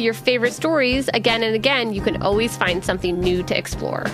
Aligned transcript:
your 0.00 0.14
favorite 0.14 0.52
stories 0.52 1.08
again 1.14 1.42
and 1.42 1.54
again, 1.54 1.92
you 1.92 2.00
can 2.00 2.22
always 2.22 2.56
find 2.56 2.84
something 2.84 3.20
new 3.20 3.42
to 3.44 3.56
explore. 3.56 4.06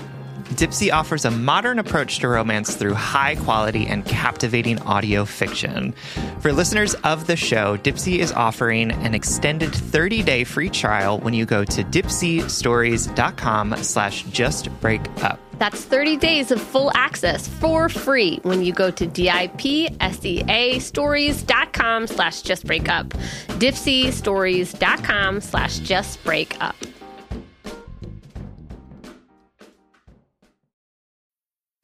Dipsea 0.57 0.93
offers 0.93 1.25
a 1.25 1.31
modern 1.31 1.79
approach 1.79 2.21
to 2.21 2.29
romance 2.29 2.77
through 2.77 2.95
high 2.95 3.35
quality 3.35 3.87
and 3.87 4.05
captivating 4.07 4.81
audio 4.83 5.25
fiction. 5.25 5.93
For 6.41 6.53
listeners 6.53 6.95
of 6.95 7.27
the 7.27 7.37
show, 7.37 7.77
Dipsea 7.77 8.21
is 8.21 8.33
offering 8.33 8.93
an 8.93 9.15
extended 9.15 9.71
30-day 9.71 10.45
free 10.45 10.71
trial 10.71 11.19
when 11.19 11.35
you 11.35 11.45
go 11.45 11.65
to 11.65 11.85
dipseastories.com 11.85 13.77
slash 13.83 14.25
justbreakup. 14.25 15.39
That's 15.59 15.85
30 15.85 16.17
days 16.17 16.51
of 16.51 16.61
full 16.61 16.91
access 16.95 17.49
for 17.49 17.89
free 17.89 18.39
when 18.43 18.63
you 18.63 18.73
go 18.73 18.91
to 18.91 19.07
dipsea 19.07 20.81
stories.com 20.81 22.07
slash 22.07 22.43
justbreakup. 22.43 23.09
dipseastories.com 23.59 25.41
slash 25.41 25.81
justbreakup. 25.81 26.96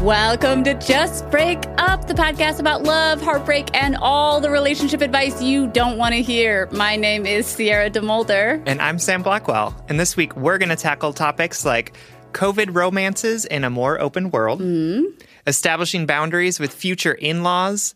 Welcome 0.00 0.64
to 0.64 0.72
Just 0.72 1.30
Break 1.30 1.58
Up, 1.76 2.06
the 2.06 2.14
podcast 2.14 2.58
about 2.58 2.84
love, 2.84 3.20
heartbreak, 3.20 3.68
and 3.74 3.96
all 3.96 4.40
the 4.40 4.48
relationship 4.48 5.02
advice 5.02 5.42
you 5.42 5.66
don't 5.66 5.98
want 5.98 6.14
to 6.14 6.22
hear. 6.22 6.70
My 6.72 6.96
name 6.96 7.26
is 7.26 7.46
Sierra 7.46 7.90
DeMulder. 7.90 8.62
And 8.64 8.80
I'm 8.80 8.98
Sam 8.98 9.22
Blackwell. 9.22 9.76
And 9.90 10.00
this 10.00 10.16
week, 10.16 10.34
we're 10.34 10.56
going 10.56 10.70
to 10.70 10.76
tackle 10.76 11.12
topics 11.12 11.66
like 11.66 11.92
COVID 12.32 12.74
romances 12.74 13.44
in 13.44 13.62
a 13.62 13.68
more 13.68 14.00
open 14.00 14.30
world, 14.30 14.62
mm-hmm. 14.62 15.04
establishing 15.46 16.06
boundaries 16.06 16.58
with 16.58 16.72
future 16.72 17.12
in 17.12 17.42
laws, 17.42 17.94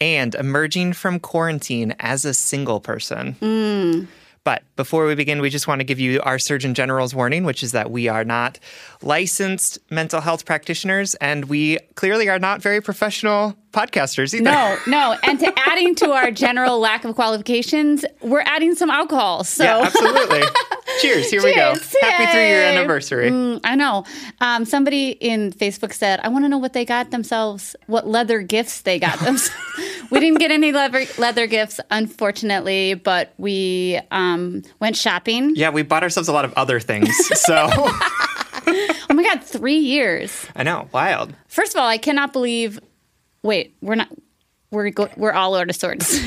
and 0.00 0.34
emerging 0.34 0.94
from 0.94 1.20
quarantine 1.20 1.94
as 2.00 2.24
a 2.24 2.34
single 2.34 2.80
person. 2.80 3.36
Mm. 3.40 4.08
But 4.44 4.62
before 4.76 5.06
we 5.06 5.14
begin, 5.14 5.40
we 5.40 5.48
just 5.48 5.66
want 5.66 5.80
to 5.80 5.84
give 5.84 5.98
you 5.98 6.20
our 6.20 6.38
Surgeon 6.38 6.74
General's 6.74 7.14
warning, 7.14 7.44
which 7.44 7.62
is 7.62 7.72
that 7.72 7.90
we 7.90 8.08
are 8.08 8.24
not 8.24 8.58
licensed 9.00 9.78
mental 9.90 10.20
health 10.20 10.44
practitioners 10.44 11.14
and 11.16 11.46
we 11.46 11.78
clearly 11.94 12.28
are 12.28 12.38
not 12.38 12.60
very 12.60 12.82
professional 12.82 13.56
podcasters 13.72 14.34
either. 14.34 14.44
No, 14.44 14.78
no. 14.86 15.16
And 15.24 15.40
to 15.40 15.52
adding 15.66 15.94
to 15.96 16.12
our 16.12 16.30
general 16.30 16.78
lack 16.78 17.04
of 17.06 17.14
qualifications, 17.14 18.04
we're 18.20 18.42
adding 18.42 18.74
some 18.74 18.90
alcohol. 18.90 19.44
So 19.44 19.64
yeah, 19.64 19.82
absolutely. 19.86 20.42
Cheers. 21.00 21.30
Here 21.30 21.40
Cheers. 21.40 21.44
we 21.44 21.54
go. 21.54 21.72
Yay. 21.72 22.10
Happy 22.10 22.32
three 22.32 22.48
year 22.48 22.64
anniversary. 22.64 23.30
Mm, 23.30 23.60
I 23.64 23.74
know. 23.74 24.04
Um, 24.40 24.64
somebody 24.66 25.10
in 25.10 25.52
Facebook 25.52 25.92
said, 25.94 26.20
I 26.22 26.28
want 26.28 26.44
to 26.44 26.48
know 26.50 26.58
what 26.58 26.74
they 26.74 26.84
got 26.84 27.10
themselves, 27.10 27.74
what 27.86 28.06
leather 28.06 28.42
gifts 28.42 28.82
they 28.82 28.98
got 28.98 29.18
themselves. 29.20 29.50
We 30.10 30.20
didn't 30.20 30.38
get 30.38 30.50
any 30.50 30.72
leather, 30.72 31.04
leather 31.18 31.46
gifts, 31.46 31.80
unfortunately, 31.90 32.94
but 32.94 33.34
we 33.38 34.00
um, 34.10 34.62
went 34.80 34.96
shopping. 34.96 35.54
Yeah, 35.56 35.70
we 35.70 35.82
bought 35.82 36.02
ourselves 36.02 36.28
a 36.28 36.32
lot 36.32 36.44
of 36.44 36.52
other 36.54 36.80
things. 36.80 37.14
So. 37.44 37.68
oh 37.72 39.06
my 39.10 39.22
God, 39.22 39.42
three 39.42 39.78
years. 39.78 40.46
I 40.54 40.62
know. 40.62 40.88
Wild. 40.92 41.34
First 41.48 41.74
of 41.74 41.80
all, 41.80 41.88
I 41.88 41.98
cannot 41.98 42.32
believe. 42.32 42.80
Wait, 43.42 43.76
we're 43.80 43.94
not. 43.94 44.08
We're 44.70 44.90
go, 44.90 45.08
we're 45.16 45.32
all 45.32 45.54
out 45.54 45.70
of 45.70 45.76
sorts. 45.76 46.18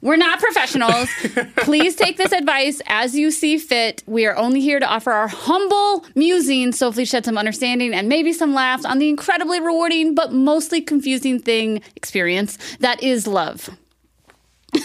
We're 0.00 0.16
not 0.16 0.38
professionals. 0.38 1.08
Please 1.56 1.96
take 1.96 2.16
this 2.16 2.32
advice 2.32 2.80
as 2.86 3.14
you 3.16 3.30
see 3.30 3.58
fit. 3.58 4.02
We 4.06 4.26
are 4.26 4.36
only 4.36 4.60
here 4.60 4.78
to 4.78 4.86
offer 4.86 5.12
our 5.12 5.28
humble 5.28 6.04
musings, 6.14 6.78
so 6.78 6.92
please 6.92 7.08
shed 7.08 7.24
some 7.24 7.38
understanding 7.38 7.94
and 7.94 8.08
maybe 8.08 8.32
some 8.32 8.54
laughs 8.54 8.84
on 8.84 8.98
the 8.98 9.08
incredibly 9.08 9.60
rewarding 9.60 10.14
but 10.14 10.32
mostly 10.32 10.80
confusing 10.80 11.38
thing 11.38 11.82
experience 11.96 12.58
that 12.80 13.02
is 13.02 13.26
love. 13.26 13.70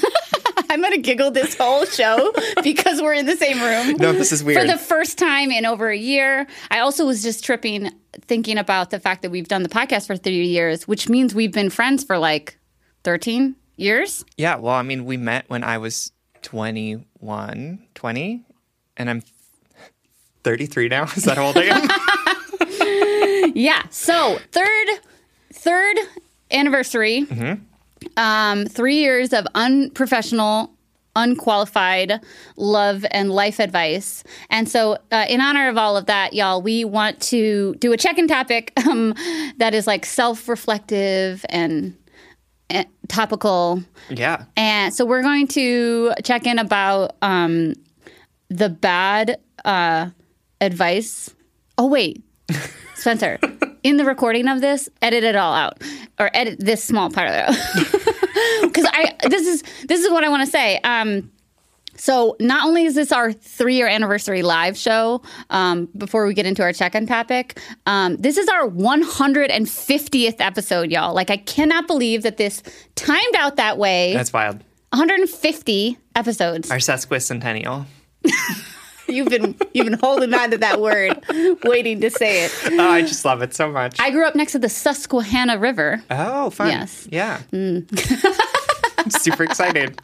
I'm 0.69 0.79
going 0.79 0.93
to 0.93 1.01
giggle 1.01 1.31
this 1.31 1.57
whole 1.57 1.85
show 1.85 2.33
because 2.63 3.01
we're 3.01 3.13
in 3.13 3.25
the 3.25 3.35
same 3.35 3.61
room. 3.61 3.97
No, 3.97 4.13
this 4.13 4.31
is 4.31 4.41
weird. 4.43 4.61
For 4.61 4.67
the 4.67 4.77
first 4.77 5.17
time 5.17 5.51
in 5.51 5.65
over 5.65 5.89
a 5.89 5.97
year. 5.97 6.47
I 6.69 6.79
also 6.79 7.05
was 7.05 7.21
just 7.21 7.43
tripping 7.43 7.91
thinking 8.21 8.57
about 8.57 8.89
the 8.89 8.99
fact 8.99 9.21
that 9.23 9.31
we've 9.31 9.47
done 9.47 9.63
the 9.63 9.69
podcast 9.69 10.07
for 10.07 10.15
three 10.15 10.45
years, 10.45 10.87
which 10.87 11.09
means 11.09 11.35
we've 11.35 11.51
been 11.51 11.69
friends 11.69 12.03
for 12.03 12.17
like 12.17 12.57
13 13.03 13.55
years. 13.81 14.23
Yeah. 14.37 14.55
Well, 14.55 14.75
I 14.75 14.81
mean, 14.81 15.05
we 15.05 15.17
met 15.17 15.45
when 15.49 15.63
I 15.63 15.77
was 15.77 16.11
21, 16.43 17.87
20, 17.93 18.45
and 18.97 19.09
I'm 19.09 19.21
33 20.43 20.87
now. 20.87 21.03
Is 21.15 21.23
that 21.23 21.37
how 21.37 21.47
old 21.47 21.57
I 21.57 21.63
am? 23.47 23.51
yeah. 23.55 23.83
So, 23.89 24.39
third, 24.51 24.87
third 25.51 25.97
anniversary. 26.51 27.25
Mm-hmm 27.25 27.65
um, 28.17 28.65
three 28.65 28.97
years 28.97 29.33
of 29.33 29.45
unprofessional, 29.55 30.71
unqualified 31.15 32.19
love 32.55 33.05
and 33.11 33.31
life 33.31 33.59
advice. 33.59 34.23
And 34.49 34.69
so, 34.69 34.97
uh, 35.11 35.25
in 35.29 35.41
honor 35.41 35.69
of 35.69 35.77
all 35.77 35.97
of 35.97 36.05
that, 36.05 36.33
y'all, 36.33 36.61
we 36.61 36.85
want 36.85 37.21
to 37.23 37.75
do 37.75 37.91
a 37.91 37.97
check 37.97 38.17
in 38.17 38.27
topic 38.27 38.73
um, 38.87 39.13
that 39.57 39.73
is 39.73 39.87
like 39.87 40.05
self 40.05 40.47
reflective 40.47 41.45
and 41.49 41.95
topical. 43.07 43.83
Yeah. 44.09 44.45
And 44.55 44.93
so 44.93 45.05
we're 45.05 45.21
going 45.21 45.47
to 45.49 46.13
check 46.23 46.45
in 46.45 46.59
about 46.59 47.15
um, 47.21 47.73
the 48.49 48.69
bad 48.69 49.39
uh, 49.65 50.09
advice. 50.59 51.29
Oh, 51.77 51.87
wait. 51.87 52.23
Spencer, 52.95 53.39
in 53.81 53.97
the 53.97 54.05
recording 54.05 54.47
of 54.47 54.61
this, 54.61 54.87
edit 55.01 55.23
it 55.23 55.35
all 55.35 55.53
out 55.53 55.81
or 56.19 56.29
edit 56.35 56.59
this 56.59 56.83
small 56.83 57.09
part 57.09 57.29
of 57.29 57.33
it. 57.35 58.61
Because 58.61 58.85
I 58.93 59.15
this 59.27 59.47
is 59.47 59.63
this 59.87 60.03
is 60.03 60.11
what 60.11 60.23
I 60.23 60.29
want 60.29 60.45
to 60.45 60.51
say. 60.51 60.79
Um, 60.83 61.31
so 62.01 62.35
not 62.39 62.65
only 62.65 62.85
is 62.85 62.95
this 62.95 63.11
our 63.11 63.31
three 63.31 63.75
year 63.75 63.87
anniversary 63.87 64.41
live 64.41 64.75
show, 64.75 65.21
um, 65.51 65.87
before 65.95 66.25
we 66.25 66.33
get 66.33 66.47
into 66.47 66.63
our 66.63 66.73
check 66.73 66.95
in 66.95 67.05
topic, 67.05 67.59
um, 67.85 68.17
this 68.17 68.37
is 68.37 68.47
our 68.47 68.67
150th 68.67 70.35
episode, 70.39 70.89
y'all. 70.89 71.13
Like 71.13 71.29
I 71.29 71.37
cannot 71.37 71.85
believe 71.85 72.23
that 72.23 72.37
this 72.37 72.63
timed 72.95 73.35
out 73.35 73.57
that 73.57 73.77
way. 73.77 74.13
That's 74.13 74.33
wild. 74.33 74.63
150 74.89 75.99
episodes. 76.15 76.71
Our 76.71 76.77
sesquicentennial. 76.77 77.85
you've 79.07 79.29
been 79.29 79.55
you've 79.75 79.85
been 79.85 79.99
holding 79.99 80.33
on 80.33 80.49
to 80.49 80.57
that 80.57 80.81
word, 80.81 81.23
waiting 81.63 82.01
to 82.01 82.09
say 82.09 82.45
it. 82.45 82.51
Oh, 82.71 82.79
I 82.79 83.01
just 83.01 83.25
love 83.25 83.43
it 83.43 83.53
so 83.53 83.71
much. 83.71 83.99
I 83.99 84.09
grew 84.09 84.25
up 84.25 84.33
next 84.33 84.53
to 84.53 84.59
the 84.59 84.69
Susquehanna 84.69 85.59
River. 85.59 86.01
oh, 86.09 86.49
fun. 86.49 86.69
Yes. 86.69 87.07
Mm. 87.11 87.11
Yeah. 87.11 88.33
I'm 88.97 89.11
super 89.11 89.43
excited. 89.43 89.99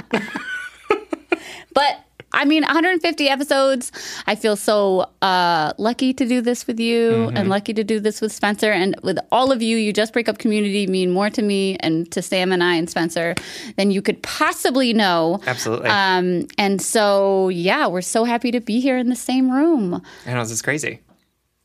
But 1.78 2.04
I 2.34 2.44
mean, 2.44 2.64
150 2.64 3.30
episodes. 3.30 3.92
I 4.28 4.36
feel 4.36 4.56
so 4.58 5.10
uh, 5.22 5.72
lucky 5.78 6.14
to 6.14 6.26
do 6.28 6.42
this 6.42 6.68
with 6.68 6.78
you 6.80 7.12
Mm-hmm. 7.12 7.38
and 7.38 7.50
lucky 7.50 7.74
to 7.74 7.84
do 7.84 8.00
this 8.02 8.20
with 8.20 8.32
Spencer 8.34 8.70
and 8.72 8.96
with 9.02 9.18
all 9.32 9.52
of 9.52 9.62
you. 9.62 9.78
You 9.78 9.94
just 9.94 10.12
break 10.12 10.28
up 10.28 10.38
community 10.38 10.88
mean 10.88 11.12
more 11.12 11.30
to 11.30 11.42
me 11.42 11.78
and 11.80 12.12
to 12.12 12.22
Sam 12.22 12.52
and 12.52 12.62
I 12.62 12.76
and 12.76 12.90
Spencer 12.90 13.34
than 13.78 13.92
you 13.92 14.02
could 14.02 14.22
possibly 14.24 14.92
know. 14.94 15.40
Absolutely. 15.48 15.90
Um, 15.90 16.48
and 16.58 16.82
so, 16.82 17.48
yeah, 17.50 17.88
we're 17.88 18.02
so 18.02 18.26
happy 18.26 18.52
to 18.52 18.60
be 18.60 18.82
here 18.82 18.98
in 18.98 19.08
the 19.10 19.16
same 19.16 19.50
room. 19.50 20.02
I 20.26 20.34
know 20.34 20.42
this 20.42 20.52
is 20.52 20.62
crazy. 20.62 21.00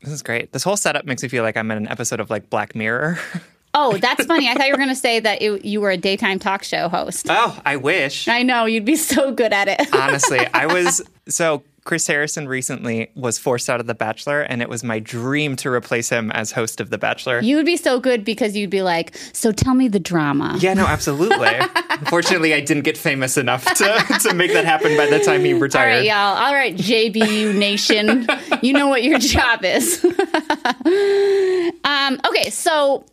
This 0.02 0.12
is 0.12 0.22
great. 0.22 0.52
This 0.52 0.62
whole 0.64 0.76
setup 0.76 1.04
makes 1.06 1.22
me 1.22 1.28
feel 1.28 1.42
like 1.42 1.56
I'm 1.56 1.70
in 1.72 1.78
an 1.78 1.88
episode 1.88 2.20
of 2.20 2.30
like 2.30 2.50
Black 2.50 2.74
Mirror. 2.76 3.18
Oh, 3.74 3.96
that's 3.96 4.26
funny. 4.26 4.48
I 4.48 4.54
thought 4.54 4.66
you 4.66 4.72
were 4.72 4.78
going 4.78 4.88
to 4.90 4.94
say 4.94 5.20
that 5.20 5.40
it, 5.40 5.64
you 5.64 5.80
were 5.80 5.90
a 5.90 5.96
daytime 5.96 6.38
talk 6.38 6.62
show 6.62 6.88
host. 6.88 7.26
oh, 7.30 7.58
I 7.64 7.76
wish. 7.76 8.28
I 8.28 8.42
know 8.42 8.66
you'd 8.66 8.84
be 8.84 8.96
so 8.96 9.32
good 9.32 9.52
at 9.52 9.68
it. 9.68 9.94
Honestly, 9.94 10.46
I 10.52 10.66
was 10.66 11.02
so 11.28 11.62
Chris 11.84 12.06
Harrison 12.06 12.46
recently 12.46 13.10
was 13.16 13.38
forced 13.38 13.68
out 13.68 13.80
of 13.80 13.86
The 13.86 13.94
Bachelor, 13.94 14.42
and 14.42 14.62
it 14.62 14.68
was 14.68 14.84
my 14.84 15.00
dream 15.00 15.56
to 15.56 15.70
replace 15.70 16.08
him 16.08 16.30
as 16.30 16.52
host 16.52 16.80
of 16.80 16.90
The 16.90 16.98
Bachelor. 16.98 17.40
You 17.40 17.56
would 17.56 17.66
be 17.66 17.76
so 17.76 17.98
good 17.98 18.24
because 18.24 18.56
you'd 18.56 18.70
be 18.70 18.82
like, 18.82 19.16
"So 19.32 19.50
tell 19.50 19.74
me 19.74 19.88
the 19.88 19.98
drama." 19.98 20.56
Yeah, 20.60 20.74
no, 20.74 20.86
absolutely. 20.86 21.48
Unfortunately, 21.90 22.54
I 22.54 22.60
didn't 22.60 22.84
get 22.84 22.96
famous 22.96 23.36
enough 23.36 23.64
to, 23.64 24.18
to 24.20 24.34
make 24.34 24.52
that 24.52 24.64
happen 24.64 24.96
by 24.96 25.06
the 25.06 25.18
time 25.18 25.44
he 25.44 25.54
retired. 25.54 25.88
right, 25.88 26.04
y'all. 26.04 26.36
All 26.36 26.54
right, 26.54 26.76
JBU 26.76 27.56
Nation. 27.56 28.28
you 28.62 28.74
know 28.74 28.86
what 28.88 29.02
your 29.02 29.18
job 29.18 29.64
is. 29.64 30.04
um, 31.84 32.20
okay, 32.28 32.50
so 32.50 33.04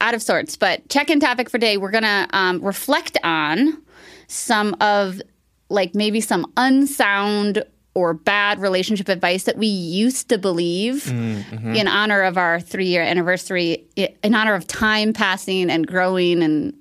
out 0.00 0.14
of 0.14 0.22
sorts, 0.22 0.56
but 0.56 0.88
check 0.88 1.10
in 1.10 1.20
topic 1.20 1.50
for 1.50 1.58
day. 1.58 1.76
We're 1.76 1.90
going 1.90 2.04
to 2.04 2.28
um, 2.32 2.60
reflect 2.60 3.16
on 3.24 3.82
some 4.28 4.76
of, 4.80 5.20
like, 5.68 5.94
maybe 5.94 6.20
some 6.20 6.50
unsound 6.56 7.64
or 7.94 8.12
bad 8.12 8.58
relationship 8.60 9.08
advice 9.08 9.44
that 9.44 9.56
we 9.56 9.66
used 9.66 10.28
to 10.28 10.36
believe 10.36 11.10
in 11.10 11.88
honor 11.88 12.22
of 12.22 12.36
our 12.36 12.60
three 12.60 12.88
year 12.88 13.00
anniversary, 13.02 13.86
in 13.96 14.34
honor 14.34 14.54
of 14.54 14.66
time 14.66 15.14
passing 15.14 15.70
and 15.70 15.86
growing 15.86 16.42
and 16.42 16.74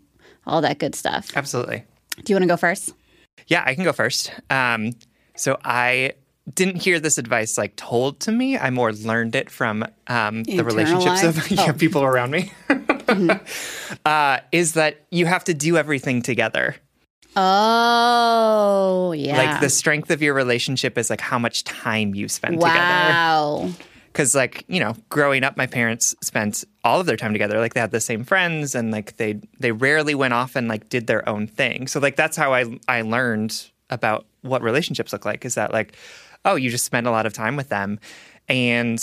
all 0.46 0.60
that 0.60 0.78
good 0.78 0.94
stuff. 0.94 1.32
Absolutely. 1.36 1.86
Do 2.18 2.34
you 2.34 2.36
want 2.36 2.44
to 2.44 2.48
go 2.48 2.58
first? 2.58 2.94
Yeah, 3.48 3.64
I 3.66 3.76
can 3.76 3.86
go 3.86 3.94
first. 3.94 4.32
Um, 4.50 4.92
so 5.36 5.58
I 5.64 6.14
didn't 6.54 6.82
hear 6.84 7.00
this 7.00 7.18
advice 7.18 7.58
like 7.58 7.76
told 7.76 8.20
to 8.22 8.32
me. 8.32 8.58
I 8.58 8.70
more 8.70 8.94
learned 8.94 9.36
it 9.36 9.50
from 9.50 9.84
um, 10.08 10.44
the 10.44 10.64
relationships 10.64 11.24
of 11.24 11.50
yeah, 11.52 11.68
Oh. 11.70 11.74
people 11.74 12.04
around 12.04 12.32
me. 12.32 12.52
uh, 14.06 14.40
is 14.52 14.74
that 14.74 15.06
you 15.12 15.26
have 15.26 15.44
to 15.46 15.54
do 15.54 15.78
everything 15.78 16.22
together. 16.22 16.76
Oh, 17.38 19.12
yeah. 19.14 19.38
Like 19.38 19.62
the 19.62 19.70
strength 19.70 20.12
of 20.12 20.22
your 20.22 20.34
relationship 20.34 20.98
is 20.98 21.10
like 21.10 21.22
how 21.22 21.40
much 21.40 21.64
time 21.64 22.16
you 22.16 22.28
spend 22.28 22.56
together. 22.60 22.78
Wow. 22.80 23.70
Because 24.08 24.34
like 24.34 24.64
you 24.68 24.80
know, 24.80 24.96
growing 25.10 25.44
up, 25.44 25.58
my 25.58 25.66
parents 25.68 26.16
spent 26.24 26.64
all 26.86 27.02
of 27.02 27.06
their 27.06 27.18
time 27.18 27.34
together. 27.34 27.60
Like 27.60 27.74
they 27.74 27.82
had 27.82 27.92
the 27.92 28.00
same 28.00 28.24
friends, 28.24 28.74
and 28.74 28.90
like 28.92 29.18
they 29.18 29.42
they 29.60 29.74
rarely 29.74 30.16
went 30.16 30.34
off 30.34 30.56
and 30.56 30.70
like 30.70 30.88
did 30.88 31.08
their 31.08 31.28
own 31.28 31.48
thing. 31.48 31.88
So 31.88 32.00
like 32.00 32.16
that's 32.16 32.38
how 32.38 32.54
I 32.54 32.80
I 32.88 33.02
learned 33.02 33.70
about 33.90 34.26
what 34.42 34.62
relationships 34.62 35.12
look 35.12 35.26
like. 35.26 35.44
Is 35.44 35.56
that 35.56 35.74
like, 35.74 35.96
oh, 36.46 36.56
you 36.56 36.70
just 36.70 36.86
spend 36.86 37.08
a 37.08 37.12
lot 37.12 37.26
of 37.26 37.34
time 37.34 37.56
with 37.56 37.70
them, 37.70 38.00
and 38.48 39.02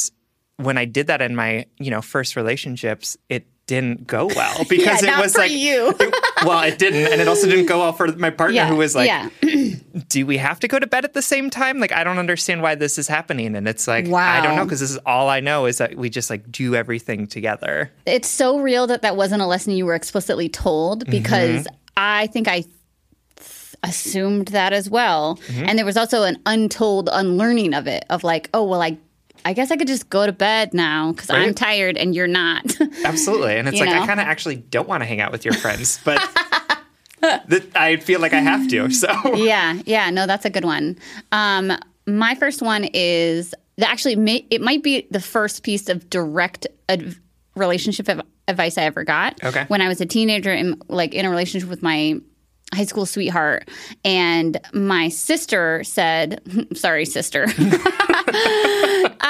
when 0.57 0.79
I 0.79 0.85
did 0.85 1.09
that 1.09 1.21
in 1.21 1.37
my 1.37 1.67
you 1.79 1.91
know 1.91 2.01
first 2.01 2.37
relationships, 2.37 3.17
it 3.29 3.47
didn't 3.67 4.07
go 4.07 4.27
well 4.37 4.65
because 4.69 5.03
Yeah, 5.03 5.19
it 5.19 5.23
was 5.23 5.37
like 5.37 5.51
you. 5.53 5.95
it- 5.99 6.15
well, 6.45 6.63
it 6.65 6.79
didn't, 6.79 7.13
and 7.13 7.21
it 7.21 7.29
also 7.29 7.47
didn't 7.47 7.67
go 7.67 7.79
well 7.79 7.93
for 7.93 8.09
my 8.17 8.31
partner 8.31 8.57
Yeah. 8.57 8.69
who 8.69 8.77
was 8.77 8.95
like, 8.95 9.07
yeah. 9.07 9.29
do 10.09 10.27
we 10.27 10.37
have 10.39 10.59
to 10.61 10.69
go 10.69 10.79
to 10.81 10.87
bed 10.87 11.05
at 11.05 11.13
the 11.15 11.23
same 11.23 11.51
time? 11.51 11.79
Like, 11.79 11.93
I 11.93 12.03
don't 12.03 12.19
understand 12.19 12.63
why 12.63 12.75
this 12.75 12.99
is 12.99 13.07
happening. 13.07 13.55
And 13.55 13.69
it's 13.69 13.87
like, 13.87 14.09
wow. 14.09 14.39
I 14.39 14.41
don't 14.41 14.57
know, 14.57 14.65
because 14.65 14.81
this 14.81 14.91
is 14.91 14.99
all 15.07 15.29
I 15.29 15.39
know 15.39 15.67
is 15.67 15.79
that 15.79 15.95
we 15.95 16.11
just 16.11 16.31
like 16.31 16.51
do 16.51 16.75
everything 16.75 17.29
together. 17.29 17.93
It's 18.05 18.29
so 18.29 18.59
real 18.59 18.89
that 18.89 19.03
that 19.03 19.17
wasn't 19.17 19.43
a 19.43 19.47
lesson 19.47 19.73
you 19.75 19.87
were 19.87 19.95
explicitly 19.95 20.49
told 20.49 21.05
mm-hmm. 21.05 21.13
because 21.13 21.69
I 21.97 22.27
think 22.27 22.49
I 22.49 22.65
assumed 23.83 24.49
that 24.49 24.73
as 24.73 24.89
well. 24.89 25.39
And 25.55 25.79
there 25.79 25.85
was 25.85 25.97
also 25.97 26.23
an 26.23 26.39
untold 26.47 27.09
unlearning 27.13 27.75
of 27.75 27.87
it 27.87 28.05
of 28.11 28.25
like, 28.25 28.51
oh, 28.55 28.65
well, 28.65 28.83
I. 28.83 28.99
I 29.45 29.55
guess 29.55 29.73
I 29.73 29.77
could 29.77 29.89
just 29.89 30.09
go 30.09 30.25
to 30.25 30.31
bed 30.31 30.73
now 30.73 31.11
because 31.11 31.29
I'm 31.29 31.53
tired 31.53 31.97
and 31.97 32.15
you're 32.15 32.29
not. 32.29 32.65
Absolutely. 33.05 33.57
And 33.57 33.67
it's 33.67 33.81
like, 33.81 33.89
know? 33.89 34.01
I 34.01 34.07
kind 34.07 34.21
of 34.21 34.27
actually 34.27 34.55
don't 34.55 34.87
want 34.87 35.01
to 35.01 35.05
hang 35.05 35.21
out 35.21 35.33
with 35.33 35.45
your 35.45 35.55
friends, 35.55 35.99
but 36.05 36.21
th- 37.51 37.65
I 37.75 37.97
feel 37.97 38.21
like 38.21 38.35
I 38.35 38.39
have 38.39 38.69
to. 38.69 38.91
So, 38.91 39.09
yeah, 39.35 39.81
yeah, 39.85 40.11
no, 40.11 40.29
that's 40.29 40.45
a 40.45 40.51
good 40.51 40.65
one. 40.65 40.97
Um, 41.33 41.73
my 42.07 42.37
first 42.37 42.63
one 42.63 42.87
is 42.95 43.53
that 43.79 43.91
actually 43.91 44.15
may, 44.15 44.47
it 44.49 44.61
might 44.61 44.85
be 44.85 45.09
the 45.11 45.21
first 45.21 45.65
piece 45.65 45.89
of 45.89 46.09
direct 46.09 46.69
ad- 46.89 47.17
relationship 47.57 48.09
advice 48.47 48.79
I 48.79 48.83
ever 48.83 49.03
got. 49.03 49.43
Okay. 49.43 49.65
when 49.67 49.81
I 49.81 49.89
was 49.89 50.01
a 50.01 50.07
teenager, 50.07 50.53
in 50.53 50.81
like 50.89 51.15
in 51.15 51.25
a 51.25 51.31
relationship 51.31 51.69
with 51.69 51.83
my 51.83 52.21
high 52.73 52.85
school 52.85 53.07
sweetheart, 53.07 53.69
and 54.05 54.59
my 54.73 55.09
sister 55.09 55.83
said, 55.85 56.41
"Sorry, 56.75 57.05
sister." 57.05 57.47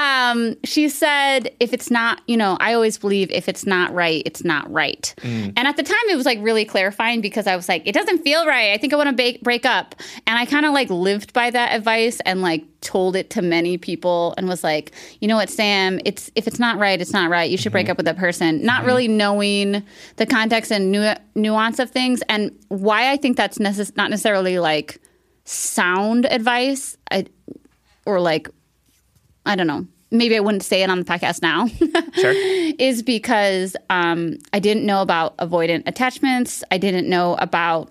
um, 0.02 0.56
she 0.64 0.88
said, 0.88 1.54
if 1.60 1.72
it's 1.72 1.90
not, 1.90 2.22
you 2.26 2.36
know, 2.36 2.56
I 2.58 2.74
always 2.74 2.98
believe 2.98 3.30
if 3.30 3.48
it's 3.48 3.64
not 3.64 3.94
right, 3.94 4.22
it's 4.26 4.42
not 4.42 4.70
right. 4.72 5.14
Mm. 5.18 5.52
And 5.56 5.68
at 5.68 5.76
the 5.76 5.84
time, 5.84 6.02
it 6.10 6.16
was 6.16 6.26
like 6.26 6.38
really 6.40 6.64
clarifying 6.64 7.20
because 7.20 7.46
I 7.46 7.54
was 7.54 7.68
like, 7.68 7.86
it 7.86 7.92
doesn't 7.92 8.18
feel 8.18 8.44
right. 8.44 8.72
I 8.72 8.78
think 8.78 8.92
I 8.92 8.96
want 8.96 9.16
to 9.16 9.32
ba- 9.32 9.38
break 9.42 9.64
up. 9.64 9.94
And 10.26 10.36
I 10.38 10.44
kind 10.44 10.66
of 10.66 10.72
like 10.72 10.90
lived 10.90 11.32
by 11.32 11.50
that 11.50 11.74
advice 11.74 12.18
and 12.26 12.42
like 12.42 12.64
told 12.80 13.14
it 13.14 13.30
to 13.30 13.42
many 13.42 13.78
people 13.78 14.34
and 14.36 14.48
was 14.48 14.64
like, 14.64 14.92
you 15.20 15.28
know 15.28 15.36
what, 15.36 15.48
Sam, 15.48 16.00
it's 16.04 16.30
if 16.34 16.48
it's 16.48 16.58
not 16.58 16.78
right, 16.78 17.00
it's 17.00 17.12
not 17.12 17.30
right. 17.30 17.48
You 17.48 17.56
should 17.56 17.70
break 17.70 17.84
mm-hmm. 17.84 17.92
up 17.92 17.96
with 17.98 18.06
that 18.06 18.16
person. 18.16 18.64
Not 18.64 18.78
mm-hmm. 18.78 18.86
really 18.86 19.08
knowing 19.08 19.84
the 20.16 20.26
context 20.26 20.72
and 20.72 20.90
nu- 20.90 21.14
nuance 21.36 21.78
of 21.78 21.90
things 21.90 22.22
and 22.28 22.50
why 22.68 23.12
I 23.12 23.16
think 23.16 23.36
that's 23.36 23.58
necess- 23.58 23.96
not 23.96 24.10
necessarily 24.10 24.58
like 24.58 25.00
sound 25.44 26.26
advice. 26.26 26.96
I, 27.10 27.26
or 28.04 28.20
like 28.20 28.48
I 29.46 29.56
don't 29.56 29.66
know. 29.66 29.86
Maybe 30.10 30.36
I 30.36 30.40
wouldn't 30.40 30.62
say 30.62 30.82
it 30.82 30.90
on 30.90 30.98
the 30.98 31.04
podcast 31.06 31.40
now. 31.40 31.66
sure. 32.14 32.32
is 32.78 33.02
because 33.02 33.74
um, 33.88 34.38
I 34.52 34.58
didn't 34.58 34.84
know 34.84 35.00
about 35.00 35.36
avoidant 35.38 35.84
attachments. 35.86 36.62
I 36.70 36.78
didn't 36.78 37.08
know 37.08 37.34
about. 37.36 37.90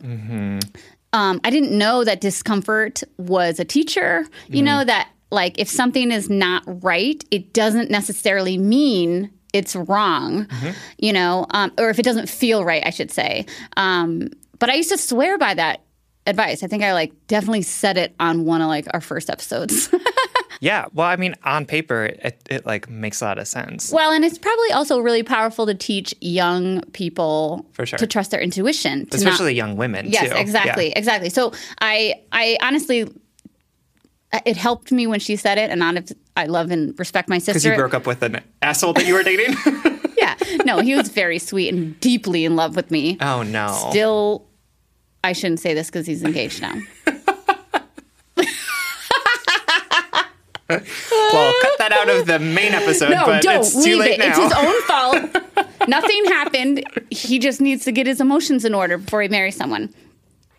Um, 1.14 1.42
I 1.44 1.50
didn't 1.50 1.78
know 1.78 2.04
that 2.04 2.22
discomfort 2.22 3.04
was 3.18 3.60
a 3.60 3.66
teacher. 3.66 4.26
You 4.48 4.62
know 4.64 4.84
that 4.84 5.10
like 5.32 5.60
if 5.60 5.68
something 5.68 6.12
is 6.12 6.30
not 6.30 6.64
right, 6.84 7.24
it 7.32 7.54
doesn't 7.54 7.90
necessarily 7.90 8.58
mean 8.58 9.32
it's 9.52 9.76
wrong. 9.76 10.48
You 11.00 11.14
know, 11.14 11.48
um, 11.50 11.74
or 11.78 11.90
if 11.90 12.00
it 12.00 12.04
doesn't 12.04 12.30
feel 12.30 12.64
right, 12.64 12.86
I 12.86 12.92
should 12.92 13.12
say. 13.12 13.46
Um, 13.78 14.30
but 14.60 14.70
I 14.70 14.76
used 14.76 14.90
to 14.90 14.98
swear 14.98 15.38
by 15.38 15.56
that 15.56 15.82
advice. 16.28 16.64
I 16.64 16.68
think 16.68 16.84
I 16.84 16.94
like 16.94 17.14
definitely 17.28 17.64
said 17.64 17.98
it 17.98 18.16
on 18.20 18.46
one 18.46 18.62
of 18.62 18.68
like 18.68 18.88
our 18.94 19.02
first 19.02 19.30
episodes. 19.30 19.90
Yeah. 20.62 20.86
Well, 20.94 21.08
I 21.08 21.16
mean, 21.18 21.36
on 21.44 21.66
paper, 21.66 22.06
it, 22.06 22.42
it 22.50 22.66
like 22.66 22.88
makes 22.90 23.20
a 23.22 23.26
lot 23.26 23.38
of 23.40 23.48
sense. 23.48 23.92
Well, 23.92 24.12
and 24.12 24.24
it's 24.24 24.38
probably 24.38 24.72
also 24.72 25.00
really 25.00 25.24
powerful 25.24 25.66
to 25.66 25.74
teach 25.74 26.14
young 26.22 26.82
people 26.94 27.66
For 27.74 27.86
sure. 27.86 27.98
to 28.00 28.06
trust 28.08 28.30
their 28.32 28.40
intuition, 28.40 29.08
Especially 29.12 29.54
not, 29.54 29.56
young 29.56 29.76
women, 29.76 30.06
yes, 30.08 30.30
too. 30.32 30.38
exactly, 30.38 30.90
Yeah. 30.90 30.98
exactly. 31.00 31.30
So 31.30 31.52
I, 31.82 32.22
I 32.32 32.58
honestly, 32.62 33.12
it 34.46 34.56
helped 34.56 34.92
me 34.92 35.08
when 35.08 35.20
she 35.20 35.36
said 35.36 35.58
it, 35.58 35.72
and 35.72 35.84
I 36.38 36.46
love 36.46 36.70
and 36.72 36.98
respect 37.00 37.28
my 37.28 37.40
sister. 37.40 37.52
Because 37.54 37.66
you 37.66 37.76
broke 37.76 37.94
up 37.94 38.06
with 38.06 38.22
an 38.24 38.40
asshole 38.62 38.94
that 38.94 39.06
you 39.08 39.14
were 39.16 39.24
dating? 39.24 39.56
yeah, 40.18 40.36
no, 40.64 40.80
he 40.80 40.94
was 40.96 41.10
very 41.10 41.40
sweet 41.40 41.74
and 41.74 42.00
deeply 42.00 42.46
in 42.46 42.56
love 42.56 42.76
with 42.76 42.92
me. 42.92 43.18
oh, 43.20 43.42
no. 43.44 43.68
Still, 43.90 44.48
I 45.24 45.34
shouldn't 45.34 45.60
say 45.60 45.74
this 45.74 45.88
because 45.88 46.06
he's 46.06 46.24
engaged 46.24 46.62
now. 46.62 46.76
well, 51.12 51.54
cut 51.62 51.78
that 51.80 51.92
out 51.92 52.10
of 52.10 52.26
the 52.28 52.40
main 52.40 52.74
episode, 52.74 53.10
No, 53.12 53.26
but 53.26 53.42
don't 53.42 53.60
it's 53.62 53.74
too 53.74 53.80
leave 53.98 54.00
late 54.00 54.12
it. 54.12 54.20
now. 54.20 54.28
It's 54.30 54.38
his 54.38 54.54
own 54.54 54.82
fault. 54.88 55.88
Nothing 55.88 56.26
happened. 56.26 56.84
He 57.10 57.40
just 57.40 57.60
needs 57.62 57.84
to 57.86 57.92
get 57.92 58.08
his 58.08 58.22
emotions 58.22 58.66
in 58.66 58.74
order 58.74 58.98
before 58.98 59.22
he 59.22 59.28
marries 59.28 59.56
someone. 59.56 59.94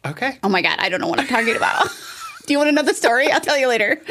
okay. 0.04 0.38
Oh 0.42 0.48
my 0.48 0.62
god, 0.62 0.76
I 0.78 0.88
don't 0.88 1.00
know 1.00 1.08
what 1.08 1.20
I'm 1.20 1.26
talking 1.26 1.56
about. 1.56 1.86
Do 2.46 2.52
you 2.52 2.58
want 2.58 2.68
to 2.68 2.72
know 2.72 2.82
the 2.82 2.94
story? 2.94 3.30
I'll 3.30 3.40
tell 3.40 3.56
you 3.56 3.68
later. 3.68 4.02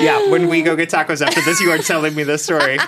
Yeah, 0.00 0.28
when 0.30 0.48
we 0.48 0.62
go 0.62 0.76
get 0.76 0.90
tacos 0.90 1.24
after 1.24 1.40
this, 1.40 1.60
you 1.60 1.70
are 1.70 1.78
telling 1.78 2.14
me 2.14 2.22
this 2.24 2.44
story. 2.44 2.78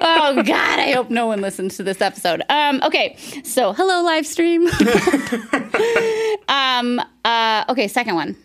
Oh 0.00 0.42
god, 0.44 0.78
I 0.78 0.92
hope 0.92 1.08
no 1.10 1.26
one 1.26 1.40
listens 1.40 1.76
to 1.78 1.82
this 1.82 2.00
episode. 2.02 2.42
Um, 2.50 2.80
okay, 2.84 3.16
so 3.42 3.72
hello 3.72 4.02
live 4.02 4.26
stream. 4.26 4.66
um, 6.48 7.00
uh, 7.24 7.64
okay, 7.70 7.88
second 7.88 8.14
one. 8.14 8.36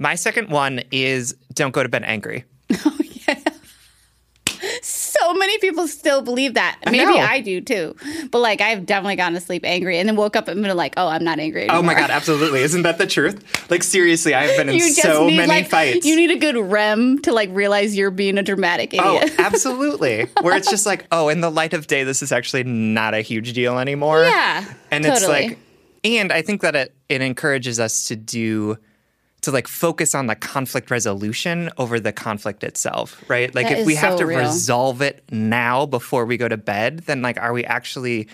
My 0.00 0.16
second 0.16 0.48
one 0.48 0.82
is 0.90 1.36
don't 1.52 1.72
go 1.72 1.82
to 1.82 1.88
bed 1.88 2.02
angry. 2.04 2.44
Oh, 2.84 2.96
so 4.82 5.34
many 5.34 5.58
people 5.58 5.86
still 5.86 6.22
believe 6.22 6.54
that. 6.54 6.78
Maybe 6.86 7.04
know. 7.04 7.18
I 7.18 7.40
do 7.40 7.60
too. 7.60 7.94
But 8.30 8.38
like 8.38 8.60
I've 8.60 8.86
definitely 8.86 9.16
gone 9.16 9.34
to 9.34 9.40
sleep 9.40 9.64
angry 9.64 9.98
and 9.98 10.08
then 10.08 10.16
woke 10.16 10.36
up 10.36 10.48
and 10.48 10.62
been 10.62 10.76
like, 10.76 10.94
oh, 10.96 11.06
I'm 11.06 11.24
not 11.24 11.38
angry 11.38 11.62
anymore. 11.62 11.78
Oh 11.78 11.82
my 11.82 11.94
god, 11.94 12.10
absolutely. 12.10 12.60
Isn't 12.60 12.82
that 12.82 12.98
the 12.98 13.06
truth? 13.06 13.70
Like 13.70 13.82
seriously, 13.82 14.34
I've 14.34 14.56
been 14.56 14.68
in 14.68 14.74
You 14.76 14.80
just 14.80 15.02
so 15.02 15.26
need 15.26 15.36
many 15.36 15.48
like 15.48 15.68
fights. 15.68 16.06
you 16.06 16.16
need 16.16 16.30
a 16.30 16.38
good 16.38 16.56
REM 16.56 17.20
to 17.22 17.32
like 17.32 17.50
realize 17.52 17.96
you're 17.96 18.10
being 18.10 18.38
a 18.38 18.42
dramatic 18.42 18.94
oh, 18.98 19.16
idiot. 19.16 19.34
Oh, 19.38 19.42
absolutely. 19.44 20.26
Where 20.40 20.56
it's 20.56 20.70
just 20.70 20.86
like, 20.86 21.06
oh, 21.12 21.28
in 21.28 21.40
the 21.40 21.50
light 21.50 21.74
of 21.74 21.86
day, 21.86 22.04
this 22.04 22.22
is 22.22 22.32
actually 22.32 22.64
not 22.64 23.14
a 23.14 23.20
huge 23.20 23.52
deal 23.52 23.78
anymore. 23.78 24.24
Yeah, 24.24 24.64
And 24.90 25.04
it's 25.04 25.26
like, 25.26 25.58
and 26.04 26.32
I 26.32 26.42
think 26.42 26.62
that 26.62 26.74
it, 26.74 26.94
it 27.08 27.20
encourages 27.20 27.78
us 27.78 28.08
to 28.08 28.16
do, 28.16 28.78
to 29.42 29.50
like 29.50 29.66
focus 29.68 30.14
on 30.14 30.26
the 30.26 30.34
conflict 30.34 30.90
resolution 30.90 31.70
over 31.78 31.98
the 31.98 32.12
conflict 32.12 32.62
itself, 32.64 33.22
right? 33.28 33.54
Like 33.54 33.68
That 33.68 33.78
if 33.80 33.86
we 33.86 33.94
is 33.94 33.98
have 34.00 34.16
to 34.18 34.26
real. 34.26 34.38
resolve 34.40 35.00
it 35.02 35.24
now 35.30 35.86
before 35.86 36.26
we 36.26 36.36
go 36.36 36.46
to 36.48 36.56
bed, 36.58 37.00
then 37.06 37.22
like, 37.22 37.40
are 37.40 37.52
we 37.52 37.64
actually 37.64 38.28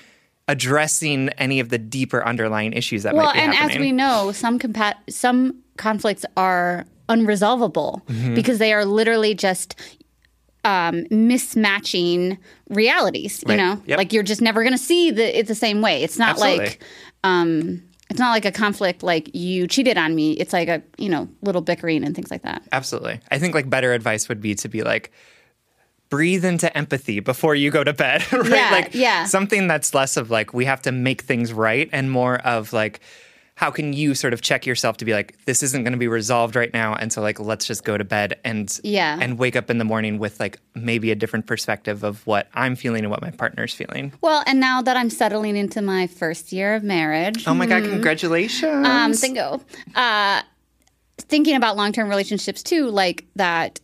addressing 0.49 1.29
any 1.31 1.61
of 1.61 1.69
the 1.69 1.79
deeper 1.79 2.25
underlying 2.25 2.73
issues 2.73 3.03
that 3.05 3.15
well, 3.15 3.27
might 3.27 3.35
be 3.35 3.39
happening? 3.41 3.51
Well, 3.51 3.63
and 3.63 3.71
happening? 3.73 3.77
as 3.77 3.87
we 3.87 3.93
know, 3.93 4.33
some 4.33 4.59
compa- 4.59 4.95
some 5.11 5.63
conflicts 5.77 6.25
are 6.37 6.85
unresolvable 7.09 8.05
Mm-hmm. 8.07 8.35
because 8.35 8.59
they 8.59 8.73
are 8.73 8.85
literally 8.85 9.35
just 9.35 9.75
um, 10.65 11.05
mismatching 11.05 12.39
realities. 12.71 13.43
You 13.47 13.51
Right. 13.55 13.57
know, 13.57 13.81
Yep. 13.87 13.99
like 13.99 14.13
you're 14.13 14.23
just 14.25 14.41
never 14.41 14.63
going 14.63 14.73
to 14.73 14.79
see 14.79 15.11
the 15.13 15.39
it 15.39 15.47
the 15.47 15.55
same 15.55 15.81
way. 15.83 16.03
It's 16.03 16.19
not 16.19 16.31
Absolutely. 16.31 16.65
like 16.67 16.81
um, 17.25 17.83
it's 18.11 18.21
not 18.21 18.31
like 18.31 18.45
a 18.45 18.53
conflict 18.53 19.03
like 19.03 19.35
you 19.35 19.67
cheated 19.67 19.99
on 19.99 20.15
me. 20.15 20.33
It's 20.33 20.53
like 20.53 20.69
a 20.69 20.83
you 20.99 21.09
know 21.09 21.29
little 21.43 21.63
bickering 21.63 22.05
and 22.05 22.15
things 22.15 22.31
like 22.31 22.43
that. 22.43 22.63
Absolutely. 22.73 23.21
I 23.31 23.39
think 23.39 23.55
like 23.55 23.69
better 23.69 23.93
advice 23.93 24.29
would 24.29 24.41
be 24.41 24.55
to 24.57 24.69
be 24.69 24.83
like 24.83 25.13
breathe 26.09 26.45
into 26.45 26.75
empathy 26.77 27.21
before 27.21 27.55
you 27.55 27.71
go 27.71 27.83
to 27.83 27.93
bed, 27.93 28.25
right? 28.33 28.49
Yeah, 28.49 28.71
like 28.71 28.95
yeah. 28.95 29.25
something 29.25 29.67
that's 29.67 29.93
less 29.93 30.17
of 30.17 30.31
like 30.31 30.55
we 30.55 30.65
have 30.65 30.83
to 30.83 30.93
make 30.93 31.23
things 31.23 31.53
right 31.53 31.89
and 31.93 32.11
more 32.11 32.37
of 32.37 32.73
like 32.73 33.01
how 33.57 33.71
can 33.71 33.95
you 33.95 34.15
sort 34.15 34.35
of 34.35 34.43
check 34.43 34.67
yourself 34.67 34.99
to 34.99 35.05
be 35.07 35.13
like 35.15 35.35
this 35.47 35.63
isn't 35.63 35.83
going 35.83 35.93
to 35.95 35.99
be 35.99 36.09
resolved 36.09 36.55
right 36.57 36.73
now 36.75 36.95
and 36.95 37.11
so 37.13 37.23
like 37.23 37.41
let's 37.41 37.67
just 37.67 37.85
go 37.85 37.97
to 37.97 38.05
bed 38.05 38.39
and 38.45 38.79
Yeah. 38.85 39.19
and 39.21 39.39
wake 39.39 39.57
up 39.57 39.71
in 39.71 39.79
the 39.79 39.85
morning 39.85 40.19
with 40.19 40.39
like 40.39 40.59
maybe 40.75 41.11
a 41.11 41.15
different 41.15 41.47
perspective 41.47 42.05
of 42.05 42.27
what 42.27 42.49
I'm 42.55 42.77
feeling 42.77 43.03
and 43.03 43.11
what 43.11 43.23
my 43.23 43.31
partner's 43.31 43.73
feeling. 43.73 44.13
Well, 44.21 44.43
and 44.47 44.61
now 44.61 44.83
that 44.83 44.97
I'm 44.99 45.09
settling 45.09 45.57
into 45.57 45.81
my 45.81 46.07
first 46.07 46.53
year 46.53 46.75
of 46.75 46.83
marriage, 46.85 47.49
Oh 47.49 47.55
my 47.55 47.65
god, 47.67 47.83
congratulations. 47.85 48.87
um, 48.87 49.13
thank 49.15 49.37
you. 49.37 49.61
Uh, 49.95 50.43
thinking 51.19 51.57
about 51.57 51.77
long 51.79 51.93
term 51.93 52.09
relationships 52.11 52.63
too, 52.63 52.89
like 52.91 53.25
that. 53.37 53.81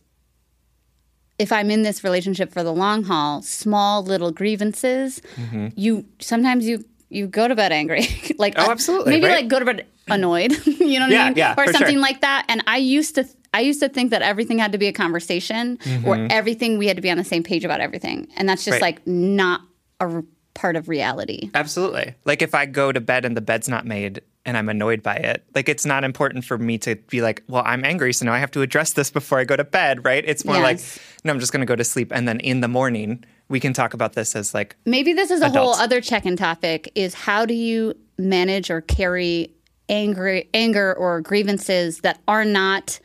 If 1.39 1.51
I'm 1.51 1.71
in 1.71 1.81
this 1.81 2.03
relationship 2.03 2.53
for 2.53 2.61
the 2.63 2.71
long 2.71 3.03
haul, 3.05 3.41
small 3.41 4.03
little 4.03 4.31
grievances, 4.31 5.19
Mm-hmm. 5.35 5.67
you 5.75 6.05
sometimes 6.19 6.67
you 6.67 6.85
you 7.13 7.27
go 7.27 7.47
to 7.47 7.55
bed 7.55 7.71
angry, 7.71 8.07
like 8.37 8.53
Oh, 8.57 8.69
absolutely, 8.71 9.11
maybe 9.13 9.25
right? 9.27 9.35
like 9.41 9.47
go 9.47 9.59
to 9.59 9.65
bed 9.65 9.85
annoyed, 10.07 10.51
you 10.67 10.99
know 10.99 11.05
what 11.05 11.11
Yeah, 11.11 11.23
I 11.23 11.27
mean, 11.29 11.37
yeah, 11.37 11.53
or 11.57 11.65
for 11.65 11.73
something 11.73 11.93
sure. 11.95 12.01
like 12.01 12.21
that. 12.21 12.45
And 12.49 12.63
I 12.67 12.77
used 12.77 13.15
to. 13.15 13.25
I 13.55 13.59
used 13.59 13.81
to 13.81 13.89
think 13.89 14.09
that 14.09 14.23
everything 14.23 14.57
had 14.57 14.71
to 14.71 14.79
be 14.79 14.87
a 14.87 14.91
conversation, 14.93 15.77
or 16.05 16.15
everything 16.31 16.79
we 16.79 16.87
had 16.87 16.95
to 16.97 17.01
be 17.03 17.11
on 17.11 17.17
the 17.19 17.23
same 17.23 17.43
page 17.43 17.63
about 17.63 17.81
everything, 17.81 18.27
and 18.35 18.49
that's 18.49 18.65
just 18.65 18.77
Mm-hmm. 18.77 18.83
Right. 18.83 18.95
like 18.97 19.07
not 19.07 19.61
a 19.99 20.05
r- 20.07 20.23
part 20.55 20.75
of 20.75 20.89
reality. 20.89 21.51
Absolutely. 21.53 22.15
Like 22.25 22.41
if 22.41 22.55
I 22.55 22.65
go 22.65 22.91
to 22.91 22.99
bed 22.99 23.25
and 23.25 23.37
the 23.37 23.41
bed's 23.41 23.69
not 23.69 23.85
made 23.85 24.21
and 24.45 24.57
I'm 24.57 24.69
annoyed 24.69 25.03
by 25.03 25.15
it, 25.17 25.43
like 25.55 25.69
it's 25.69 25.85
not 25.85 26.03
important 26.03 26.45
for 26.45 26.57
me 26.57 26.77
to 26.79 26.95
be 26.95 27.21
like, 27.21 27.43
well, 27.47 27.61
I'm 27.65 27.85
angry, 27.85 28.11
so 28.11 28.25
now 28.25 28.33
I 28.33 28.39
have 28.39 28.51
to 28.51 28.61
address 28.63 28.93
this 28.93 29.11
before 29.11 29.37
I 29.39 29.43
go 29.45 29.55
to 29.55 29.63
bed, 29.63 30.03
right? 30.03 30.23
It's 30.27 30.43
more 30.45 30.59
like, 30.59 30.79
no, 31.23 31.31
I'm 31.31 31.39
just 31.39 31.51
going 31.53 31.61
to 31.61 31.65
go 31.67 31.75
to 31.75 31.83
sleep. 31.83 32.11
And 32.11 32.27
then 32.27 32.39
in 32.39 32.61
the 32.61 32.67
morning, 32.67 33.23
we 33.53 33.59
can 33.59 33.71
talk 33.71 33.93
about 33.93 34.13
this 34.13 34.35
as 34.35 34.53
like, 34.53 34.75
Maybe 34.83 35.13
this 35.13 35.29
is 35.29 35.41
a 35.41 35.49
whole 35.49 35.75
other 35.75 36.01
check-in 36.01 36.35
topic 36.35 36.91
is 36.95 37.13
how 37.13 37.45
do 37.45 37.53
you 37.53 37.93
manage 38.17 38.71
or 38.71 38.81
carry 38.81 39.53
anger 39.89 40.41
anger 40.55 40.93
or 40.95 41.21
grievances 41.21 41.99
that 41.99 42.19
are 42.27 42.43
not 42.45 42.99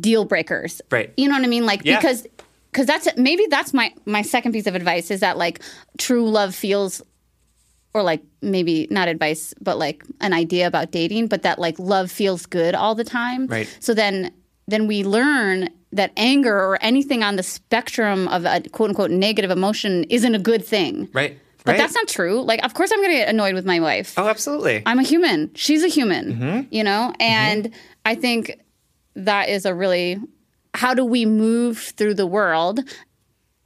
deal 0.00 0.24
breakers. 0.24 0.80
Right. 0.90 1.12
You 1.16 1.28
know 1.28 1.34
what 1.34 1.44
I 1.44 1.48
mean? 1.48 1.66
Like 1.66 1.82
Yeah. 1.84 1.96
because 1.98 2.26
because 2.70 2.86
that's 2.86 3.08
maybe 3.16 3.46
that's 3.50 3.74
my 3.74 3.92
my 4.04 4.22
second 4.22 4.52
piece 4.52 4.66
of 4.68 4.74
advice 4.76 5.10
is 5.10 5.20
that 5.20 5.36
like 5.36 5.60
true 5.98 6.28
love 6.28 6.54
feels 6.54 7.02
or 7.94 8.02
like 8.02 8.22
maybe 8.42 8.86
not 8.90 9.08
advice 9.08 9.54
but 9.60 9.76
like 9.78 10.04
an 10.20 10.32
idea 10.34 10.66
about 10.68 10.90
dating 10.92 11.26
but 11.26 11.42
that 11.42 11.58
like 11.58 11.78
love 11.78 12.10
feels 12.12 12.44
good 12.46 12.74
all 12.74 12.94
the 12.94 13.04
time 13.04 13.46
Right. 13.46 13.68
so 13.80 13.94
then 13.94 14.30
then 14.68 14.86
we 14.86 15.04
learn 15.04 15.68
that 15.92 16.12
anger 16.16 16.54
or 16.56 16.78
anything 16.82 17.22
on 17.22 17.36
the 17.36 17.42
spectrum 17.42 18.28
of 18.28 18.44
a 18.44 18.60
quote 18.72 18.90
unquote 18.90 19.10
negative 19.10 19.50
emotion 19.50 20.04
isn't 20.04 20.34
a 20.34 20.38
good 20.38 20.64
thing 20.64 21.08
right? 21.12 21.38
but 21.64 21.72
right. 21.72 21.78
that's 21.78 21.94
not 21.94 22.08
true 22.08 22.42
like 22.42 22.62
of 22.64 22.74
course 22.74 22.90
i'm 22.92 22.98
going 23.00 23.10
to 23.12 23.16
get 23.16 23.28
annoyed 23.28 23.54
with 23.54 23.64
my 23.64 23.80
wife 23.80 24.14
Oh, 24.18 24.26
absolutely. 24.28 24.82
i'm 24.86 24.98
a 24.98 25.02
human 25.04 25.50
she's 25.54 25.82
a 25.84 25.88
human 25.88 26.34
Mm-hmm. 26.34 26.60
you 26.74 26.84
know 26.84 27.12
and 27.20 27.72
i 28.04 28.14
think 28.14 28.60
that 29.14 29.48
is 29.48 29.64
a 29.64 29.74
really 29.74 30.18
how 30.74 30.92
do 30.94 31.04
we 31.04 31.24
move 31.24 31.78
through 31.78 32.14
the 32.14 32.26
world 32.26 32.80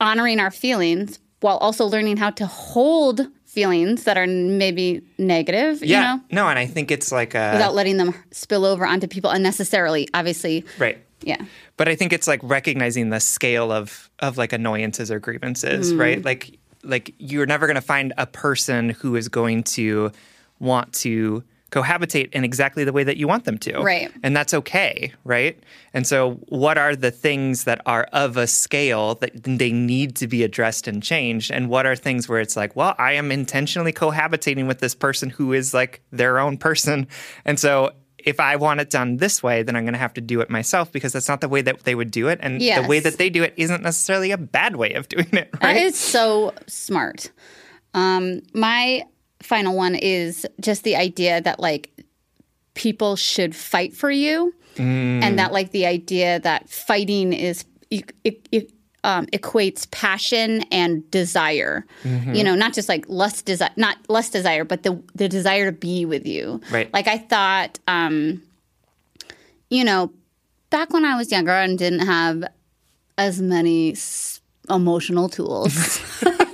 honoring 0.01 0.39
our 0.41 0.51
feelings 0.51 1.19
while 1.41 1.57
also 1.59 1.87
learning 1.87 2.17
how 2.19 2.31
to 2.31 2.47
hold 2.47 3.27
feelings 3.51 4.05
that 4.05 4.17
are 4.17 4.27
maybe 4.27 5.03
negative 5.19 5.83
yeah. 5.83 5.97
you 5.97 6.03
know 6.19 6.25
No, 6.43 6.49
and 6.49 6.59
I 6.59 6.67
think 6.67 6.91
it's 6.91 7.11
like 7.11 7.35
a. 7.35 7.51
without 7.55 7.75
letting 7.75 7.97
them 7.97 8.15
spill 8.31 8.65
over 8.65 8.87
onto 8.87 9.09
people 9.09 9.31
unnecessarily 9.31 10.07
obviously 10.15 10.65
right. 10.79 10.99
yeah 11.23 11.43
But 11.77 11.89
I 11.89 11.97
think 11.97 12.13
it's 12.13 12.29
like 12.29 12.41
recognizing 12.43 13.11
the 13.11 13.21
scale 13.21 13.73
of 13.73 14.09
of 14.21 14.37
like 14.39 14.53
annoyances 14.53 15.11
or 15.11 15.19
grievances, 15.19 15.93
Mm. 15.93 15.99
right? 15.99 16.25
Like 16.25 16.59
like 16.83 17.15
you're 17.19 17.47
never 17.47 17.67
going 17.67 17.75
to 17.77 17.89
find 17.95 18.13
a 18.19 18.27
person 18.27 18.91
who 18.91 19.17
is 19.17 19.29
going 19.29 19.63
to 19.65 20.13
want 20.61 20.93
to 21.05 21.43
cohabitate 21.71 22.31
in 22.33 22.45
exactly 22.45 22.85
the 22.85 22.93
way 22.93 23.05
that 23.05 23.17
you 23.17 23.29
want 23.29 23.45
them 23.45 23.57
to. 23.59 23.81
Right. 23.81 24.11
And 24.23 24.37
that's 24.37 24.53
okay, 24.55 25.13
right? 25.25 25.59
And 25.95 26.07
so 26.07 26.33
what 26.49 26.79
are 26.79 26.97
the 26.97 27.11
things 27.11 27.65
that 27.65 27.81
are 27.87 28.05
of 28.13 28.37
a 28.37 28.47
scale 28.47 29.15
that 29.17 29.43
they 29.45 29.73
need 29.73 30.17
to 30.17 30.27
be 30.27 30.43
addressed 30.43 30.89
and 30.89 31.03
changed 31.03 31.51
and 31.51 31.69
what 31.69 31.87
are 31.87 31.97
things 31.97 32.29
where 32.29 32.41
it's 32.41 32.57
like, 32.57 32.75
well, 32.77 32.95
I 32.99 33.13
am 33.13 33.31
intentionally 33.31 33.93
cohabitating 33.93 34.67
with 34.67 34.81
this 34.81 34.95
person 34.95 35.31
who 35.31 35.53
is 35.53 35.73
like 35.73 36.01
their 36.11 36.39
own 36.39 36.59
person. 36.59 37.07
And 37.45 37.59
so 37.59 37.93
if 38.19 38.39
I 38.39 38.57
want 38.57 38.81
it 38.81 38.91
done 38.91 39.17
this 39.17 39.43
way, 39.43 39.63
then 39.63 39.77
I'm 39.77 39.85
going 39.85 39.95
to 39.95 39.99
have 39.99 40.13
to 40.15 40.21
do 40.21 40.41
it 40.43 40.51
myself 40.51 40.93
because 40.93 41.13
that's 41.15 41.29
not 41.29 41.41
the 41.41 41.49
way 41.49 41.63
that 41.63 41.85
they 41.85 41.95
would 41.95 42.11
do 42.11 42.29
it. 42.29 42.39
And 42.43 42.61
the 42.61 42.85
way 42.87 43.01
that 43.01 43.17
they 43.17 43.31
do 43.31 43.43
it 43.43 43.55
isn't 43.57 43.83
necessarily 43.83 44.31
a 44.31 44.37
bad 44.37 44.77
way 44.77 44.93
of 44.93 45.09
doing 45.09 45.29
it, 45.33 45.51
That 45.53 45.63
right? 45.63 45.83
is 45.83 45.97
so 45.97 46.53
smart. 46.67 47.31
Um, 47.95 48.43
my 48.53 49.05
final 49.43 49.77
one 49.77 49.95
is 49.95 50.47
just 50.61 50.85
the 50.85 50.97
idea 50.97 51.41
that 51.41 51.61
like 51.61 51.91
people 52.75 53.17
should 53.17 53.55
fight 53.57 53.95
for 53.95 54.11
you, 54.11 54.55
and 54.77 55.39
that 55.39 55.53
like 55.53 55.73
the 55.73 55.85
idea 55.87 56.41
that 56.41 56.69
fighting 56.71 57.33
is 57.33 57.65
it, 57.91 58.13
it, 58.25 58.49
it 58.53 58.71
um, 59.05 59.27
equates 59.27 59.91
passion 59.91 60.63
and 60.71 61.11
desire. 61.11 61.85
You 62.05 62.45
know, 62.45 62.55
not 62.55 62.73
just 62.73 62.89
like 62.89 63.05
lust 63.09 63.45
desire, 63.47 63.71
not 63.77 63.97
less 64.09 64.31
desire, 64.31 64.65
but 64.65 64.83
the 64.85 65.03
the 65.15 65.29
desire 65.29 65.67
to 65.67 65.73
be 65.77 66.05
with 66.05 66.27
you. 66.27 66.61
Right. 66.71 66.93
Like 66.93 67.09
I 67.09 67.19
thought, 67.19 67.79
um, 67.89 68.43
you 69.71 69.85
know, 69.85 70.13
back 70.71 70.93
when 70.93 71.05
I 71.05 71.17
was 71.17 71.31
younger 71.33 71.53
and 71.53 71.79
didn't 71.79 72.07
have 72.07 72.45
as 73.19 73.41
many 73.41 73.93
s- 73.93 74.41
emotional 74.69 75.29
tools. 75.29 76.01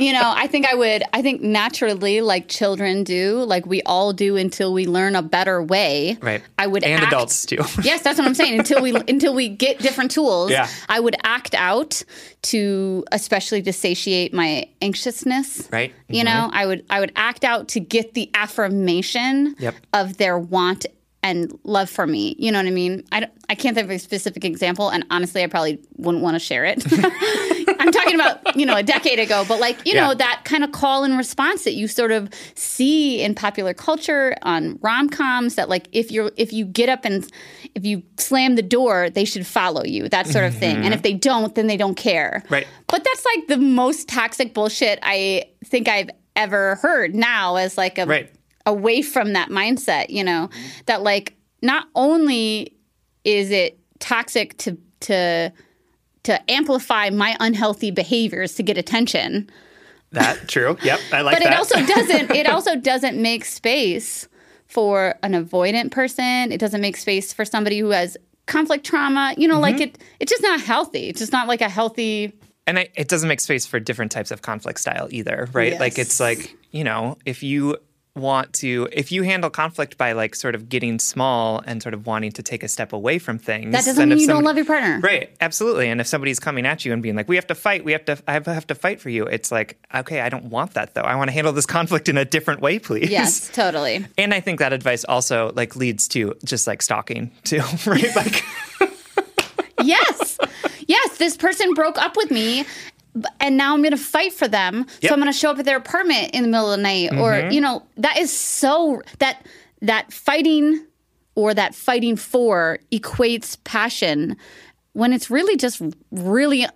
you 0.00 0.12
know, 0.12 0.32
I 0.36 0.46
think 0.46 0.66
I 0.66 0.74
would, 0.74 1.02
I 1.12 1.22
think 1.22 1.42
naturally, 1.42 2.20
like 2.20 2.48
children 2.48 3.04
do, 3.04 3.42
like 3.44 3.66
we 3.66 3.82
all 3.82 4.12
do 4.12 4.36
until 4.36 4.72
we 4.72 4.86
learn 4.86 5.14
a 5.16 5.22
better 5.22 5.62
way. 5.62 6.16
Right. 6.20 6.42
I 6.58 6.66
would 6.66 6.82
and 6.84 7.02
act- 7.02 7.12
adults 7.12 7.46
too. 7.46 7.58
Yes, 7.82 8.02
that's 8.02 8.18
what 8.18 8.26
I'm 8.26 8.34
saying. 8.34 8.58
Until 8.58 8.82
we 8.82 8.94
until 8.94 9.34
we 9.34 9.48
get 9.48 9.78
different 9.78 10.10
tools, 10.10 10.50
Yeah. 10.50 10.68
I 10.88 10.98
would 11.00 11.16
act 11.24 11.54
out 11.54 12.02
to 12.42 13.04
especially 13.12 13.62
to 13.62 13.72
satiate 13.72 14.32
my 14.34 14.68
anxiousness. 14.82 15.68
Right. 15.70 15.92
Mm-hmm. 15.92 16.14
You 16.14 16.24
know, 16.24 16.50
I 16.52 16.66
would 16.66 16.84
I 16.90 17.00
would 17.00 17.12
act 17.16 17.44
out 17.44 17.68
to 17.68 17.80
get 17.80 18.14
the 18.14 18.30
affirmation 18.34 19.54
Yep. 19.58 19.74
of 19.92 20.16
their 20.16 20.38
want 20.38 20.86
and 21.22 21.58
love 21.64 21.90
for 21.90 22.06
me. 22.06 22.34
You 22.38 22.50
know 22.50 22.58
what 22.58 22.66
I 22.66 22.70
mean? 22.70 23.04
I, 23.12 23.20
don't- 23.20 23.32
I 23.50 23.54
can't 23.54 23.74
think 23.74 23.84
of 23.84 23.90
a 23.90 23.98
specific 23.98 24.42
example, 24.44 24.88
and 24.88 25.04
honestly, 25.10 25.42
I 25.42 25.48
probably 25.48 25.78
wouldn't 25.98 26.24
want 26.24 26.34
to 26.36 26.38
share 26.38 26.64
it. 26.64 26.82
I'm 27.96 28.02
talking 28.02 28.14
about 28.14 28.56
you 28.56 28.66
know 28.66 28.76
a 28.76 28.82
decade 28.82 29.18
ago, 29.18 29.44
but 29.46 29.60
like 29.60 29.84
you 29.86 29.94
Yeah. 29.94 30.08
know 30.08 30.14
that 30.14 30.42
kind 30.44 30.64
of 30.64 30.72
call 30.72 31.04
and 31.04 31.16
response 31.16 31.64
that 31.64 31.74
you 31.74 31.88
sort 31.88 32.12
of 32.12 32.28
see 32.54 33.22
in 33.22 33.34
popular 33.34 33.74
culture 33.74 34.34
on 34.42 34.78
rom 34.80 35.08
coms. 35.08 35.56
That 35.56 35.68
like 35.68 35.88
if 35.92 36.10
you're 36.10 36.30
if 36.36 36.52
you 36.52 36.64
get 36.64 36.88
up 36.88 37.04
and 37.04 37.26
if 37.74 37.84
you 37.84 38.02
slam 38.18 38.56
the 38.56 38.62
door, 38.62 39.10
they 39.10 39.24
should 39.24 39.46
follow 39.46 39.84
you. 39.84 40.08
That 40.08 40.26
sort 40.26 40.44
of 40.44 40.54
thing. 40.54 40.76
And 40.76 40.86
if 40.86 40.94
mm-hmm. 40.94 41.02
they 41.02 41.14
don't, 41.14 41.54
then 41.54 41.66
they 41.66 41.76
don't 41.76 41.96
care. 41.96 42.42
Right. 42.48 42.66
But 42.86 43.04
that's 43.04 43.24
like 43.36 43.48
the 43.48 43.58
most 43.58 44.08
toxic 44.08 44.54
bullshit 44.54 44.98
I 45.02 45.44
think 45.64 45.88
I've 45.88 46.10
ever 46.36 46.76
heard 46.76 47.14
now 47.14 47.56
as 47.56 47.76
like 47.76 47.98
a 47.98 48.06
Right. 48.06 48.30
away 48.66 49.02
from 49.02 49.32
that 49.34 49.48
mindset, 49.50 50.10
you 50.10 50.24
know, 50.24 50.48
that 50.86 51.02
like 51.02 51.34
not 51.62 51.86
only 51.94 52.76
is 53.24 53.50
it 53.50 53.78
toxic 53.98 54.56
to 54.58 54.78
to 55.00 55.52
to 56.24 56.50
amplify 56.50 57.10
my 57.10 57.36
unhealthy 57.40 57.90
behaviors 57.90 58.54
to 58.56 58.62
get 58.62 58.76
attention, 58.78 59.48
That 60.12 60.48
true. 60.48 60.76
Yep, 60.82 61.00
I 61.12 61.20
like 61.22 61.36
but 61.36 61.42
that. 61.44 61.52
it 61.52 61.58
also 61.58 61.80
doesn't 61.94 62.30
it 62.32 62.46
also 62.48 62.76
doesn't 62.76 63.20
make 63.20 63.44
space 63.44 64.28
for 64.66 65.14
an 65.22 65.32
avoidant 65.32 65.90
person. 65.90 66.52
It 66.52 66.58
doesn't 66.58 66.80
make 66.80 66.96
space 66.96 67.32
for 67.32 67.44
somebody 67.44 67.78
who 67.78 67.90
has 67.90 68.16
conflict 68.46 68.84
trauma. 68.84 69.34
You 69.36 69.48
know, 69.48 69.54
Mm-hmm. 69.54 69.62
like 69.62 69.80
it 69.80 69.98
it's 70.20 70.30
just 70.30 70.42
not 70.42 70.60
healthy. 70.60 71.08
It's 71.08 71.20
just 71.20 71.32
not 71.32 71.48
like 71.48 71.60
a 71.60 71.68
healthy 71.68 72.32
and 72.66 72.78
I, 72.78 72.88
it 72.94 73.08
doesn't 73.08 73.28
make 73.28 73.40
space 73.40 73.66
for 73.66 73.80
different 73.80 74.12
types 74.12 74.30
of 74.30 74.42
conflict 74.42 74.78
style 74.80 75.08
either, 75.10 75.48
right? 75.52 75.80
Like 75.80 75.98
it's 75.98 76.20
like 76.20 76.56
you 76.70 76.84
know, 76.84 77.16
if 77.24 77.42
you 77.42 77.76
want 78.14 78.52
to, 78.54 78.88
if 78.92 79.12
you 79.12 79.22
handle 79.22 79.50
conflict 79.50 79.96
by 79.96 80.12
like 80.12 80.34
sort 80.34 80.54
of 80.54 80.68
getting 80.68 80.98
small 80.98 81.62
and 81.64 81.82
sort 81.82 81.94
of 81.94 82.06
wanting 82.06 82.32
to 82.32 82.42
take 82.42 82.62
a 82.62 82.68
step 82.68 82.92
away 82.92 83.18
from 83.18 83.38
things, 83.38 83.72
That 83.72 83.84
doesn't 83.84 83.96
then 83.96 84.08
mean 84.10 84.18
you 84.18 84.26
don't 84.26 84.44
love 84.44 84.56
your 84.56 84.66
partner. 84.66 85.00
Right, 85.00 85.30
absolutely. 85.40 85.88
And 85.88 86.00
if 86.00 86.06
somebody's 86.06 86.40
coming 86.40 86.66
at 86.66 86.84
you 86.84 86.92
and 86.92 87.02
being 87.02 87.16
like, 87.16 87.28
"We 87.28 87.36
have 87.36 87.46
to 87.48 87.54
fight. 87.54 87.84
We 87.84 87.92
have 87.92 88.04
to. 88.06 88.18
I 88.26 88.32
have 88.32 88.66
to 88.66 88.74
fight 88.74 89.00
for 89.00 89.10
you," 89.10 89.26
it's 89.26 89.52
like, 89.52 89.78
okay, 89.94 90.20
I 90.20 90.28
don't 90.28 90.46
want 90.46 90.74
that 90.74 90.94
though. 90.94 91.02
I 91.02 91.14
want 91.16 91.28
to 91.28 91.32
handle 91.32 91.52
this 91.52 91.66
conflict 91.78 92.08
in 92.08 92.18
a 92.18 92.24
different 92.24 92.60
way, 92.60 92.78
please. 92.78 93.10
Yes, 93.10 93.48
totally. 93.52 94.04
And 94.18 94.34
I 94.34 94.40
think 94.40 94.58
that 94.58 94.72
advice 94.72 95.04
also 95.04 95.52
like 95.54 95.76
leads 95.76 96.08
to 96.08 96.34
just 96.44 96.66
like 96.66 96.82
stalking 96.82 97.30
too, 97.44 97.62
right? 97.86 98.16
Like, 98.16 98.42
yes. 99.82 100.38
Yes, 100.86 101.18
this 101.18 101.36
person 101.36 101.72
broke 101.74 101.98
up 101.98 102.16
with 102.16 102.32
me 102.32 102.64
and 103.40 103.56
now 103.56 103.74
I'm 103.74 103.80
going 103.82 103.90
to 103.90 103.96
fight 103.96 104.32
for 104.32 104.48
them. 104.48 104.86
Yep. 105.00 105.08
So 105.08 105.14
I'm 105.14 105.20
going 105.20 105.32
to 105.32 105.38
show 105.38 105.50
up 105.50 105.58
at 105.58 105.64
their 105.64 105.76
apartment 105.76 106.30
in 106.34 106.42
the 106.42 106.48
middle 106.48 106.72
of 106.72 106.78
the 106.78 106.82
night 106.82 107.12
or 107.12 107.32
mm-hmm. 107.32 107.50
you 107.52 107.60
know, 107.60 107.84
that 107.96 108.18
is 108.18 108.36
so 108.36 109.02
that 109.18 109.44
that 109.82 110.12
fighting 110.12 110.86
or 111.34 111.54
that 111.54 111.74
fighting 111.74 112.16
for 112.16 112.78
equates 112.92 113.56
passion 113.64 114.36
when 114.92 115.12
it's 115.12 115.30
really 115.30 115.56
just 115.56 115.80
really 116.10 116.66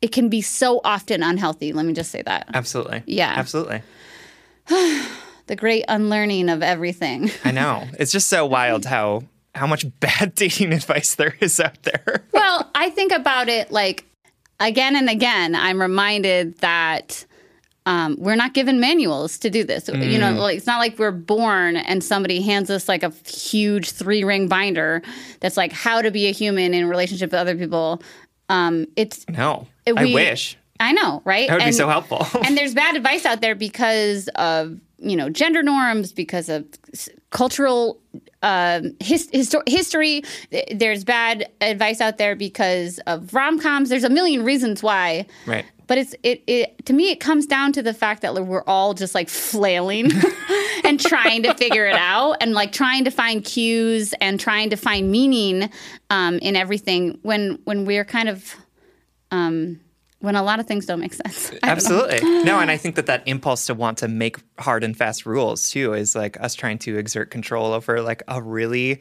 it 0.00 0.10
can 0.10 0.28
be 0.28 0.42
so 0.42 0.80
often 0.84 1.22
unhealthy. 1.22 1.72
Let 1.72 1.86
me 1.86 1.92
just 1.92 2.10
say 2.10 2.22
that. 2.22 2.48
absolutely. 2.54 3.02
Yeah. 3.06 3.32
absolutely. 3.36 3.82
The 5.48 5.56
great 5.56 5.84
unlearning 5.88 6.48
of 6.48 6.62
everything. 6.62 7.28
I 7.44 7.50
know. 7.50 7.88
It's 7.98 8.12
just 8.12 8.28
so 8.28 8.46
wild 8.46 8.84
how 8.84 9.24
how 9.56 9.66
much 9.66 9.84
bad 9.98 10.34
dating 10.36 10.72
advice 10.72 11.16
there 11.16 11.34
is 11.40 11.58
out 11.58 11.82
there. 11.82 12.24
well, 12.32 12.70
I 12.74 12.90
think 12.90 13.10
about 13.10 13.48
it 13.48 13.72
like 13.72 14.06
again 14.66 14.96
and 14.96 15.08
again. 15.10 15.54
I'm 15.54 15.80
reminded 15.80 16.58
that 16.58 17.24
um, 17.84 18.16
we're 18.18 18.36
not 18.36 18.54
given 18.54 18.78
manuals 18.80 19.38
to 19.38 19.50
do 19.50 19.64
this. 19.64 19.88
You 19.88 20.18
know, 20.18 20.32
like 20.34 20.56
it's 20.56 20.66
not 20.66 20.78
like 20.78 20.98
we're 20.98 21.10
born 21.10 21.76
and 21.76 22.02
somebody 22.02 22.40
hands 22.40 22.70
us 22.70 22.88
like 22.88 23.02
a 23.02 23.10
huge 23.26 23.90
three 23.90 24.22
ring 24.24 24.46
binder 24.48 25.02
that's 25.40 25.56
like 25.56 25.72
how 25.72 26.00
to 26.00 26.10
be 26.12 26.28
a 26.28 26.32
human 26.32 26.74
in 26.74 26.88
relationship 26.88 27.28
with 27.32 27.40
other 27.40 27.56
people. 27.56 28.00
Um, 28.48 28.86
it's 28.96 29.26
No, 29.28 29.66
it- 29.84 29.94
I 29.98 30.04
we- 30.04 30.14
wish 30.14 30.56
I 30.78 30.92
know, 30.92 31.22
right? 31.24 31.48
that 31.48 31.58
would 31.58 31.64
be 31.64 31.72
so 31.72 31.88
helpful. 31.88 32.26
and 32.44 32.56
there's 32.56 32.74
bad 32.74 32.96
advice 32.96 33.24
out 33.24 33.40
there 33.40 33.54
because 33.54 34.28
of 34.36 34.78
you 34.98 35.16
know 35.16 35.28
gender 35.28 35.62
norms 35.64 36.12
because 36.12 36.48
of 36.48 36.64
cultural 37.30 38.00
um, 38.42 38.94
his, 39.00 39.28
histo- 39.30 39.66
history. 39.68 40.22
There's 40.72 41.04
bad 41.04 41.50
advice 41.60 42.00
out 42.00 42.18
there 42.18 42.34
because 42.36 42.98
of 43.06 43.32
rom-coms. 43.32 43.88
There's 43.88 44.04
a 44.04 44.10
million 44.10 44.44
reasons 44.44 44.82
why. 44.82 45.26
Right. 45.46 45.64
but 45.86 45.98
it's 45.98 46.14
it, 46.22 46.42
it 46.46 46.86
to 46.86 46.92
me 46.92 47.10
it 47.10 47.20
comes 47.20 47.46
down 47.46 47.72
to 47.72 47.82
the 47.82 47.92
fact 47.92 48.22
that 48.22 48.34
we're 48.34 48.64
all 48.66 48.94
just 48.94 49.14
like 49.14 49.28
flailing 49.28 50.10
and 50.84 50.98
trying 50.98 51.42
to 51.42 51.54
figure 51.54 51.86
it 51.86 51.96
out 51.96 52.36
and 52.40 52.52
like 52.52 52.72
trying 52.72 53.04
to 53.04 53.10
find 53.10 53.44
cues 53.44 54.14
and 54.20 54.40
trying 54.40 54.70
to 54.70 54.76
find 54.76 55.10
meaning 55.10 55.68
um, 56.10 56.38
in 56.38 56.56
everything 56.56 57.18
when 57.22 57.58
when 57.64 57.84
we're 57.84 58.04
kind 58.04 58.28
of 58.28 58.54
um, 59.30 59.80
when 60.22 60.36
a 60.36 60.42
lot 60.42 60.60
of 60.60 60.66
things 60.66 60.86
don't 60.86 61.00
make 61.00 61.14
sense. 61.14 61.52
I. 61.62 61.70
Absolutely. 61.70 62.20
No, 62.42 62.58
and 62.58 62.70
I 62.70 62.76
think 62.76 62.96
that 62.96 63.06
that 63.06 63.22
impulse 63.26 63.66
to 63.66 63.74
want 63.74 63.98
to 63.98 64.08
make 64.08 64.36
hard 64.58 64.82
and 64.82 64.96
fast 64.96 65.26
rules 65.26 65.70
too 65.70 65.94
is 65.94 66.16
like 66.16 66.40
us 66.40 66.54
trying 66.54 66.78
to 66.80 66.98
exert 66.98 67.30
control 67.30 67.72
over 67.72 68.00
like 68.02 68.22
a 68.26 68.42
really 68.42 69.00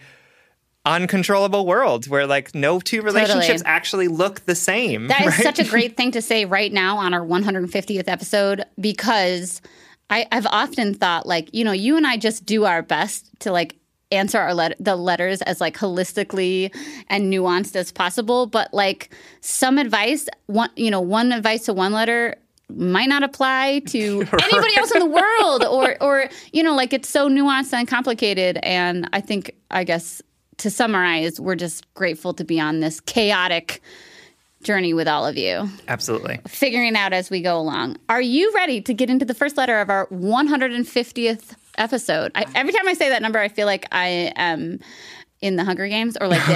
uncontrollable 0.85 1.65
world 1.65 2.07
where 2.07 2.27
like 2.27 2.53
no 2.53 2.79
two 2.79 3.01
relationships 3.01 3.63
actually 3.65 4.07
look 4.07 4.45
the 4.45 4.55
same. 4.55 5.07
That 5.07 5.21
is 5.21 5.27
right? 5.27 5.43
such 5.43 5.59
a 5.59 5.63
great 5.69 5.97
thing 5.97 6.11
to 6.11 6.21
say 6.21 6.45
right 6.45 6.71
now 6.71 6.97
on 6.97 7.13
our 7.13 7.25
150th 7.25 8.07
episode 8.07 8.63
because 8.79 9.61
I, 10.09 10.27
I've 10.31 10.47
often 10.47 10.93
thought 10.93 11.25
like 11.25 11.49
you 11.53 11.63
know 11.63 11.71
you 11.71 11.97
and 11.97 12.05
I 12.05 12.17
just 12.17 12.45
do 12.45 12.65
our 12.65 12.81
best 12.81 13.29
to 13.39 13.51
like 13.51 13.75
answer 14.11 14.39
our 14.39 14.53
let- 14.53 14.83
the 14.83 14.95
letters 14.95 15.41
as 15.43 15.61
like 15.61 15.77
holistically 15.77 16.73
and 17.07 17.31
nuanced 17.31 17.75
as 17.75 17.91
possible, 17.91 18.45
but 18.47 18.73
like 18.73 19.13
some 19.41 19.77
advice 19.77 20.27
one 20.47 20.69
you 20.75 20.91
know 20.91 21.01
one 21.01 21.31
advice 21.31 21.65
to 21.65 21.73
one 21.73 21.93
letter 21.93 22.35
might 22.69 23.09
not 23.09 23.23
apply 23.23 23.81
to 23.87 24.21
anybody 24.43 24.77
else 24.77 24.91
in 24.91 24.99
the 24.99 25.05
world 25.05 25.65
or 25.65 25.97
or 26.01 26.29
you 26.53 26.63
know 26.63 26.75
like 26.75 26.93
it's 26.93 27.09
so 27.09 27.29
nuanced 27.29 27.73
and 27.73 27.87
complicated 27.87 28.57
and 28.63 29.09
I 29.13 29.21
think 29.21 29.51
I 29.69 29.83
guess 29.83 30.21
to 30.57 30.69
summarize 30.69 31.39
we're 31.39 31.55
just 31.55 31.91
grateful 31.93 32.33
to 32.35 32.43
be 32.43 32.59
on 32.59 32.79
this 32.79 32.99
chaotic 32.99 33.81
journey 34.63 34.93
with 34.93 35.07
all 35.07 35.25
of 35.25 35.37
you, 35.37 35.67
Absolutely. 35.87 36.39
figuring 36.47 36.95
out 36.95 37.13
as 37.13 37.31
we 37.31 37.41
go 37.41 37.57
along. 37.57 37.97
Are 38.09 38.21
you 38.21 38.51
ready 38.53 38.79
to 38.81 38.93
get 38.93 39.09
into 39.09 39.25
the 39.25 39.33
first 39.33 39.57
letter 39.57 39.79
of 39.79 39.89
our 39.89 40.05
150th 40.07 41.55
episode? 41.81 42.31
I, 42.35 42.45
every 42.55 42.71
time 42.73 42.87
I 42.87 42.93
say 42.93 43.09
that 43.09 43.21
number, 43.21 43.39
I 43.39 43.47
feel 43.49 43.65
like 43.65 43.87
I 43.91 44.31
am 44.35 44.79
in 45.41 45.55
the 45.55 45.63
Hunger 45.63 45.87
Games 45.87 46.17
or 46.21 46.27
like 46.27 46.41
oh, 46.49 46.53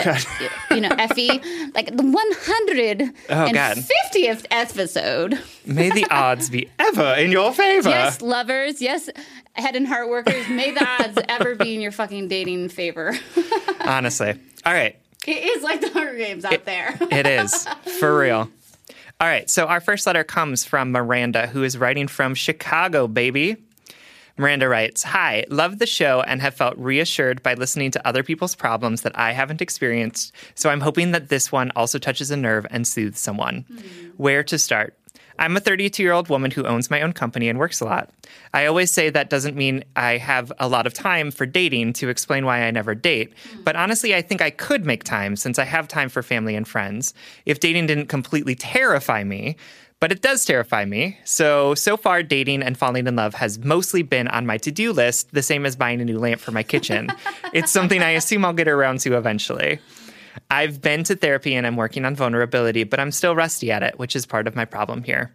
the, 0.69 0.75
you 0.75 0.81
know 0.81 0.89
Effie, 0.89 1.29
like 1.73 1.87
the 1.97 2.03
150th 2.03 3.11
Oh, 3.29 4.45
episode. 4.51 5.39
May 5.65 5.89
the 5.89 6.05
odds 6.11 6.49
be 6.49 6.69
ever 6.79 7.15
in 7.15 7.31
your 7.31 7.51
favor. 7.53 7.89
Yes, 7.89 8.21
lovers. 8.21 8.81
Yes, 8.81 9.09
head 9.53 9.75
and 9.75 9.87
heart 9.87 10.09
workers. 10.09 10.47
May 10.49 10.71
the 10.71 10.87
odds 10.87 11.17
ever 11.27 11.55
be 11.55 11.73
in 11.75 11.81
your 11.81 11.91
fucking 11.91 12.27
dating 12.27 12.69
favor. 12.69 13.13
Honestly. 13.81 14.39
All 14.65 14.73
right. 14.73 14.95
it 15.27 15.57
is 15.57 15.63
like 15.63 15.81
the 15.81 15.89
Hunger 15.89 16.15
Games 16.15 16.45
out 16.45 16.65
there. 16.65 16.95
It 17.11 17.25
is 17.25 17.67
for 17.99 18.17
real. 18.17 18.49
All 19.19 19.27
right. 19.27 19.49
So 19.49 19.65
our 19.67 19.79
first 19.79 20.05
letter 20.05 20.23
comes 20.23 20.65
from 20.65 20.91
Miranda, 20.91 21.47
who 21.47 21.63
is 21.63 21.77
writing 21.77 22.07
from 22.07 22.35
Chicago, 22.35 23.07
baby. 23.07 23.57
Miranda 24.37 24.67
writes, 24.67 25.03
Hi, 25.03 25.45
love 25.49 25.79
the 25.79 25.85
show 25.85 26.21
and 26.21 26.41
have 26.41 26.55
felt 26.55 26.77
reassured 26.77 27.41
by 27.41 27.53
listening 27.53 27.91
to 27.91 28.07
other 28.07 28.23
people's 28.23 28.55
problems 28.55 29.01
that 29.01 29.17
I 29.17 29.31
haven't 29.31 29.61
experienced. 29.61 30.33
So 30.55 30.69
I'm 30.69 30.81
hoping 30.81 31.11
that 31.11 31.29
this 31.29 31.51
one 31.51 31.71
also 31.75 31.97
touches 31.97 32.31
a 32.31 32.37
nerve 32.37 32.67
and 32.69 32.85
soothes 32.87 33.19
someone. 33.19 33.65
Hmm. 33.67 33.77
Where 34.17 34.43
to 34.43 34.57
start? 34.57 34.97
I'm 35.37 35.57
a 35.57 35.59
32 35.59 36.01
year 36.01 36.13
old 36.13 36.29
woman 36.29 36.51
who 36.51 36.65
owns 36.65 36.89
my 36.89 37.01
own 37.01 37.13
company 37.13 37.49
and 37.49 37.59
works 37.59 37.81
a 37.81 37.85
lot. 37.85 38.09
I 38.53 38.65
always 38.65 38.91
say 38.91 39.09
that 39.09 39.29
doesn't 39.29 39.55
mean 39.55 39.83
I 39.95 40.17
have 40.17 40.51
a 40.59 40.69
lot 40.69 40.87
of 40.87 40.93
time 40.93 41.31
for 41.31 41.45
dating 41.45 41.93
to 41.93 42.09
explain 42.09 42.45
why 42.45 42.63
I 42.63 42.71
never 42.71 42.95
date. 42.95 43.33
Hmm. 43.51 43.63
But 43.63 43.75
honestly, 43.75 44.15
I 44.15 44.21
think 44.21 44.41
I 44.41 44.49
could 44.49 44.85
make 44.85 45.03
time 45.03 45.35
since 45.35 45.59
I 45.59 45.65
have 45.65 45.87
time 45.87 46.09
for 46.09 46.23
family 46.23 46.55
and 46.55 46.67
friends. 46.67 47.13
If 47.45 47.59
dating 47.59 47.87
didn't 47.87 48.07
completely 48.07 48.55
terrify 48.55 49.23
me, 49.23 49.57
but 49.99 50.11
it 50.11 50.21
does 50.21 50.45
terrify 50.45 50.85
me. 50.85 51.17
So, 51.23 51.73
so 51.75 51.97
far, 51.97 52.23
dating 52.23 52.61
and 52.63 52.77
falling 52.77 53.07
in 53.07 53.15
love 53.15 53.33
has 53.35 53.59
mostly 53.59 54.03
been 54.03 54.27
on 54.27 54.45
my 54.45 54.57
to 54.59 54.71
do 54.71 54.91
list, 54.91 55.31
the 55.33 55.41
same 55.41 55.65
as 55.65 55.75
buying 55.75 56.01
a 56.01 56.05
new 56.05 56.19
lamp 56.19 56.41
for 56.41 56.51
my 56.51 56.63
kitchen. 56.63 57.11
it's 57.53 57.71
something 57.71 58.01
I 58.01 58.11
assume 58.11 58.45
I'll 58.45 58.53
get 58.53 58.67
around 58.67 58.99
to 59.01 59.17
eventually. 59.17 59.79
I've 60.51 60.81
been 60.81 61.03
to 61.05 61.15
therapy 61.15 61.55
and 61.55 61.65
I'm 61.65 61.75
working 61.75 62.05
on 62.05 62.15
vulnerability, 62.15 62.83
but 62.83 62.99
I'm 62.99 63.11
still 63.11 63.35
rusty 63.35 63.71
at 63.71 63.83
it, 63.83 63.97
which 63.97 64.15
is 64.15 64.25
part 64.25 64.47
of 64.47 64.55
my 64.55 64.65
problem 64.65 65.03
here. 65.03 65.33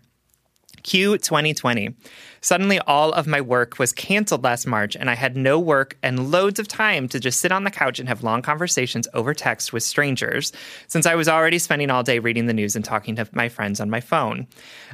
Q 0.83 1.19
2020. 1.19 1.95
Suddenly, 2.43 2.79
all 2.81 3.13
of 3.13 3.27
my 3.27 3.41
work 3.41 3.79
was 3.79 3.93
canceled 3.93 4.45
last 4.45 4.67
March, 4.67 4.97
and 4.97 5.11
I 5.11 5.15
had 5.15 5.37
no 5.37 5.59
work 5.59 5.99
and 6.03 6.31
loads 6.31 6.59
of 6.59 6.67
time 6.67 7.07
to 7.09 7.21
just 7.21 7.41
sit 7.41 7.53
on 7.53 7.65
the 7.65 7.71
couch 7.71 7.99
and 7.99 8.09
have 8.09 8.23
long 8.23 8.41
conversations 8.41 9.07
over 9.13 9.35
text 9.35 9.73
with 9.73 9.83
strangers, 9.83 10.53
since 10.87 11.05
I 11.05 11.17
was 11.17 11.29
already 11.29 11.59
spending 11.59 11.91
all 11.91 12.03
day 12.03 12.19
reading 12.19 12.47
the 12.47 12.55
news 12.55 12.77
and 12.77 12.85
talking 12.85 13.17
to 13.17 13.29
my 13.33 13.51
friends 13.51 13.79
on 13.79 13.91
my 13.91 14.01
phone. 14.01 14.47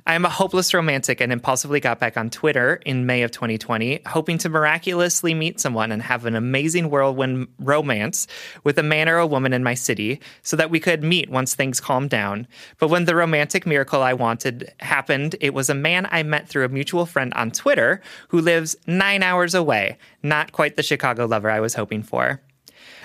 I 0.07 0.15
am 0.15 0.25
a 0.25 0.31
hopeless 0.31 0.75
romantic 0.75 1.21
and 1.21 1.33
impulsively 1.33 1.79
got 1.79 2.01
back 2.01 2.17
on 2.17 2.31
Twitter 2.31 2.81
in 2.85 3.07
May 3.07 3.23
of 3.23 3.31
2020, 3.31 4.01
hoping 4.07 4.39
to 4.39 4.49
miraculously 4.49 5.33
meet 5.33 5.61
someone 5.61 5.93
and 5.93 6.03
have 6.03 6.27
an 6.27 6.35
amazing 6.35 6.91
whirlwind 6.91 7.47
romance 7.61 8.27
with 8.65 8.77
a 8.79 8.83
man 8.83 9.09
or 9.09 9.19
a 9.19 9.27
woman 9.27 9.53
in 9.53 9.63
my 9.63 9.75
city 9.75 10.21
so 10.43 10.57
that 10.57 10.71
we 10.71 10.81
could 10.81 11.05
meet 11.05 11.31
once 11.31 11.55
things 11.55 11.81
calmed 11.81 12.11
down. 12.11 12.49
But 12.79 12.89
when 12.89 13.05
the 13.05 13.15
romantic 13.15 13.67
miracle 13.67 14.03
I 14.03 14.15
wanted 14.15 14.73
happened, 14.81 15.37
it 15.41 15.55
was 15.55 15.71
a 15.71 15.75
man 15.75 16.09
I 16.11 16.25
met 16.25 16.49
through 16.49 16.65
a 16.65 16.69
mutual 16.69 17.07
friend 17.07 17.33
on 17.37 17.51
Twitter 17.51 18.01
who 18.29 18.41
lives 18.41 18.77
nine 18.87 19.23
hours 19.23 19.55
away. 19.55 19.99
Not 20.23 20.53
quite 20.53 20.77
the 20.77 20.83
Chicago 20.83 21.27
lover 21.27 21.51
I 21.51 21.61
was 21.61 21.75
hoping 21.75 22.03
for. 22.03 22.41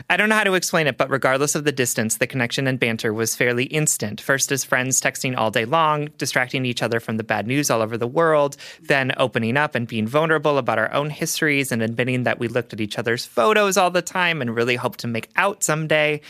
I 0.10 0.18
don't 0.18 0.30
know 0.30 0.36
how 0.36 0.44
to 0.44 0.54
explain 0.54 0.88
it, 0.88 0.98
but 0.98 1.10
regardless 1.10 1.56
of 1.56 1.64
the 1.64 1.72
distance, 1.72 2.18
the 2.18 2.28
connection 2.28 2.68
and 2.68 2.80
banter 2.80 3.14
was 3.14 3.36
fairly 3.36 3.66
instant. 3.66 4.20
First, 4.20 4.52
as 4.52 4.64
friends 4.64 5.02
texting 5.02 5.38
all 5.38 5.52
day 5.52 5.66
long, 5.66 6.10
distracting 6.18 6.66
each 6.66 6.82
other 6.82 7.00
from 7.00 7.18
the 7.18 7.24
bad 7.24 7.48
news 7.48 7.70
all 7.70 7.82
over 7.82 7.98
the 7.98 8.08
world, 8.08 8.58
then 8.82 9.14
opening 9.18 9.58
up 9.58 9.76
and 9.76 9.88
being 9.88 10.08
vulnerable 10.08 10.58
about 10.58 10.80
our 10.80 10.92
own 10.94 11.10
histories 11.10 11.72
and 11.72 11.82
admitting 11.82 12.24
that 12.24 12.40
we 12.40 12.48
looked 12.48 12.74
at 12.74 12.82
each 12.82 12.98
other's 12.98 13.26
photos 13.26 13.78
all 13.78 13.92
the 13.92 14.02
time 14.02 14.42
and 14.42 14.56
really 14.56 14.76
hoped 14.76 15.00
to 15.00 15.08
make 15.08 15.30
out 15.36 15.64
someday. 15.64 16.22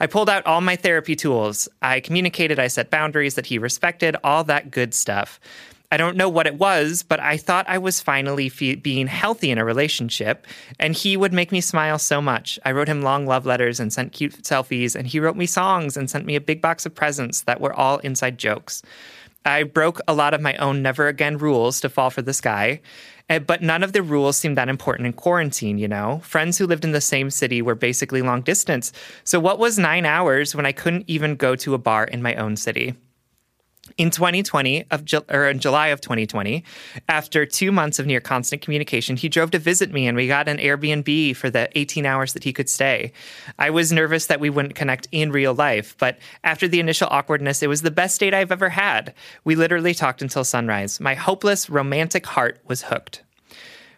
I 0.00 0.06
pulled 0.06 0.28
out 0.28 0.44
all 0.46 0.60
my 0.60 0.74
therapy 0.74 1.14
tools. 1.14 1.68
I 1.80 2.00
communicated, 2.00 2.58
I 2.58 2.66
set 2.66 2.90
boundaries 2.90 3.36
that 3.36 3.46
he 3.46 3.58
respected, 3.58 4.16
all 4.24 4.42
that 4.44 4.70
good 4.70 4.94
stuff. 4.94 5.38
I 5.92 5.98
don't 5.98 6.16
know 6.16 6.30
what 6.30 6.46
it 6.46 6.54
was, 6.54 7.02
but 7.02 7.20
I 7.20 7.36
thought 7.36 7.68
I 7.68 7.76
was 7.76 8.00
finally 8.00 8.48
fe- 8.48 8.76
being 8.76 9.08
healthy 9.08 9.50
in 9.50 9.58
a 9.58 9.64
relationship, 9.64 10.46
and 10.80 10.94
he 10.94 11.18
would 11.18 11.34
make 11.34 11.52
me 11.52 11.60
smile 11.60 11.98
so 11.98 12.22
much. 12.22 12.58
I 12.64 12.72
wrote 12.72 12.88
him 12.88 13.02
long 13.02 13.26
love 13.26 13.44
letters 13.44 13.78
and 13.78 13.92
sent 13.92 14.14
cute 14.14 14.42
selfies, 14.42 14.96
and 14.96 15.06
he 15.06 15.20
wrote 15.20 15.36
me 15.36 15.44
songs 15.44 15.98
and 15.98 16.08
sent 16.08 16.24
me 16.24 16.34
a 16.34 16.40
big 16.40 16.62
box 16.62 16.86
of 16.86 16.94
presents 16.94 17.42
that 17.42 17.60
were 17.60 17.74
all 17.74 17.98
inside 17.98 18.38
jokes. 18.38 18.82
I 19.44 19.64
broke 19.64 20.00
a 20.08 20.14
lot 20.14 20.32
of 20.32 20.40
my 20.40 20.56
own 20.56 20.80
never 20.80 21.08
again 21.08 21.36
rules 21.36 21.78
to 21.82 21.90
fall 21.90 22.08
for 22.08 22.22
this 22.22 22.40
guy, 22.40 22.80
eh, 23.28 23.38
but 23.38 23.60
none 23.60 23.82
of 23.82 23.92
the 23.92 24.02
rules 24.02 24.38
seemed 24.38 24.56
that 24.56 24.70
important 24.70 25.04
in 25.04 25.12
quarantine, 25.12 25.76
you 25.76 25.88
know? 25.88 26.22
Friends 26.24 26.56
who 26.56 26.66
lived 26.66 26.86
in 26.86 26.92
the 26.92 27.02
same 27.02 27.28
city 27.28 27.60
were 27.60 27.74
basically 27.74 28.22
long 28.22 28.40
distance. 28.40 28.92
So, 29.24 29.38
what 29.38 29.58
was 29.58 29.78
nine 29.78 30.06
hours 30.06 30.54
when 30.54 30.64
I 30.64 30.72
couldn't 30.72 31.04
even 31.06 31.36
go 31.36 31.54
to 31.56 31.74
a 31.74 31.78
bar 31.78 32.04
in 32.04 32.22
my 32.22 32.34
own 32.36 32.56
city? 32.56 32.94
In 33.98 34.10
2020 34.10 34.84
of 34.92 35.04
or 35.28 35.48
in 35.48 35.58
July 35.58 35.88
of 35.88 36.00
2020, 36.00 36.62
after 37.08 37.44
two 37.44 37.72
months 37.72 37.98
of 37.98 38.06
near 38.06 38.20
constant 38.20 38.62
communication, 38.62 39.16
he 39.16 39.28
drove 39.28 39.50
to 39.50 39.58
visit 39.58 39.92
me 39.92 40.06
and 40.06 40.16
we 40.16 40.28
got 40.28 40.48
an 40.48 40.58
Airbnb 40.58 41.34
for 41.34 41.50
the 41.50 41.68
18 41.76 42.06
hours 42.06 42.32
that 42.32 42.44
he 42.44 42.52
could 42.52 42.68
stay. 42.68 43.12
I 43.58 43.70
was 43.70 43.92
nervous 43.92 44.26
that 44.26 44.38
we 44.38 44.50
wouldn't 44.50 44.76
connect 44.76 45.08
in 45.10 45.32
real 45.32 45.52
life, 45.52 45.96
but 45.98 46.18
after 46.44 46.68
the 46.68 46.78
initial 46.78 47.08
awkwardness, 47.10 47.60
it 47.60 47.68
was 47.68 47.82
the 47.82 47.90
best 47.90 48.20
date 48.20 48.34
I've 48.34 48.52
ever 48.52 48.68
had. 48.68 49.14
We 49.44 49.56
literally 49.56 49.94
talked 49.94 50.22
until 50.22 50.44
sunrise. 50.44 51.00
My 51.00 51.14
hopeless 51.14 51.68
romantic 51.68 52.24
heart 52.24 52.60
was 52.66 52.82
hooked. 52.82 53.22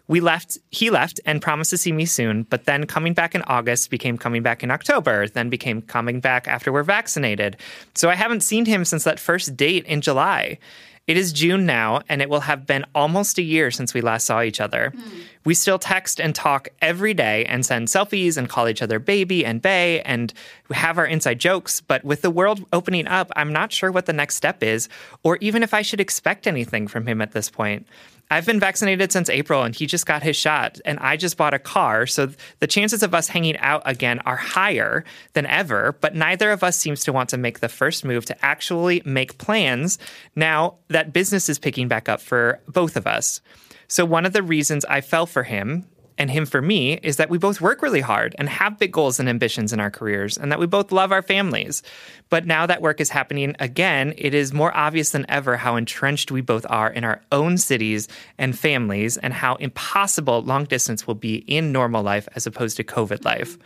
We 0.06 0.20
left, 0.20 0.58
he 0.70 0.90
left 0.90 1.18
and 1.24 1.40
promised 1.40 1.70
to 1.70 1.78
see 1.78 1.92
me 1.92 2.04
soon, 2.04 2.42
but 2.44 2.64
then 2.64 2.86
coming 2.86 3.14
back 3.14 3.34
in 3.34 3.42
August 3.42 3.90
became 3.90 4.18
coming 4.18 4.42
back 4.42 4.62
in 4.62 4.70
October, 4.70 5.28
then 5.28 5.48
became 5.48 5.80
coming 5.80 6.20
back 6.20 6.46
after 6.46 6.70
we're 6.72 6.82
vaccinated. 6.82 7.56
So 7.94 8.10
I 8.10 8.14
haven't 8.14 8.42
seen 8.42 8.66
him 8.66 8.84
since 8.84 9.04
that 9.04 9.18
first 9.18 9.56
date 9.56 9.86
in 9.86 10.02
July. 10.02 10.58
It 11.06 11.16
is 11.18 11.32
June 11.32 11.66
now, 11.66 12.00
and 12.08 12.22
it 12.22 12.30
will 12.30 12.40
have 12.40 12.66
been 12.66 12.84
almost 12.94 13.38
a 13.38 13.42
year 13.42 13.70
since 13.70 13.92
we 13.92 14.00
last 14.00 14.26
saw 14.26 14.40
each 14.40 14.60
other. 14.60 14.92
Mm. 14.96 15.22
We 15.44 15.54
still 15.54 15.78
text 15.78 16.20
and 16.20 16.34
talk 16.34 16.68
every 16.80 17.12
day 17.12 17.44
and 17.44 17.66
send 17.66 17.88
selfies 17.88 18.38
and 18.38 18.48
call 18.48 18.66
each 18.66 18.80
other 18.80 18.98
baby 18.98 19.44
and 19.44 19.60
bay 19.60 20.00
and 20.02 20.32
we 20.68 20.76
have 20.76 20.96
our 20.96 21.06
inside 21.06 21.38
jokes. 21.38 21.82
But 21.82 22.02
with 22.02 22.22
the 22.22 22.30
world 22.30 22.64
opening 22.72 23.06
up, 23.06 23.30
I'm 23.36 23.52
not 23.52 23.70
sure 23.70 23.92
what 23.92 24.06
the 24.06 24.14
next 24.14 24.36
step 24.36 24.62
is, 24.62 24.88
or 25.22 25.36
even 25.42 25.62
if 25.62 25.74
I 25.74 25.82
should 25.82 26.00
expect 26.00 26.46
anything 26.46 26.88
from 26.88 27.06
him 27.06 27.20
at 27.20 27.32
this 27.32 27.50
point. 27.50 27.86
I've 28.30 28.46
been 28.46 28.58
vaccinated 28.58 29.12
since 29.12 29.28
April 29.28 29.62
and 29.64 29.74
he 29.74 29.86
just 29.86 30.06
got 30.06 30.22
his 30.22 30.34
shot 30.34 30.80
and 30.86 30.98
I 31.00 31.18
just 31.18 31.36
bought 31.36 31.52
a 31.52 31.58
car. 31.58 32.06
So 32.06 32.30
the 32.60 32.66
chances 32.66 33.02
of 33.02 33.14
us 33.14 33.28
hanging 33.28 33.58
out 33.58 33.82
again 33.84 34.20
are 34.20 34.36
higher 34.36 35.04
than 35.34 35.44
ever, 35.44 35.94
but 36.00 36.14
neither 36.14 36.50
of 36.50 36.64
us 36.64 36.78
seems 36.78 37.04
to 37.04 37.12
want 37.12 37.28
to 37.30 37.36
make 37.36 37.60
the 37.60 37.68
first 37.68 38.02
move 38.02 38.24
to 38.26 38.44
actually 38.44 39.02
make 39.04 39.36
plans 39.36 39.98
now 40.34 40.76
that 40.88 41.12
business 41.12 41.50
is 41.50 41.58
picking 41.58 41.86
back 41.86 42.08
up 42.08 42.20
for 42.20 42.60
both 42.66 42.96
of 42.96 43.06
us. 43.06 43.42
So 43.88 44.04
one 44.04 44.26
of 44.26 44.32
the 44.32 44.42
reasons 44.42 44.84
I 44.84 45.00
fell 45.00 45.26
for 45.26 45.42
him 45.42 45.86
and 46.16 46.30
him 46.30 46.46
for 46.46 46.62
me 46.62 46.94
is 47.02 47.16
that 47.16 47.28
we 47.28 47.38
both 47.38 47.60
work 47.60 47.82
really 47.82 48.00
hard 48.00 48.34
and 48.38 48.48
have 48.48 48.78
big 48.78 48.92
goals 48.92 49.18
and 49.18 49.28
ambitions 49.28 49.72
in 49.72 49.80
our 49.80 49.90
careers 49.90 50.38
and 50.38 50.52
that 50.52 50.60
we 50.60 50.66
both 50.66 50.92
love 50.92 51.10
our 51.12 51.22
families. 51.22 51.82
But 52.30 52.46
now 52.46 52.66
that 52.66 52.82
work 52.82 53.00
is 53.00 53.10
happening 53.10 53.56
again, 53.58 54.14
it 54.16 54.32
is 54.34 54.52
more 54.52 54.74
obvious 54.76 55.10
than 55.10 55.26
ever 55.28 55.56
how 55.56 55.76
entrenched 55.76 56.30
we 56.30 56.40
both 56.40 56.66
are 56.70 56.90
in 56.90 57.04
our 57.04 57.20
own 57.32 57.58
cities 57.58 58.08
and 58.38 58.58
families 58.58 59.16
and 59.16 59.32
how 59.32 59.56
impossible 59.56 60.42
long 60.42 60.64
distance 60.64 61.06
will 61.06 61.14
be 61.14 61.36
in 61.36 61.72
normal 61.72 62.02
life 62.02 62.28
as 62.36 62.46
opposed 62.46 62.76
to 62.76 62.84
COVID 62.84 63.24
life. 63.24 63.58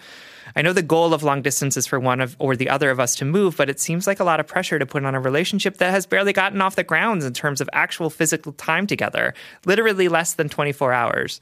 I 0.58 0.62
know 0.62 0.72
the 0.72 0.82
goal 0.82 1.14
of 1.14 1.22
long 1.22 1.40
distance 1.40 1.76
is 1.76 1.86
for 1.86 2.00
one 2.00 2.20
of 2.20 2.34
or 2.40 2.56
the 2.56 2.68
other 2.68 2.90
of 2.90 2.98
us 2.98 3.14
to 3.16 3.24
move, 3.24 3.56
but 3.56 3.70
it 3.70 3.78
seems 3.78 4.08
like 4.08 4.18
a 4.18 4.24
lot 4.24 4.40
of 4.40 4.48
pressure 4.48 4.76
to 4.76 4.84
put 4.84 5.04
on 5.04 5.14
a 5.14 5.20
relationship 5.20 5.76
that 5.76 5.92
has 5.92 6.04
barely 6.04 6.32
gotten 6.32 6.60
off 6.60 6.74
the 6.74 6.82
grounds 6.82 7.24
in 7.24 7.32
terms 7.32 7.60
of 7.60 7.70
actual 7.72 8.10
physical 8.10 8.52
time 8.54 8.84
together, 8.84 9.34
literally 9.66 10.08
less 10.08 10.34
than 10.34 10.48
24 10.48 10.92
hours. 10.92 11.38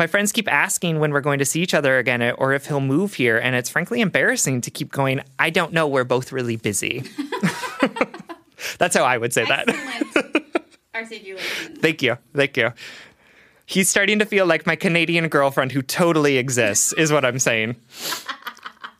My 0.00 0.08
friends 0.08 0.32
keep 0.32 0.52
asking 0.52 0.98
when 0.98 1.12
we're 1.12 1.20
going 1.20 1.38
to 1.38 1.44
see 1.44 1.62
each 1.62 1.74
other 1.74 1.96
again 1.98 2.20
uh, 2.20 2.32
or 2.38 2.54
if 2.54 2.66
he'll 2.66 2.80
move 2.80 3.14
here, 3.14 3.38
and 3.38 3.54
it's 3.54 3.70
frankly 3.70 4.00
embarrassing 4.00 4.62
to 4.62 4.70
keep 4.72 4.90
going, 4.90 5.20
I 5.38 5.50
don't 5.50 5.72
know, 5.72 5.86
we're 5.86 6.02
both 6.02 6.32
really 6.32 6.56
busy. 6.56 7.04
That's 8.78 8.96
how 8.96 9.04
I 9.04 9.16
would 9.16 9.32
say 9.32 9.44
that. 9.44 9.68
Articulation. 10.92 11.76
Thank 11.80 12.02
you. 12.02 12.18
Thank 12.34 12.56
you. 12.56 12.72
He's 13.64 13.88
starting 13.88 14.18
to 14.18 14.26
feel 14.26 14.44
like 14.44 14.66
my 14.66 14.74
Canadian 14.74 15.28
girlfriend 15.28 15.70
who 15.70 15.82
totally 15.82 16.36
exists, 16.36 16.92
is 16.94 17.12
what 17.12 17.24
I'm 17.24 17.38
saying. 17.38 17.76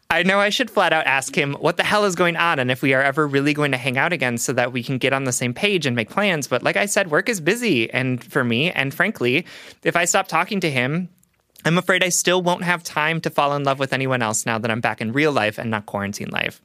I 0.08 0.22
know 0.22 0.38
I 0.38 0.50
should 0.50 0.70
flat 0.70 0.92
out 0.92 1.06
ask 1.06 1.36
him 1.36 1.54
what 1.54 1.76
the 1.76 1.82
hell 1.82 2.04
is 2.04 2.14
going 2.14 2.36
on 2.36 2.58
and 2.58 2.70
if 2.70 2.80
we 2.80 2.94
are 2.94 3.02
ever 3.02 3.26
really 3.26 3.52
going 3.52 3.72
to 3.72 3.78
hang 3.78 3.98
out 3.98 4.12
again 4.12 4.38
so 4.38 4.52
that 4.52 4.72
we 4.72 4.82
can 4.82 4.98
get 4.98 5.12
on 5.12 5.24
the 5.24 5.32
same 5.32 5.52
page 5.52 5.84
and 5.84 5.96
make 5.96 6.10
plans. 6.10 6.46
But 6.46 6.62
like 6.62 6.76
I 6.76 6.86
said, 6.86 7.10
work 7.10 7.28
is 7.28 7.40
busy 7.40 7.90
and 7.90 8.22
for 8.22 8.44
me. 8.44 8.70
And 8.70 8.94
frankly, 8.94 9.44
if 9.82 9.96
I 9.96 10.04
stop 10.04 10.28
talking 10.28 10.60
to 10.60 10.70
him, 10.70 11.08
I'm 11.64 11.78
afraid 11.78 12.04
I 12.04 12.10
still 12.10 12.40
won't 12.40 12.62
have 12.62 12.84
time 12.84 13.20
to 13.22 13.30
fall 13.30 13.56
in 13.56 13.64
love 13.64 13.80
with 13.80 13.92
anyone 13.92 14.22
else 14.22 14.46
now 14.46 14.58
that 14.58 14.70
I'm 14.70 14.80
back 14.80 15.00
in 15.00 15.12
real 15.12 15.32
life 15.32 15.58
and 15.58 15.70
not 15.70 15.86
quarantine 15.86 16.30
life. 16.30 16.62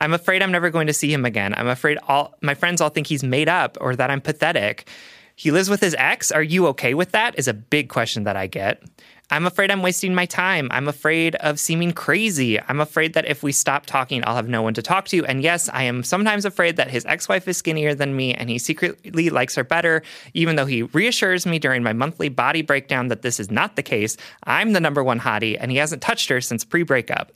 I'm 0.00 0.12
afraid 0.12 0.42
I'm 0.42 0.52
never 0.52 0.68
going 0.68 0.88
to 0.88 0.92
see 0.92 1.10
him 1.10 1.24
again. 1.24 1.54
I'm 1.54 1.68
afraid 1.68 1.98
all 2.06 2.34
my 2.42 2.54
friends 2.54 2.82
all 2.82 2.90
think 2.90 3.06
he's 3.06 3.24
made 3.24 3.48
up 3.48 3.78
or 3.80 3.96
that 3.96 4.10
I'm 4.10 4.20
pathetic. 4.20 4.88
He 5.36 5.50
lives 5.50 5.70
with 5.70 5.80
his 5.80 5.94
ex. 5.98 6.30
Are 6.32 6.42
you 6.42 6.66
okay 6.68 6.94
with 6.94 7.12
that? 7.12 7.38
Is 7.38 7.48
a 7.48 7.54
big 7.54 7.88
question 7.88 8.24
that 8.24 8.36
I 8.36 8.46
get. 8.46 8.82
I'm 9.28 9.44
afraid 9.44 9.72
I'm 9.72 9.82
wasting 9.82 10.14
my 10.14 10.24
time. 10.24 10.68
I'm 10.70 10.86
afraid 10.86 11.34
of 11.36 11.58
seeming 11.58 11.92
crazy. 11.92 12.60
I'm 12.60 12.80
afraid 12.80 13.14
that 13.14 13.26
if 13.26 13.42
we 13.42 13.50
stop 13.50 13.84
talking, 13.84 14.22
I'll 14.24 14.36
have 14.36 14.48
no 14.48 14.62
one 14.62 14.74
to 14.74 14.82
talk 14.82 15.08
to. 15.08 15.26
And 15.26 15.42
yes, 15.42 15.68
I 15.72 15.82
am 15.82 16.04
sometimes 16.04 16.44
afraid 16.44 16.76
that 16.76 16.90
his 16.90 17.04
ex 17.06 17.28
wife 17.28 17.48
is 17.48 17.56
skinnier 17.56 17.92
than 17.92 18.14
me 18.14 18.34
and 18.34 18.48
he 18.48 18.58
secretly 18.58 19.28
likes 19.30 19.56
her 19.56 19.64
better, 19.64 20.02
even 20.34 20.54
though 20.54 20.66
he 20.66 20.84
reassures 20.84 21.44
me 21.44 21.58
during 21.58 21.82
my 21.82 21.92
monthly 21.92 22.28
body 22.28 22.62
breakdown 22.62 23.08
that 23.08 23.22
this 23.22 23.40
is 23.40 23.50
not 23.50 23.74
the 23.74 23.82
case. 23.82 24.16
I'm 24.44 24.74
the 24.74 24.80
number 24.80 25.02
one 25.02 25.18
hottie 25.18 25.56
and 25.58 25.72
he 25.72 25.78
hasn't 25.78 26.02
touched 26.02 26.28
her 26.28 26.40
since 26.40 26.64
pre 26.64 26.84
breakup. 26.84 27.32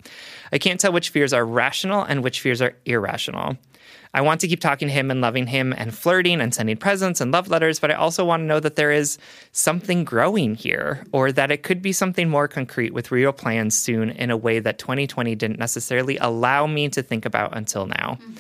I 0.53 0.59
can't 0.59 0.79
tell 0.79 0.93
which 0.93 1.11
fears 1.11 1.33
are 1.33 1.45
rational 1.45 2.05
and 2.05 2.23
which 2.23 2.41
fears 2.41 2.63
are 2.63 2.77
irrational. 2.85 3.57
I 4.13 4.23
want 4.23 4.41
to 4.41 4.49
keep 4.49 4.61
talking 4.61 4.89
to 4.89 4.95
him 4.95 5.11
and 5.11 5.21
loving 5.21 5.47
him 5.47 5.73
and 5.77 5.95
flirting 5.95 6.41
and 6.41 6.53
sending 6.53 6.77
presents 6.77 7.21
and 7.21 7.31
love 7.31 7.49
letters, 7.49 7.79
but 7.79 7.91
I 7.91 7.95
also 7.95 8.25
want 8.25 8.41
to 8.41 8.47
know 8.47 8.61
that 8.61 8.77
there 8.77 8.91
is 8.91 9.19
something 9.53 10.05
growing 10.05 10.57
here 10.57 11.05
or 11.13 11.31
that 11.33 11.51
it 11.51 11.63
could 11.63 11.81
be 11.81 11.93
something 11.93 12.29
more 12.29 12.49
concrete 12.49 12.93
with 12.93 13.13
real 13.13 13.33
plans 13.33 13.77
soon 13.77 14.11
in 14.11 14.31
a 14.31 14.37
way 14.37 14.59
that 14.59 14.79
2020 14.79 15.35
didn't 15.37 15.59
necessarily 15.59 16.17
allow 16.19 16.67
me 16.67 16.89
to 16.89 17.03
think 17.03 17.25
about 17.25 17.57
until 17.57 17.87
now. 17.87 18.19
Mm-hmm. 18.21 18.35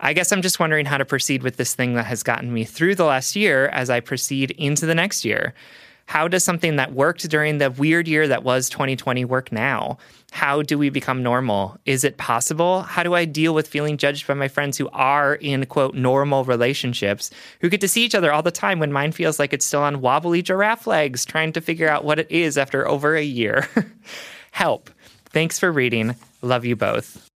I 0.00 0.12
guess 0.12 0.30
I'm 0.30 0.42
just 0.42 0.60
wondering 0.60 0.86
how 0.86 0.98
to 0.98 1.04
proceed 1.04 1.42
with 1.42 1.56
this 1.56 1.74
thing 1.74 1.94
that 1.94 2.06
has 2.06 2.22
gotten 2.22 2.52
me 2.52 2.64
through 2.64 2.94
the 2.94 3.04
last 3.04 3.34
year 3.34 3.66
as 3.68 3.90
I 3.90 4.00
proceed 4.00 4.52
into 4.52 4.86
the 4.86 4.94
next 4.94 5.24
year. 5.24 5.54
How 6.08 6.26
does 6.26 6.42
something 6.42 6.76
that 6.76 6.94
worked 6.94 7.28
during 7.28 7.58
the 7.58 7.70
weird 7.70 8.08
year 8.08 8.26
that 8.28 8.42
was 8.42 8.70
2020 8.70 9.26
work 9.26 9.52
now? 9.52 9.98
How 10.30 10.62
do 10.62 10.78
we 10.78 10.88
become 10.88 11.22
normal? 11.22 11.76
Is 11.84 12.02
it 12.02 12.16
possible? 12.16 12.80
How 12.80 13.02
do 13.02 13.12
I 13.12 13.26
deal 13.26 13.52
with 13.52 13.68
feeling 13.68 13.98
judged 13.98 14.26
by 14.26 14.32
my 14.32 14.48
friends 14.48 14.78
who 14.78 14.88
are 14.94 15.34
in 15.34 15.66
quote 15.66 15.94
normal 15.94 16.44
relationships, 16.44 17.30
who 17.60 17.68
get 17.68 17.82
to 17.82 17.88
see 17.88 18.06
each 18.06 18.14
other 18.14 18.32
all 18.32 18.42
the 18.42 18.50
time 18.50 18.78
when 18.78 18.90
mine 18.90 19.12
feels 19.12 19.38
like 19.38 19.52
it's 19.52 19.66
still 19.66 19.82
on 19.82 20.00
wobbly 20.00 20.40
giraffe 20.40 20.86
legs, 20.86 21.26
trying 21.26 21.52
to 21.52 21.60
figure 21.60 21.90
out 21.90 22.04
what 22.04 22.18
it 22.18 22.30
is 22.30 22.56
after 22.56 22.88
over 22.88 23.14
a 23.14 23.22
year? 23.22 23.68
Help. 24.50 24.88
Thanks 25.26 25.58
for 25.58 25.70
reading. 25.70 26.16
Love 26.40 26.64
you 26.64 26.74
both. 26.74 27.28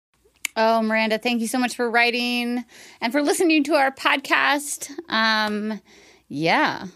Oh, 0.57 0.81
Miranda, 0.81 1.19
thank 1.19 1.43
you 1.43 1.47
so 1.47 1.59
much 1.59 1.77
for 1.77 1.91
writing 1.91 2.65
and 3.03 3.13
for 3.13 3.21
listening 3.21 3.65
to 3.65 3.75
our 3.75 3.93
podcast. 3.93 4.91
Um, 5.11 5.79
yeah. 6.29 6.87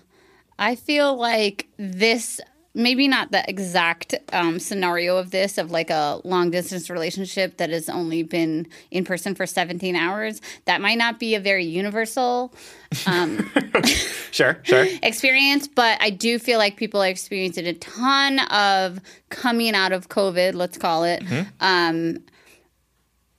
I 0.59 0.75
feel 0.75 1.17
like 1.17 1.69
this 1.77 2.41
maybe 2.77 3.09
not 3.09 3.33
the 3.33 3.43
exact 3.49 4.15
um, 4.35 4.59
scenario 4.59 5.17
of 5.17 5.31
this 5.31 5.57
of 5.57 5.71
like 5.71 5.89
a 5.89 6.21
long 6.25 6.51
distance 6.51 6.91
relationship 6.91 7.57
that 7.57 7.71
has 7.71 7.89
only 7.89 8.23
been 8.23 8.69
in 8.91 9.03
person 9.03 9.35
for 9.35 9.47
17 9.47 9.97
hours 9.97 10.43
that 10.67 10.81
might 10.83 10.99
not 10.99 11.19
be 11.19 11.35
a 11.35 11.41
very 11.41 11.65
universal 11.65 12.55
um, 13.07 13.51
sure 14.31 14.59
sure 14.63 14.87
experience 15.03 15.67
but 15.67 16.01
i 16.03 16.11
do 16.11 16.39
feel 16.39 16.59
like 16.59 16.77
people 16.77 17.03
are 17.03 17.09
experiencing 17.09 17.67
a 17.67 17.73
ton 17.73 18.39
of 18.51 19.01
coming 19.31 19.75
out 19.75 19.93
of 19.93 20.11
covid 20.11 20.55
let's 20.55 20.77
call 20.77 21.05
it 21.05 21.23
mm-hmm. 21.23 21.49
um, 21.61 22.19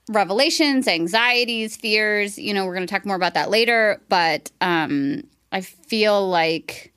revelations 0.10 0.88
anxieties 0.88 1.78
fears 1.78 2.40
you 2.40 2.56
know 2.56 2.66
we're 2.66 2.74
going 2.74 2.88
to 2.88 2.92
talk 2.92 3.06
more 3.06 3.16
about 3.16 3.36
that 3.36 3.52
later 3.52 4.02
but 4.10 4.50
um, 4.62 5.22
i 5.52 5.62
feel 5.62 6.28
like 6.28 6.92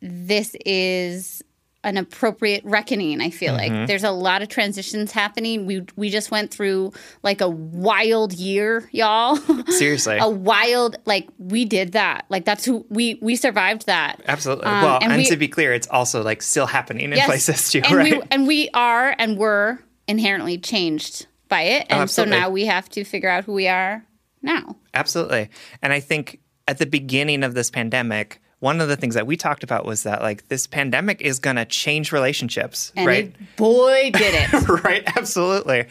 this 0.00 0.54
is 0.66 1.42
an 1.82 1.96
appropriate 1.96 2.62
reckoning. 2.64 3.22
I 3.22 3.30
feel 3.30 3.54
like 3.54 3.72
there's 3.86 4.04
a 4.04 4.10
lot 4.10 4.42
of 4.42 4.48
transitions 4.48 5.12
happening. 5.12 5.64
We 5.64 5.86
we 5.96 6.10
just 6.10 6.30
went 6.30 6.50
through 6.50 6.92
like 7.22 7.40
a 7.40 7.48
wild 7.48 8.34
year, 8.34 8.86
y'all. 8.92 9.36
Seriously. 9.68 10.18
a 10.20 10.28
wild 10.28 10.96
like 11.06 11.28
we 11.38 11.64
did 11.64 11.92
that. 11.92 12.26
Like 12.28 12.44
that's 12.44 12.66
who 12.66 12.84
we 12.90 13.18
we 13.22 13.34
survived 13.34 13.86
that. 13.86 14.20
Absolutely. 14.28 14.66
Um, 14.66 14.82
well, 14.82 14.94
and 15.00 15.12
and, 15.12 15.16
we- 15.16 15.26
to 15.28 15.36
be 15.38 15.48
clear, 15.48 15.72
it's 15.72 15.86
also 15.88 16.22
like 16.22 16.42
still 16.42 16.66
happening 16.66 17.04
in 17.06 17.12
Yes. 17.12 17.26
places 17.26 17.70
too, 17.70 17.80
and 17.82 17.96
right? 17.96 18.12
We, 18.12 18.22
and 18.30 18.46
we 18.46 18.68
are 18.74 19.14
and 19.18 19.38
were 19.38 19.78
inherently 20.06 20.58
changed 20.58 21.26
by 21.48 21.62
it. 21.62 21.86
And 21.88 22.10
so 22.10 22.24
now 22.24 22.50
we 22.50 22.66
have 22.66 22.90
to 22.90 23.04
figure 23.04 23.30
out 23.30 23.44
who 23.44 23.54
we 23.54 23.68
are 23.68 24.04
now. 24.42 24.76
Absolutely. 24.92 25.48
And 25.80 25.92
I 25.94 26.00
think 26.00 26.40
at 26.68 26.76
the 26.78 26.86
beginning 26.86 27.42
of 27.42 27.54
this 27.54 27.70
pandemic, 27.70 28.40
one 28.60 28.80
of 28.80 28.88
the 28.88 28.96
things 28.96 29.14
that 29.14 29.26
we 29.26 29.36
talked 29.36 29.62
about 29.62 29.84
was 29.86 30.02
that 30.04 30.20
like 30.22 30.48
this 30.48 30.66
pandemic 30.66 31.20
is 31.22 31.38
going 31.38 31.56
to 31.56 31.64
change 31.64 32.12
relationships, 32.12 32.92
And 32.94 33.06
right? 33.06 33.24
it- 33.26 33.56
boy, 33.56 34.10
did 34.12 34.34
it. 34.34 34.68
right 34.84 35.02
absolutely. 35.16 35.86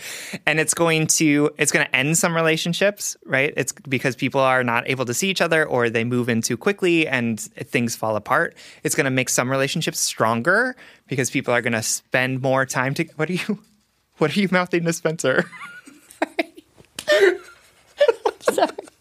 And 0.46 0.60
it's 0.60 0.74
going 0.76 1.08
to 1.08 1.50
it's 1.58 1.72
going 1.72 1.86
to 1.86 1.96
end 1.96 2.18
some 2.18 2.36
relationships 2.36 3.18
right? 3.26 3.54
It's 3.58 3.72
because 3.72 4.16
people 4.16 4.40
are 4.42 4.64
not 4.64 4.88
able 4.88 5.06
to 5.06 5.14
see 5.14 5.30
each 5.30 5.42
other 5.42 5.66
or 5.66 5.90
they 5.90 6.04
move 6.04 6.30
in 6.30 6.42
too 6.42 6.58
quickly 6.58 7.08
and 7.08 7.40
things 7.40 7.96
fall 7.96 8.16
apart. 8.16 8.56
It's 8.84 8.94
going 8.96 9.06
to 9.06 9.12
make 9.12 9.30
some 9.30 9.50
relationships 9.50 10.00
stronger 10.00 10.76
because 11.08 11.30
people 11.32 11.54
are 11.54 11.62
going 11.62 11.74
to 11.74 11.82
spend 11.84 12.42
more 12.42 12.66
time 12.66 12.94
to 12.96 13.04
what 13.16 13.30
are 13.30 13.34
you 13.34 13.60
what 14.20 14.36
are 14.36 14.40
you 14.40 14.48
mouthing 14.52 14.84
to 14.86 14.94
spencer 14.94 15.46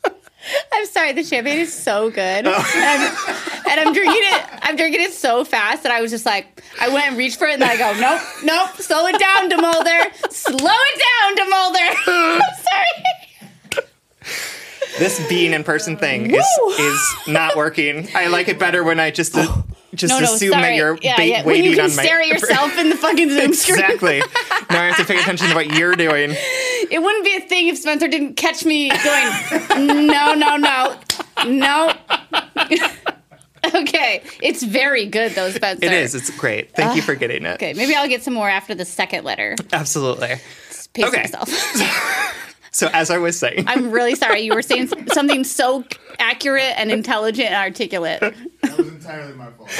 I'm 0.72 0.86
sorry, 0.86 1.12
the 1.12 1.22
champagne 1.24 1.58
is 1.58 1.72
so 1.72 2.10
good. 2.10 2.46
Oh. 2.46 2.72
And, 2.76 3.70
and 3.70 3.80
I'm 3.80 3.92
drinking 3.92 4.22
it 4.22 4.44
I'm 4.62 4.76
drinking 4.76 5.00
it 5.00 5.12
so 5.12 5.44
fast 5.44 5.82
that 5.84 5.92
I 5.92 6.02
was 6.02 6.10
just 6.10 6.26
like 6.26 6.62
I 6.78 6.88
went 6.90 7.06
and 7.08 7.16
reached 7.16 7.38
for 7.38 7.46
it 7.46 7.54
and 7.54 7.62
then 7.62 7.70
I 7.70 7.76
go, 7.78 7.98
Nope, 7.98 8.20
nope, 8.44 8.76
slow 8.76 9.06
it 9.06 9.18
down, 9.18 9.48
DeMulder. 9.48 10.30
Slow 10.30 10.74
it 10.74 11.02
down, 11.08 11.36
DeMulder. 11.36 12.40
sorry. 13.74 13.84
this 14.98 15.26
being 15.28 15.52
in 15.54 15.64
person 15.64 15.96
thing 15.96 16.34
is 16.34 16.44
Woo! 16.60 16.70
is 16.72 17.14
not 17.28 17.56
working 17.56 18.08
i 18.14 18.26
like 18.26 18.48
it 18.48 18.58
better 18.58 18.82
when 18.82 18.98
i 18.98 19.10
just 19.10 19.34
just 19.94 20.12
No, 20.12 20.20
no, 20.20 20.34
assume 20.34 20.50
sorry. 20.50 20.62
that 20.62 20.74
you're 20.76 20.98
yeah, 21.02 21.16
bait 21.16 21.30
yeah. 21.30 21.36
When 21.38 21.46
waiting 21.54 21.70
you 21.70 21.76
can 21.76 21.90
on 21.90 21.96
my 21.96 22.02
stare 22.02 22.20
at 22.20 22.26
yourself 22.28 22.76
in 22.78 22.90
the 22.90 22.96
fucking 22.96 23.30
Zoom 23.30 23.54
screen. 23.54 23.78
exactly 23.80 24.18
now 24.70 24.82
i 24.82 24.86
have 24.88 24.96
to 24.98 25.04
pay 25.04 25.18
attention 25.18 25.48
to 25.48 25.54
what 25.54 25.66
you're 25.74 25.94
doing 25.96 26.34
It 26.90 27.02
wouldn't 27.02 27.24
be 27.24 27.34
a 27.36 27.40
thing 27.40 27.68
if 27.68 27.76
Spencer 27.76 28.08
didn't 28.08 28.34
catch 28.36 28.64
me 28.64 28.88
going, 28.88 30.06
no, 30.06 30.32
no, 30.32 30.56
no, 30.56 30.96
no. 31.46 31.92
okay, 33.74 34.22
it's 34.40 34.62
very 34.62 35.04
good 35.06 35.32
though, 35.32 35.50
Spencer. 35.50 35.84
it 35.84 35.92
is 35.92 36.14
it's 36.14 36.30
great 36.38 36.72
thank 36.74 36.94
you 36.96 37.02
for 37.02 37.14
getting 37.14 37.44
it 37.44 37.54
Okay, 37.54 37.74
maybe 37.74 37.94
I'll 37.94 38.08
get 38.08 38.22
some 38.22 38.34
more 38.34 38.48
after 38.48 38.74
the 38.74 38.84
second 38.84 39.24
letter. 39.24 39.56
absolutely 39.72 40.36
Just 40.68 40.92
pace 40.94 41.06
Okay. 41.06 41.22
myself. 41.22 41.48
So 42.70 42.88
as 42.92 43.10
I 43.10 43.18
was 43.18 43.36
saying, 43.36 43.64
I'm 43.66 43.90
really 43.90 44.14
sorry. 44.14 44.42
You 44.42 44.54
were 44.54 44.62
saying 44.62 44.88
something 45.08 45.42
so 45.42 45.84
accurate 46.20 46.74
and 46.76 46.92
intelligent 46.92 47.48
and 47.48 47.56
articulate. 47.56 48.22
That 49.08 49.18
was 49.20 49.30
entirely 49.30 49.34
my 49.34 49.50
fault. 49.50 49.70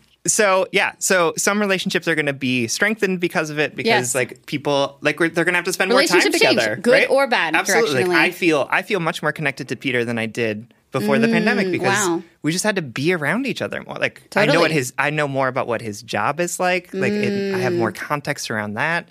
so 0.26 0.66
yeah, 0.72 0.92
so 0.98 1.32
some 1.36 1.60
relationships 1.60 2.06
are 2.08 2.14
going 2.14 2.26
to 2.26 2.32
be 2.32 2.66
strengthened 2.68 3.20
because 3.20 3.50
of 3.50 3.58
it 3.58 3.74
because 3.74 3.86
Yes. 3.86 4.14
like 4.14 4.46
people 4.46 4.98
like 5.00 5.18
we're, 5.20 5.28
they're 5.28 5.44
going 5.44 5.54
to 5.54 5.58
have 5.58 5.64
to 5.64 5.72
spend 5.72 5.90
more 5.90 6.00
time 6.02 6.08
Relationships 6.18 6.42
change, 6.42 6.58
together, 6.58 6.76
good 6.76 6.92
right? 6.92 7.10
or 7.10 7.26
bad, 7.26 7.54
Absolutely. 7.54 8.04
Like. 8.04 8.16
I 8.18 8.30
feel 8.30 8.66
I 8.70 8.82
feel 8.82 9.00
much 9.00 9.22
more 9.22 9.32
connected 9.32 9.68
to 9.68 9.76
Peter 9.76 10.04
than 10.04 10.18
I 10.18 10.26
did 10.26 10.74
before 10.92 11.18
the 11.18 11.28
pandemic 11.28 11.70
because 11.70 11.96
Mm, 11.96 12.16
wow. 12.18 12.22
we 12.42 12.50
just 12.52 12.64
had 12.64 12.74
to 12.76 12.82
be 12.82 13.12
around 13.12 13.46
each 13.46 13.62
other 13.62 13.82
more. 13.84 13.94
Like 13.96 14.22
I 14.36 14.46
know 14.46 14.60
what 14.60 14.70
his 14.72 14.92
I 14.98 15.10
know 15.10 15.28
more 15.28 15.48
about 15.48 15.66
what 15.68 15.80
his 15.80 16.02
job 16.02 16.40
is 16.40 16.58
like. 16.60 16.92
Like 16.92 17.12
it, 17.12 17.54
I 17.54 17.58
have 17.58 17.72
Mm. 17.72 17.78
more 17.78 17.92
context 17.92 18.50
around 18.50 18.74
that. 18.74 19.08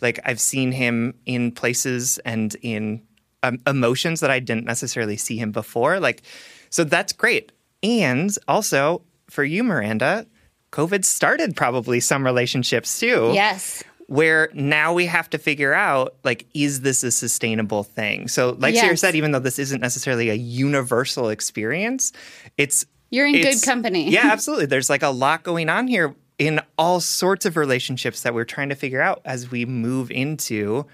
Like 0.00 0.18
I've 0.24 0.40
seen 0.40 0.72
him 0.72 1.14
in 1.26 1.52
places 1.52 2.18
and 2.24 2.54
in 2.62 3.02
um, 3.42 3.58
emotions 3.66 4.20
that 4.20 4.30
I 4.30 4.38
didn't 4.40 4.66
necessarily 4.66 5.16
see 5.16 5.36
him 5.38 5.52
before. 5.52 6.00
Like 6.00 6.22
so 6.70 6.84
that's 6.84 7.12
great. 7.12 7.52
And 7.82 8.30
also 8.48 9.02
for 9.28 9.44
you, 9.44 9.62
Miranda, 9.64 10.26
COVID 10.72 11.04
started 11.04 11.56
probably 11.56 12.00
some 12.00 12.24
relationships 12.24 12.98
too 13.00 13.30
Yes. 13.34 13.82
where 14.06 14.50
now 14.54 14.92
we 14.92 15.06
have 15.06 15.28
to 15.30 15.38
figure 15.38 15.72
out 15.74 16.14
like 16.24 16.46
is 16.54 16.80
this 16.82 17.02
a 17.04 17.10
sustainable 17.10 17.82
thing 17.84 18.26
so 18.28 18.56
like 18.58 18.74
Sierra 18.74 18.90
Yes. 18.90 19.00
said 19.00 19.14
even 19.14 19.30
though 19.32 19.38
this 19.40 19.58
isn't 19.58 19.80
necessarily 19.80 20.30
a 20.30 20.34
universal 20.34 21.28
experience 21.28 22.12
it's 22.58 22.86
You're 23.10 23.26
in 23.26 23.34
good 23.40 23.62
company. 23.62 24.10
yeah 24.10 24.28
absolutely 24.32 24.66
there's 24.66 24.90
like 24.90 25.02
a 25.02 25.10
lot 25.10 25.42
going 25.42 25.68
on 25.68 25.86
here 25.88 26.14
in 26.38 26.60
all 26.78 27.00
sorts 27.00 27.46
of 27.46 27.56
relationships 27.56 28.22
that 28.22 28.32
we're 28.34 28.44
trying 28.44 28.68
to 28.70 28.74
figure 28.74 29.00
out 29.00 29.20
as 29.24 29.50
we 29.50 29.64
move 29.64 30.10
into 30.10 30.86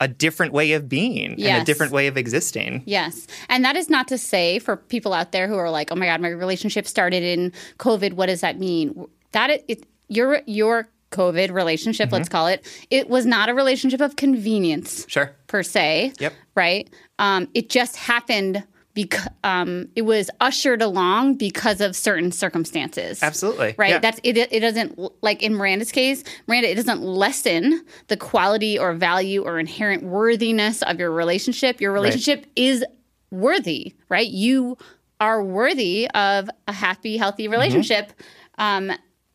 a 0.00 0.08
different 0.08 0.52
way 0.52 0.72
of 0.72 0.88
being 0.88 1.32
and 1.42 1.62
a 1.62 1.64
different 1.64 1.92
way 1.92 2.06
of 2.06 2.16
existing 2.16 2.82
Yes. 2.86 3.26
And 3.48 3.64
that 3.64 3.76
is 3.76 3.90
not 3.90 4.08
to 4.08 4.18
say 4.18 4.58
for 4.58 4.76
people 4.76 5.12
out 5.12 5.32
there 5.32 5.46
who 5.46 5.56
are 5.56 5.70
like, 5.70 5.92
oh 5.92 5.94
my 5.94 6.06
God, 6.06 6.20
my 6.20 6.28
relationship 6.28 6.86
started 6.86 7.22
in 7.22 7.52
COVID. 7.78 8.14
What 8.14 8.26
does 8.26 8.40
that 8.40 8.58
mean? 8.58 9.06
That 9.32 9.50
it, 9.50 9.64
it 9.68 9.86
your 10.08 10.40
your 10.46 10.88
COVID 11.10 11.52
relationship, 11.52 12.06
Mm-hmm. 12.06 12.14
let's 12.14 12.28
call 12.28 12.46
it, 12.46 12.64
it 12.90 13.08
was 13.08 13.26
not 13.26 13.48
a 13.48 13.54
relationship 13.54 14.00
of 14.00 14.16
convenience 14.16 15.04
sure 15.08 15.34
per 15.48 15.62
se. 15.62 16.14
Yep. 16.18 16.32
Right. 16.54 16.88
Um, 17.18 17.48
it 17.52 17.68
just 17.68 17.96
happened 17.96 18.64
because 18.94 19.28
um, 19.44 19.88
it 19.94 20.02
was 20.02 20.30
ushered 20.40 20.82
along 20.82 21.36
because 21.36 21.80
of 21.80 21.94
certain 21.94 22.32
circumstances. 22.32 23.22
Absolutely. 23.22 23.74
Right. 23.78 23.90
Yeah. 23.90 23.98
That's 24.00 24.20
it. 24.22 24.36
It 24.36 24.60
doesn't 24.60 24.98
like 25.22 25.42
in 25.42 25.54
Miranda's 25.54 25.92
case. 25.92 26.24
Miranda, 26.46 26.70
it 26.70 26.74
doesn't 26.74 27.02
lessen 27.02 27.84
the 28.08 28.16
quality 28.16 28.78
or 28.78 28.92
value 28.94 29.44
or 29.44 29.58
inherent 29.58 30.02
worthiness 30.02 30.82
of 30.82 30.98
your 30.98 31.10
relationship. 31.12 31.80
Your 31.80 31.92
relationship 31.92 32.46
is 32.56 32.84
worthy. 33.30 33.94
Right. 34.08 34.28
You 34.28 34.76
are 35.20 35.42
worthy 35.42 36.08
of 36.10 36.50
a 36.66 36.72
happy, 36.72 37.16
healthy 37.16 37.44
Mm-hmm. 37.44 37.52
relationship. 37.52 38.12
Um, 38.58 38.90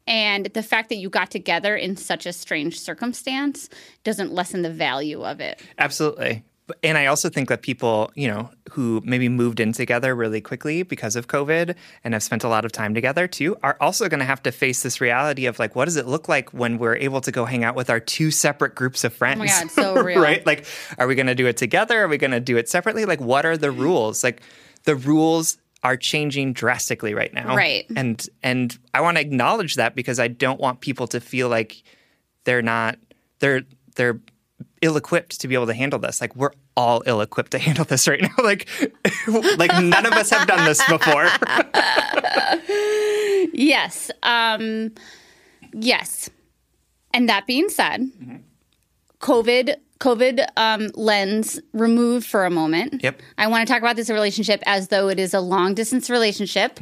and 0.08 0.48
the 0.48 0.62
fact 0.62 0.90
that 0.90 0.98
you 0.98 1.10
got 1.10 1.32
together 1.32 1.76
in 1.76 1.96
such 1.98 2.26
a 2.28 2.34
strange 2.34 2.80
circumstance 2.80 3.70
doesn't 4.04 4.32
lessen 4.32 4.62
the 4.62 4.70
value 4.70 5.24
of 5.24 5.40
it. 5.40 5.62
Absolutely. 5.80 6.44
And 6.84 6.98
I 6.98 7.06
also 7.06 7.30
think 7.30 7.50
that 7.50 7.62
people, 7.62 8.12
you 8.16 8.28
know, 8.28 8.50
who 8.72 9.02
maybe 9.06 9.30
moved 9.30 9.60
in 9.60 9.72
together 9.72 10.16
really 10.16 10.42
quickly 10.42 10.82
because 10.82 11.16
of 11.16 11.28
COVID 11.28 11.76
and 12.04 12.14
have 12.14 12.24
spent 12.24 12.44
a 12.44 12.48
lot 12.48 12.66
of 12.66 12.72
time 12.72 12.96
together 12.96 13.28
too, 13.28 13.56
are 13.62 13.78
also 13.80 14.10
going 14.10 14.20
to 14.20 14.26
have 14.26 14.42
to 14.44 14.52
face 14.52 14.82
this 14.82 15.00
reality 15.00 15.46
of 15.46 15.60
like, 15.60 15.76
what 15.76 15.86
does 15.86 15.96
it 15.96 16.08
look 16.08 16.28
like 16.28 16.54
when 16.54 16.80
we're 16.80 16.96
able 16.96 17.22
to 17.22 17.32
go 17.32 17.46
hang 17.46 17.64
out 17.64 17.76
with 17.76 17.92
our 17.92 18.00
two 18.00 18.32
separate 18.32 18.74
groups 18.74 19.04
of 19.04 19.14
oh 19.14 19.16
friends? 19.16 19.42
Oh 19.44 19.46
God, 19.46 19.72
so 19.72 19.94
real. 20.04 20.20
right? 20.20 20.44
Like, 20.46 20.66
are 20.98 21.06
we 21.06 21.14
going 21.14 21.28
to 21.28 21.36
do 21.36 21.46
it 21.46 21.58
together? 21.58 22.02
Are 22.04 22.08
we 22.08 22.18
going 22.18 22.32
to 22.32 22.40
do 22.40 22.58
it 22.58 22.68
separately? 22.68 23.06
Like, 23.06 23.22
what 23.22 23.46
are 23.46 23.58
the 23.58 23.72
rules? 23.72 24.24
Like, 24.24 24.42
the 24.86 24.96
rules 24.96 25.58
are 25.84 25.96
changing 25.96 26.54
drastically 26.54 27.14
right 27.14 27.32
now. 27.32 27.56
Right. 27.56 27.86
And 27.96 28.28
and 28.42 28.76
I 28.96 29.02
want 29.02 29.18
to 29.18 29.22
acknowledge 29.22 29.76
that 29.76 29.94
because 29.94 30.20
I 30.20 30.28
don't 30.28 30.60
want 30.60 30.82
people 30.82 31.06
to 31.08 31.20
feel 31.20 31.48
like 31.48 31.84
they're 32.44 32.64
not 32.64 32.98
they're 33.38 33.62
they're 33.96 34.20
ill-equipped 34.82 35.40
to 35.42 35.48
be 35.48 35.56
able 35.56 35.68
to 35.68 35.74
handle 35.74 36.00
this 36.00 36.22
like 36.22 36.36
we're 36.36 36.52
all 36.76 37.02
ill-equipped 37.06 37.52
to 37.52 37.58
handle 37.60 37.86
this 37.86 38.08
right 38.08 38.22
now 38.22 38.30
like 38.44 38.68
like 39.58 39.72
none 39.82 40.06
of 40.06 40.14
us 40.14 40.30
have 40.30 40.48
done 40.48 40.66
this 40.66 40.86
before 40.88 41.28
Yes. 43.56 44.12
Um, 44.22 44.92
yes. 45.74 46.30
And 47.14 47.30
that 47.30 47.48
being 47.48 47.70
said, 47.70 48.12
COVID 49.20 49.76
COVID 50.00 50.46
um, 50.58 50.90
lens 50.96 51.60
removed 51.72 52.28
for 52.28 52.46
a 52.46 52.50
moment. 52.50 53.02
Yep. 53.02 53.22
I 53.38 53.48
want 53.48 53.66
to 53.66 53.72
talk 53.72 53.82
about 53.82 53.96
this 53.96 54.10
relationship 54.10 54.62
as 54.66 54.90
though 54.90 55.08
it 55.08 55.20
is 55.20 55.34
a 55.34 55.40
long 55.40 55.74
distance 55.74 56.10
relationship 56.10 56.80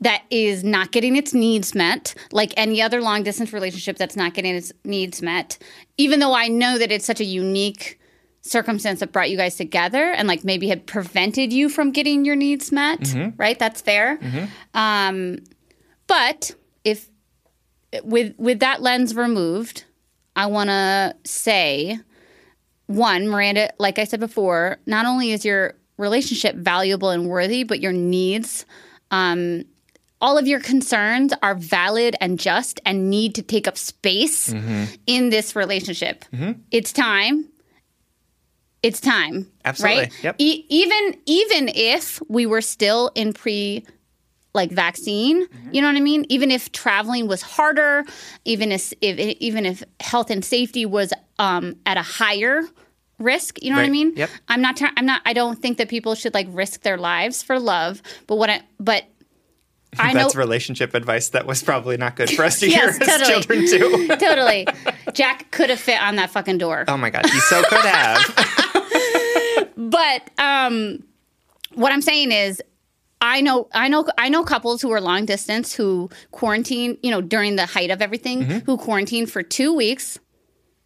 that 0.00 0.22
is 0.30 0.64
not 0.64 0.90
getting 0.90 1.14
its 1.16 1.32
needs 1.32 1.74
met, 1.74 2.14
like 2.32 2.52
any 2.56 2.82
other 2.82 3.00
long 3.00 3.22
distance 3.22 3.52
relationship 3.52 3.96
that's 3.96 4.16
not 4.16 4.34
getting 4.34 4.56
its 4.56 4.72
needs 4.84 5.22
met. 5.22 5.56
Even 5.98 6.18
though 6.18 6.34
I 6.34 6.48
know 6.48 6.78
that 6.78 6.90
it's 6.90 7.04
such 7.06 7.20
a 7.20 7.24
unique 7.24 8.00
circumstance 8.40 9.00
that 9.00 9.12
brought 9.12 9.30
you 9.30 9.36
guys 9.36 9.56
together 9.56 10.10
and 10.10 10.26
like 10.26 10.42
maybe 10.42 10.68
had 10.68 10.86
prevented 10.86 11.52
you 11.52 11.68
from 11.68 11.92
getting 11.92 12.24
your 12.24 12.36
needs 12.36 12.72
met, 12.72 13.14
right? 13.36 13.58
That's 13.58 13.80
fair. 13.80 14.18
Um, 14.74 15.38
but 16.08 16.52
if 16.84 17.08
with 18.02 18.34
with 18.36 18.60
that 18.60 18.82
lens 18.82 19.14
removed, 19.14 19.84
I 20.34 20.46
want 20.46 20.70
to 20.70 21.14
say 21.24 21.98
one, 22.88 23.28
Miranda, 23.28 23.70
like 23.78 23.98
I 23.98 24.04
said 24.04 24.18
before, 24.18 24.78
not 24.86 25.06
only 25.06 25.30
is 25.30 25.44
your 25.44 25.74
relationship 25.98 26.56
valuable 26.56 27.10
and 27.10 27.28
worthy, 27.28 27.62
but 27.62 27.80
your 27.80 27.92
needs, 27.92 28.66
um, 29.10 29.64
all 30.20 30.36
of 30.36 30.48
your 30.48 30.58
concerns 30.58 31.32
are 31.42 31.54
valid 31.54 32.16
and 32.20 32.40
just 32.40 32.80
and 32.84 33.08
need 33.08 33.34
to 33.36 33.42
take 33.42 33.68
up 33.68 33.78
space 33.78 34.52
in 35.06 35.30
this 35.30 35.54
relationship. 35.54 36.24
It's 36.72 36.92
time. 36.92 37.46
It's 38.82 39.00
time. 39.00 39.50
Absolutely. 39.64 40.02
Right? 40.04 40.24
Yep. 40.24 40.36
E- 40.38 40.64
even 40.68 41.16
even 41.26 41.70
if 41.74 42.20
we 42.28 42.46
were 42.46 42.60
still 42.62 43.10
in 43.14 43.32
pre 43.32 43.84
like 44.58 44.72
vaccine. 44.72 45.46
You 45.72 45.80
know 45.80 45.86
what 45.88 45.96
I 45.96 46.00
mean? 46.00 46.26
Even 46.28 46.50
if 46.50 46.72
traveling 46.72 47.28
was 47.28 47.42
harder, 47.42 48.04
even 48.44 48.72
if, 48.72 48.92
if 49.00 49.18
even 49.18 49.64
if 49.64 49.84
health 50.00 50.30
and 50.30 50.44
safety 50.44 50.84
was 50.84 51.12
um, 51.38 51.76
at 51.86 51.96
a 51.96 52.02
higher 52.02 52.62
risk. 53.18 53.62
You 53.62 53.70
know 53.70 53.76
what 53.76 53.86
I 53.86 53.90
mean? 53.90 54.14
Yep. 54.16 54.30
I'm 54.48 54.60
not. 54.60 54.76
Tra- 54.76 54.92
I'm 54.96 55.06
not. 55.06 55.22
I 55.24 55.32
don't 55.32 55.60
think 55.60 55.78
that 55.78 55.88
people 55.88 56.14
should 56.14 56.34
like 56.34 56.48
risk 56.50 56.82
their 56.82 56.98
lives 56.98 57.42
for 57.42 57.58
love. 57.60 58.02
But 58.26 58.36
what 58.36 58.50
I 58.50 58.62
but 58.80 59.04
I 59.98 60.12
know 60.12 60.28
relationship 60.34 60.94
advice 60.94 61.28
that 61.30 61.46
was 61.46 61.62
probably 61.62 61.96
not 61.96 62.16
good 62.16 62.30
for 62.30 62.44
us 62.44 62.58
to 62.60 62.68
Yes, 62.70 62.98
hear 62.98 63.08
as 63.08 63.28
children 63.28 63.66
too. 63.66 64.08
totally. 64.20 64.66
Jack 65.14 65.50
could 65.52 65.70
have 65.70 65.80
fit 65.80 66.02
on 66.02 66.16
that 66.16 66.30
fucking 66.30 66.58
door. 66.58 66.84
Oh 66.88 66.96
my 66.96 67.10
god, 67.10 67.26
he 67.26 67.40
so 67.40 67.62
could 67.62 67.84
have. 67.84 68.34
But 69.76 70.30
um, 70.38 71.04
what 71.74 71.92
I'm 71.92 72.02
saying 72.02 72.32
is, 72.32 72.60
I 73.20 73.40
know, 73.40 73.68
I 73.74 73.88
know, 73.88 74.06
I 74.16 74.28
know 74.28 74.44
couples 74.44 74.80
who 74.80 74.92
are 74.92 75.00
long 75.00 75.24
distance 75.24 75.74
who 75.74 76.10
quarantine. 76.30 76.98
You 77.02 77.10
know, 77.10 77.20
during 77.20 77.56
the 77.56 77.66
height 77.66 77.90
of 77.90 78.00
everything, 78.00 78.42
mm-hmm. 78.42 78.58
who 78.66 78.76
quarantined 78.76 79.30
for 79.30 79.42
two 79.42 79.74
weeks. 79.74 80.18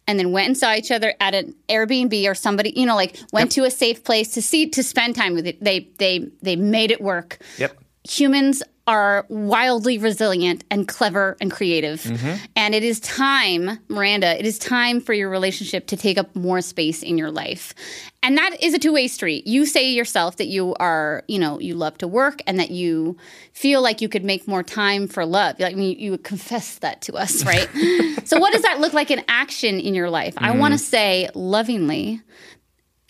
And 0.05 0.19
then 0.19 0.33
went 0.33 0.47
and 0.47 0.57
saw 0.57 0.73
each 0.73 0.91
other 0.91 1.13
at 1.21 1.33
an 1.33 1.55
Airbnb 1.69 2.29
or 2.29 2.35
somebody, 2.35 2.73
you 2.75 2.85
know, 2.85 2.95
like 2.95 3.17
went 3.31 3.53
to 3.53 3.63
a 3.63 3.71
safe 3.71 4.03
place 4.03 4.33
to 4.33 4.41
see 4.41 4.67
to 4.71 4.83
spend 4.83 5.15
time 5.15 5.33
with 5.33 5.47
it. 5.47 5.63
They 5.63 5.91
they 5.97 6.27
they 6.41 6.57
made 6.57 6.91
it 6.91 6.99
work. 6.99 7.37
Yep. 7.57 7.77
humans 8.03 8.63
are 8.85 9.25
wildly 9.29 9.97
resilient 9.97 10.63
and 10.69 10.87
clever 10.87 11.37
and 11.39 11.49
creative. 11.49 12.01
Mm-hmm. 12.01 12.45
And 12.55 12.75
it 12.75 12.83
is 12.83 12.99
time, 12.99 13.79
Miranda, 13.87 14.37
it 14.37 14.45
is 14.45 14.59
time 14.59 14.99
for 14.99 15.13
your 15.13 15.29
relationship 15.29 15.87
to 15.87 15.97
take 15.97 16.17
up 16.17 16.35
more 16.35 16.59
space 16.61 17.01
in 17.01 17.17
your 17.17 17.31
life. 17.31 17.73
And 18.21 18.37
that 18.37 18.61
is 18.61 18.73
a 18.73 18.79
two-way 18.79 19.07
street. 19.07 19.47
You 19.47 19.65
say 19.65 19.89
yourself 19.91 20.37
that 20.37 20.47
you 20.47 20.75
are, 20.75 21.23
you 21.27 21.39
know, 21.39 21.59
you 21.59 21.75
love 21.75 21.97
to 21.99 22.07
work 22.07 22.41
and 22.45 22.59
that 22.59 22.71
you 22.71 23.17
feel 23.53 23.81
like 23.81 24.01
you 24.01 24.09
could 24.09 24.23
make 24.23 24.47
more 24.47 24.63
time 24.63 25.07
for 25.07 25.25
love. 25.25 25.59
Like 25.59 25.73
I 25.73 25.77
mean, 25.77 25.97
you 25.99 26.11
would 26.11 26.23
confess 26.23 26.79
that 26.79 27.01
to 27.03 27.13
us, 27.13 27.45
right? 27.45 27.69
so 28.25 28.39
what 28.39 28.51
does 28.51 28.63
that 28.63 28.79
look 28.79 28.93
like 28.93 29.11
in 29.11 29.23
action 29.27 29.79
in 29.79 29.93
your 29.93 30.09
life? 30.09 30.33
I 30.37 30.49
mm-hmm. 30.49 30.59
want 30.59 30.73
to 30.73 30.77
say 30.77 31.29
lovingly 31.35 32.21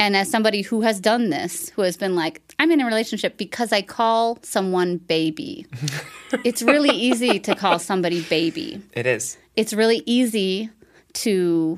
and 0.03 0.17
as 0.17 0.29
somebody 0.29 0.61
who 0.63 0.81
has 0.81 0.99
done 0.99 1.29
this, 1.29 1.69
who 1.69 1.81
has 1.83 1.95
been 1.97 2.13
like, 2.15 2.41
I'm 2.59 2.71
in 2.71 2.81
a 2.81 2.85
relationship 2.85 3.37
because 3.37 3.71
I 3.71 3.81
call 3.81 4.37
someone 4.41 4.97
baby. 4.97 5.65
it's 6.43 6.61
really 6.61 6.89
easy 6.89 7.39
to 7.39 7.55
call 7.55 7.79
somebody 7.79 8.21
baby. 8.23 8.81
It 8.93 9.05
is. 9.05 9.37
It's 9.55 9.71
really 9.73 10.03
easy 10.05 10.69
to 11.13 11.77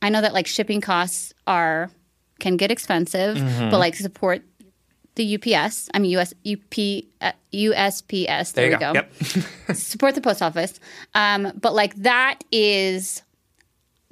I 0.00 0.08
know 0.08 0.20
that 0.22 0.32
like 0.32 0.46
shipping 0.46 0.80
costs 0.80 1.34
are 1.46 1.90
can 2.40 2.56
get 2.56 2.70
expensive, 2.70 3.34
but 3.70 3.78
like 3.78 3.96
support 3.96 4.42
the 5.16 5.34
UPS. 5.34 5.88
I 5.92 5.98
mean 5.98 6.12
US 6.18 6.32
UP 6.46 6.74
uh, 7.20 7.32
USPS. 7.52 8.52
There, 8.54 8.70
There 8.70 8.70
you 8.70 8.76
we 8.76 8.80
go. 8.80 8.92
go 8.92 9.00
Yep. 9.00 9.76
support 9.76 10.14
the 10.14 10.20
post 10.22 10.40
office. 10.40 10.78
Um, 11.14 11.52
but 11.60 11.74
like 11.74 11.94
that 11.96 12.44
is 12.50 13.22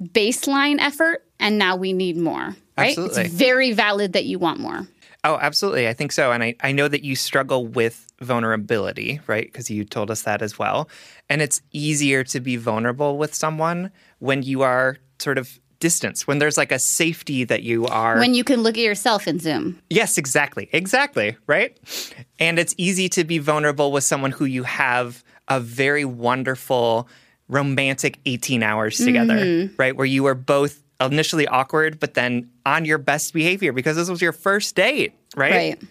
baseline 0.03 0.77
effort, 0.79 1.23
and 1.39 1.57
now 1.57 1.75
we 1.75 1.91
need 1.93 2.17
more. 2.17 2.55
Right? 2.77 2.89
Absolutely. 2.89 3.23
It's 3.23 3.33
very 3.33 3.73
valid 3.73 4.13
that 4.13 4.25
you 4.25 4.39
want 4.39 4.59
more. 4.59 4.87
Oh, 5.23 5.37
absolutely. 5.41 5.87
I 5.87 5.93
think 5.93 6.11
so. 6.11 6.31
And 6.31 6.43
I, 6.43 6.55
I 6.61 6.71
know 6.71 6.87
that 6.87 7.03
you 7.03 7.15
struggle 7.15 7.65
with 7.65 8.07
vulnerability, 8.21 9.19
right? 9.27 9.45
Because 9.45 9.69
you 9.69 9.83
told 9.83 10.11
us 10.11 10.21
that 10.23 10.41
as 10.41 10.57
well. 10.57 10.89
And 11.29 11.41
it's 11.41 11.61
easier 11.71 12.23
to 12.25 12.39
be 12.39 12.55
vulnerable 12.55 13.17
with 13.17 13.33
someone 13.33 13.91
when 14.19 14.43
you 14.43 14.61
are 14.61 14.97
sort 15.19 15.37
of 15.37 15.59
distance, 15.79 16.25
when 16.25 16.39
there's 16.39 16.57
like 16.57 16.71
a 16.71 16.79
safety 16.79 17.43
that 17.43 17.63
you 17.63 17.85
are. 17.87 18.19
When 18.19 18.33
you 18.33 18.43
can 18.43 18.63
look 18.63 18.77
at 18.77 18.83
yourself 18.83 19.27
in 19.27 19.39
Zoom. 19.39 19.81
Yes, 19.89 20.17
exactly. 20.17 20.69
Exactly. 20.71 21.37
Right. 21.45 21.77
And 22.39 22.57
it's 22.59 22.73
easy 22.77 23.09
to 23.09 23.23
be 23.23 23.37
vulnerable 23.37 23.91
with 23.91 24.03
someone 24.03 24.31
who 24.31 24.45
you 24.45 24.63
have 24.63 25.23
a 25.47 25.59
very 25.59 26.05
wonderful 26.05 27.07
romantic 27.47 28.19
18 28.25 28.61
hours 28.63 28.97
together, 28.97 29.37
mm-hmm. 29.37 29.75
right? 29.77 29.95
Where 29.95 30.05
you 30.05 30.25
are 30.25 30.35
both 30.35 30.81
initially 30.99 31.47
awkward, 31.47 31.99
but 31.99 32.13
then 32.13 32.49
on 32.65 32.85
your 32.85 32.97
best 32.97 33.33
behavior 33.33 33.71
because 33.73 33.95
this 33.95 34.09
was 34.09 34.21
your 34.21 34.33
first 34.33 34.75
date, 34.75 35.13
right? 35.35 35.51
Right. 35.51 35.83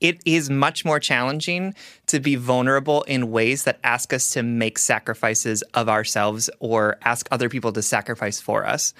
It 0.00 0.22
is 0.24 0.48
much 0.48 0.84
more 0.84 0.98
challenging 0.98 1.74
to 2.06 2.20
be 2.20 2.34
vulnerable 2.36 3.02
in 3.02 3.30
ways 3.30 3.64
that 3.64 3.78
ask 3.84 4.14
us 4.14 4.30
to 4.30 4.42
make 4.42 4.78
sacrifices 4.78 5.62
of 5.74 5.90
ourselves 5.90 6.48
or 6.58 6.96
ask 7.02 7.28
other 7.30 7.50
people 7.50 7.70
to 7.72 7.82
sacrifice 7.82 8.40
for 8.40 8.66
us. 8.66 8.94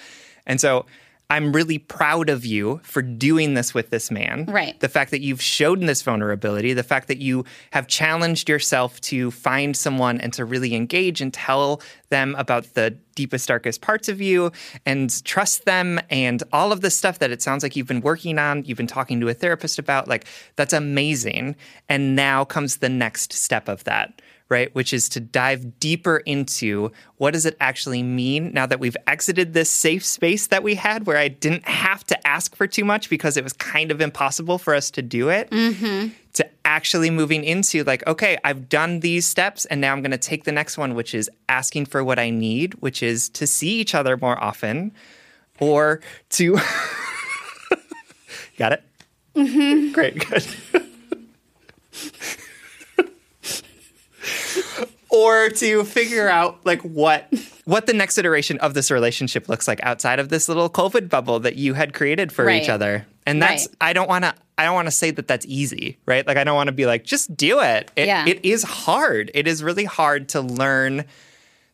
And 0.47 0.61
so 0.61 0.85
I'm 1.31 1.53
really 1.53 1.79
proud 1.79 2.29
of 2.29 2.45
you 2.45 2.81
for 2.83 3.03
doing 3.03 3.55
this 3.55 3.73
with 3.73 3.91
this 3.91 4.11
man. 4.11 4.47
Right. 4.47 4.79
The 4.81 4.89
fact 4.89 5.13
that 5.13 5.21
you've 5.21 5.41
shown 5.41 5.87
this 5.87 6.03
vulnerability, 6.03 6.73
the 6.73 6.83
fact 6.83 7.07
that 7.07 7.19
you 7.19 7.45
have 7.71 7.87
challenged 7.87 8.49
yourself 8.49 9.01
to 9.03 9.31
find 9.31 9.77
someone 9.77 10.21
and 10.21 10.33
to 10.33 10.45
really 10.45 10.75
engage 10.75 11.21
and 11.21 11.33
tell 11.33 11.81
them 12.09 12.35
about 12.37 12.75
the 12.75 12.97
deepest, 13.15 13.47
darkest 13.47 13.81
parts 13.81 14.09
of 14.09 14.21
you 14.21 14.51
and 14.85 15.25
trust 15.25 15.67
them 15.67 16.01
and 16.11 16.43
all 16.53 16.73
of 16.73 16.81
the 16.81 16.91
stuff 16.91 17.21
that 17.21 17.31
it 17.31 17.41
sounds 17.41 17.63
like 17.63 17.77
you've 17.77 17.87
been 17.87 18.01
working 18.01 18.39
on, 18.39 18.65
you've 18.65 18.79
been 18.79 18.89
talking 18.89 19.21
to 19.21 19.29
a 19.29 19.35
therapist 19.35 19.79
about. 19.79 20.09
Like, 20.09 20.25
that's 20.57 20.73
amazing. 20.73 21.55
And 21.89 22.17
now 22.17 22.45
comes 22.45 22.79
the 22.79 22.89
next 22.89 23.33
step 23.33 23.69
of 23.69 23.85
that. 23.85 24.21
Right, 24.51 24.75
which 24.75 24.93
is 24.93 25.09
to 25.11 25.21
dive 25.21 25.79
deeper 25.79 26.17
into 26.17 26.91
what 27.19 27.35
does 27.35 27.47
it 27.47 27.57
actually 27.61 28.03
mean 28.03 28.53
now 28.53 28.67
that 28.67 28.81
we've 28.81 28.97
exited 29.07 29.53
this 29.55 29.71
safe 29.71 30.05
space 30.05 30.49
that 30.49 30.65
we 30.65 30.75
had 30.75 31.07
where 31.07 31.17
I 31.17 31.29
didn't 31.29 31.69
have 31.69 32.03
to 32.09 32.27
ask 32.27 32.57
for 32.57 32.67
too 32.67 32.85
much 32.85 33.09
because 33.09 33.37
it 33.37 33.45
was 33.45 33.53
kind 33.53 33.93
of 33.93 34.01
impossible 34.01 34.59
for 34.59 34.75
us 34.75 34.91
to 34.91 35.03
do 35.03 35.29
it. 35.29 35.53
To 36.33 36.49
actually 36.65 37.11
moving 37.11 37.45
into 37.45 37.85
like, 37.85 38.05
okay, 38.09 38.39
I've 38.43 38.69
done 38.69 39.01
these 39.01 39.25
steps 39.25 39.67
and 39.67 39.81
now 39.81 39.93
I'm 39.93 40.03
going 40.03 40.11
to 40.11 40.19
take 40.19 40.43
the 40.43 40.53
next 40.53 40.77
one, 40.77 40.97
which 40.97 41.15
is 41.15 41.31
asking 41.49 41.87
for 41.87 42.03
what 42.03 42.19
I 42.19 42.31
need, 42.31 42.75
which 42.75 43.05
is 43.05 43.29
to 43.31 43.47
see 43.47 43.79
each 43.79 43.95
other 43.95 44.17
more 44.17 44.43
often 44.43 44.91
or 45.61 46.01
to. 46.31 46.59
Got 48.59 48.73
it? 48.73 48.83
Mm-hmm. 49.37 49.93
Great, 49.93 50.29
good. 50.29 50.45
or 55.11 55.49
to 55.51 55.85
figure 55.85 56.29
out 56.29 56.65
like 56.65 56.81
what 56.83 57.33
what 57.65 57.87
the 57.87 57.93
next 57.93 58.17
iteration 58.19 58.59
of 58.59 58.75
this 58.75 58.91
relationship 58.91 59.49
looks 59.49 59.67
like 59.69 59.81
outside 59.83 60.19
of 60.19 60.29
this 60.29 60.49
little 60.49 60.71
covid 60.71 61.09
bubble 61.09 61.41
that 61.41 61.57
you 61.57 61.75
had 61.75 61.93
created 61.95 62.31
for 62.33 62.45
each 62.49 62.69
other 62.69 63.07
and 63.27 63.43
that's 63.43 63.67
Right. 63.69 63.77
i 63.81 63.93
don't 63.93 64.09
want 64.09 64.25
to 64.25 64.35
i 64.59 64.65
don't 64.65 64.75
want 64.75 64.87
to 64.87 64.93
say 64.93 65.11
that 65.11 65.27
that's 65.27 65.47
easy 65.47 65.99
right 66.07 66.27
like 66.27 66.37
i 66.37 66.45
don't 66.45 66.55
want 66.55 66.69
to 66.69 66.73
be 66.73 66.87
like 66.87 67.05
just 67.05 67.37
do 67.37 67.61
it. 67.61 67.91
it 67.97 68.07
Yeah. 68.07 68.25
it 68.27 68.45
is 68.45 68.63
hard 68.63 69.31
it 69.35 69.47
is 69.49 69.63
really 69.63 69.85
hard 69.85 70.29
to 70.31 70.41
learn 70.41 71.05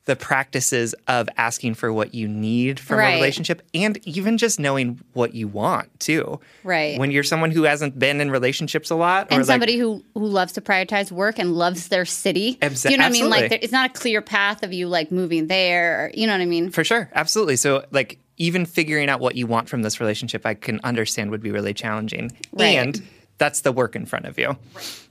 the 0.07 0.17
practices 0.17 0.95
of 1.09 1.29
asking 1.37 1.75
for 1.75 1.93
what 1.93 2.15
you 2.15 2.27
need 2.29 2.81
from 2.81 2.99
Right. 2.99 3.11
a 3.13 3.17
relationship 3.17 3.61
and 3.75 3.99
even 4.07 4.39
just 4.39 4.59
knowing 4.59 5.01
what 5.13 5.35
you 5.35 5.49
want 5.49 5.89
too 6.01 6.41
Right. 6.65 6.99
when 6.99 7.11
you're 7.11 7.25
someone 7.25 7.51
who 7.51 7.65
hasn't 7.65 7.99
been 7.99 8.21
in 8.21 8.31
relationships 8.31 8.89
a 8.91 8.95
lot 8.95 9.27
or 9.27 9.35
And 9.35 9.39
like 9.41 9.47
somebody 9.47 9.77
who, 9.79 10.05
who 10.15 10.27
loves 10.27 10.53
to 10.53 10.61
prioritize 10.61 11.11
work 11.13 11.39
and 11.41 11.53
loves 11.55 11.89
their 11.89 12.05
city. 12.05 12.57
You 12.63 12.97
know 12.97 12.99
what 12.99 13.01
I 13.03 13.11
mean? 13.11 13.29
Like, 13.29 13.53
it's 13.63 13.73
not 13.73 13.91
a 13.91 13.93
clear 13.93 14.23
path 14.23 14.63
of 14.63 14.73
you 14.73 14.87
like 14.89 15.11
moving 15.11 15.49
there. 15.49 16.05
Or, 16.07 16.11
you 16.15 16.27
know 16.27 16.33
what 16.35 16.41
I 16.41 16.47
mean? 16.47 16.71
For 16.71 16.85
sure. 16.85 17.11
Absolutely. 17.15 17.57
So, 17.57 17.85
like, 17.91 18.19
even 18.39 18.65
figuring 18.65 19.09
out 19.09 19.19
what 19.21 19.35
you 19.35 19.47
want 19.49 19.69
from 19.69 19.83
this 19.83 19.99
relationship, 20.01 20.47
I 20.47 20.55
can 20.55 20.81
understand 20.85 21.31
would 21.33 21.43
be 21.43 21.51
really 21.51 21.75
challenging. 21.75 22.31
Right. 22.53 22.77
And 22.77 23.03
that's 23.39 23.63
the 23.63 23.73
work 23.73 23.97
in 23.97 24.07
front 24.07 24.27
of 24.27 24.39
you. 24.39 24.57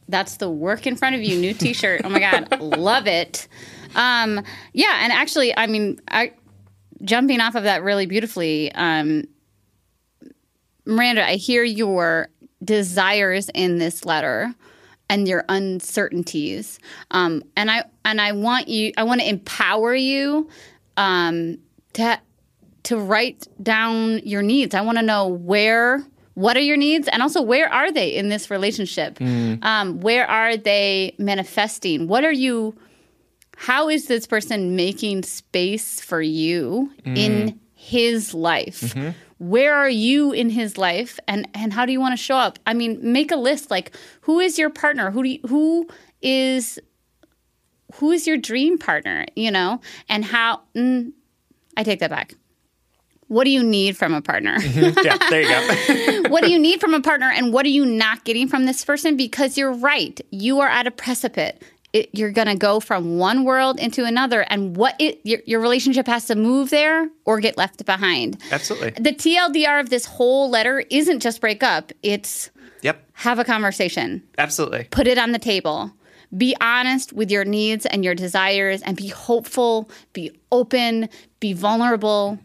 That's 0.07 0.37
the 0.37 0.49
work 0.49 0.85
in 0.87 0.95
front 0.95 1.15
of 1.15 1.23
you. 1.23 1.37
New 1.37 1.53
T-shirt. 1.53 2.01
Oh 2.03 2.09
my 2.09 2.19
god, 2.19 2.59
love 2.61 3.07
it. 3.07 3.47
Um, 3.95 4.43
yeah, 4.73 4.99
and 5.01 5.11
actually, 5.11 5.55
I 5.57 5.67
mean, 5.67 5.99
I 6.09 6.33
jumping 7.03 7.41
off 7.41 7.55
of 7.55 7.63
that 7.63 7.83
really 7.83 8.05
beautifully. 8.05 8.71
Um, 8.73 9.25
Miranda, 10.85 11.27
I 11.27 11.35
hear 11.35 11.63
your 11.63 12.29
desires 12.63 13.49
in 13.53 13.77
this 13.79 14.05
letter 14.05 14.53
and 15.09 15.27
your 15.27 15.45
uncertainties, 15.49 16.79
um, 17.11 17.43
and 17.55 17.71
I 17.71 17.83
and 18.03 18.19
I 18.21 18.31
want 18.33 18.67
you. 18.67 18.91
I 18.97 19.03
want 19.03 19.21
to 19.21 19.29
empower 19.29 19.95
you 19.95 20.49
um, 20.97 21.57
to 21.93 22.19
to 22.83 22.97
write 22.97 23.47
down 23.61 24.19
your 24.19 24.43
needs. 24.43 24.75
I 24.75 24.81
want 24.81 24.99
to 24.99 25.03
know 25.03 25.27
where, 25.27 26.03
what 26.35 26.55
are 26.55 26.61
your 26.61 26.77
needs, 26.77 27.07
and 27.07 27.21
also 27.21 27.41
where 27.41 27.71
are 27.71 27.91
they 27.91 28.09
in 28.09 28.29
this 28.29 28.51
relationship? 28.51 29.19
Um, 29.63 30.01
where 30.01 30.27
are 30.29 30.55
they 30.57 31.15
manifesting? 31.17 32.07
What 32.07 32.23
are 32.23 32.31
you? 32.31 32.75
How 33.55 33.89
is 33.89 34.07
this 34.07 34.27
person 34.27 34.75
making 34.75 35.23
space 35.23 36.01
for 36.01 36.21
you 36.21 36.91
in 37.05 37.31
mm. 37.31 37.59
his 37.73 38.33
life? 38.33 38.81
Mm-hmm. 38.81 39.11
Where 39.37 39.75
are 39.75 39.89
you 39.89 40.31
in 40.31 40.49
his 40.49 40.77
life, 40.77 41.19
and 41.27 41.47
and 41.53 41.73
how 41.73 41.85
do 41.85 41.91
you 41.91 41.99
want 41.99 42.13
to 42.13 42.23
show 42.23 42.37
up? 42.37 42.57
I 42.65 42.73
mean, 42.73 42.99
make 43.01 43.31
a 43.31 43.35
list. 43.35 43.69
Like, 43.69 43.95
who 44.21 44.39
is 44.39 44.57
your 44.57 44.69
partner? 44.69 45.11
Who 45.11 45.23
do 45.23 45.29
you, 45.29 45.39
who 45.47 45.87
is 46.21 46.79
who 47.95 48.11
is 48.11 48.27
your 48.27 48.37
dream 48.37 48.77
partner? 48.77 49.25
You 49.35 49.51
know, 49.51 49.81
and 50.07 50.23
how? 50.23 50.61
Mm, 50.75 51.11
I 51.75 51.83
take 51.83 51.99
that 51.99 52.09
back 52.09 52.35
what 53.27 53.43
do 53.45 53.49
you 53.49 53.63
need 53.63 53.97
from 53.97 54.13
a 54.13 54.21
partner? 54.21 54.57
Mm-hmm. 54.75 55.05
yeah, 55.05 55.17
there 55.29 55.41
you 55.41 56.23
go. 56.23 56.29
what 56.29 56.43
do 56.43 56.51
you 56.51 56.59
need 56.59 56.81
from 56.81 56.93
a 56.93 56.99
partner 56.99 57.31
and 57.31 57.53
what 57.53 57.65
are 57.65 57.69
you 57.69 57.85
not 57.85 58.25
getting 58.25 58.47
from 58.47 58.65
this 58.65 58.83
person 58.83 59.15
because 59.15 59.57
you're 59.57 59.71
right 59.71 60.19
you 60.31 60.59
are 60.59 60.67
at 60.67 60.85
a 60.85 60.91
precipice 60.91 61.57
it, 61.95 62.09
you're 62.13 62.31
going 62.31 62.47
to 62.47 62.55
go 62.55 62.79
from 62.79 63.17
one 63.17 63.43
world 63.45 63.79
into 63.79 64.03
another 64.05 64.41
and 64.49 64.75
what 64.75 64.95
it, 64.99 65.19
your, 65.23 65.39
your 65.45 65.59
relationship 65.61 66.05
has 66.07 66.25
to 66.27 66.35
move 66.35 66.69
there 66.69 67.09
or 67.25 67.39
get 67.39 67.57
left 67.57 67.85
behind 67.85 68.41
Absolutely. 68.51 68.91
the 68.91 69.13
tldr 69.13 69.79
of 69.79 69.89
this 69.89 70.05
whole 70.05 70.49
letter 70.49 70.83
isn't 70.89 71.21
just 71.21 71.39
break 71.41 71.63
up 71.63 71.91
it's 72.03 72.51
Yep. 72.81 73.03
have 73.13 73.39
a 73.39 73.43
conversation 73.43 74.21
Absolutely. 74.37 74.83
put 74.91 75.07
it 75.07 75.17
on 75.17 75.31
the 75.31 75.39
table 75.39 75.91
be 76.35 76.55
honest 76.59 77.13
with 77.13 77.31
your 77.31 77.45
needs 77.45 77.85
and 77.85 78.03
your 78.03 78.13
desires 78.15 78.81
and 78.81 78.97
be 78.97 79.07
hopeful 79.07 79.89
be 80.13 80.31
open 80.51 81.07
be 81.39 81.53
vulnerable 81.53 82.37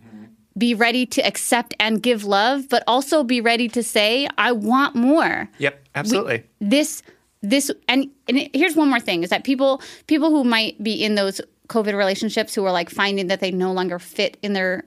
be 0.58 0.74
ready 0.74 1.06
to 1.06 1.20
accept 1.26 1.74
and 1.80 2.02
give 2.02 2.24
love 2.24 2.68
but 2.68 2.82
also 2.86 3.22
be 3.24 3.40
ready 3.40 3.68
to 3.68 3.82
say 3.82 4.28
i 4.38 4.52
want 4.52 4.94
more 4.94 5.48
Yep. 5.58 5.74
Absolutely. 5.94 6.44
this 6.60 7.02
this 7.42 7.70
and, 7.88 8.10
and 8.28 8.50
here's 8.52 8.76
one 8.76 8.88
more 8.88 9.00
thing 9.00 9.22
is 9.22 9.30
that 9.30 9.44
people 9.44 9.80
people 10.06 10.30
who 10.30 10.44
might 10.44 10.82
be 10.82 11.02
in 11.02 11.14
those 11.14 11.40
covid 11.68 11.96
relationships 11.96 12.54
who 12.54 12.64
are 12.64 12.72
like 12.72 12.90
finding 12.90 13.28
that 13.28 13.40
they 13.40 13.50
no 13.50 13.72
longer 13.72 13.98
fit 13.98 14.36
in 14.42 14.52
their 14.52 14.84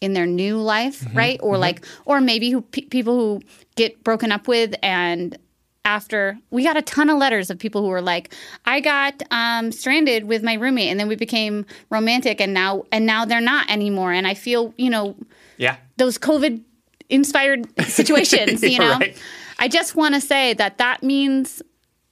in 0.00 0.14
their 0.14 0.26
new 0.26 0.58
life 0.58 1.06
right 1.14 1.38
or 1.42 1.58
like 1.58 1.84
or 2.04 2.20
maybe 2.20 2.50
who 2.50 2.62
pe- 2.62 2.82
people 2.82 3.14
who 3.14 3.40
get 3.76 4.02
broken 4.02 4.32
up 4.32 4.48
with 4.48 4.74
and 4.82 5.36
after 5.84 6.38
we 6.50 6.62
got 6.62 6.76
a 6.76 6.82
ton 6.82 7.10
of 7.10 7.18
letters 7.18 7.50
of 7.50 7.58
people 7.58 7.82
who 7.82 7.88
were 7.88 8.00
like 8.00 8.34
i 8.64 8.80
got 8.80 9.22
um, 9.30 9.70
stranded 9.70 10.24
with 10.24 10.42
my 10.42 10.54
roommate 10.54 10.88
and 10.88 10.98
then 10.98 11.08
we 11.08 11.16
became 11.16 11.66
romantic 11.90 12.40
and 12.40 12.54
now 12.54 12.84
and 12.90 13.04
now 13.04 13.24
they're 13.24 13.40
not 13.40 13.70
anymore 13.70 14.12
and 14.12 14.26
i 14.26 14.34
feel 14.34 14.72
you 14.76 14.88
know 14.88 15.14
yeah. 15.62 15.76
those 15.96 16.18
COVID 16.18 16.62
inspired 17.08 17.66
situations, 17.86 18.62
you 18.62 18.78
know? 18.78 18.98
right. 18.98 19.16
I 19.58 19.68
just 19.68 19.94
want 19.94 20.14
to 20.14 20.20
say 20.20 20.54
that 20.54 20.78
that 20.78 21.02
means 21.02 21.62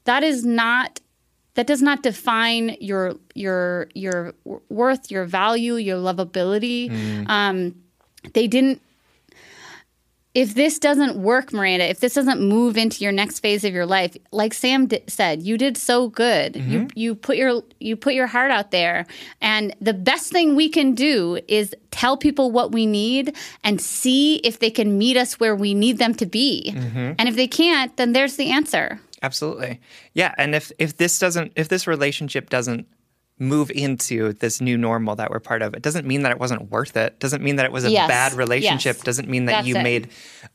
that 0.04 0.22
is 0.22 0.44
not 0.44 1.00
that 1.54 1.66
does 1.66 1.82
not 1.82 2.02
define 2.02 2.76
your 2.80 3.16
your 3.34 3.88
your 3.94 4.34
worth, 4.68 5.10
your 5.10 5.24
value, 5.24 5.74
your 5.74 5.98
lovability. 5.98 6.90
Mm. 6.90 7.28
Um, 7.28 7.74
they 8.34 8.46
didn't 8.46 8.80
if 10.32 10.54
this 10.54 10.78
doesn't 10.78 11.16
work, 11.16 11.52
Miranda, 11.52 11.90
if 11.90 11.98
this 11.98 12.14
doesn't 12.14 12.40
move 12.40 12.76
into 12.76 13.02
your 13.02 13.10
next 13.10 13.40
phase 13.40 13.64
of 13.64 13.74
your 13.74 13.86
life, 13.86 14.16
like 14.30 14.54
Sam 14.54 14.86
di- 14.86 15.02
said, 15.08 15.42
you 15.42 15.58
did 15.58 15.76
so 15.76 16.08
good. 16.08 16.54
You 16.54 16.80
mm-hmm. 16.80 16.86
you 16.94 17.14
put 17.16 17.36
your 17.36 17.62
you 17.80 17.96
put 17.96 18.14
your 18.14 18.28
heart 18.28 18.52
out 18.52 18.70
there, 18.70 19.06
and 19.40 19.74
the 19.80 19.92
best 19.92 20.30
thing 20.30 20.54
we 20.54 20.68
can 20.68 20.94
do 20.94 21.40
is 21.48 21.74
tell 21.90 22.16
people 22.16 22.52
what 22.52 22.70
we 22.70 22.86
need 22.86 23.36
and 23.64 23.80
see 23.80 24.36
if 24.36 24.60
they 24.60 24.70
can 24.70 24.96
meet 24.96 25.16
us 25.16 25.40
where 25.40 25.56
we 25.56 25.74
need 25.74 25.98
them 25.98 26.14
to 26.14 26.26
be. 26.26 26.72
Mm-hmm. 26.76 27.12
And 27.18 27.28
if 27.28 27.34
they 27.34 27.48
can't, 27.48 27.96
then 27.96 28.12
there's 28.12 28.36
the 28.36 28.50
answer. 28.50 29.00
Absolutely. 29.22 29.80
Yeah, 30.14 30.34
and 30.38 30.54
if 30.54 30.72
if 30.78 30.96
this 30.96 31.18
doesn't 31.18 31.52
if 31.56 31.68
this 31.68 31.86
relationship 31.86 32.48
doesn't 32.50 32.86
move 33.38 33.70
into 33.70 34.34
this 34.34 34.60
new 34.60 34.76
normal 34.76 35.16
that 35.16 35.30
we're 35.30 35.40
part 35.40 35.62
of, 35.62 35.72
it 35.72 35.80
doesn't 35.80 36.06
mean 36.06 36.22
that 36.22 36.30
it 36.30 36.38
wasn't 36.38 36.70
worth 36.70 36.94
it. 36.96 37.18
Doesn't 37.20 37.42
mean 37.42 37.56
that 37.56 37.64
it 37.64 37.72
was 37.72 37.84
a 37.86 37.90
Yes. 37.90 38.06
bad 38.06 38.32
relationship. 38.34 38.96
Yes. 38.96 39.04
Doesn't 39.04 39.30
mean 39.30 39.46
that 39.46 39.52
That's 39.52 39.66
you 39.66 39.76
it. 39.76 39.82
made 39.82 40.08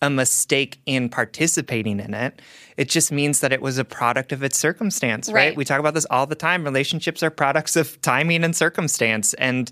a 0.03 0.09
mistake 0.11 0.79
in 0.85 1.09
participating 1.09 1.99
in 1.99 2.13
it. 2.13 2.41
It 2.77 2.89
just 2.89 3.11
means 3.11 3.39
that 3.39 3.51
it 3.51 3.59
was 3.61 3.79
a 3.79 3.85
product 3.85 4.31
of 4.31 4.43
its 4.43 4.59
circumstance, 4.59 5.29
right? 5.29 5.47
Right. 5.49 5.57
We 5.57 5.65
talk 5.65 5.79
about 5.79 5.95
this 5.95 6.05
all 6.11 6.27
the 6.27 6.35
time. 6.35 6.63
Relationships 6.63 7.23
are 7.23 7.31
products 7.31 7.75
of 7.75 7.99
timing 8.01 8.43
and 8.43 8.55
circumstance 8.55 9.33
and 9.35 9.71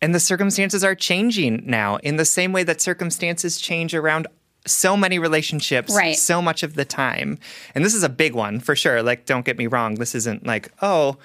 and 0.00 0.12
the 0.12 0.18
circumstances 0.20 0.82
are 0.82 0.96
changing 0.96 1.62
now 1.64 1.94
in 1.98 2.16
the 2.16 2.24
same 2.24 2.52
way 2.52 2.64
that 2.64 2.80
circumstances 2.80 3.60
change 3.60 3.94
around 3.94 4.26
so 4.66 4.96
many 4.96 5.18
relationships 5.18 5.94
Right. 5.94 6.16
so 6.16 6.40
much 6.40 6.62
of 6.62 6.74
the 6.74 6.84
time. 6.84 7.38
And 7.74 7.84
this 7.84 7.94
is 7.94 8.02
a 8.02 8.08
big 8.08 8.34
one 8.34 8.60
for 8.60 8.76
sure. 8.76 9.02
Like, 9.02 9.26
don't 9.26 9.44
get 9.44 9.58
me 9.58 9.66
wrong. 9.66 9.96
This 9.96 10.14
isn't 10.14 10.46
like, 10.46 10.70
oh, 10.82 11.16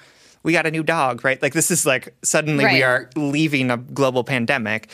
we 0.42 0.52
got 0.52 0.66
a 0.66 0.70
new 0.70 0.82
dog, 0.82 1.24
right? 1.24 1.40
Like, 1.42 1.52
this 1.52 1.70
is 1.70 1.84
like 1.86 2.14
suddenly 2.22 2.64
we 2.64 2.82
are 2.82 3.10
leaving 3.16 3.70
a 3.70 3.76
global 3.76 4.24
pandemic. 4.24 4.88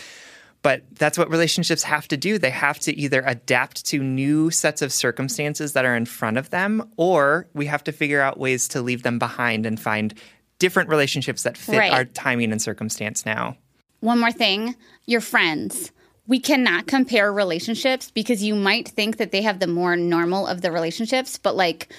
But 0.63 0.83
that's 0.95 1.19
what 1.19 1.31
relationships 1.31 1.83
have 1.83 2.09
to 2.09 2.17
do. 2.17 2.39
They 2.39 2.49
have 2.49 2.79
to 2.81 2.99
either 2.99 3.23
adapt 3.27 3.85
to 3.87 4.03
new 4.03 4.51
sets 4.51 4.81
of 4.81 4.95
circumstances 4.95 5.75
that 5.75 5.85
are 5.85 5.95
in 5.95 6.07
front 6.07 6.39
of 6.39 6.49
them, 6.49 6.91
or 6.97 7.47
we 7.53 7.67
have 7.67 7.85
to 7.85 7.93
figure 7.93 8.23
out 8.23 8.39
ways 8.39 8.67
to 8.69 8.81
leave 8.81 9.03
them 9.03 9.19
behind 9.19 9.67
and 9.67 9.79
find 9.79 10.15
different 10.59 10.89
relationships 10.89 11.43
that 11.43 11.59
fit 11.59 11.77
Right. 11.79 11.93
our 11.93 12.05
timing 12.07 12.51
and 12.51 12.63
circumstance 12.63 13.27
now. 13.27 13.59
One 14.01 14.19
more 14.21 14.33
thing 14.33 14.75
your 15.05 15.21
friends. 15.21 15.93
We 16.27 16.41
cannot 16.41 16.87
compare 16.87 17.33
relationships 17.33 18.11
because 18.11 18.43
you 18.43 18.55
might 18.55 18.89
think 18.89 19.19
that 19.19 19.31
they 19.31 19.43
have 19.43 19.59
the 19.59 19.67
more 19.67 19.97
normal 19.97 20.47
of 20.47 20.63
the 20.63 20.73
relationships, 20.73 21.39
but 21.39 21.55
like 21.55 21.93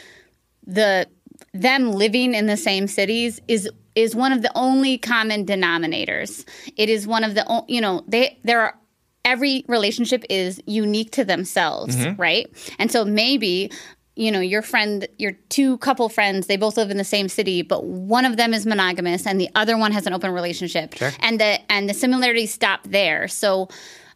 the 0.66 1.08
them 1.54 1.92
living 1.92 2.34
in 2.34 2.48
the 2.48 2.58
same 2.58 2.88
cities 2.88 3.40
is 3.48 3.70
is 3.94 4.16
one 4.16 4.34
of 4.34 4.42
the 4.42 4.52
only 4.56 4.98
common 4.98 5.46
denominators. 5.46 6.46
It 6.76 6.90
is 6.90 7.08
one 7.08 7.24
of 7.24 7.36
the 7.36 7.64
you 7.68 7.82
know 7.82 8.04
they 8.08 8.40
there 8.44 8.62
are 8.62 8.78
every 9.24 9.66
relationship 9.68 10.24
is 10.30 10.62
unique 10.68 11.12
to 11.12 11.26
themselves, 11.26 11.96
mm-hmm. 11.96 12.20
right? 12.20 12.48
And 12.78 12.92
so 12.92 13.06
maybe 13.06 13.72
you 14.16 14.32
know 14.32 14.40
your 14.40 14.62
friend 14.62 15.08
your 15.18 15.34
two 15.50 15.78
couple 15.80 16.08
friends 16.08 16.48
they 16.48 16.56
both 16.56 16.78
live 16.78 16.90
in 16.90 16.96
the 16.96 17.04
same 17.04 17.28
city 17.28 17.62
but 17.62 17.84
one 17.84 18.24
of 18.24 18.38
them 18.38 18.54
is 18.54 18.66
monogamous 18.66 19.28
and 19.28 19.42
the 19.42 19.50
other 19.56 19.78
one 19.78 19.92
has 19.92 20.08
an 20.08 20.14
open 20.14 20.32
relationship 20.32 20.96
and 21.20 21.38
the 21.40 21.60
and 21.70 21.90
the 21.90 21.94
similarities 21.94 22.54
stop 22.54 22.80
there 22.86 23.28
so 23.28 23.68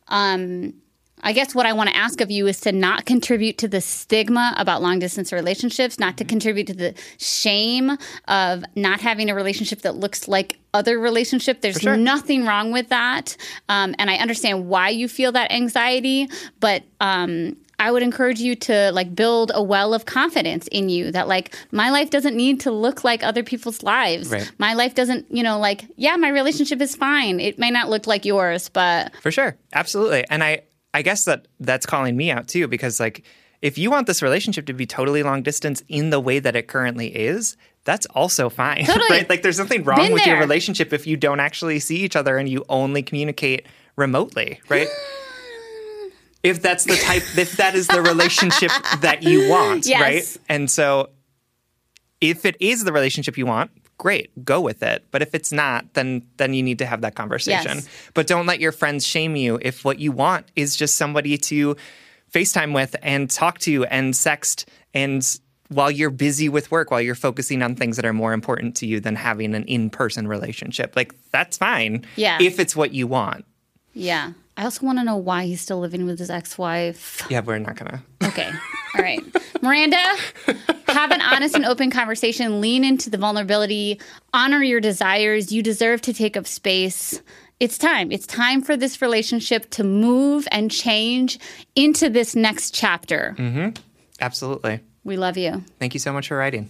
um 0.10 0.74
I 1.22 1.34
guess 1.34 1.54
what 1.54 1.66
I 1.66 1.74
want 1.74 1.90
to 1.90 1.96
ask 1.96 2.22
of 2.22 2.32
you 2.32 2.48
is 2.48 2.62
to 2.62 2.72
not 2.72 3.06
contribute 3.06 3.58
to 3.58 3.68
the 3.68 3.82
stigma 3.82 4.54
about 4.58 4.82
long 4.82 5.00
distance 5.00 5.34
relationships, 5.34 6.00
not 6.00 6.18
to 6.18 6.24
contribute 6.26 6.68
to 6.68 6.74
the 6.74 6.94
shame 7.18 7.98
of 8.28 8.64
not 8.76 9.02
having 9.02 9.30
a 9.30 9.36
relationship 9.36 9.82
that 9.82 9.96
looks 9.96 10.28
like 10.28 10.60
other 10.74 10.98
relationship. 10.98 11.62
There's 11.62 11.84
nothing 11.84 12.46
wrong 12.46 12.72
with 12.72 12.90
that, 12.90 13.36
um, 13.68 13.96
and 14.00 14.10
I 14.10 14.16
understand 14.16 14.68
why 14.70 14.90
you 14.90 15.08
feel 15.08 15.32
that 15.34 15.52
anxiety, 15.52 16.30
but. 16.60 16.84
Um, 17.02 17.58
I 17.80 17.92
would 17.92 18.04
encourage 18.04 18.40
you 18.40 18.56
to 18.56 18.92
like 18.92 19.16
build 19.16 19.52
a 19.56 19.64
well 19.64 19.94
of 19.94 20.06
confidence 20.06 20.68
in 20.68 20.90
you 20.90 21.12
that 21.12 21.28
like 21.28 21.56
my 21.72 21.90
life 21.90 22.10
doesn't 22.10 22.36
need 22.36 22.60
to 22.62 22.72
look 22.72 23.04
like 23.04 23.24
other 23.24 23.42
people's 23.42 23.82
lives. 23.82 24.30
Right. 24.30 24.52
My 24.58 24.74
life 24.74 24.96
doesn't, 24.96 25.28
you 25.30 25.44
know, 25.44 25.60
like 25.60 25.86
yeah, 25.96 26.18
my 26.18 26.30
relationship 26.30 26.82
is 26.82 26.96
fine. 26.96 27.40
It 27.40 27.58
may 27.58 27.72
not 27.72 27.90
look 27.90 28.06
like 28.06 28.26
yours, 28.26 28.70
but 28.70 29.16
For 29.22 29.32
sure. 29.32 29.58
Absolutely. 29.74 30.26
And 30.30 30.44
I 30.44 30.64
I 30.94 31.02
guess 31.02 31.24
that 31.26 31.48
that's 31.60 31.86
calling 31.86 32.18
me 32.18 32.32
out 32.32 32.48
too 32.50 32.68
because 32.68 33.00
like 33.00 33.24
if 33.62 33.78
you 33.78 33.92
want 33.92 34.08
this 34.08 34.22
relationship 34.22 34.66
to 34.68 34.74
be 34.74 34.86
totally 34.86 35.24
long 35.24 35.42
distance 35.42 35.82
in 35.88 36.10
the 36.10 36.20
way 36.20 36.40
that 36.40 36.56
it 36.56 36.68
currently 36.68 37.08
is, 37.08 37.58
that's 37.86 38.06
also 38.08 38.50
fine. 38.50 38.86
Totally. 38.86 39.10
right? 39.10 39.30
Like 39.30 39.42
there's 39.42 39.60
nothing 39.60 39.84
wrong 39.84 39.98
Been 39.98 40.14
with 40.14 40.26
your 40.26 40.40
relationship 40.40 40.94
if 40.94 41.08
you 41.08 41.18
don't 41.18 41.40
actually 41.40 41.80
see 41.80 41.98
each 41.98 42.16
other 42.16 42.38
and 42.38 42.48
you 42.48 42.64
only 42.70 43.04
communicate 43.04 43.66
remotely, 43.96 44.60
right? 44.70 44.88
if 46.44 46.62
that's 46.62 46.86
the 46.86 46.96
type 46.96 47.24
if 47.38 47.58
that 47.58 47.76
is 47.76 47.88
the 47.88 48.02
relationship 48.02 48.72
that 49.02 49.24
you 49.24 49.50
want, 49.50 49.86
Yes. 49.86 50.02
right? 50.02 50.38
And 50.50 50.70
so 50.70 51.10
if 52.22 52.46
it 52.46 52.56
is 52.60 52.84
the 52.84 52.92
relationship 52.92 53.38
you 53.38 53.46
want, 53.46 53.72
great, 53.98 54.44
go 54.46 54.62
with 54.62 54.82
it. 54.84 55.06
But 55.12 55.22
if 55.22 55.34
it's 55.36 55.52
not, 55.52 55.94
then 55.94 56.24
then 56.38 56.54
you 56.54 56.64
need 56.64 56.80
to 56.80 56.86
have 56.86 57.02
that 57.02 57.16
conversation. 57.16 57.78
Yes. 57.78 57.90
But 58.14 58.28
don't 58.28 58.46
let 58.46 58.60
your 58.60 58.72
friends 58.72 59.06
shame 59.06 59.36
you 59.36 59.60
if 59.62 59.84
what 59.86 60.00
you 60.00 60.12
want 60.12 60.48
is 60.56 60.76
just 60.76 60.96
somebody 60.98 61.38
to 61.38 61.76
FaceTime 62.34 62.74
with 62.74 62.96
and 63.02 63.30
talk 63.30 63.60
to 63.60 63.86
and 63.86 64.14
sext 64.14 64.66
and 64.94 65.26
while 65.70 65.92
you're 65.92 66.10
busy 66.10 66.50
with 66.50 66.72
work, 66.72 66.90
while 66.90 67.02
you're 67.02 67.14
focusing 67.16 67.62
on 67.62 67.76
things 67.76 67.96
that 67.98 68.06
are 68.06 68.14
more 68.14 68.34
important 68.34 68.76
to 68.78 68.88
you 68.88 69.00
than 69.00 69.16
having 69.16 69.54
an 69.54 69.64
in-person 69.66 70.28
relationship. 70.28 70.96
Like 70.96 71.14
that's 71.32 71.58
fine. 71.58 72.06
Yeah. 72.16 72.40
If 72.42 72.60
it's 72.60 72.76
what 72.76 72.92
you 72.94 73.06
want. 73.06 73.46
Yeah. 73.94 74.32
I 74.60 74.66
also 74.66 74.86
want 74.86 75.00
to 75.00 75.06
know 75.06 75.16
why 75.16 75.46
he's 75.46 75.62
still 75.62 75.80
living 75.80 76.06
with 76.06 76.20
his 76.20 76.30
ex 76.30 76.58
wife. 76.58 77.26
Yeah, 77.30 77.40
we're 77.40 77.60
not 77.60 77.78
gonna 77.78 78.04
Okay. 78.22 78.52
All 78.94 79.02
right. 79.02 79.24
Miranda, 79.62 80.04
have 80.90 81.12
an 81.12 81.22
honest 81.22 81.56
and 81.56 81.66
open 81.66 81.90
conversation. 81.90 82.60
Lean 82.60 82.84
into 82.84 83.10
the 83.10 83.18
vulnerability. 83.18 84.02
Honor 84.34 84.62
your 84.62 84.82
desires. 84.82 85.54
You 85.54 85.64
deserve 85.64 86.02
to 86.02 86.14
take 86.14 86.36
up 86.36 86.46
space. 86.46 87.22
It's 87.62 87.78
time. 87.78 88.12
It's 88.12 88.28
time 88.28 88.62
for 88.62 88.76
this 88.76 89.02
relationship 89.02 89.70
to 89.72 89.86
move 89.86 90.46
and 90.52 90.70
change 90.70 91.40
into 91.76 92.10
this 92.10 92.36
next 92.36 92.74
chapter. 92.74 93.36
Mm-hmm. 93.38 93.82
Absolutely. 94.20 94.82
We 95.06 95.16
love 95.16 95.38
you. 95.38 95.64
Thank 95.80 95.94
you 95.94 96.02
so 96.02 96.12
much 96.12 96.28
for 96.28 96.36
writing. 96.36 96.70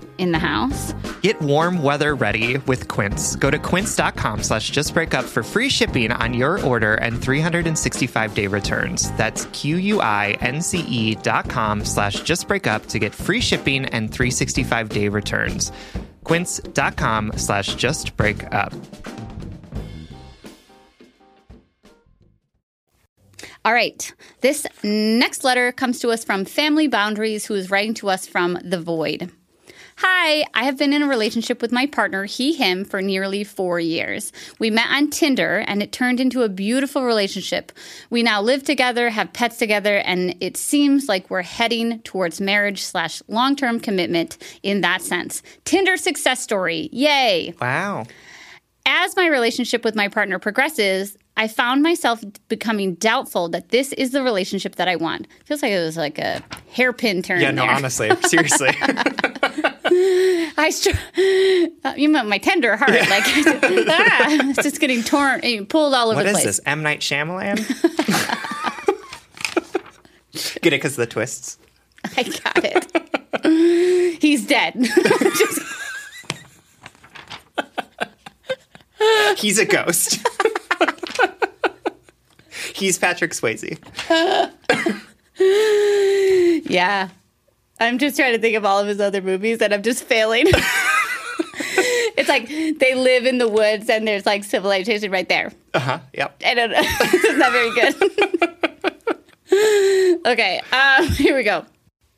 in 0.21 0.31
the 0.31 0.39
house. 0.39 0.93
Get 1.21 1.39
warm 1.41 1.81
weather 1.83 2.15
ready 2.15 2.57
with 2.59 2.87
Quince. 2.87 3.35
Go 3.35 3.51
to 3.51 3.59
quince.com 3.59 4.43
slash 4.43 4.71
justbreakup 4.71 5.23
for 5.23 5.43
free 5.43 5.69
shipping 5.69 6.11
on 6.11 6.33
your 6.33 6.63
order 6.65 6.95
and 6.95 7.17
365-day 7.17 8.47
returns. 8.47 9.11
That's 9.13 9.45
Q-U-I-N-C-E 9.45 11.15
dot 11.15 11.49
com 11.49 11.83
slash 11.83 12.21
justbreakup 12.21 12.87
to 12.87 12.99
get 12.99 13.13
free 13.13 13.41
shipping 13.41 13.85
and 13.85 14.11
365-day 14.11 15.09
returns. 15.09 15.71
quince.com 16.23 17.33
slash 17.35 17.75
justbreakup. 17.75 18.73
All 23.63 23.73
right. 23.73 24.11
This 24.41 24.65
next 24.83 25.43
letter 25.43 25.71
comes 25.71 25.99
to 25.99 26.09
us 26.09 26.23
from 26.23 26.45
Family 26.45 26.87
Boundaries, 26.87 27.45
who 27.45 27.53
is 27.53 27.69
writing 27.69 27.93
to 27.95 28.09
us 28.09 28.25
from 28.25 28.57
the 28.63 28.79
void. 28.79 29.31
Hi, 30.03 30.45
I 30.55 30.63
have 30.63 30.79
been 30.79 30.93
in 30.93 31.03
a 31.03 31.07
relationship 31.07 31.61
with 31.61 31.71
my 31.71 31.85
partner, 31.85 32.25
he, 32.25 32.53
him, 32.53 32.85
for 32.85 33.03
nearly 33.03 33.43
four 33.43 33.79
years. 33.79 34.33
We 34.57 34.71
met 34.71 34.89
on 34.89 35.11
Tinder 35.11 35.63
and 35.67 35.83
it 35.83 35.91
turned 35.91 36.19
into 36.19 36.41
a 36.41 36.49
beautiful 36.49 37.03
relationship. 37.03 37.71
We 38.09 38.23
now 38.23 38.41
live 38.41 38.63
together, 38.63 39.11
have 39.11 39.31
pets 39.31 39.57
together, 39.57 39.97
and 39.97 40.35
it 40.39 40.57
seems 40.57 41.07
like 41.07 41.29
we're 41.29 41.43
heading 41.43 41.99
towards 41.99 42.41
marriage 42.41 42.81
slash 42.81 43.21
long 43.27 43.55
term 43.55 43.79
commitment 43.79 44.39
in 44.63 44.81
that 44.81 45.03
sense. 45.03 45.43
Tinder 45.65 45.97
success 45.97 46.41
story. 46.41 46.89
Yay. 46.91 47.53
Wow. 47.61 48.05
As 48.87 49.15
my 49.15 49.27
relationship 49.27 49.85
with 49.85 49.93
my 49.93 50.07
partner 50.07 50.39
progresses, 50.39 51.15
I 51.37 51.47
found 51.47 51.83
myself 51.83 52.23
becoming 52.47 52.95
doubtful 52.95 53.49
that 53.49 53.69
this 53.69 53.93
is 53.93 54.13
the 54.13 54.23
relationship 54.23 54.77
that 54.77 54.87
I 54.87 54.95
want. 54.95 55.27
Feels 55.45 55.61
like 55.61 55.73
it 55.73 55.79
was 55.83 55.95
like 55.95 56.17
a 56.17 56.41
hairpin 56.71 57.21
turn. 57.21 57.39
Yeah, 57.39 57.51
no, 57.51 57.61
there. 57.61 57.75
honestly, 57.75 58.09
seriously. 58.25 58.75
I 59.93 60.69
str- 60.71 60.91
uh, 61.83 61.93
you 61.97 62.07
meant 62.07 62.29
my 62.29 62.37
tender 62.37 62.77
heart, 62.77 62.93
yeah. 62.93 63.09
like 63.09 63.23
ah, 63.25 64.49
it's 64.49 64.63
just 64.63 64.79
getting 64.79 65.03
torn, 65.03 65.41
eh, 65.43 65.65
pulled 65.67 65.93
all 65.93 66.07
over 66.07 66.15
what 66.15 66.23
the 66.23 66.31
place. 66.31 66.45
What 66.45 66.49
is 66.49 66.57
this? 66.57 66.65
M 66.65 66.81
Night 66.81 67.01
Shyamalan. 67.01 67.57
Get 70.61 70.71
it 70.73 70.77
because 70.77 70.93
of 70.93 70.97
the 70.97 71.07
twists. 71.07 71.57
I 72.15 72.23
got 72.23 72.63
it. 72.63 72.87
He's 74.21 74.47
dead. 74.47 74.75
just... 74.79 75.61
He's 79.37 79.59
a 79.59 79.65
ghost. 79.65 80.25
He's 82.73 82.97
Patrick 82.97 83.31
Swayze. 83.31 83.77
yeah. 86.69 87.09
I'm 87.81 87.97
just 87.97 88.15
trying 88.15 88.33
to 88.33 88.39
think 88.39 88.55
of 88.55 88.63
all 88.63 88.79
of 88.79 88.87
his 88.87 89.01
other 89.01 89.23
movies 89.23 89.59
and 89.59 89.73
I'm 89.73 89.81
just 89.81 90.03
failing. 90.03 90.45
it's 92.15 92.29
like 92.29 92.47
they 92.47 92.93
live 92.93 93.25
in 93.25 93.39
the 93.39 93.47
woods 93.47 93.89
and 93.89 94.07
there's 94.07 94.23
like 94.27 94.43
civilization 94.43 95.09
right 95.11 95.27
there. 95.27 95.51
Uh 95.73 95.79
huh. 95.79 95.99
Yep. 96.13 96.43
I 96.45 96.53
don't 96.53 96.69
know. 96.69 96.77
it's 96.83 97.37
not 97.39 97.51
very 97.51 97.73
good. 97.73 97.95
okay. 100.27 100.61
Um, 100.71 101.07
here 101.07 101.35
we 101.35 101.43
go. 101.43 101.65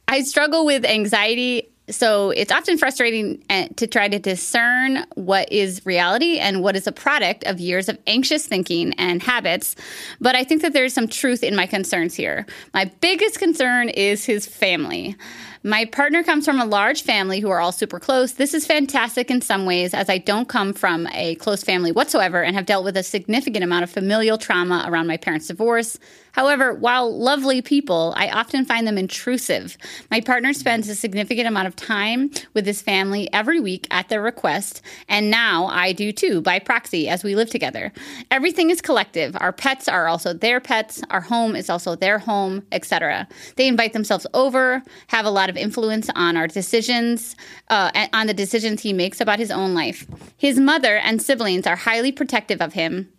I 0.09 0.23
struggle 0.23 0.65
with 0.65 0.83
anxiety 0.83 1.69
so 1.89 2.29
it's 2.29 2.51
often 2.51 2.77
frustrating 2.77 3.43
uh, 3.49 3.67
to 3.75 3.87
try 3.87 4.07
to 4.07 4.17
discern 4.17 5.05
what 5.15 5.51
is 5.51 5.85
reality 5.85 6.39
and 6.39 6.61
what 6.61 6.77
is 6.77 6.87
a 6.87 6.93
product 6.93 7.43
of 7.43 7.59
years 7.59 7.89
of 7.89 7.97
anxious 8.07 8.47
thinking 8.47 8.93
and 8.93 9.21
habits. 9.21 9.75
But 10.21 10.35
I 10.35 10.45
think 10.45 10.61
that 10.61 10.71
there's 10.71 10.93
some 10.93 11.09
truth 11.09 11.43
in 11.43 11.57
my 11.57 11.65
concerns 11.65 12.15
here. 12.15 12.45
My 12.73 12.85
biggest 13.01 13.37
concern 13.37 13.89
is 13.89 14.23
his 14.23 14.45
family. 14.45 15.17
My 15.65 15.85
partner 15.85 16.23
comes 16.23 16.43
from 16.43 16.59
a 16.59 16.65
large 16.65 17.03
family 17.03 17.39
who 17.39 17.49
are 17.49 17.61
all 17.61 17.71
super 17.71 17.97
close. 17.97 18.33
This 18.33 18.53
is 18.53 18.65
fantastic 18.65 19.31
in 19.31 19.39
some 19.39 19.65
ways, 19.65 19.93
as 19.93 20.09
I 20.09 20.17
don't 20.17 20.49
come 20.49 20.73
from 20.73 21.07
a 21.13 21.35
close 21.35 21.63
family 21.63 21.93
whatsoever 21.93 22.43
and 22.43 22.53
have 22.53 22.65
dealt 22.65 22.83
with 22.83 22.97
a 22.97 23.03
significant 23.03 23.63
amount 23.63 23.83
of 23.83 23.89
familial 23.89 24.37
trauma 24.37 24.83
around 24.85 25.07
my 25.07 25.15
parents' 25.15 25.47
divorce. 25.47 25.97
However, 26.33 26.73
while 26.73 27.15
lovely 27.15 27.61
people, 27.61 28.13
I 28.17 28.29
often 28.29 28.65
find 28.65 28.85
them 28.85 28.97
intrusive. 28.97 29.77
My 30.11 30.19
partner 30.19 30.51
spends 30.53 30.89
a 30.89 30.95
significant 30.95 31.47
amount 31.47 31.67
of 31.67 31.75
time 31.75 32.31
with 32.53 32.65
his 32.65 32.81
family 32.81 33.31
every 33.31 33.59
week 33.59 33.87
at 33.91 34.09
their 34.09 34.21
request, 34.21 34.81
and 35.07 35.29
now 35.29 35.67
I 35.67 35.93
do 35.93 36.11
too, 36.11 36.41
by 36.41 36.59
proxy, 36.59 37.07
as 37.07 37.23
we 37.23 37.35
live 37.35 37.49
together. 37.49 37.93
Everything 38.31 38.71
is 38.71 38.81
collective. 38.81 39.37
Our 39.39 39.53
pets 39.53 39.87
are 39.87 40.07
also 40.07 40.33
their 40.33 40.59
pets, 40.59 41.03
our 41.11 41.21
home 41.21 41.55
is 41.55 41.69
also 41.69 41.95
their 41.95 42.17
home, 42.17 42.63
etc. 42.71 43.27
They 43.55 43.67
invite 43.67 43.93
themselves 43.93 44.25
over, 44.33 44.81
have 45.07 45.25
a 45.25 45.31
lot 45.31 45.51
of 45.51 45.57
influence 45.57 46.09
on 46.15 46.35
our 46.35 46.47
decisions, 46.47 47.35
uh, 47.69 48.07
on 48.11 48.27
the 48.27 48.33
decisions 48.33 48.81
he 48.81 48.91
makes 48.91 49.21
about 49.21 49.37
his 49.37 49.51
own 49.51 49.75
life. 49.75 50.07
His 50.37 50.59
mother 50.59 50.97
and 50.97 51.21
siblings 51.21 51.67
are 51.67 51.75
highly 51.75 52.11
protective 52.11 52.59
of 52.59 52.73
him 52.73 53.12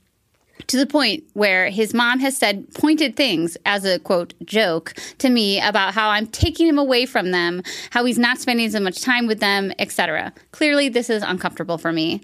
to 0.66 0.76
the 0.76 0.86
point 0.86 1.24
where 1.34 1.68
his 1.68 1.92
mom 1.94 2.20
has 2.20 2.36
said 2.36 2.72
pointed 2.74 3.16
things 3.16 3.56
as 3.66 3.84
a 3.84 3.98
quote 3.98 4.34
joke 4.44 4.94
to 5.18 5.28
me 5.28 5.60
about 5.60 5.94
how 5.94 6.10
I'm 6.10 6.26
taking 6.26 6.66
him 6.66 6.78
away 6.78 7.06
from 7.06 7.30
them, 7.30 7.62
how 7.90 8.04
he's 8.04 8.18
not 8.18 8.38
spending 8.38 8.66
as 8.66 8.78
much 8.80 9.02
time 9.02 9.26
with 9.26 9.40
them, 9.40 9.72
etc. 9.78 10.32
Clearly, 10.52 10.88
this 10.88 11.10
is 11.10 11.22
uncomfortable 11.22 11.78
for 11.78 11.92
me. 11.92 12.22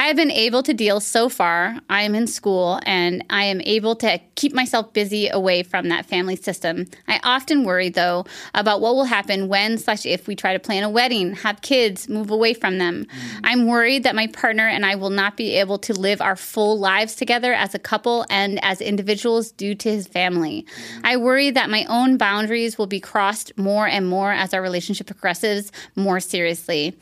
I 0.00 0.04
have 0.04 0.16
been 0.16 0.30
able 0.30 0.62
to 0.62 0.72
deal 0.72 1.00
so 1.00 1.28
far. 1.28 1.76
I 1.90 2.02
am 2.02 2.14
in 2.14 2.28
school 2.28 2.78
and 2.86 3.24
I 3.30 3.44
am 3.44 3.60
able 3.62 3.96
to 3.96 4.20
keep 4.36 4.54
myself 4.54 4.92
busy 4.92 5.28
away 5.28 5.64
from 5.64 5.88
that 5.88 6.06
family 6.06 6.36
system. 6.36 6.86
I 7.08 7.18
often 7.24 7.64
worry 7.64 7.88
though 7.88 8.24
about 8.54 8.80
what 8.80 8.94
will 8.94 9.04
happen 9.04 9.48
when 9.48 9.76
slash 9.76 10.06
if 10.06 10.28
we 10.28 10.36
try 10.36 10.52
to 10.52 10.60
plan 10.60 10.84
a 10.84 10.88
wedding, 10.88 11.34
have 11.34 11.62
kids, 11.62 12.08
move 12.08 12.30
away 12.30 12.54
from 12.54 12.78
them. 12.78 13.06
Mm-hmm. 13.06 13.38
I'm 13.44 13.66
worried 13.66 14.04
that 14.04 14.14
my 14.14 14.28
partner 14.28 14.68
and 14.68 14.86
I 14.86 14.94
will 14.94 15.10
not 15.10 15.36
be 15.36 15.56
able 15.56 15.78
to 15.80 15.92
live 15.92 16.20
our 16.20 16.36
full 16.36 16.78
lives 16.78 17.16
together 17.16 17.52
as 17.52 17.74
a 17.74 17.78
couple 17.80 18.24
and 18.30 18.62
as 18.64 18.80
individuals 18.80 19.50
due 19.50 19.74
to 19.74 19.90
his 19.90 20.06
family. 20.06 20.62
Mm-hmm. 20.62 21.06
I 21.06 21.16
worry 21.16 21.50
that 21.50 21.70
my 21.70 21.84
own 21.88 22.18
boundaries 22.18 22.78
will 22.78 22.86
be 22.86 23.00
crossed 23.00 23.58
more 23.58 23.88
and 23.88 24.08
more 24.08 24.30
as 24.30 24.54
our 24.54 24.62
relationship 24.62 25.08
progresses 25.08 25.72
more 25.96 26.20
seriously. 26.20 26.96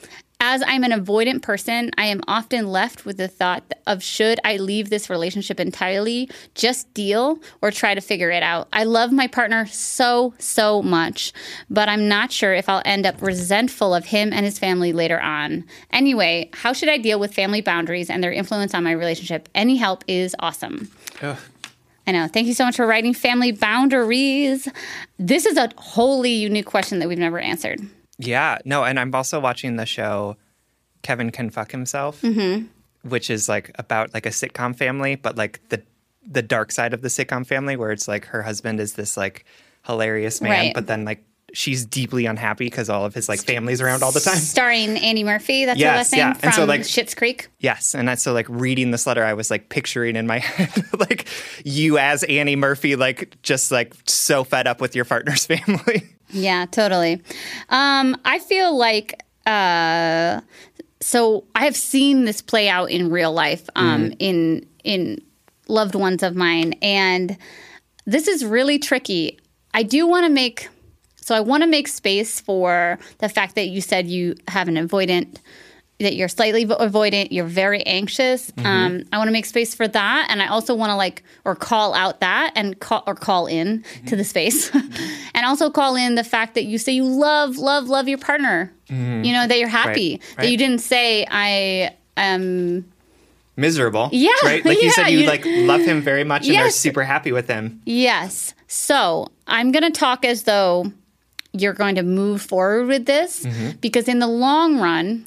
As 0.48 0.62
I'm 0.64 0.84
an 0.84 0.92
avoidant 0.92 1.42
person, 1.42 1.90
I 1.98 2.04
am 2.06 2.20
often 2.28 2.68
left 2.68 3.04
with 3.04 3.16
the 3.16 3.26
thought 3.26 3.64
of 3.84 4.00
should 4.00 4.38
I 4.44 4.58
leave 4.58 4.90
this 4.90 5.10
relationship 5.10 5.58
entirely, 5.58 6.30
just 6.54 6.94
deal, 6.94 7.40
or 7.60 7.72
try 7.72 7.96
to 7.96 8.00
figure 8.00 8.30
it 8.30 8.44
out. 8.44 8.68
I 8.72 8.84
love 8.84 9.10
my 9.10 9.26
partner 9.26 9.66
so, 9.66 10.34
so 10.38 10.82
much, 10.82 11.32
but 11.68 11.88
I'm 11.88 12.06
not 12.06 12.30
sure 12.30 12.54
if 12.54 12.68
I'll 12.68 12.80
end 12.84 13.06
up 13.06 13.20
resentful 13.20 13.92
of 13.92 14.04
him 14.04 14.32
and 14.32 14.44
his 14.44 14.56
family 14.56 14.92
later 14.92 15.20
on. 15.20 15.64
Anyway, 15.90 16.50
how 16.52 16.72
should 16.72 16.90
I 16.90 16.98
deal 16.98 17.18
with 17.18 17.34
family 17.34 17.60
boundaries 17.60 18.08
and 18.08 18.22
their 18.22 18.32
influence 18.32 18.72
on 18.72 18.84
my 18.84 18.92
relationship? 18.92 19.48
Any 19.52 19.74
help 19.74 20.04
is 20.06 20.36
awesome. 20.38 20.92
I 22.06 22.12
know. 22.12 22.28
Thank 22.28 22.46
you 22.46 22.54
so 22.54 22.64
much 22.64 22.76
for 22.76 22.86
writing 22.86 23.14
family 23.14 23.50
boundaries. 23.50 24.68
This 25.18 25.44
is 25.44 25.56
a 25.56 25.70
wholly 25.76 26.34
unique 26.34 26.66
question 26.66 27.00
that 27.00 27.08
we've 27.08 27.18
never 27.18 27.40
answered. 27.40 27.80
Yeah, 28.18 28.58
no, 28.64 28.84
and 28.84 28.98
I'm 28.98 29.14
also 29.14 29.38
watching 29.40 29.76
the 29.76 29.86
show 29.86 30.36
Kevin 31.02 31.30
Can 31.30 31.50
Fuck 31.50 31.70
Himself, 31.72 32.22
mm-hmm. 32.22 32.66
which 33.08 33.28
is 33.30 33.48
like 33.48 33.70
about 33.78 34.14
like 34.14 34.26
a 34.26 34.30
sitcom 34.30 34.74
family, 34.76 35.16
but 35.16 35.36
like 35.36 35.60
the 35.68 35.82
the 36.28 36.42
dark 36.42 36.72
side 36.72 36.92
of 36.94 37.02
the 37.02 37.08
sitcom 37.08 37.46
family, 37.46 37.76
where 37.76 37.92
it's 37.92 38.08
like 38.08 38.24
her 38.26 38.42
husband 38.42 38.80
is 38.80 38.94
this 38.94 39.16
like 39.16 39.44
hilarious 39.86 40.40
man, 40.40 40.50
Right. 40.50 40.74
but 40.74 40.86
then 40.86 41.04
like 41.04 41.22
she's 41.52 41.86
deeply 41.86 42.26
unhappy 42.26 42.66
because 42.66 42.90
all 42.90 43.04
of 43.04 43.14
his 43.14 43.28
like 43.28 43.40
family's 43.42 43.80
around 43.80 44.02
all 44.02 44.10
the 44.12 44.18
time. 44.20 44.36
Starring 44.36 44.96
Annie 44.96 45.22
Murphy, 45.22 45.64
that's 45.64 45.78
Yes, 45.78 45.86
your 45.86 45.94
last 45.96 46.12
name 46.12 46.18
yeah. 46.18 46.32
from 46.34 46.44
And 46.48 46.54
so, 46.54 46.64
like- 46.64 46.80
Schitt's 46.80 47.14
Creek. 47.14 47.48
Yes, 47.60 47.94
and 47.94 48.08
that's 48.08 48.22
so 48.22 48.32
like 48.32 48.46
reading 48.48 48.90
this 48.90 49.06
letter, 49.06 49.22
I 49.24 49.34
was 49.34 49.50
like 49.50 49.68
picturing 49.68 50.16
in 50.16 50.26
my 50.26 50.38
head 50.40 50.72
like 50.98 51.28
you 51.64 51.98
as 51.98 52.24
Annie 52.24 52.56
Murphy, 52.56 52.96
like 52.96 53.40
just 53.42 53.70
like 53.70 53.94
so 54.06 54.42
fed 54.42 54.66
up 54.66 54.80
with 54.80 54.96
your 54.96 55.04
partner's 55.04 55.46
family. 55.46 56.02
Yeah, 56.30 56.66
totally. 56.66 57.22
Um, 57.68 58.16
I 58.24 58.38
feel 58.38 58.76
like 58.76 59.22
uh, 59.46 60.40
so 61.00 61.44
I 61.54 61.64
have 61.64 61.76
seen 61.76 62.24
this 62.24 62.42
play 62.42 62.68
out 62.68 62.90
in 62.90 63.10
real 63.10 63.32
life 63.32 63.68
um, 63.76 64.12
in 64.18 64.66
in 64.82 65.22
loved 65.68 65.94
ones 65.94 66.22
of 66.22 66.34
mine, 66.34 66.74
and 66.82 67.36
this 68.06 68.28
is 68.28 68.44
really 68.44 68.78
tricky. 68.78 69.38
I 69.72 69.82
do 69.82 70.06
want 70.06 70.26
to 70.26 70.30
make 70.32 70.68
so 71.16 71.34
I 71.34 71.40
want 71.40 71.62
to 71.62 71.68
make 71.68 71.88
space 71.88 72.40
for 72.40 72.98
the 73.18 73.28
fact 73.28 73.54
that 73.56 73.68
you 73.68 73.80
said 73.80 74.06
you 74.06 74.36
have 74.48 74.68
an 74.68 74.76
avoidant 74.76 75.38
that 75.98 76.14
you're 76.14 76.28
slightly 76.28 76.66
avoidant, 76.66 77.28
you're 77.30 77.46
very 77.46 77.82
anxious. 77.86 78.50
Mm-hmm. 78.50 78.66
Um, 78.66 79.04
I 79.12 79.18
want 79.18 79.28
to 79.28 79.32
make 79.32 79.46
space 79.46 79.74
for 79.74 79.88
that, 79.88 80.26
and 80.28 80.42
I 80.42 80.48
also 80.48 80.74
want 80.74 80.90
to 80.90 80.96
like 80.96 81.22
or 81.44 81.54
call 81.54 81.94
out 81.94 82.20
that 82.20 82.52
and 82.54 82.78
call 82.78 83.02
or 83.06 83.14
call 83.14 83.46
in 83.46 83.82
to 83.82 83.88
mm-hmm. 83.88 84.16
the 84.16 84.24
space, 84.24 84.74
and 85.34 85.46
also 85.46 85.70
call 85.70 85.96
in 85.96 86.14
the 86.14 86.24
fact 86.24 86.54
that 86.54 86.64
you 86.64 86.78
say 86.78 86.92
you 86.92 87.04
love, 87.04 87.56
love, 87.56 87.88
love 87.88 88.08
your 88.08 88.18
partner. 88.18 88.72
Mm-hmm. 88.88 89.24
You 89.24 89.32
know 89.32 89.46
that 89.46 89.58
you're 89.58 89.68
happy. 89.68 90.16
That 90.16 90.38
right. 90.38 90.50
you 90.50 90.56
didn't 90.58 90.80
say 90.80 91.26
I 91.30 91.96
am. 92.16 92.92
Miserable. 93.58 94.10
Yeah, 94.12 94.32
Right? 94.44 94.62
Like 94.62 94.82
you 94.82 94.90
said 94.90 95.06
you, 95.08 95.20
you- 95.20 95.26
like 95.26 95.46
love 95.46 95.80
him 95.80 96.02
very 96.02 96.24
much 96.24 96.46
and 96.46 96.58
are 96.58 96.68
super 96.68 97.02
happy 97.02 97.32
with 97.32 97.48
him. 97.48 97.80
Yes. 97.86 98.52
So 98.68 99.28
I'm 99.46 99.72
going 99.72 99.90
to 99.90 99.98
talk 99.98 100.26
as 100.26 100.42
though 100.42 100.92
you're 101.52 101.72
going 101.72 101.94
to 101.94 102.02
move 102.02 102.42
forward 102.42 102.86
with 102.86 103.06
this 103.06 103.46
because 103.80 104.08
in 104.08 104.18
the 104.18 104.26
long 104.26 104.78
run, 104.78 105.26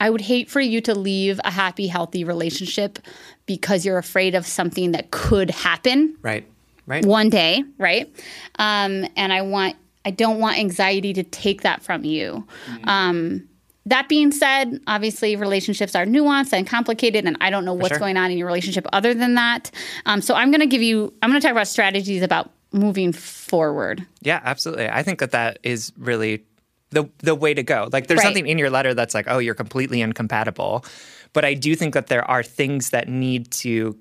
I 0.00 0.10
would 0.10 0.22
hate 0.22 0.50
for 0.50 0.60
you 0.60 0.80
to 0.82 0.94
leave 0.94 1.40
a 1.44 1.50
happy, 1.50 1.86
healthy 1.86 2.24
relationship 2.24 2.98
because 3.46 3.84
you're 3.84 3.98
afraid 3.98 4.34
of 4.34 4.46
something 4.46 4.92
that 4.92 5.10
could 5.10 5.50
happen 5.50 6.16
Right. 6.22 6.46
Right. 6.86 7.04
one 7.04 7.28
day, 7.28 7.62
right? 7.78 8.12
Um, 8.58 9.06
and 9.16 9.32
I 9.32 9.42
want, 9.42 9.76
I 10.04 10.10
don't 10.10 10.40
want 10.40 10.58
anxiety 10.58 11.12
to 11.12 11.22
take 11.22 11.62
that 11.62 11.82
from 11.82 12.04
you. 12.04 12.46
Um, 12.84 13.46
that 13.86 14.08
being 14.08 14.32
said, 14.32 14.80
obviously 14.86 15.36
relationships 15.36 15.94
are 15.94 16.04
nuanced 16.04 16.52
and 16.52 16.66
complicated, 16.66 17.24
and 17.26 17.36
I 17.40 17.50
don't 17.50 17.64
know 17.64 17.74
what's 17.74 17.90
sure. 17.90 17.98
going 17.98 18.16
on 18.16 18.30
in 18.30 18.38
your 18.38 18.46
relationship 18.46 18.86
other 18.92 19.14
than 19.14 19.34
that. 19.34 19.70
Um, 20.06 20.20
so 20.20 20.34
I'm 20.34 20.50
going 20.50 20.60
to 20.60 20.66
give 20.66 20.82
you, 20.82 21.12
I'm 21.22 21.30
going 21.30 21.40
to 21.40 21.46
talk 21.46 21.52
about 21.52 21.68
strategies 21.68 22.22
about 22.22 22.50
moving 22.72 23.12
forward. 23.12 24.06
Yeah, 24.20 24.40
absolutely. 24.44 24.88
I 24.88 25.02
think 25.02 25.18
that 25.20 25.32
that 25.32 25.58
is 25.62 25.92
really 25.98 26.44
the 26.90 27.08
the 27.18 27.34
way 27.34 27.54
to 27.54 27.62
go. 27.62 27.88
Like, 27.92 28.06
there's 28.06 28.18
Right. 28.18 28.24
something 28.24 28.46
in 28.46 28.58
your 28.58 28.70
letter 28.70 28.94
that's 28.94 29.14
like, 29.14 29.26
oh, 29.28 29.38
you're 29.38 29.54
completely 29.54 30.00
incompatible, 30.00 30.84
but 31.32 31.44
I 31.44 31.54
do 31.54 31.74
think 31.76 31.94
that 31.94 32.08
there 32.08 32.28
are 32.30 32.42
things 32.42 32.90
that 32.90 33.08
need 33.08 33.50
to 33.52 33.96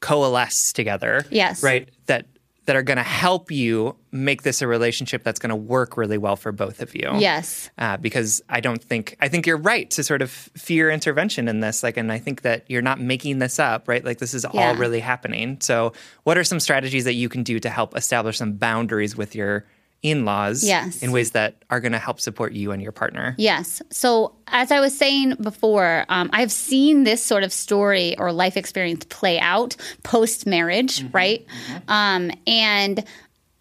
coalesce 0.00 0.72
together. 0.72 1.24
Yes. 1.30 1.62
Right. 1.62 1.88
That 2.06 2.26
that 2.66 2.76
are 2.76 2.82
going 2.82 2.96
to 2.96 3.02
help 3.02 3.50
you 3.50 3.96
make 4.12 4.42
this 4.42 4.62
a 4.62 4.68
relationship 4.68 5.24
that's 5.24 5.40
going 5.40 5.50
to 5.50 5.56
work 5.56 5.96
really 5.96 6.16
well 6.16 6.36
for 6.36 6.52
both 6.52 6.80
of 6.80 6.94
you. 6.94 7.10
Yes. 7.18 7.68
Uh, 7.76 7.96
because 7.96 8.40
I 8.48 8.60
don't 8.60 8.80
think 8.82 9.16
I 9.20 9.26
think 9.28 9.46
you're 9.48 9.56
right 9.56 9.90
to 9.90 10.04
sort 10.04 10.22
of 10.22 10.30
fear 10.30 10.88
intervention 10.88 11.48
in 11.48 11.58
this. 11.58 11.82
Like, 11.82 11.96
and 11.96 12.12
I 12.12 12.18
think 12.18 12.42
that 12.42 12.64
you're 12.68 12.80
not 12.82 13.00
making 13.00 13.40
this 13.40 13.58
up, 13.58 13.88
right? 13.88 14.04
Like, 14.04 14.18
this 14.18 14.32
is 14.32 14.46
Yeah. 14.54 14.68
all 14.68 14.76
really 14.76 15.00
happening. 15.00 15.58
So, 15.60 15.92
what 16.22 16.38
are 16.38 16.44
some 16.44 16.60
strategies 16.60 17.02
that 17.04 17.14
you 17.14 17.28
can 17.28 17.42
do 17.42 17.58
to 17.58 17.68
help 17.68 17.96
establish 17.96 18.38
some 18.38 18.52
boundaries 18.52 19.16
with 19.16 19.34
your 19.34 19.64
in-laws 20.02 20.64
Yes. 20.64 21.02
in 21.02 21.12
ways 21.12 21.30
that 21.30 21.62
are 21.70 21.80
going 21.80 21.92
to 21.92 21.98
help 21.98 22.20
support 22.20 22.52
you 22.52 22.72
and 22.72 22.82
your 22.82 22.92
partner? 22.92 23.34
Yes. 23.38 23.80
So, 23.90 24.34
as 24.48 24.70
I 24.72 24.80
was 24.80 24.96
saying 24.96 25.36
before, 25.40 26.04
um, 26.08 26.28
I've 26.32 26.52
seen 26.52 27.04
this 27.04 27.22
sort 27.22 27.44
of 27.44 27.52
story 27.52 28.18
or 28.18 28.32
life 28.32 28.56
experience 28.56 29.04
play 29.08 29.38
out 29.38 29.76
post 30.02 30.46
marriage, 30.46 31.04
right? 31.12 31.46
Um, 31.88 32.30
and 32.46 33.04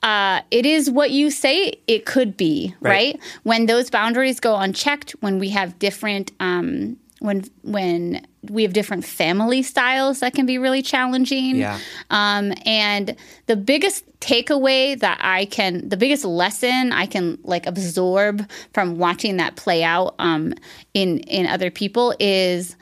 uh, 0.04 0.42
it 0.50 0.66
is 0.66 0.90
what 0.90 1.12
you 1.12 1.30
say 1.30 1.76
it 1.88 2.06
could 2.08 2.36
be, 2.36 2.74
right? 2.82 2.92
Right. 2.92 3.20
When 3.44 3.68
those 3.68 3.90
boundaries 3.92 4.40
go 4.40 4.56
unchecked, 4.58 5.12
when 5.20 5.38
we 5.38 5.50
have 5.50 5.78
different, 5.78 6.32
um, 6.40 6.98
when 7.20 7.46
when 7.62 8.26
we 8.50 8.64
have 8.64 8.74
different 8.74 9.06
family 9.06 9.62
styles 9.62 10.22
that 10.22 10.34
can 10.34 10.48
be 10.48 10.58
really 10.58 10.82
challenging. 10.82 11.58
Yeah. 11.58 11.78
Um, 12.10 12.52
and 12.66 13.16
the 13.46 13.56
biggest 13.56 14.04
takeaway 14.22 14.98
that 15.00 15.18
I 15.22 15.46
can, 15.46 15.90
the 15.90 15.98
biggest 15.98 16.24
lesson 16.24 16.94
I 16.94 17.06
can 17.06 17.38
like 17.44 17.66
absorb 17.66 18.50
from 18.74 18.98
watching 18.98 19.38
that 19.38 19.58
play 19.58 19.84
out 19.84 20.16
um, 20.20 20.54
in 20.94 21.20
in 21.20 21.48
other 21.48 21.70
people 21.70 22.16
is. 22.20 22.76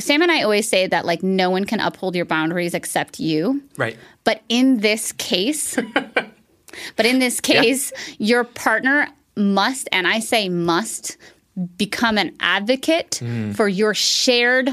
Sam 0.00 0.22
and 0.22 0.30
I 0.30 0.42
always 0.42 0.68
say 0.68 0.86
that 0.86 1.06
like 1.06 1.24
no 1.24 1.50
one 1.50 1.64
can 1.64 1.80
uphold 1.80 2.14
your 2.14 2.24
boundaries 2.24 2.72
except 2.72 3.18
you. 3.18 3.64
Right. 3.76 3.96
But 4.22 4.42
in 4.48 4.78
this 4.78 5.10
case, 5.10 5.74
but 6.96 7.04
in 7.04 7.18
this 7.18 7.40
case, 7.40 7.92
your 8.18 8.44
partner 8.44 9.08
must, 9.36 9.88
and 9.90 10.06
I 10.06 10.20
say 10.20 10.48
must, 10.48 11.16
become 11.76 12.16
an 12.18 12.36
advocate 12.38 13.20
for 13.54 13.66
your 13.66 13.94
shared 13.94 14.70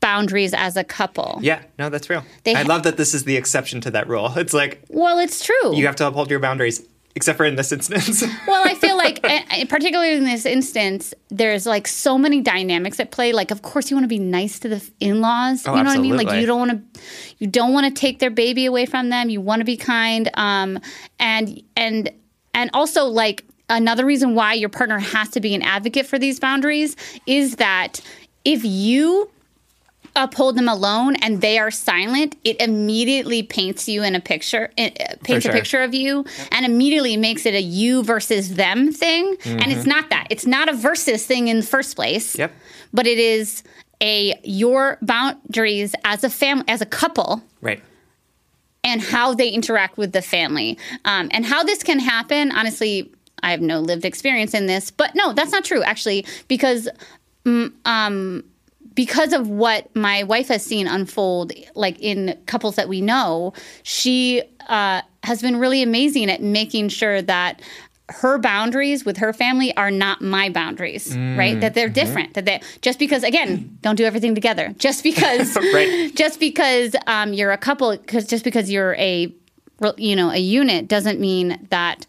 boundaries 0.00 0.54
as 0.54 0.76
a 0.76 0.84
couple. 0.84 1.38
Yeah, 1.42 1.62
no, 1.78 1.88
that's 1.90 2.08
real. 2.10 2.24
They 2.44 2.54
I 2.54 2.62
ha- 2.62 2.68
love 2.68 2.82
that 2.84 2.96
this 2.96 3.14
is 3.14 3.24
the 3.24 3.36
exception 3.36 3.80
to 3.82 3.90
that 3.92 4.08
rule. 4.08 4.32
It's 4.36 4.52
like 4.54 4.82
Well, 4.88 5.18
it's 5.18 5.44
true. 5.44 5.76
you 5.76 5.86
have 5.86 5.96
to 5.96 6.06
uphold 6.06 6.30
your 6.30 6.40
boundaries, 6.40 6.82
except 7.14 7.36
for 7.36 7.44
in 7.44 7.56
this 7.56 7.70
instance. 7.72 8.22
well, 8.46 8.62
I 8.66 8.74
feel 8.74 8.96
like, 8.96 9.20
and- 9.28 9.44
and 9.50 9.68
particularly 9.68 10.14
in 10.14 10.24
this 10.24 10.46
instance, 10.46 11.12
there's 11.28 11.66
like 11.66 11.86
so 11.86 12.16
many 12.16 12.40
dynamics 12.40 12.98
at 13.00 13.10
play. 13.10 13.32
Like, 13.32 13.50
of 13.50 13.62
course, 13.62 13.90
you 13.90 13.96
want 13.96 14.04
to 14.04 14.08
be 14.08 14.18
nice 14.18 14.58
to 14.60 14.68
the 14.68 14.90
in-laws. 15.00 15.66
Oh, 15.66 15.74
you 15.76 15.82
know 15.82 15.90
what 15.90 15.98
I 15.98 16.00
mean? 16.00 16.16
Like, 16.16 16.32
you 16.40 16.46
don't 16.46 16.58
want 16.68 16.94
to, 16.94 17.00
you 17.38 17.46
don't 17.46 17.72
want 17.72 17.86
to 17.94 18.00
take 18.00 18.18
their 18.20 18.30
baby 18.30 18.64
away 18.66 18.86
from 18.86 19.10
them. 19.10 19.28
You 19.28 19.40
want 19.40 19.60
to 19.60 19.64
be 19.64 19.76
kind, 19.76 20.30
um, 20.34 20.78
and 21.18 21.62
and 21.76 22.10
and 22.54 22.70
also 22.74 23.04
like 23.04 23.44
another 23.68 24.04
reason 24.04 24.34
why 24.34 24.54
your 24.54 24.68
partner 24.68 24.98
has 24.98 25.28
to 25.30 25.40
be 25.40 25.54
an 25.54 25.62
advocate 25.62 26.06
for 26.06 26.18
these 26.18 26.40
boundaries 26.40 26.96
is 27.26 27.56
that 27.56 28.00
if 28.44 28.64
you 28.64 29.30
uphold 30.16 30.56
them 30.56 30.68
alone 30.68 31.16
and 31.16 31.40
they 31.40 31.58
are 31.58 31.70
silent, 31.70 32.36
it 32.44 32.60
immediately 32.60 33.42
paints 33.42 33.88
you 33.88 34.02
in 34.02 34.14
a 34.14 34.20
picture, 34.20 34.70
it 34.76 35.22
paints 35.22 35.44
sure. 35.44 35.52
a 35.52 35.54
picture 35.54 35.82
of 35.82 35.94
you, 35.94 36.24
and 36.50 36.66
immediately 36.66 37.16
makes 37.16 37.46
it 37.46 37.54
a 37.54 37.60
you 37.60 38.02
versus 38.02 38.54
them 38.54 38.92
thing. 38.92 39.36
And 39.44 39.72
it's 39.72 39.86
not 39.86 40.10
that. 40.10 40.26
It's 40.30 40.46
not 40.46 40.68
a 40.68 40.72
versus 40.72 41.26
thing 41.26 41.48
in 41.48 41.58
the 41.58 41.66
first 41.66 41.96
place. 41.96 42.36
Yep. 42.36 42.52
But 42.92 43.06
it 43.06 43.18
is 43.18 43.62
a 44.02 44.38
your 44.42 44.98
boundaries 45.02 45.94
as 46.04 46.24
a 46.24 46.30
family, 46.30 46.64
as 46.68 46.80
a 46.80 46.86
couple, 46.86 47.42
right. 47.60 47.82
and 48.82 49.00
how 49.00 49.34
they 49.34 49.48
interact 49.48 49.96
with 49.96 50.12
the 50.12 50.22
family. 50.22 50.78
Um, 51.04 51.28
and 51.32 51.44
how 51.44 51.62
this 51.62 51.82
can 51.82 51.98
happen, 51.98 52.50
honestly, 52.50 53.12
I 53.42 53.50
have 53.52 53.60
no 53.60 53.80
lived 53.80 54.04
experience 54.04 54.54
in 54.54 54.66
this, 54.66 54.90
but 54.90 55.14
no, 55.14 55.32
that's 55.32 55.52
not 55.52 55.64
true 55.64 55.82
actually, 55.82 56.26
because 56.48 56.88
mm, 57.44 57.72
um, 57.84 58.44
because 58.94 59.32
of 59.32 59.48
what 59.48 59.94
my 59.94 60.22
wife 60.24 60.48
has 60.48 60.64
seen 60.64 60.86
unfold, 60.86 61.52
like 61.74 61.98
in 62.00 62.38
couples 62.46 62.76
that 62.76 62.88
we 62.88 63.00
know, 63.00 63.52
she 63.82 64.42
uh, 64.68 65.02
has 65.22 65.42
been 65.42 65.56
really 65.56 65.82
amazing 65.82 66.30
at 66.30 66.42
making 66.42 66.88
sure 66.88 67.22
that 67.22 67.60
her 68.08 68.38
boundaries 68.38 69.04
with 69.04 69.18
her 69.18 69.32
family 69.32 69.74
are 69.76 69.90
not 69.90 70.20
my 70.20 70.48
boundaries, 70.48 71.16
right? 71.16 71.60
That 71.60 71.74
they're 71.74 71.88
different. 71.88 72.34
That 72.34 72.44
they 72.44 72.60
just 72.80 72.98
because 72.98 73.22
again, 73.22 73.78
don't 73.82 73.94
do 73.96 74.04
everything 74.04 74.34
together. 74.34 74.74
Just 74.78 75.04
because, 75.04 75.56
Right. 75.72 76.12
just 76.16 76.40
because 76.40 76.96
um, 77.06 77.32
you're 77.32 77.52
a 77.52 77.58
couple, 77.58 77.96
because 77.96 78.26
just 78.26 78.42
because 78.42 78.70
you're 78.70 78.94
a 78.94 79.32
you 79.96 80.16
know 80.16 80.30
a 80.30 80.38
unit 80.38 80.88
doesn't 80.88 81.20
mean 81.20 81.66
that 81.70 82.06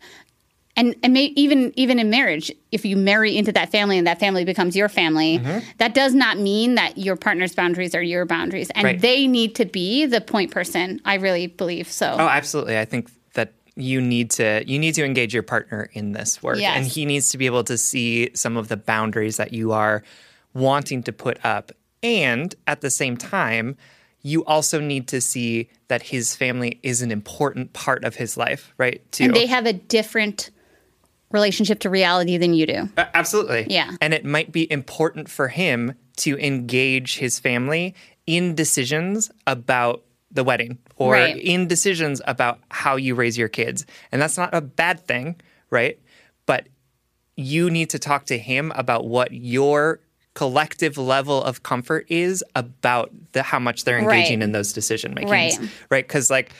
and 0.82 0.96
and 1.04 1.14
may, 1.14 1.26
even 1.36 1.72
even 1.76 2.00
in 2.00 2.10
marriage, 2.10 2.52
if 2.72 2.84
you 2.86 2.98
marry 2.98 3.38
into 3.38 3.52
that 3.52 3.72
family 3.72 3.98
and 4.00 4.08
that 4.08 4.20
family 4.20 4.44
becomes 4.44 4.76
your 4.76 4.90
family, 4.90 5.38
Mm-hmm. 5.40 5.60
that 5.78 5.94
does 5.94 6.14
not 6.14 6.38
mean 6.40 6.76
that 6.76 6.98
your 6.98 7.16
partner's 7.16 7.54
boundaries 7.56 7.94
are 7.96 8.02
your 8.02 8.26
boundaries, 8.26 8.70
and 8.76 8.84
Right. 8.84 9.00
they 9.00 9.28
need 9.28 9.56
to 9.56 9.66
be 9.66 10.06
the 10.08 10.20
point 10.22 10.52
person. 10.52 11.00
I 11.06 11.16
really 11.16 11.48
believe 11.48 11.88
so. 11.92 12.08
Oh, 12.20 12.28
absolutely. 12.28 12.78
I 12.78 12.86
think 12.86 13.10
that 13.36 13.54
you 13.76 14.02
need 14.02 14.32
to 14.32 14.64
you 14.66 14.80
need 14.80 14.96
to 14.96 15.06
engage 15.06 15.34
your 15.34 15.44
partner 15.44 15.90
in 15.94 16.12
this 16.14 16.42
work, 16.44 16.60
Yes. 16.60 16.76
and 16.78 16.86
he 16.86 17.06
needs 17.06 17.30
to 17.30 17.38
be 17.38 17.46
able 17.46 17.64
to 17.66 17.78
see 17.78 18.32
some 18.34 18.58
of 18.58 18.68
the 18.68 18.78
boundaries 18.78 19.38
that 19.38 19.54
you 19.54 19.72
are 19.72 20.04
wanting 20.54 21.04
to 21.04 21.14
put 21.14 21.38
up, 21.46 21.72
and 22.04 22.56
at 22.68 22.82
the 22.82 22.90
same 22.90 23.16
time. 23.18 23.78
You 24.24 24.46
also 24.46 24.80
need 24.80 25.08
to 25.08 25.20
see 25.20 25.68
that 25.88 26.04
his 26.04 26.36
family 26.36 26.80
is 26.84 27.02
an 27.02 27.10
important 27.12 27.74
part 27.74 28.04
of 28.06 28.18
his 28.18 28.38
life, 28.38 28.72
right? 28.78 29.02
Too. 29.12 29.24
and 29.24 29.34
they 29.36 29.48
have 29.48 29.66
a 29.66 29.74
different 29.74 30.52
relationship 31.34 31.80
to 31.80 31.90
reality 31.90 32.38
than 32.38 32.54
you 32.54 32.66
do. 32.66 32.90
Uh, 32.98 33.06
Absolutely. 33.14 33.68
Yeah. 33.70 33.92
And 34.02 34.14
it 34.14 34.26
might 34.26 34.52
be 34.52 34.72
important 34.72 35.30
for 35.30 35.48
him 35.48 35.94
to 36.18 36.38
engage 36.40 37.18
his 37.18 37.40
family 37.40 37.96
in 38.28 38.56
decisions 38.56 39.32
about 39.48 40.04
the 40.32 40.44
wedding 40.44 40.78
or 40.96 41.14
Right. 41.14 41.36
in 41.38 41.68
decisions 41.68 42.22
about 42.26 42.60
how 42.70 42.96
you 42.96 43.16
raise 43.16 43.38
your 43.38 43.50
kids. 43.50 43.86
And 44.12 44.22
that's 44.22 44.38
not 44.38 44.54
a 44.54 44.62
bad 44.62 45.06
thing, 45.06 45.36
right? 45.70 46.00
But 46.46 46.68
you 47.36 47.70
need 47.70 47.90
to 47.92 48.00
talk 48.00 48.26
to 48.28 48.38
him 48.38 48.72
about 48.76 49.06
what 49.06 49.32
your 49.34 50.00
collective 50.34 50.98
level 50.98 51.44
of 51.44 51.64
comfort 51.64 52.06
is 52.08 52.44
about 52.56 53.12
the 53.34 53.44
how 53.44 53.60
much 53.60 53.84
they're 53.84 54.00
engaging 54.00 54.40
Right. 54.40 54.44
in 54.46 54.52
those 54.54 54.72
decision 54.72 55.14
makings. 55.14 55.32
Right. 55.60 55.70
Right? 55.90 56.08
Cuz 56.08 56.30
like 56.30 56.52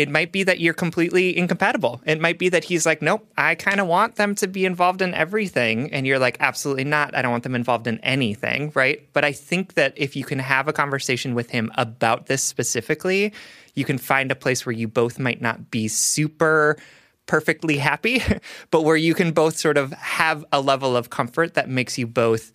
it 0.00 0.08
might 0.08 0.32
be 0.32 0.44
that 0.44 0.60
you're 0.60 0.72
completely 0.72 1.36
incompatible. 1.36 2.00
It 2.06 2.22
might 2.22 2.38
be 2.38 2.48
that 2.48 2.64
he's 2.64 2.86
like, 2.86 3.02
nope, 3.02 3.28
I 3.36 3.54
kind 3.54 3.80
of 3.80 3.86
want 3.86 4.16
them 4.16 4.34
to 4.36 4.48
be 4.48 4.64
involved 4.64 5.02
in 5.02 5.12
everything. 5.12 5.92
And 5.92 6.06
you're 6.06 6.18
like, 6.18 6.38
absolutely 6.40 6.84
not. 6.84 7.14
I 7.14 7.20
don't 7.20 7.30
want 7.30 7.42
them 7.42 7.54
involved 7.54 7.86
in 7.86 7.98
anything. 7.98 8.72
Right. 8.74 9.06
But 9.12 9.26
I 9.26 9.32
think 9.32 9.74
that 9.74 9.92
if 9.96 10.16
you 10.16 10.24
can 10.24 10.38
have 10.38 10.68
a 10.68 10.72
conversation 10.72 11.34
with 11.34 11.50
him 11.50 11.70
about 11.74 12.28
this 12.28 12.42
specifically, 12.42 13.34
you 13.74 13.84
can 13.84 13.98
find 13.98 14.30
a 14.30 14.34
place 14.34 14.64
where 14.64 14.72
you 14.72 14.88
both 14.88 15.18
might 15.18 15.42
not 15.42 15.70
be 15.70 15.86
super 15.86 16.78
perfectly 17.26 17.76
happy, 17.76 18.22
but 18.70 18.84
where 18.84 18.96
you 18.96 19.12
can 19.14 19.32
both 19.32 19.58
sort 19.58 19.76
of 19.76 19.92
have 19.92 20.46
a 20.50 20.62
level 20.62 20.96
of 20.96 21.10
comfort 21.10 21.52
that 21.54 21.68
makes 21.68 21.98
you 21.98 22.06
both 22.06 22.52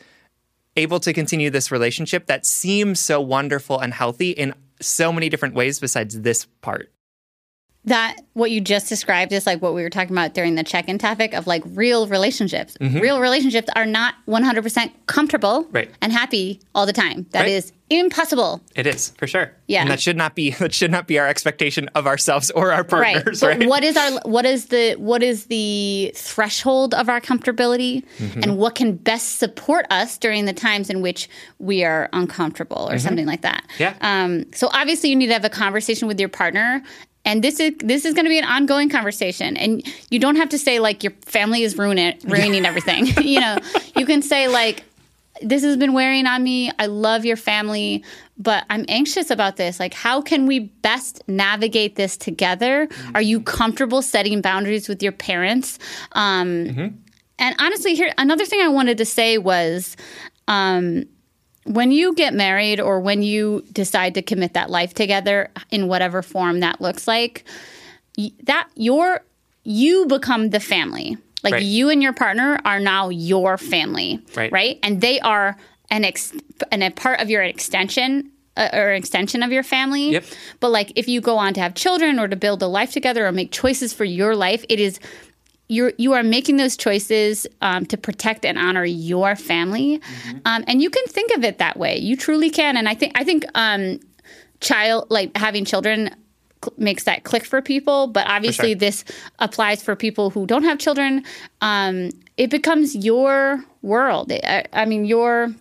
able 0.75 0.99
to 0.99 1.13
continue 1.13 1.51
this 1.51 1.71
relationship 1.71 2.25
that 2.25 2.43
seems 2.43 2.99
so 2.99 3.21
wonderful 3.21 3.79
and 3.79 3.93
healthy 3.93 4.31
in 4.31 4.55
so 4.81 5.13
many 5.13 5.29
different 5.29 5.53
ways 5.53 5.79
besides 5.79 6.19
this 6.21 6.45
part. 6.61 6.91
That 7.85 8.17
what 8.33 8.51
you 8.51 8.59
just 8.61 8.89
described 8.89 9.31
is 9.31 9.45
like 9.45 9.61
what 9.61 9.73
we 9.73 9.81
were 9.81 9.89
talking 9.89 10.11
about 10.11 10.33
during 10.33 10.55
the 10.55 10.63
check-in 10.63 10.97
topic 10.97 11.33
of 11.33 11.47
like 11.47 11.63
real 11.67 12.07
relationships. 12.07 12.75
Real 12.81 13.19
relationships 13.21 13.69
are 13.75 13.85
not 13.85 14.15
100% 14.27 14.91
comfortable 15.07 15.63
Mm-hmm. 15.65 15.75
Right. 15.75 15.91
and 16.01 16.11
happy 16.11 16.59
all 16.73 16.85
the 16.85 16.93
time. 16.93 17.25
That 17.31 17.41
Right. 17.41 17.51
is 17.51 17.71
impossible. 17.91 18.61
It 18.75 18.87
is 18.87 19.09
for 19.17 19.27
sure. 19.27 19.51
Yeah. 19.67 19.81
and 19.81 19.91
that 19.91 20.01
should 20.01 20.17
not 20.17 20.33
be 20.35 20.49
that 20.59 20.73
should 20.73 20.89
not 20.91 21.07
be 21.07 21.19
our 21.19 21.27
expectation 21.27 21.87
of 21.93 22.07
ourselves 22.07 22.49
or 22.51 22.71
our 22.71 22.83
partners. 22.83 23.41
Right. 23.43 23.49
Right. 23.49 23.59
But 23.59 23.67
what 23.67 23.83
is 23.83 23.95
our 23.95 24.11
what 24.25 24.45
is 24.45 24.67
the 24.67 24.95
what 24.97 25.21
is 25.21 25.45
the 25.45 26.11
threshold 26.15 26.93
of 26.95 27.09
our 27.09 27.21
comfortability 27.21 28.03
Mm-hmm. 28.17 28.41
and 28.43 28.57
what 28.57 28.75
can 28.75 28.95
best 28.95 29.37
support 29.39 29.85
us 29.91 30.17
during 30.17 30.45
the 30.45 30.53
times 30.53 30.89
in 30.89 31.01
which 31.01 31.29
we 31.59 31.83
are 31.83 32.09
uncomfortable 32.13 32.87
or 32.89 32.97
something 32.97 33.25
like 33.25 33.41
that. 33.41 33.63
Mm-hmm. 33.77 33.83
Yeah. 33.83 33.95
Um, 34.01 34.45
so 34.53 34.69
obviously 34.73 35.09
you 35.09 35.15
need 35.15 35.27
to 35.27 35.33
have 35.33 35.45
a 35.45 35.49
conversation 35.49 36.07
with 36.07 36.19
your 36.19 36.29
partner. 36.29 36.81
And 37.25 37.43
this 37.43 37.59
is 37.59 37.73
this 37.79 38.05
is 38.05 38.13
going 38.13 38.25
to 38.25 38.29
be 38.29 38.37
an 38.37 38.45
ongoing 38.45 38.89
conversation, 38.89 39.57
and 39.57 39.83
you 40.09 40.19
don't 40.19 40.35
have 40.35 40.49
to 40.49 40.57
say 40.57 40.79
like 40.79 41.03
your 41.03 41.11
family 41.21 41.63
is 41.63 41.77
ruining 41.77 42.17
ruining 42.23 42.65
everything. 42.65 43.07
you 43.21 43.39
know, 43.39 43.57
you 43.95 44.05
can 44.05 44.21
say 44.21 44.47
like, 44.47 44.83
this 45.41 45.63
has 45.63 45.75
been 45.75 45.93
wearing 45.93 46.27
on 46.27 46.43
me. 46.43 46.71
I 46.77 46.85
love 46.85 47.25
your 47.25 47.35
family, 47.35 48.03
but 48.37 48.63
I'm 48.69 48.85
anxious 48.87 49.31
about 49.31 49.57
this. 49.57 49.79
Like, 49.79 49.93
how 49.93 50.21
can 50.21 50.45
we 50.45 50.59
best 50.59 51.23
navigate 51.27 51.95
this 51.95 52.15
together? 52.15 52.87
Are 53.15 53.21
you 53.21 53.41
comfortable 53.41 54.01
setting 54.01 54.41
boundaries 54.41 54.87
with 54.87 55.01
your 55.01 55.11
parents? 55.11 55.79
Um, 56.13 56.67
And 57.37 57.55
honestly, 57.59 57.95
here 57.95 58.13
another 58.17 58.45
thing 58.45 58.61
I 58.61 58.69
wanted 58.69 58.97
to 58.99 59.05
say 59.05 59.37
was. 59.37 59.97
Um, 60.47 61.05
when 61.65 61.91
you 61.91 62.13
get 62.13 62.33
married 62.33 62.79
or 62.79 62.99
when 62.99 63.23
you 63.23 63.63
decide 63.71 64.13
to 64.13 64.21
commit 64.21 64.53
that 64.53 64.69
life 64.69 64.93
together 64.93 65.49
in 65.71 65.87
whatever 65.87 66.21
form 66.21 66.59
that 66.61 66.79
looks 66.79 67.07
like 67.07 67.43
that 68.43 68.67
your 68.75 69.21
you 69.63 70.05
become 70.05 70.51
the 70.51 70.59
family 70.59 71.17
like 71.43 71.53
Right. 71.53 71.63
you 71.63 71.89
and 71.89 72.01
your 72.01 72.13
partner 72.13 72.59
are 72.65 72.79
now 72.79 73.09
your 73.09 73.57
family 73.57 74.19
Right. 74.35 74.51
right 74.51 74.79
and 74.83 75.01
they 75.01 75.19
are 75.19 75.57
an 75.89 76.05
ex 76.05 76.33
and 76.71 76.83
a 76.83 76.91
part 76.91 77.19
of 77.19 77.29
your 77.29 77.43
extension 77.43 78.31
uh, 78.57 78.69
or 78.73 78.93
extension 78.93 79.43
of 79.43 79.51
your 79.51 79.63
family 79.63 80.11
Yep. 80.11 80.23
but 80.59 80.69
like 80.69 80.91
if 80.95 81.07
you 81.07 81.19
go 81.19 81.37
on 81.37 81.53
to 81.55 81.61
have 81.61 81.73
children 81.73 82.19
or 82.19 82.27
to 82.27 82.35
build 82.35 82.61
a 82.63 82.67
life 82.67 82.91
together 82.91 83.25
or 83.25 83.31
make 83.31 83.51
choices 83.51 83.91
for 83.93 84.05
your 84.05 84.35
life 84.35 84.63
it 84.69 84.79
is 84.79 84.99
you're 85.67 85.93
you 85.97 86.13
are 86.13 86.23
making 86.23 86.57
those 86.57 86.77
choices 86.77 87.47
um, 87.61 87.85
to 87.87 87.97
protect 87.97 88.45
and 88.45 88.57
honor 88.57 88.85
your 88.85 89.35
family, 89.35 90.01
um, 90.45 90.63
and 90.67 90.81
you 90.81 90.89
can 90.89 91.05
think 91.07 91.31
of 91.35 91.43
it 91.43 91.57
that 91.57 91.77
way. 91.77 91.97
You 91.97 92.15
truly 92.15 92.49
can, 92.49 92.77
and 92.77 92.87
I 92.87 92.93
think 92.93 93.13
I 93.15 93.23
think 93.23 93.45
um, 93.55 93.99
child 94.59 95.07
like 95.09 95.35
having 95.35 95.65
children 95.65 96.15
cl- 96.63 96.73
makes 96.77 97.03
that 97.05 97.23
click 97.23 97.45
for 97.45 97.61
people. 97.61 98.07
But 98.07 98.27
obviously, 98.27 98.69
sure. 98.69 98.79
this 98.79 99.05
applies 99.39 99.81
for 99.81 99.95
people 99.95 100.29
who 100.29 100.45
don't 100.45 100.63
have 100.63 100.77
children. 100.77 101.23
Um, 101.61 102.11
it 102.37 102.49
becomes 102.49 102.95
your 102.95 103.63
world. 103.81 104.31
I, 104.31 104.65
I 104.71 104.85
mean, 104.85 105.05
your 105.05 105.53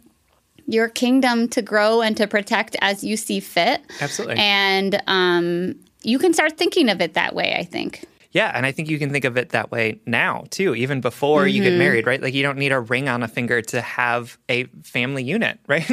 your 0.67 0.89
kingdom 0.89 1.49
to 1.49 1.63
grow 1.63 2.03
and 2.03 2.17
to 2.17 2.27
protect 2.27 2.77
as 2.81 3.05
you 3.05 3.17
see 3.17 3.41
fit. 3.41 3.81
Absolutely. 4.01 4.37
and 4.39 5.03
um, 5.07 5.77
you 6.03 6.19
can 6.19 6.35
start 6.35 6.59
thinking 6.59 6.91
of 6.91 7.01
it 7.01 7.15
that 7.15 7.35
way. 7.35 7.55
I 7.59 7.65
think. 7.65 8.05
Yeah, 8.35 8.51
and 8.53 8.66
I 8.66 8.72
think 8.72 8.91
you 8.91 8.99
can 8.99 9.11
think 9.11 9.24
of 9.24 9.37
it 9.39 9.51
that 9.51 9.70
way 9.70 10.01
now 10.07 10.45
too, 10.51 10.74
even 10.74 11.01
before 11.01 11.47
you 11.47 11.62
Mm-hmm. 11.62 11.70
get 11.70 11.78
married, 11.78 12.07
right? 12.07 12.20
Like 12.20 12.35
you 12.35 12.43
don't 12.43 12.59
need 12.59 12.72
a 12.72 12.80
ring 12.80 13.09
on 13.09 13.22
a 13.22 13.28
finger 13.28 13.62
to 13.62 13.80
have 13.80 14.37
a 14.49 14.64
family 14.82 15.22
unit, 15.24 15.59
right? 15.68 15.89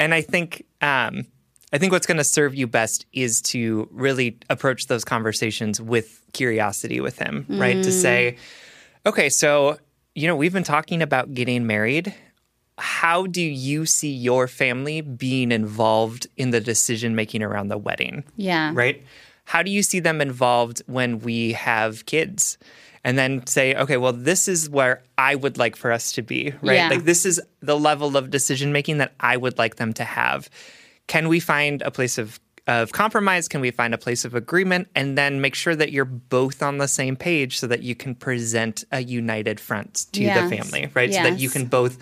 and 0.00 0.14
I 0.14 0.20
think 0.22 0.64
um, 0.80 1.26
I 1.72 1.78
think 1.78 1.92
what's 1.92 2.06
going 2.06 2.16
to 2.18 2.24
serve 2.24 2.54
you 2.54 2.66
best 2.66 3.06
is 3.12 3.42
to 3.42 3.88
really 3.90 4.38
approach 4.48 4.86
those 4.86 5.04
conversations 5.04 5.80
with 5.80 6.22
curiosity 6.32 7.00
with 7.00 7.18
him, 7.18 7.44
right? 7.48 7.82
To 7.82 7.92
say, 7.92 8.36
okay, 9.04 9.28
so, 9.28 9.78
you 10.14 10.26
know, 10.26 10.36
we've 10.36 10.52
been 10.52 10.62
talking 10.64 11.02
about 11.02 11.34
getting 11.34 11.66
married. 11.66 12.14
How 12.78 13.26
do 13.26 13.42
you 13.42 13.84
see 13.86 14.12
your 14.12 14.46
family 14.48 15.00
being 15.00 15.50
involved 15.50 16.26
in 16.36 16.50
the 16.50 16.60
decision 16.60 17.14
making 17.14 17.42
around 17.42 17.68
the 17.68 17.78
wedding? 17.78 18.24
Yeah. 18.36 18.70
right? 18.74 19.02
How 19.46 19.62
do 19.62 19.70
you 19.70 19.82
see 19.82 20.00
them 20.00 20.20
involved 20.20 20.82
when 20.86 21.20
we 21.20 21.52
have 21.52 22.04
kids? 22.06 22.58
And 23.02 23.16
then 23.16 23.46
say, 23.46 23.72
okay, 23.76 23.96
well, 23.96 24.12
this 24.12 24.48
is 24.48 24.68
where 24.68 25.00
I 25.16 25.36
would 25.36 25.58
like 25.58 25.76
for 25.76 25.92
us 25.92 26.10
to 26.12 26.22
be, 26.22 26.52
right? 26.60 26.74
Yeah. 26.74 26.88
Like, 26.88 27.04
this 27.04 27.24
is 27.24 27.40
the 27.60 27.78
level 27.78 28.16
of 28.16 28.30
decision 28.30 28.72
making 28.72 28.98
that 28.98 29.12
I 29.20 29.36
would 29.36 29.58
like 29.58 29.76
them 29.76 29.92
to 29.94 30.04
have. 30.04 30.50
Can 31.06 31.28
we 31.28 31.38
find 31.38 31.82
a 31.82 31.90
place 31.90 32.18
of 32.18 32.40
of 32.66 32.90
compromise? 32.90 33.46
Can 33.46 33.60
we 33.60 33.70
find 33.70 33.94
a 33.94 33.98
place 33.98 34.24
of 34.24 34.34
agreement? 34.34 34.88
And 34.96 35.16
then 35.16 35.40
make 35.40 35.54
sure 35.54 35.76
that 35.76 35.92
you're 35.92 36.04
both 36.04 36.64
on 36.64 36.78
the 36.78 36.88
same 36.88 37.14
page 37.14 37.60
so 37.60 37.68
that 37.68 37.84
you 37.84 37.94
can 37.94 38.16
present 38.16 38.82
a 38.90 39.00
united 39.04 39.60
front 39.60 40.06
to 40.14 40.22
Yes. 40.22 40.50
the 40.50 40.56
family, 40.56 40.90
right? 40.92 41.14
So 41.14 41.22
that 41.22 41.38
you 41.38 41.48
can 41.48 41.66
both, 41.66 41.96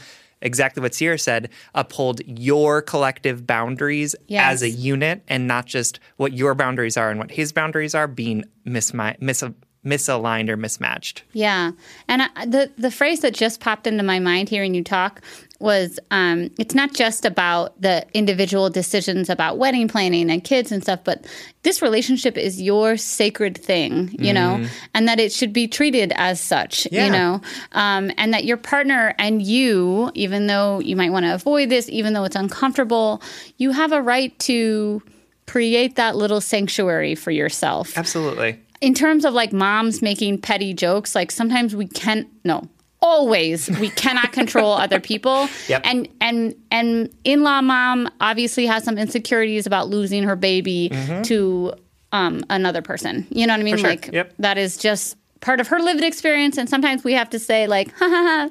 exactly 0.45 0.81
what 0.81 0.95
Sierra 0.95 1.19
said, 1.19 1.51
uphold 1.75 2.21
your 2.27 2.81
collective 2.83 3.47
boundaries 3.47 4.15
as 4.31 4.63
a 4.63 4.71
unit 4.71 5.23
and 5.27 5.49
not 5.49 5.67
just 5.67 5.99
what 6.19 6.33
your 6.33 6.55
boundaries 6.55 6.97
are 6.97 7.11
and 7.11 7.19
what 7.19 7.33
his 7.33 7.53
boundaries 7.53 7.95
are 7.95 8.07
being 8.07 8.45
mismi- 8.65 9.21
mis- 9.21 9.43
misaligned 9.85 10.49
or 10.49 10.57
mismatched. 10.57 11.25
Yeah, 11.33 11.73
and 12.09 12.23
I, 12.23 12.47
the 12.47 12.71
the 12.79 12.91
phrase 12.91 13.21
that 13.21 13.35
just 13.35 13.61
popped 13.61 13.87
into 13.87 14.03
my 14.03 14.19
mind 14.21 14.49
hearing 14.49 14.75
you 14.75 14.85
talk 14.85 15.21
was, 15.61 15.99
um, 16.11 16.51
it's 16.59 16.75
not 16.75 16.93
just 16.93 17.25
about 17.25 17.81
the 17.81 18.05
individual 18.13 18.69
decisions 18.71 19.31
about 19.31 19.57
wedding 19.57 19.89
planning 19.89 20.31
and 20.31 20.43
kids 20.45 20.73
and 20.73 20.83
stuff, 20.83 21.01
but 21.05 21.25
this 21.63 21.81
relationship 21.81 22.37
is 22.37 22.61
your 22.61 22.97
sacred 22.97 23.57
thing, 23.57 24.15
you 24.19 24.33
know, 24.33 24.67
and 24.95 25.09
that 25.09 25.21
it 25.21 25.33
should 25.33 25.53
be 25.53 25.67
treated 25.69 26.13
as 26.17 26.41
such, 26.41 26.87
Yeah. 26.91 27.07
you 27.07 27.13
know, 27.13 27.41
um, 27.73 28.11
and 28.19 28.35
that 28.35 28.45
your 28.45 28.57
partner 28.57 29.15
and 29.19 29.41
you, 29.41 30.11
even 30.15 30.47
though 30.49 30.81
you 30.81 30.97
might 30.97 31.11
want 31.13 31.25
to 31.25 31.33
avoid 31.35 31.71
this, 31.71 31.89
even 31.89 32.13
though 32.13 32.25
it's 32.25 32.37
uncomfortable, 32.37 33.23
you 33.57 33.71
have 33.71 33.93
a 33.93 34.03
right 34.03 34.37
to 34.41 35.03
create 35.47 35.97
that 35.97 36.17
little 36.17 36.41
sanctuary 36.41 37.15
for 37.15 37.31
yourself 37.31 37.97
Absolutely. 37.97 38.59
in 38.81 38.93
terms 38.95 39.25
of 39.25 39.33
like 39.35 39.53
moms 39.53 40.03
making 40.03 40.41
petty 40.41 40.75
jokes, 40.75 41.15
like 41.15 41.31
sometimes 41.31 41.77
we 41.77 41.87
can't. 41.87 42.29
no, 42.45 42.69
always 43.05 43.71
we 43.79 43.91
cannot 43.91 44.33
control 44.33 44.73
other 44.85 44.99
people. 44.99 45.49
Yep. 45.69 45.83
And 45.85 46.09
and 46.21 46.55
and 46.73 47.11
in-law 47.23 47.61
mom 47.61 48.09
obviously 48.21 48.67
has 48.67 48.83
some 48.83 48.99
insecurities 48.99 49.67
about 49.67 49.89
losing 49.89 50.23
her 50.25 50.35
baby 50.37 50.91
to 51.25 51.75
um, 52.13 52.43
another 52.51 52.81
person. 52.83 53.27
You 53.31 53.47
know 53.47 53.53
what 53.53 53.61
I 53.61 53.63
mean? 53.65 53.75
Mm-hmm. 53.75 53.81
sure. 53.83 53.91
Like 53.91 54.11
Yep. 54.13 54.35
that 54.39 54.59
is 54.59 54.77
just 54.77 55.17
part 55.41 55.61
of 55.61 55.69
her 55.69 55.79
lived 55.79 56.03
experience 56.03 56.57
and 56.57 56.69
sometimes 56.69 57.05
we 57.05 57.13
have 57.13 57.29
to 57.31 57.39
say 57.39 57.67
like 57.67 57.93
ha 57.99 58.09
ha 58.09 58.49
ha 58.49 58.51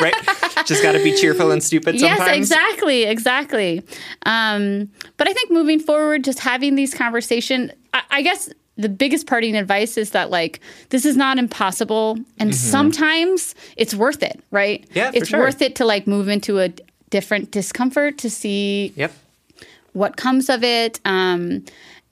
Right? 0.00 0.14
just 0.66 0.82
got 0.82 0.92
to 0.92 1.02
be 1.02 1.12
cheerful 1.14 1.50
and 1.50 1.62
stupid 1.62 1.98
sometimes. 1.98 2.20
Yes, 2.20 2.36
exactly, 2.36 3.04
exactly. 3.04 3.82
Um, 4.26 4.90
but 5.16 5.28
I 5.28 5.32
think 5.32 5.50
moving 5.50 5.80
forward, 5.80 6.24
just 6.24 6.40
having 6.40 6.74
these 6.74 6.92
conversation, 6.94 7.72
I, 7.94 8.02
I 8.10 8.22
guess 8.22 8.50
the 8.80 8.88
biggest 8.88 9.26
parting 9.26 9.56
advice 9.56 9.96
is 9.96 10.10
that 10.10 10.30
like 10.30 10.60
this 10.90 11.04
is 11.04 11.16
not 11.16 11.38
impossible, 11.38 12.18
and 12.38 12.54
sometimes 12.54 13.54
it's 13.76 13.94
worth 13.94 14.22
it, 14.22 14.40
right? 14.50 14.82
Mm-hmm. 14.82 14.98
Yeah, 14.98 15.10
it's 15.14 15.28
sure. 15.28 15.40
worth 15.40 15.62
it 15.62 15.76
to 15.76 15.84
like 15.84 16.06
move 16.06 16.28
into 16.28 16.58
a 16.58 16.70
different 17.10 17.50
discomfort 17.50 18.18
to 18.18 18.30
see 18.30 18.92
Yep. 18.96 19.12
what 19.92 20.16
comes 20.16 20.48
of 20.48 20.62
it, 20.64 21.00
um, 21.04 21.64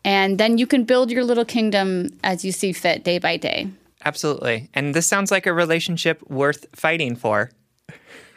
and 0.05 0.39
then 0.39 0.59
you 0.59 0.67
can 0.67 0.85
build 0.85 1.11
your 1.11 1.25
little 1.25 1.45
kingdom 1.45 2.09
as 2.23 2.45
you 2.45 2.53
see 2.53 2.73
fit, 2.73 3.05
day 3.05 3.19
by 3.19 3.37
day. 3.37 3.69
Absolutely. 4.05 4.69
And 4.75 4.95
this 4.95 5.07
sounds 5.07 5.31
like 5.31 5.47
a 5.47 5.53
relationship 5.53 6.23
worth 6.31 6.67
fighting 6.73 7.17
for. 7.17 7.51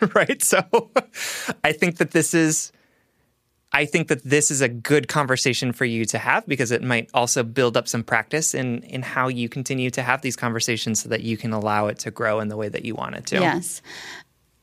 right? 0.15 0.41
So 0.41 0.63
I 1.63 1.71
think 1.71 1.97
that 1.97 2.11
this 2.11 2.33
is 2.33 2.71
I 3.73 3.85
think 3.85 4.09
that 4.09 4.23
this 4.23 4.51
is 4.51 4.61
a 4.61 4.67
good 4.67 5.07
conversation 5.07 5.71
for 5.71 5.85
you 5.85 6.03
to 6.05 6.17
have 6.17 6.45
because 6.45 6.71
it 6.71 6.83
might 6.83 7.09
also 7.13 7.41
build 7.41 7.77
up 7.77 7.87
some 7.87 8.03
practice 8.03 8.53
in 8.53 8.83
in 8.83 9.01
how 9.01 9.27
you 9.27 9.47
continue 9.47 9.89
to 9.91 10.01
have 10.01 10.21
these 10.21 10.35
conversations 10.35 11.01
so 11.01 11.09
that 11.09 11.21
you 11.21 11.37
can 11.37 11.53
allow 11.53 11.87
it 11.87 11.99
to 11.99 12.11
grow 12.11 12.39
in 12.39 12.49
the 12.49 12.57
way 12.57 12.69
that 12.69 12.83
you 12.83 12.95
want 12.95 13.15
it 13.15 13.25
to. 13.27 13.37
Yes. 13.37 13.81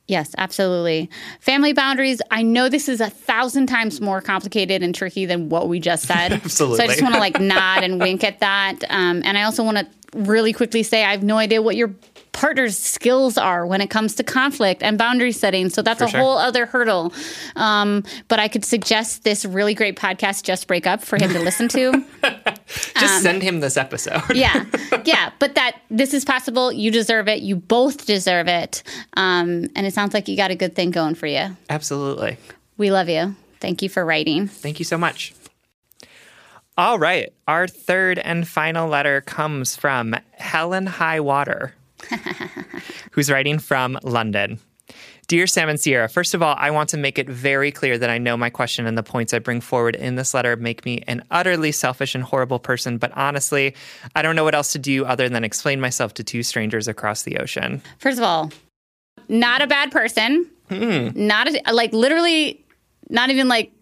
Yes, 0.08 0.34
absolutely. 0.38 1.10
Family 1.40 1.74
boundaries. 1.74 2.22
I 2.30 2.42
know 2.42 2.70
this 2.70 2.88
is 2.88 3.02
a 3.02 3.10
thousand 3.10 3.66
times 3.66 4.00
more 4.00 4.22
complicated 4.22 4.82
and 4.82 4.94
tricky 4.94 5.26
than 5.26 5.50
what 5.50 5.68
we 5.68 5.80
just 5.80 6.06
said. 6.08 6.32
Absolutely. 6.32 6.78
So 6.78 6.84
I 6.84 6.86
just 6.86 7.02
want 7.02 7.14
to 7.14 7.20
like 7.20 7.38
nod 7.38 7.84
and 7.84 8.00
wink 8.00 8.24
at 8.24 8.40
that. 8.40 8.78
Um, 8.88 9.22
and 9.24 9.36
I 9.36 9.42
also 9.42 9.62
want 9.62 9.76
to 9.76 9.86
really 10.14 10.54
quickly 10.54 10.82
say 10.82 11.04
I 11.04 11.10
have 11.10 11.22
no 11.22 11.36
idea 11.36 11.60
what 11.60 11.76
your 11.76 11.94
partner's 12.32 12.78
skills 12.78 13.38
are 13.38 13.66
when 13.66 13.80
it 13.80 13.90
comes 13.90 14.14
to 14.16 14.24
conflict 14.24 14.82
and 14.82 14.98
boundary 14.98 15.32
setting. 15.32 15.70
So 15.70 15.82
that's 15.82 16.00
a 16.00 16.08
sure. 16.08 16.20
whole 16.20 16.38
other 16.38 16.66
hurdle. 16.66 17.12
Um, 17.56 18.04
but 18.28 18.40
I 18.40 18.48
could 18.48 18.64
suggest 18.64 19.24
this 19.24 19.44
really 19.44 19.74
great 19.74 19.96
podcast, 19.96 20.42
Just 20.44 20.66
Break 20.66 20.86
Up, 20.86 21.02
for 21.02 21.16
him 21.16 21.32
to 21.32 21.40
listen 21.40 21.68
to. 21.68 22.04
Just 22.98 23.22
send 23.22 23.42
him 23.42 23.60
this 23.60 23.76
episode. 23.76 24.14
Um, 24.14 24.24
yeah 24.34 24.64
yeah 25.04 25.30
but 25.38 25.54
that 25.54 25.80
this 25.90 26.12
is 26.12 26.24
possible 26.24 26.70
you 26.72 26.90
deserve 26.90 27.28
it 27.28 27.40
you 27.42 27.56
both 27.56 28.06
deserve 28.06 28.46
it 28.46 28.82
um, 29.16 29.66
and 29.74 29.86
it 29.86 29.94
sounds 29.94 30.12
like 30.12 30.28
you 30.28 30.36
got 30.36 30.50
a 30.50 30.54
good 30.54 30.74
thing 30.74 30.90
going 30.90 31.14
for 31.14 31.26
you 31.26 31.56
Absolutely. 31.70 32.36
we 32.76 32.90
love 32.90 33.08
you 33.08 33.34
thank 33.60 33.82
you 33.82 33.88
for 33.88 34.04
writing 34.04 34.48
Thank 34.48 34.78
you 34.78 34.84
so 34.84 34.98
much. 34.98 35.34
All 36.76 36.98
right. 36.98 37.32
Our 37.48 37.66
third 37.66 38.18
and 38.18 38.46
final 38.46 38.88
letter 38.88 39.20
comes 39.20 39.74
from 39.74 40.14
Helen 40.32 40.86
Highwater, 40.86 41.74
who's 43.18 43.32
writing 43.32 43.58
from 43.58 43.98
London. 44.04 44.60
Dear 45.26 45.48
Sam 45.48 45.68
and 45.68 45.80
Sierra, 45.80 46.08
first 46.08 46.34
of 46.34 46.42
all, 46.42 46.54
I 46.56 46.70
want 46.70 46.88
to 46.90 46.96
make 46.96 47.18
it 47.18 47.28
very 47.28 47.72
clear 47.72 47.98
that 47.98 48.08
I 48.08 48.18
know 48.18 48.36
my 48.36 48.48
question 48.48 48.86
and 48.86 48.96
the 48.96 49.02
points 49.02 49.34
I 49.34 49.40
bring 49.40 49.60
forward 49.60 49.96
in 49.96 50.14
this 50.14 50.34
letter 50.34 50.54
make 50.54 50.84
me 50.84 51.02
an 51.08 51.24
utterly 51.32 51.72
selfish 51.72 52.14
and 52.14 52.22
horrible 52.22 52.60
person, 52.60 52.96
but 52.96 53.10
honestly, 53.16 53.74
I 54.14 54.22
don't 54.22 54.36
know 54.36 54.44
what 54.44 54.54
else 54.54 54.70
to 54.74 54.78
do 54.78 55.04
other 55.04 55.28
than 55.28 55.42
explain 55.42 55.80
myself 55.80 56.14
to 56.14 56.22
two 56.22 56.44
strangers 56.44 56.86
across 56.86 57.24
the 57.24 57.38
ocean. 57.38 57.82
first 57.98 58.18
of 58.18 58.24
all 58.24 58.52
not 59.28 59.62
a 59.62 59.66
bad 59.66 59.90
person 59.90 60.48
hmm. 60.68 61.08
not 61.14 61.48
a, 61.48 61.72
like 61.72 61.92
literally 61.92 62.64
not 63.10 63.30
even 63.30 63.48
like 63.48 63.72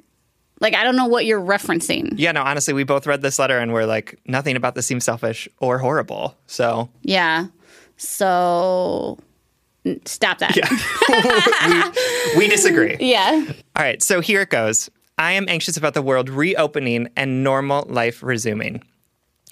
like 0.60 0.74
i 0.74 0.82
don't 0.82 0.96
know 0.96 1.06
what 1.06 1.26
you're 1.26 1.42
referencing 1.42 2.14
Yeah, 2.16 2.32
no, 2.32 2.40
honestly, 2.40 2.72
we 2.72 2.84
both 2.84 3.06
read 3.06 3.20
this 3.20 3.38
letter 3.38 3.58
and 3.58 3.74
we're 3.74 3.84
like, 3.84 4.18
nothing 4.24 4.56
about 4.56 4.74
this 4.74 4.86
seems 4.86 5.04
selfish 5.04 5.46
or 5.58 5.76
horrible. 5.78 6.34
So, 6.46 6.88
yeah 7.02 7.48
so 7.96 9.18
stop 10.04 10.38
that 10.38 10.54
we 12.36 12.48
disagree. 12.48 12.96
yeah 13.00 13.44
All 13.76 13.84
right, 13.84 14.02
so 14.02 14.20
here 14.20 14.42
it 14.42 14.50
goes. 14.50 14.90
I 15.18 15.32
am 15.32 15.48
anxious 15.48 15.76
about 15.76 15.94
the 15.94 16.02
world 16.02 16.28
reopening 16.28 17.08
and 17.16 17.42
normal 17.42 17.86
life 17.88 18.22
resuming. 18.22 18.82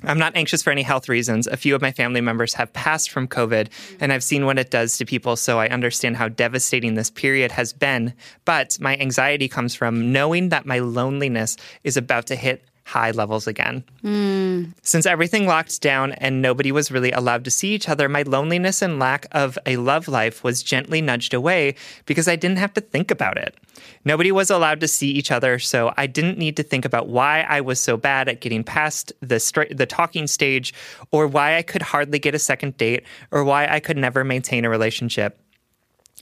I'm 0.02 0.18
not 0.18 0.36
anxious 0.36 0.62
for 0.62 0.70
any 0.70 0.82
health 0.82 1.08
reasons. 1.08 1.46
A 1.46 1.56
few 1.56 1.74
of 1.74 1.80
my 1.80 1.90
family 1.92 2.20
members 2.20 2.52
have 2.54 2.70
passed 2.74 3.10
from 3.10 3.26
COVID, 3.26 3.68
and 4.00 4.12
I've 4.12 4.24
seen 4.24 4.44
what 4.44 4.58
it 4.58 4.70
does 4.70 4.98
to 4.98 5.06
people, 5.06 5.36
so 5.36 5.58
I 5.58 5.68
understand 5.68 6.16
how 6.16 6.28
devastating 6.28 6.94
this 6.94 7.10
period 7.10 7.50
has 7.52 7.72
been. 7.72 8.12
But 8.44 8.76
my 8.80 8.96
anxiety 8.98 9.48
comes 9.48 9.74
from 9.74 10.12
knowing 10.12 10.50
that 10.50 10.66
my 10.66 10.80
loneliness 10.80 11.56
is 11.84 11.96
about 11.96 12.26
to 12.26 12.36
hit 12.36 12.64
high 12.84 13.10
levels 13.10 13.46
again. 13.46 13.82
Hmm. 14.02 14.64
Since 14.82 15.06
everything 15.06 15.46
locked 15.46 15.80
down 15.80 16.12
and 16.12 16.42
nobody 16.42 16.70
was 16.70 16.90
really 16.90 17.10
allowed 17.12 17.44
to 17.44 17.50
see 17.50 17.74
each 17.74 17.88
other, 17.88 18.08
my 18.08 18.22
loneliness 18.22 18.82
and 18.82 18.98
lack 18.98 19.26
of 19.32 19.58
a 19.64 19.78
love 19.78 20.06
life 20.06 20.44
was 20.44 20.62
gently 20.62 21.00
nudged 21.00 21.32
away 21.32 21.74
because 22.04 22.28
I 22.28 22.36
didn't 22.36 22.58
have 22.58 22.74
to 22.74 22.80
think 22.80 23.10
about 23.10 23.38
it. 23.38 23.56
Nobody 24.04 24.30
was 24.30 24.50
allowed 24.50 24.80
to 24.80 24.88
see 24.88 25.08
each 25.08 25.30
other, 25.30 25.58
so 25.58 25.92
I 25.96 26.06
didn't 26.06 26.38
need 26.38 26.56
to 26.58 26.62
think 26.62 26.84
about 26.84 27.08
why 27.08 27.40
I 27.48 27.62
was 27.62 27.80
so 27.80 27.96
bad 27.96 28.28
at 28.28 28.40
getting 28.40 28.62
past 28.62 29.12
the 29.20 29.40
stra- 29.40 29.74
the 29.74 29.86
talking 29.86 30.26
stage 30.26 30.74
or 31.10 31.26
why 31.26 31.56
I 31.56 31.62
could 31.62 31.82
hardly 31.82 32.18
get 32.18 32.34
a 32.34 32.38
second 32.38 32.76
date 32.76 33.04
or 33.30 33.44
why 33.44 33.66
I 33.66 33.80
could 33.80 33.96
never 33.96 34.24
maintain 34.24 34.64
a 34.64 34.70
relationship. 34.70 35.38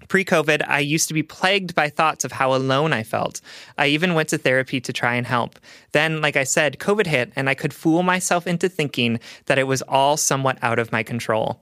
Pre 0.08 0.24
COVID, 0.24 0.62
I 0.66 0.80
used 0.80 1.08
to 1.08 1.14
be 1.14 1.22
plagued 1.22 1.74
by 1.74 1.88
thoughts 1.88 2.24
of 2.24 2.32
how 2.32 2.54
alone 2.54 2.92
I 2.92 3.02
felt. 3.02 3.40
I 3.78 3.86
even 3.88 4.14
went 4.14 4.28
to 4.30 4.38
therapy 4.38 4.80
to 4.80 4.92
try 4.92 5.14
and 5.14 5.26
help. 5.26 5.58
Then, 5.92 6.20
like 6.20 6.36
I 6.36 6.44
said, 6.44 6.78
COVID 6.78 7.06
hit, 7.06 7.32
and 7.36 7.48
I 7.48 7.54
could 7.54 7.74
fool 7.74 8.02
myself 8.02 8.46
into 8.46 8.68
thinking 8.68 9.20
that 9.46 9.58
it 9.58 9.66
was 9.66 9.82
all 9.82 10.16
somewhat 10.16 10.58
out 10.62 10.78
of 10.78 10.92
my 10.92 11.02
control. 11.02 11.60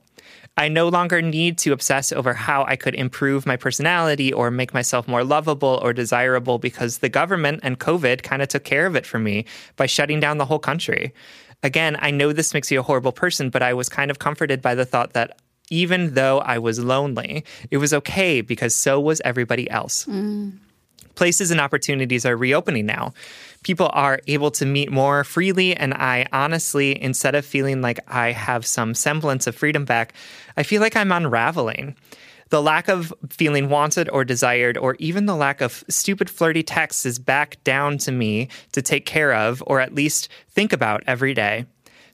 I 0.57 0.67
no 0.67 0.89
longer 0.89 1.21
need 1.21 1.57
to 1.59 1.71
obsess 1.71 2.11
over 2.11 2.33
how 2.33 2.65
I 2.65 2.75
could 2.75 2.93
improve 2.93 3.45
my 3.45 3.55
personality 3.55 4.33
or 4.33 4.51
make 4.51 4.73
myself 4.73 5.07
more 5.07 5.23
lovable 5.23 5.79
or 5.81 5.93
desirable 5.93 6.59
because 6.59 6.97
the 6.97 7.09
government 7.09 7.61
and 7.63 7.79
COVID 7.79 8.21
kind 8.21 8.41
of 8.41 8.49
took 8.49 8.63
care 8.63 8.85
of 8.85 8.95
it 8.95 9.05
for 9.05 9.17
me 9.17 9.45
by 9.77 9.85
shutting 9.85 10.19
down 10.19 10.37
the 10.37 10.45
whole 10.45 10.59
country. 10.59 11.13
Again, 11.63 11.95
I 11.99 12.11
know 12.11 12.33
this 12.33 12.53
makes 12.53 12.71
you 12.71 12.79
a 12.79 12.83
horrible 12.83 13.11
person, 13.11 13.49
but 13.49 13.61
I 13.61 13.73
was 13.73 13.87
kind 13.87 14.09
of 14.09 14.19
comforted 14.19 14.61
by 14.61 14.75
the 14.75 14.85
thought 14.85 15.13
that 15.13 15.39
even 15.71 16.13
though 16.13 16.39
I 16.39 16.59
was 16.59 16.77
lonely, 16.77 17.43
it 17.71 17.77
was 17.77 17.93
okay 17.93 18.41
because 18.41 18.75
so 18.75 18.99
was 18.99 19.21
everybody 19.25 19.67
else. 19.71 20.05
Places 21.15 21.49
and 21.51 21.59
opportunities 21.59 22.25
are 22.25 22.37
reopening 22.37 22.85
now. 22.85 23.13
People 23.63 23.89
are 23.93 24.19
able 24.27 24.51
to 24.51 24.65
meet 24.65 24.91
more 24.91 25.23
freely, 25.23 25.75
and 25.75 25.93
I 25.93 26.27
honestly, 26.31 27.01
instead 27.01 27.35
of 27.35 27.45
feeling 27.45 27.81
like 27.81 27.99
I 28.07 28.31
have 28.31 28.65
some 28.65 28.93
semblance 28.93 29.47
of 29.47 29.55
freedom 29.55 29.85
back, 29.85 30.13
I 30.57 30.63
feel 30.63 30.81
like 30.81 30.95
I'm 30.95 31.11
unraveling. 31.11 31.95
The 32.49 32.61
lack 32.61 32.89
of 32.89 33.13
feeling 33.29 33.69
wanted 33.69 34.09
or 34.09 34.25
desired, 34.25 34.77
or 34.77 34.95
even 34.99 35.25
the 35.25 35.35
lack 35.35 35.61
of 35.61 35.83
stupid 35.89 36.29
flirty 36.29 36.63
texts 36.63 37.05
is 37.05 37.17
back 37.19 37.63
down 37.63 37.97
to 37.99 38.11
me 38.11 38.49
to 38.73 38.81
take 38.81 39.05
care 39.05 39.33
of, 39.33 39.63
or 39.67 39.79
at 39.79 39.95
least 39.95 40.27
think 40.49 40.73
about 40.73 41.03
every 41.07 41.33
day. 41.33 41.65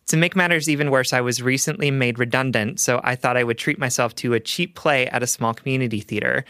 To 0.07 0.17
make 0.17 0.37
matters 0.37 0.69
even 0.69 0.89
worse, 0.89 1.11
I 1.11 1.19
was 1.19 1.41
recently 1.41 1.91
made 1.91 2.17
redundant, 2.17 2.79
so 2.79 3.01
I 3.03 3.15
thought 3.15 3.35
I 3.35 3.43
would 3.43 3.57
treat 3.57 3.77
myself 3.77 4.15
to 4.15 4.33
a 4.33 4.39
cheap 4.39 4.73
play 4.73 5.07
at 5.07 5.21
a 5.21 5.27
small 5.27 5.53
community 5.53 5.99
theater. 5.99 6.45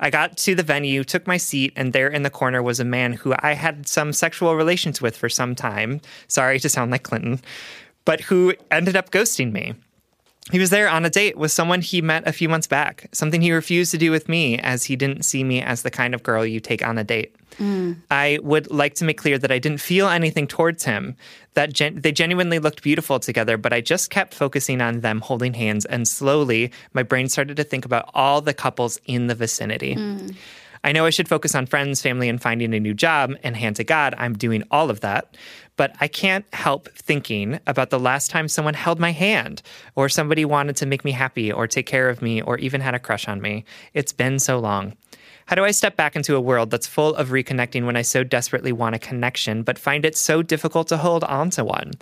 I 0.00 0.10
got 0.10 0.36
to 0.38 0.56
the 0.56 0.64
venue, 0.64 1.04
took 1.04 1.26
my 1.26 1.36
seat, 1.36 1.72
and 1.76 1.92
there 1.92 2.08
in 2.08 2.24
the 2.24 2.30
corner 2.30 2.62
was 2.62 2.80
a 2.80 2.84
man 2.84 3.12
who 3.12 3.34
I 3.38 3.52
had 3.54 3.86
some 3.86 4.12
sexual 4.12 4.56
relations 4.56 5.00
with 5.00 5.16
for 5.16 5.28
some 5.28 5.54
time. 5.54 6.00
Sorry 6.26 6.58
to 6.58 6.68
sound 6.68 6.90
like 6.90 7.04
Clinton, 7.04 7.40
but 8.04 8.22
who 8.22 8.54
ended 8.70 8.96
up 8.96 9.10
ghosting 9.10 9.52
me. 9.52 9.74
He 10.52 10.60
was 10.60 10.70
there 10.70 10.88
on 10.88 11.04
a 11.04 11.10
date 11.10 11.36
with 11.36 11.50
someone 11.50 11.80
he 11.80 12.00
met 12.00 12.26
a 12.26 12.32
few 12.32 12.48
months 12.48 12.68
back, 12.68 13.08
something 13.12 13.42
he 13.42 13.50
refused 13.50 13.90
to 13.90 13.98
do 13.98 14.12
with 14.12 14.28
me 14.28 14.58
as 14.58 14.84
he 14.84 14.94
didn't 14.94 15.24
see 15.24 15.42
me 15.42 15.60
as 15.60 15.82
the 15.82 15.90
kind 15.90 16.14
of 16.14 16.22
girl 16.22 16.46
you 16.46 16.60
take 16.60 16.86
on 16.86 16.98
a 16.98 17.04
date. 17.04 17.34
Mm. 17.58 17.96
I 18.10 18.38
would 18.42 18.70
like 18.70 18.94
to 18.94 19.04
make 19.04 19.18
clear 19.18 19.38
that 19.38 19.50
I 19.50 19.58
didn't 19.58 19.80
feel 19.80 20.08
anything 20.08 20.46
towards 20.46 20.84
him, 20.84 21.16
that 21.54 21.72
gen- 21.72 22.00
they 22.00 22.12
genuinely 22.12 22.58
looked 22.58 22.82
beautiful 22.82 23.18
together, 23.18 23.56
but 23.56 23.72
I 23.72 23.80
just 23.80 24.10
kept 24.10 24.34
focusing 24.34 24.80
on 24.80 25.00
them 25.00 25.20
holding 25.20 25.54
hands, 25.54 25.84
and 25.84 26.06
slowly 26.06 26.70
my 26.92 27.02
brain 27.02 27.28
started 27.28 27.56
to 27.56 27.64
think 27.64 27.84
about 27.84 28.10
all 28.14 28.40
the 28.40 28.54
couples 28.54 29.00
in 29.06 29.26
the 29.26 29.34
vicinity. 29.34 29.96
Mm. 29.96 30.36
I 30.86 30.92
know 30.92 31.04
I 31.04 31.10
should 31.10 31.28
focus 31.28 31.56
on 31.56 31.66
friends, 31.66 32.00
family, 32.00 32.28
and 32.28 32.40
finding 32.40 32.72
a 32.72 32.78
new 32.78 32.94
job, 32.94 33.34
and 33.42 33.56
hand 33.56 33.74
to 33.74 33.82
God, 33.82 34.14
I'm 34.18 34.34
doing 34.34 34.62
all 34.70 34.88
of 34.88 35.00
that. 35.00 35.36
But 35.76 35.96
I 36.00 36.06
can't 36.06 36.46
help 36.54 36.88
thinking 36.90 37.58
about 37.66 37.90
the 37.90 37.98
last 37.98 38.30
time 38.30 38.46
someone 38.46 38.74
held 38.74 39.00
my 39.00 39.10
hand, 39.10 39.62
or 39.96 40.08
somebody 40.08 40.44
wanted 40.44 40.76
to 40.76 40.86
make 40.86 41.04
me 41.04 41.10
happy, 41.10 41.50
or 41.50 41.66
take 41.66 41.86
care 41.86 42.08
of 42.08 42.22
me, 42.22 42.40
or 42.40 42.56
even 42.58 42.80
had 42.80 42.94
a 42.94 43.00
crush 43.00 43.26
on 43.26 43.40
me. 43.40 43.64
It's 43.94 44.12
been 44.12 44.38
so 44.38 44.60
long. 44.60 44.92
How 45.46 45.54
do 45.54 45.64
I 45.64 45.70
step 45.70 45.96
back 45.96 46.16
into 46.16 46.34
a 46.34 46.40
world 46.40 46.70
that's 46.70 46.88
full 46.88 47.14
of 47.14 47.28
reconnecting 47.28 47.86
when 47.86 47.96
I 47.96 48.02
so 48.02 48.24
desperately 48.24 48.72
want 48.72 48.96
a 48.96 48.98
connection, 48.98 49.62
but 49.62 49.78
find 49.78 50.04
it 50.04 50.16
so 50.16 50.42
difficult 50.42 50.88
to 50.88 50.96
hold 50.96 51.22
on 51.22 51.50
to 51.50 51.64
one? 51.64 51.92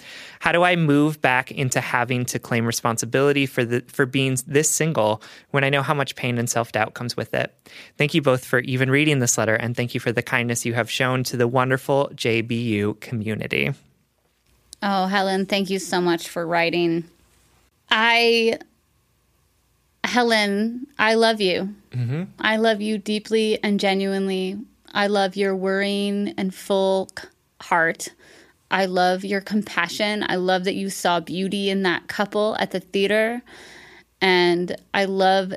How 0.40 0.51
do 0.51 0.62
I 0.62 0.76
move 0.76 1.20
back 1.20 1.53
into 1.53 1.82
having 1.82 2.24
to 2.26 2.38
claim 2.38 2.64
responsibility 2.64 3.45
for 3.45 3.62
the 3.62 3.82
for 3.86 4.07
being 4.07 4.38
this 4.47 4.70
single 4.70 5.20
when 5.51 5.62
I 5.62 5.68
know 5.68 5.82
how 5.82 5.92
much 5.92 6.16
pain 6.16 6.38
and 6.38 6.49
self 6.49 6.72
doubt 6.72 6.95
comes 6.95 7.18
with 7.18 7.34
it? 7.34 7.55
Thank 7.99 8.14
you 8.14 8.22
both 8.22 8.47
for 8.47 8.61
even 8.61 8.90
reading 8.90 9.18
this 9.18 9.36
letter, 9.36 9.55
and 9.55 9.76
thank 9.76 9.92
you 9.92 10.01
for 10.01 10.11
the 10.11 10.22
kindness 10.22 10.64
you 10.64 10.72
have 10.72 10.90
shown 10.90 11.22
to 11.24 11.36
the 11.36 11.47
wonderful 11.47 12.11
JBU 12.14 13.01
community. 13.01 13.74
Oh, 14.82 15.07
Helen, 15.07 15.45
thank 15.45 15.68
you 15.68 15.78
so 15.78 16.01
much 16.01 16.30
for 16.30 16.47
writing. 16.47 17.05
I, 17.90 18.59
Helen, 20.05 20.86
I 20.98 21.14
love 21.14 21.40
you. 21.40 21.74
I 22.38 22.57
love 22.57 22.80
you 22.80 22.98
deeply 22.98 23.62
and 23.62 23.80
genuinely. 23.80 24.59
I 24.92 25.07
love 25.09 25.34
your 25.36 25.57
worrying 25.57 26.34
and 26.36 26.55
full 26.55 27.09
heart. 27.61 28.11
I 28.70 28.86
love 28.86 29.24
your 29.24 29.40
compassion. 29.40 30.24
I 30.28 30.36
love 30.36 30.64
that 30.64 30.74
you 30.74 30.90
saw 30.90 31.20
beauty 31.20 31.70
in 31.70 31.82
that 31.84 32.07
couple 32.09 32.57
at 32.59 32.70
the 32.70 32.80
theater. 32.80 33.42
And 34.20 34.76
I 34.92 35.05
love 35.07 35.52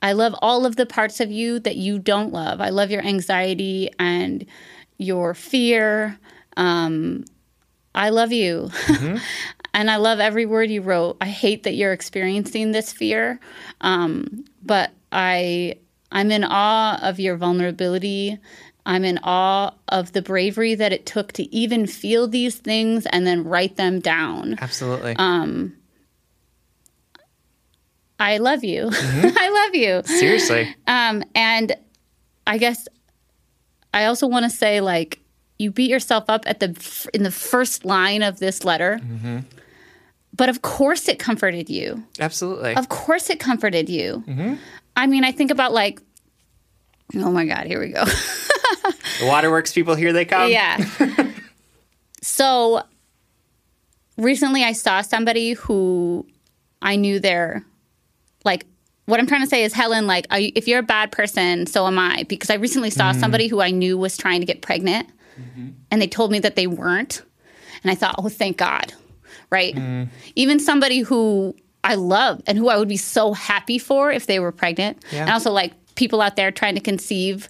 I 0.00 0.12
love 0.12 0.34
all 0.40 0.64
of 0.64 0.76
the 0.76 0.86
parts 0.86 1.18
of 1.20 1.30
you 1.30 1.58
that 1.60 1.76
you 1.76 1.98
don't 1.98 2.32
love. 2.32 2.60
I 2.60 2.68
love 2.68 2.90
your 2.90 3.02
anxiety 3.02 3.90
and 3.98 4.46
your 4.96 5.34
fear. 5.34 6.18
Um, 6.56 7.24
I 7.94 8.10
love 8.10 8.30
you. 8.32 8.70
and 9.78 9.92
I 9.92 9.96
love 9.96 10.18
every 10.18 10.44
word 10.44 10.70
you 10.70 10.82
wrote. 10.82 11.18
I 11.20 11.26
hate 11.26 11.62
that 11.62 11.74
you're 11.74 11.92
experiencing 11.92 12.72
this 12.72 12.92
fear, 12.92 13.38
um, 13.80 14.44
but 14.60 14.90
I 15.12 15.76
I'm 16.10 16.32
in 16.32 16.42
awe 16.42 16.98
of 17.00 17.20
your 17.20 17.36
vulnerability. 17.36 18.38
I'm 18.84 19.04
in 19.04 19.20
awe 19.22 19.72
of 19.86 20.12
the 20.12 20.20
bravery 20.20 20.74
that 20.74 20.92
it 20.92 21.06
took 21.06 21.32
to 21.34 21.54
even 21.54 21.86
feel 21.86 22.26
these 22.26 22.56
things 22.56 23.06
and 23.06 23.24
then 23.24 23.44
write 23.44 23.76
them 23.76 24.00
down. 24.00 24.56
Absolutely. 24.60 25.14
I 28.18 28.38
love 28.38 28.64
you. 28.64 28.88
I 28.92 29.64
love 29.66 29.76
you. 29.76 30.02
Seriously. 30.06 30.74
Um, 30.88 31.22
and 31.36 31.76
I 32.48 32.58
guess 32.58 32.88
I 33.94 34.06
also 34.06 34.26
want 34.26 34.44
to 34.44 34.50
say, 34.50 34.80
like, 34.80 35.20
you 35.56 35.70
beat 35.70 35.90
yourself 35.90 36.24
up 36.28 36.42
at 36.46 36.58
the 36.58 37.08
in 37.14 37.22
the 37.22 37.30
first 37.30 37.84
line 37.84 38.22
of 38.22 38.40
this 38.40 38.64
letter, 38.64 39.00
but 40.38 40.48
of 40.48 40.62
course 40.62 41.08
it 41.08 41.18
comforted 41.18 41.68
you. 41.68 42.02
Absolutely. 42.18 42.74
Of 42.74 42.88
course 42.88 43.28
it 43.28 43.38
comforted 43.38 43.90
you. 43.90 44.24
Mm-hmm. 44.26 44.54
I 44.96 45.06
mean, 45.06 45.24
I 45.24 45.32
think 45.32 45.50
about 45.50 45.74
like, 45.74 46.00
oh 47.14 47.30
my 47.30 47.44
god, 47.44 47.66
here 47.66 47.80
we 47.80 47.88
go. 47.88 48.04
The 49.18 49.26
waterworks 49.26 49.72
people, 49.72 49.94
here 49.94 50.12
they 50.12 50.24
come. 50.24 50.50
yeah. 50.50 50.78
so 52.22 52.82
recently, 54.16 54.62
I 54.64 54.72
saw 54.72 55.00
somebody 55.00 55.54
who 55.54 56.26
I 56.80 56.96
knew 56.96 57.20
their 57.20 57.64
like. 58.44 58.66
What 59.06 59.18
I'm 59.18 59.26
trying 59.26 59.40
to 59.40 59.46
say 59.46 59.64
is, 59.64 59.72
Helen, 59.72 60.06
like, 60.06 60.26
I, 60.30 60.52
if 60.54 60.68
you're 60.68 60.80
a 60.80 60.82
bad 60.82 61.10
person, 61.10 61.66
so 61.66 61.86
am 61.86 61.98
I. 61.98 62.24
Because 62.28 62.50
I 62.50 62.54
recently 62.54 62.90
saw 62.90 63.10
mm-hmm. 63.10 63.20
somebody 63.20 63.48
who 63.48 63.62
I 63.62 63.70
knew 63.70 63.96
was 63.96 64.18
trying 64.18 64.40
to 64.40 64.46
get 64.46 64.60
pregnant, 64.60 65.08
mm-hmm. 65.40 65.70
and 65.90 66.02
they 66.02 66.06
told 66.06 66.30
me 66.30 66.40
that 66.40 66.56
they 66.56 66.66
weren't, 66.66 67.22
and 67.82 67.90
I 67.90 67.94
thought, 67.94 68.16
oh, 68.18 68.28
thank 68.28 68.58
God, 68.58 68.92
right? 69.50 70.08
Even 70.34 70.60
somebody 70.60 71.00
who 71.00 71.54
I 71.84 71.94
love 71.94 72.42
and 72.46 72.58
who 72.58 72.68
I 72.68 72.76
would 72.76 72.88
be 72.88 72.96
so 72.96 73.32
happy 73.32 73.78
for 73.78 74.10
if 74.10 74.26
they 74.26 74.40
were 74.40 74.52
pregnant, 74.52 75.02
Yeah. 75.12 75.22
and 75.22 75.30
also 75.30 75.50
like 75.52 75.72
people 75.94 76.20
out 76.20 76.36
there 76.36 76.52
trying 76.52 76.74
to 76.76 76.80
conceive 76.80 77.48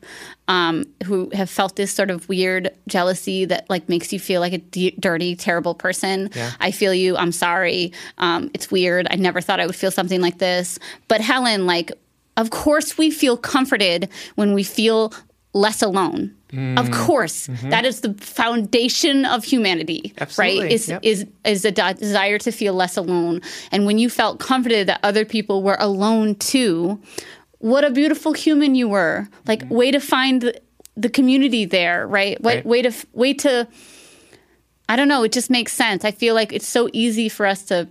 um, 0.49 0.85
who 1.05 1.29
have 1.35 1.51
felt 1.51 1.77
this 1.77 1.93
sort 1.93 2.11
of 2.11 2.27
weird 2.31 2.71
jealousy 2.87 3.45
that 3.45 3.69
like 3.69 3.89
makes 3.91 4.11
you 4.13 4.19
feel 4.19 4.41
like 4.41 4.55
a 4.55 4.59
d- 4.59 4.95
dirty, 4.99 5.37
terrible 5.37 5.75
person. 5.75 6.31
Yeah. 6.35 6.53
I 6.59 6.71
feel 6.71 6.95
you. 6.95 7.17
I'm 7.19 7.33
sorry. 7.33 7.93
Um, 8.17 8.51
it's 8.55 8.71
weird. 8.71 9.07
I 9.11 9.17
never 9.17 9.43
thought 9.43 9.61
I 9.61 9.67
would 9.67 9.77
feel 9.77 9.91
something 9.91 10.23
like 10.23 10.39
this. 10.39 10.79
But 11.09 11.21
Helen, 11.21 11.67
like, 11.67 11.93
of 12.39 12.49
course, 12.51 12.97
we 12.97 13.11
feel 13.11 13.37
comforted 13.37 14.09
when 14.37 14.55
we 14.55 14.63
feel 14.63 15.13
less 15.53 15.83
alone. 15.83 16.35
Of 16.51 16.57
mm-hmm. 16.57 16.93
course, 16.95 17.47
mm-hmm. 17.47 17.69
that 17.69 17.85
is 17.85 18.01
the 18.01 18.15
foundation 18.15 19.27
of 19.27 19.45
humanity, 19.45 20.15
Absolutely. 20.19 20.61
right? 20.63 20.73
Is 20.73 20.89
Yep. 20.89 21.01
is 21.03 21.27
is 21.45 21.65
a 21.67 21.71
de- 21.71 21.95
desire 21.95 22.39
to 22.39 22.51
feel 22.51 22.73
less 22.73 22.97
alone. 22.97 23.43
And 23.71 23.85
when 23.85 23.99
you 23.99 24.09
felt 24.09 24.39
comforted 24.41 24.87
that 24.89 25.01
other 25.03 25.27
people 25.27 25.63
were 25.63 25.77
alone 25.79 26.37
too, 26.37 26.99
what 27.59 27.85
a 27.85 27.91
beautiful 27.91 28.33
human 28.33 28.75
you 28.75 28.89
were. 28.89 29.29
Like 29.47 29.61
mm-hmm. 29.61 29.75
way 29.75 29.91
to 29.91 30.01
find 30.01 30.41
the, 30.41 30.59
the 30.97 31.11
community 31.11 31.67
there, 31.67 32.07
right? 32.07 32.41
Way, 32.43 32.57
Right. 32.57 32.67
way 32.67 32.83
to 32.83 32.93
way 33.13 33.35
to 33.35 33.69
I 34.89 34.97
don't 34.97 35.09
know, 35.09 35.23
it 35.25 35.33
just 35.33 35.51
makes 35.51 35.75
sense. 35.75 36.03
I 36.03 36.13
feel 36.13 36.35
like 36.35 36.51
it's 36.55 36.67
so 36.67 36.89
easy 36.95 37.29
for 37.29 37.45
us 37.45 37.63
to 37.65 37.89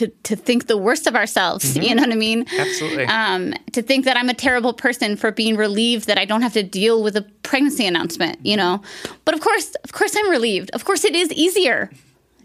to 0.00 0.08
to, 0.28 0.36
think 0.36 0.66
the 0.66 0.76
worst 0.76 1.06
of 1.06 1.14
ourselves, 1.14 1.76
you 1.86 1.94
know 1.94 2.02
what 2.02 2.12
I 2.12 2.16
mean? 2.16 2.46
Absolutely. 2.58 3.04
um, 3.06 3.54
to 3.72 3.82
think 3.82 4.04
that 4.04 4.16
I'm 4.16 4.28
a 4.28 4.34
terrible 4.34 4.72
person 4.72 5.16
for 5.16 5.30
being 5.32 5.56
relieved 5.56 6.06
that 6.06 6.18
I 6.18 6.24
don't 6.24 6.42
have 6.42 6.52
to 6.54 6.62
deal 6.62 7.02
with 7.02 7.16
a 7.16 7.22
pregnancy 7.42 7.86
announcement, 7.86 8.38
you 8.44 8.56
know. 8.56 8.82
But 9.24 9.34
of 9.34 9.40
course, 9.40 9.74
of 9.84 9.92
course, 9.92 10.14
I'm 10.16 10.30
relieved. 10.30 10.70
Of 10.72 10.84
course, 10.84 11.04
it 11.04 11.14
is 11.14 11.30
easier. 11.32 11.90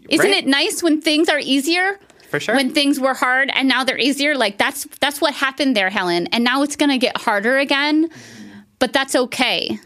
Isn't 0.08 0.30
Right. 0.30 0.44
it 0.44 0.46
nice 0.46 0.82
when 0.82 1.00
things 1.00 1.28
are 1.28 1.40
easier? 1.40 1.98
For 2.30 2.40
sure. 2.40 2.54
When 2.56 2.70
things 2.72 2.98
were 3.00 3.14
hard 3.14 3.50
and 3.54 3.68
now 3.68 3.84
they're 3.84 3.98
easier, 3.98 4.34
like 4.36 4.58
that's 4.58 4.86
that's 5.00 5.20
what 5.20 5.32
happened 5.34 5.76
there, 5.76 5.90
Helen. 5.90 6.26
And 6.32 6.42
now 6.44 6.62
it's 6.64 6.76
going 6.76 6.90
to 6.90 6.98
get 6.98 7.16
harder 7.16 7.56
again, 7.58 8.08
but 8.78 8.92
that's 8.92 9.14
okay. 9.16 9.78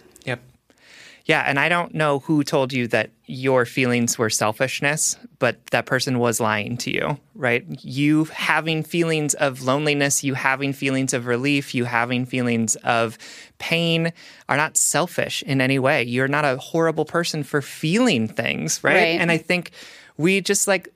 Yeah, 1.31 1.45
and 1.47 1.61
I 1.61 1.69
don't 1.69 1.95
know 1.95 2.19
who 2.19 2.43
told 2.43 2.73
you 2.73 2.89
that 2.89 3.11
your 3.27 3.65
feelings 3.65 4.19
were 4.19 4.31
selfishness, 4.31 5.17
but 5.39 5.65
that 5.67 5.87
person 5.87 6.19
was 6.19 6.41
lying 6.41 6.77
to 6.79 6.93
you, 6.93 7.21
right? 7.37 7.65
You 7.85 8.25
having 8.25 8.83
feelings 8.83 9.35
of 9.35 9.63
loneliness, 9.63 10.25
you 10.25 10.35
having 10.35 10.73
feelings 10.73 11.15
of 11.15 11.27
relief, 11.27 11.73
you 11.73 11.85
having 11.85 12.27
feelings 12.27 12.75
of 12.75 13.17
pain 13.59 14.13
are 14.49 14.57
not 14.57 14.77
selfish 14.77 15.45
in 15.45 15.61
any 15.61 15.79
way. 15.79 16.03
You're 16.03 16.27
not 16.27 16.45
a 16.45 16.57
horrible 16.57 17.05
person 17.05 17.45
for 17.45 17.63
feeling 17.63 18.27
things, 18.27 18.83
right? 18.83 18.95
Right. 18.95 19.21
And 19.21 19.31
I 19.31 19.37
think 19.39 19.71
we 20.17 20.41
just 20.41 20.67
like 20.67 20.89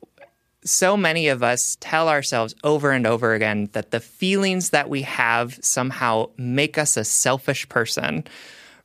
so 0.65 0.97
many 0.97 1.29
of 1.29 1.45
us 1.45 1.77
tell 1.79 2.09
ourselves 2.09 2.57
over 2.65 2.91
and 2.91 3.07
over 3.07 3.35
again 3.35 3.69
that 3.71 3.93
the 3.93 4.01
feelings 4.01 4.71
that 4.71 4.91
we 4.91 5.03
have 5.03 5.61
somehow 5.63 6.31
make 6.37 6.77
us 6.77 6.97
a 6.97 7.05
selfish 7.05 7.69
person 7.69 8.25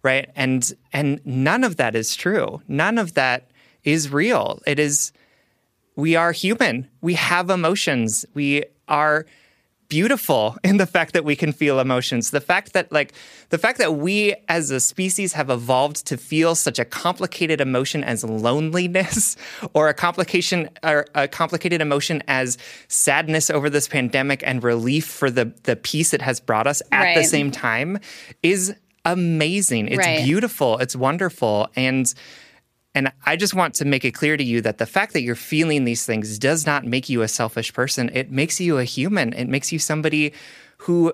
right? 0.04 0.30
And 0.36 0.72
and 0.94 1.20
none 1.26 1.64
of 1.64 1.78
that 1.78 1.96
is 1.96 2.16
true. 2.16 2.62
None 2.68 2.98
of 2.98 3.14
that 3.16 3.50
is 3.84 4.12
real. 4.12 4.62
It 4.66 4.80
is 4.80 5.12
we 5.96 6.16
are 6.16 6.32
human. 6.32 6.90
We 7.02 7.16
have 7.16 7.50
emotions. 7.50 8.26
We 8.34 8.64
are 8.88 9.26
beautiful 9.90 10.56
in 10.64 10.78
the 10.78 10.86
fact 10.86 11.14
that 11.14 11.26
we 11.26 11.36
can 11.36 11.52
feel 11.52 11.80
emotions. 11.80 12.32
The 12.32 12.40
fact 12.40 12.74
that 12.74 12.92
like 12.92 13.14
the 13.50 13.58
fact 13.58 13.80
that 13.80 13.96
we 13.96 14.36
as 14.48 14.72
a 14.72 14.80
species 14.80 15.34
have 15.34 15.50
evolved 15.50 16.06
to 16.08 16.18
feel 16.18 16.56
such 16.56 16.80
a 16.80 16.86
complicated 16.86 17.60
emotion 17.60 18.04
as 18.04 18.24
loneliness 18.24 19.36
or 19.74 19.90
a 19.90 19.94
complication 19.94 20.70
or 20.84 21.06
a 21.16 21.28
complicated 21.28 21.82
emotion 21.82 22.24
as 22.28 22.58
sadness 22.88 23.50
over 23.50 23.70
this 23.70 23.88
pandemic 23.88 24.44
and 24.46 24.64
relief 24.64 25.06
for 25.06 25.30
the 25.30 25.54
the 25.64 25.76
peace 25.76 26.14
it 26.14 26.22
has 26.22 26.40
brought 26.40 26.68
us 26.68 26.82
at 26.92 27.16
the 27.16 27.24
same 27.24 27.52
time 27.52 28.00
is 28.44 28.76
amazing. 29.06 29.88
It's 29.88 29.98
Right. 29.98 30.24
beautiful. 30.24 30.78
It's 30.80 30.96
wonderful. 30.96 31.70
And 31.76 32.14
and 32.96 33.12
I 33.24 33.36
just 33.36 33.54
want 33.54 33.76
to 33.76 33.86
make 33.86 34.04
it 34.04 34.14
clear 34.14 34.36
to 34.36 34.44
you 34.44 34.62
that 34.62 34.80
the 34.80 34.86
fact 34.88 35.14
that 35.14 35.22
you're 35.22 35.36
feeling 35.36 35.86
these 35.86 36.06
things 36.08 36.40
does 36.40 36.66
not 36.66 36.86
make 36.86 37.08
you 37.08 37.22
a 37.22 37.28
selfish 37.28 37.72
person. 37.72 38.10
It 38.14 38.32
makes 38.32 38.60
you 38.60 38.80
a 38.80 38.84
human. 38.84 39.32
It 39.34 39.48
makes 39.48 39.72
you 39.72 39.78
somebody 39.78 40.34
who 40.80 41.14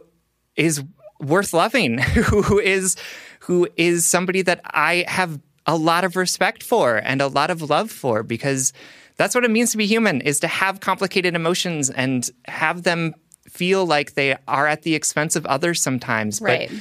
is 0.55 0.81
worth 1.19 1.53
loving, 1.53 1.97
who 1.99 2.59
is 2.59 2.95
who 3.41 3.67
is 3.75 4.05
somebody 4.05 4.41
that 4.43 4.61
I 4.63 5.03
have 5.07 5.39
a 5.67 5.75
lot 5.75 6.03
of 6.05 6.15
respect 6.15 6.63
for 6.63 6.95
and 6.97 7.21
a 7.21 7.27
lot 7.27 7.49
of 7.51 7.61
love 7.61 7.91
for 7.91 8.23
because 8.23 8.71
that's 9.17 9.36
what 9.36 9.43
it 9.43 9.51
means 9.51 9.71
to 9.71 9.77
be 9.77 9.86
human 9.86 10.21
is 10.21 10.39
to 10.39 10.47
have 10.47 10.79
complicated 10.79 11.36
emotions 11.36 11.89
and 11.89 12.29
have 12.47 12.83
them 12.83 13.13
feel 13.49 13.86
like 13.86 14.13
they 14.13 14.38
are 14.47 14.67
at 14.67 14.83
the 14.83 14.95
expense 14.95 15.36
of 15.36 15.45
others 15.45 15.81
sometimes. 15.81 16.41
Right. 16.41 16.69
But 16.69 16.79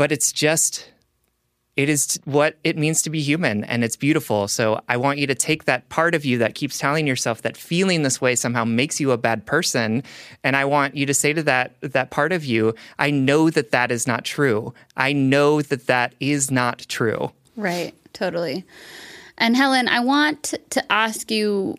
but 0.00 0.10
it's 0.10 0.32
just 0.32 0.90
it 1.76 1.88
is 1.88 2.18
what 2.24 2.56
it 2.64 2.76
means 2.76 3.02
to 3.02 3.10
be 3.10 3.20
human 3.20 3.64
and 3.64 3.84
it's 3.84 3.96
beautiful 3.96 4.48
so 4.48 4.80
i 4.88 4.96
want 4.96 5.18
you 5.18 5.26
to 5.26 5.34
take 5.34 5.64
that 5.66 5.86
part 5.90 6.14
of 6.14 6.24
you 6.24 6.38
that 6.38 6.54
keeps 6.54 6.78
telling 6.78 7.06
yourself 7.06 7.42
that 7.42 7.54
feeling 7.54 8.02
this 8.02 8.18
way 8.18 8.34
somehow 8.34 8.64
makes 8.64 8.98
you 8.98 9.10
a 9.10 9.18
bad 9.18 9.44
person 9.44 10.02
and 10.42 10.56
i 10.56 10.64
want 10.64 10.96
you 10.96 11.04
to 11.04 11.12
say 11.12 11.34
to 11.34 11.42
that 11.42 11.76
that 11.82 12.10
part 12.10 12.32
of 12.32 12.46
you 12.46 12.74
i 12.98 13.10
know 13.10 13.50
that 13.50 13.72
that 13.72 13.92
is 13.92 14.06
not 14.06 14.24
true 14.24 14.72
i 14.96 15.12
know 15.12 15.60
that 15.60 15.86
that 15.86 16.14
is 16.18 16.50
not 16.50 16.78
true 16.88 17.30
Right, 17.60 17.94
totally. 18.14 18.64
And 19.36 19.54
Helen, 19.54 19.86
I 19.88 20.00
want 20.00 20.54
to 20.70 20.92
ask 20.92 21.30
you 21.30 21.76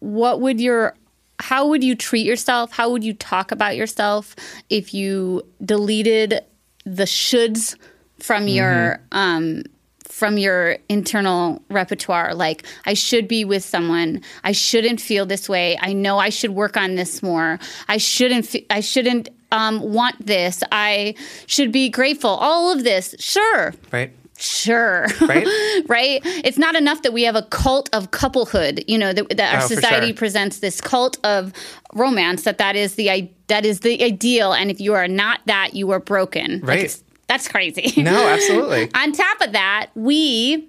what 0.00 0.40
would 0.40 0.60
your 0.60 0.96
how 1.38 1.68
would 1.68 1.84
you 1.84 1.94
treat 1.94 2.26
yourself? 2.26 2.72
How 2.72 2.90
would 2.90 3.04
you 3.04 3.12
talk 3.12 3.52
about 3.52 3.76
yourself 3.76 4.34
if 4.70 4.94
you 4.94 5.42
deleted 5.64 6.40
the 6.86 7.04
shoulds 7.04 7.76
from 8.18 8.48
your 8.48 9.00
um 9.12 9.62
from 10.04 10.38
your 10.38 10.78
internal 10.88 11.62
repertoire. 11.68 12.34
Like 12.34 12.64
i 12.86 12.94
should 12.94 13.28
be 13.28 13.44
with 13.44 13.64
someone. 13.64 14.22
I 14.44 14.52
shouldn't 14.52 15.00
feel 15.00 15.26
this 15.26 15.48
way. 15.48 15.76
I 15.80 15.92
know 15.92 16.18
i 16.18 16.30
should 16.30 16.52
work 16.52 16.76
on 16.76 16.94
this 16.94 17.22
more. 17.22 17.58
I 17.88 17.98
shouldn't 17.98 18.46
fe- 18.46 18.66
i 18.70 18.80
shouldn't 18.80 19.28
um, 19.52 19.80
want 19.80 20.26
this. 20.26 20.62
I 20.72 21.14
should 21.46 21.70
be 21.70 21.88
grateful. 21.88 22.30
All 22.30 22.72
of 22.72 22.82
this. 22.82 23.14
Sure. 23.18 23.74
Right 23.92 24.12
Sure. 24.38 25.06
Right? 25.22 25.46
right? 25.88 26.20
It's 26.24 26.58
not 26.58 26.74
enough 26.76 27.02
that 27.02 27.12
we 27.12 27.22
have 27.22 27.36
a 27.36 27.42
cult 27.42 27.88
of 27.92 28.10
couplehood, 28.10 28.84
you 28.86 28.98
know, 28.98 29.12
that, 29.12 29.28
that 29.36 29.54
our 29.54 29.62
Oh, 29.64 29.66
society 29.66 30.08
sure. 30.08 30.16
presents 30.16 30.58
this 30.58 30.80
cult 30.80 31.18
of 31.24 31.52
romance 31.94 32.42
that 32.44 32.58
that 32.58 32.76
is 32.76 32.96
the 32.96 33.30
that 33.48 33.64
is 33.64 33.80
the 33.80 34.02
ideal 34.04 34.52
and 34.52 34.70
if 34.70 34.80
you 34.80 34.92
are 34.94 35.08
not 35.08 35.40
that 35.46 35.74
you 35.74 35.90
are 35.92 36.00
broken. 36.00 36.60
Right. 36.60 36.78
it's- 36.80 37.02
that's 37.28 37.48
crazy. 37.48 38.00
no 38.02 38.28
absolutely 38.28 38.88
On 38.94 39.10
top 39.12 39.40
of 39.40 39.52
that, 39.52 39.90
we 39.96 40.68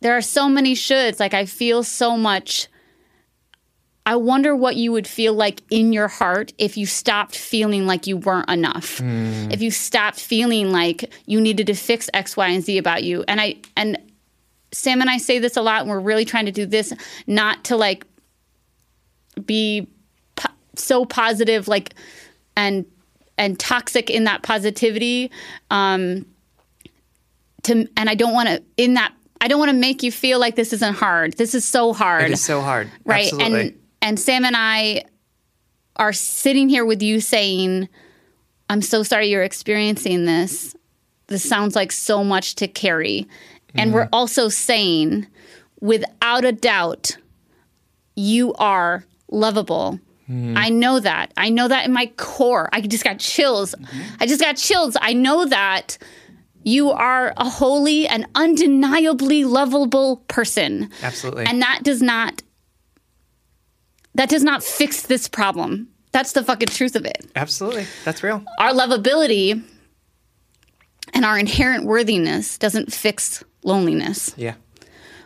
there 0.00 0.16
are 0.16 0.20
so 0.22 0.48
many 0.48 0.74
shoulds. 0.74 1.18
Like 1.18 1.34
I 1.34 1.44
feel 1.46 1.82
so 1.82 2.16
much 2.16 2.68
I 4.06 4.14
wonder 4.14 4.54
what 4.54 4.76
you 4.76 4.92
would 4.92 5.08
feel 5.08 5.34
like 5.34 5.62
in 5.68 5.92
your 5.92 6.06
heart 6.06 6.52
if 6.58 6.76
you 6.76 6.86
stopped 6.86 7.36
feeling 7.36 7.86
like 7.86 8.06
you 8.06 8.16
weren't 8.16 8.48
enough. 8.48 9.00
If 9.02 9.60
you 9.60 9.72
stopped 9.72 10.20
feeling 10.20 10.70
like 10.70 11.12
you 11.26 11.40
needed 11.40 11.66
to 11.66 11.74
fix 11.74 12.08
X, 12.14 12.36
Y, 12.36 12.46
and 12.46 12.62
Z 12.62 12.78
about 12.78 13.02
you. 13.02 13.24
And 13.26 13.40
I 13.40 13.56
and 13.76 13.98
Sam 14.70 15.00
and 15.00 15.10
I 15.10 15.18
say 15.18 15.40
this 15.40 15.56
a 15.56 15.62
lot, 15.62 15.80
and 15.80 15.90
we're 15.90 15.98
really 15.98 16.24
trying 16.24 16.46
to 16.46 16.52
do 16.52 16.66
this 16.66 16.92
not 17.26 17.64
to 17.64 17.76
like 17.76 18.06
be 19.44 19.88
po- 20.36 20.54
so 20.76 21.04
positive, 21.04 21.66
like 21.66 21.94
and 22.56 22.86
and 23.36 23.58
toxic 23.58 24.08
in 24.08 24.24
that 24.24 24.42
positivity. 24.44 25.32
Um, 25.68 26.26
to 27.64 27.88
and 27.96 28.08
I 28.08 28.14
don't 28.14 28.32
want 28.32 28.48
to 28.50 28.62
in 28.76 28.94
that 28.94 29.12
I 29.40 29.48
don't 29.48 29.58
want 29.58 29.70
to 29.70 29.76
make 29.76 30.04
you 30.04 30.12
feel 30.12 30.38
like 30.38 30.54
this 30.54 30.72
isn't 30.72 30.94
hard. 30.94 31.36
This 31.36 31.56
is 31.56 31.64
so 31.64 31.92
hard 31.92 32.26
it 32.26 32.30
is 32.30 32.44
so 32.44 32.60
hard 32.60 32.88
right 33.04 33.24
absolutely 33.24 33.60
and 33.60 33.80
and 34.06 34.20
sam 34.20 34.44
and 34.44 34.56
i 34.56 35.02
are 35.96 36.12
sitting 36.12 36.68
here 36.68 36.84
with 36.84 37.02
you 37.02 37.20
saying 37.20 37.88
i'm 38.70 38.80
so 38.80 39.02
sorry 39.02 39.26
you're 39.26 39.42
experiencing 39.42 40.24
this 40.24 40.76
this 41.26 41.46
sounds 41.46 41.74
like 41.74 41.90
so 41.90 42.22
much 42.22 42.54
to 42.54 42.68
carry 42.68 43.26
and 43.74 43.92
we're 43.92 44.04
mm-hmm. 44.04 44.14
also 44.14 44.48
saying 44.48 45.26
without 45.80 46.44
a 46.44 46.52
doubt 46.52 47.16
you 48.14 48.54
are 48.54 49.04
lovable 49.30 49.98
mm-hmm. 50.28 50.54
I 50.56 50.68
know 50.70 51.00
that. 51.00 51.32
I 51.36 51.50
know 51.50 51.68
that 51.68 51.84
in 51.84 51.92
my 51.92 52.06
core. 52.16 52.68
I 52.72 52.80
just 52.80 53.04
got 53.04 53.18
chills. 53.18 53.74
Mm-hmm. 53.74 54.14
I 54.20 54.26
just 54.26 54.40
got 54.40 54.56
chills. 54.56 54.96
I 55.00 55.12
know 55.12 55.44
that 55.46 55.98
you 56.64 56.90
are 56.90 57.32
a 57.36 57.48
wholly 57.48 58.08
and 58.08 58.26
undeniably 58.34 59.44
lovable 59.44 60.16
person. 60.28 60.90
Absolutely. 61.02 61.44
And 61.46 61.62
that 61.62 61.80
does 61.84 62.02
not 62.02 62.42
that 64.16 64.28
does 64.28 64.42
not 64.42 64.62
fix 64.62 65.02
this 65.02 65.28
problem. 65.28 65.88
That's 66.12 66.32
the 66.32 66.42
fucking 66.42 66.68
truth 66.68 66.96
of 66.96 67.04
it. 67.04 67.24
absolutely 67.36 67.86
that's 68.04 68.22
real 68.22 68.42
Our 68.58 68.72
lovability 68.72 69.62
and 71.14 71.24
our 71.24 71.38
inherent 71.38 71.84
worthiness 71.84 72.58
doesn't 72.58 72.92
fix 72.92 73.44
loneliness, 73.62 74.34
yeah 74.36 74.54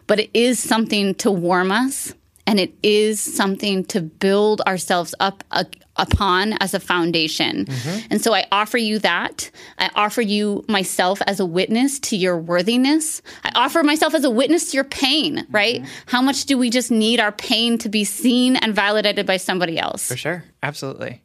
but 0.06 0.18
it 0.20 0.30
is 0.34 0.58
something 0.58 1.14
to 1.16 1.30
warm 1.30 1.70
us 1.70 2.14
and 2.46 2.58
it 2.60 2.72
is 2.82 3.20
something 3.20 3.84
to 3.86 4.00
build 4.00 4.60
ourselves 4.62 5.14
up 5.20 5.44
uh, 5.50 5.64
upon 5.96 6.54
as 6.60 6.72
a 6.74 6.80
foundation. 6.80 7.66
And 8.10 8.20
so 8.22 8.32
I 8.32 8.46
offer 8.50 8.78
you 8.78 8.98
that. 9.00 9.50
I 9.78 9.90
offer 9.94 10.22
you 10.22 10.64
myself 10.68 11.20
as 11.26 11.40
a 11.40 11.44
witness 11.46 11.98
to 12.00 12.16
your 12.16 12.38
worthiness. 12.38 13.20
I 13.44 13.52
offer 13.54 13.82
myself 13.82 14.14
as 14.14 14.24
a 14.24 14.30
witness 14.30 14.70
to 14.70 14.76
your 14.76 14.84
pain, 14.84 15.46
right? 15.50 15.84
How 16.06 16.22
much 16.22 16.46
do 16.46 16.56
we 16.56 16.70
just 16.70 16.90
need 16.90 17.20
our 17.20 17.32
pain 17.32 17.76
to 17.78 17.88
be 17.88 18.04
seen 18.04 18.56
and 18.56 18.74
validated 18.74 19.26
by 19.26 19.36
somebody 19.36 19.78
else? 19.78 20.06
For 20.08 20.16
sure. 20.16 20.44
Absolutely. 20.62 21.22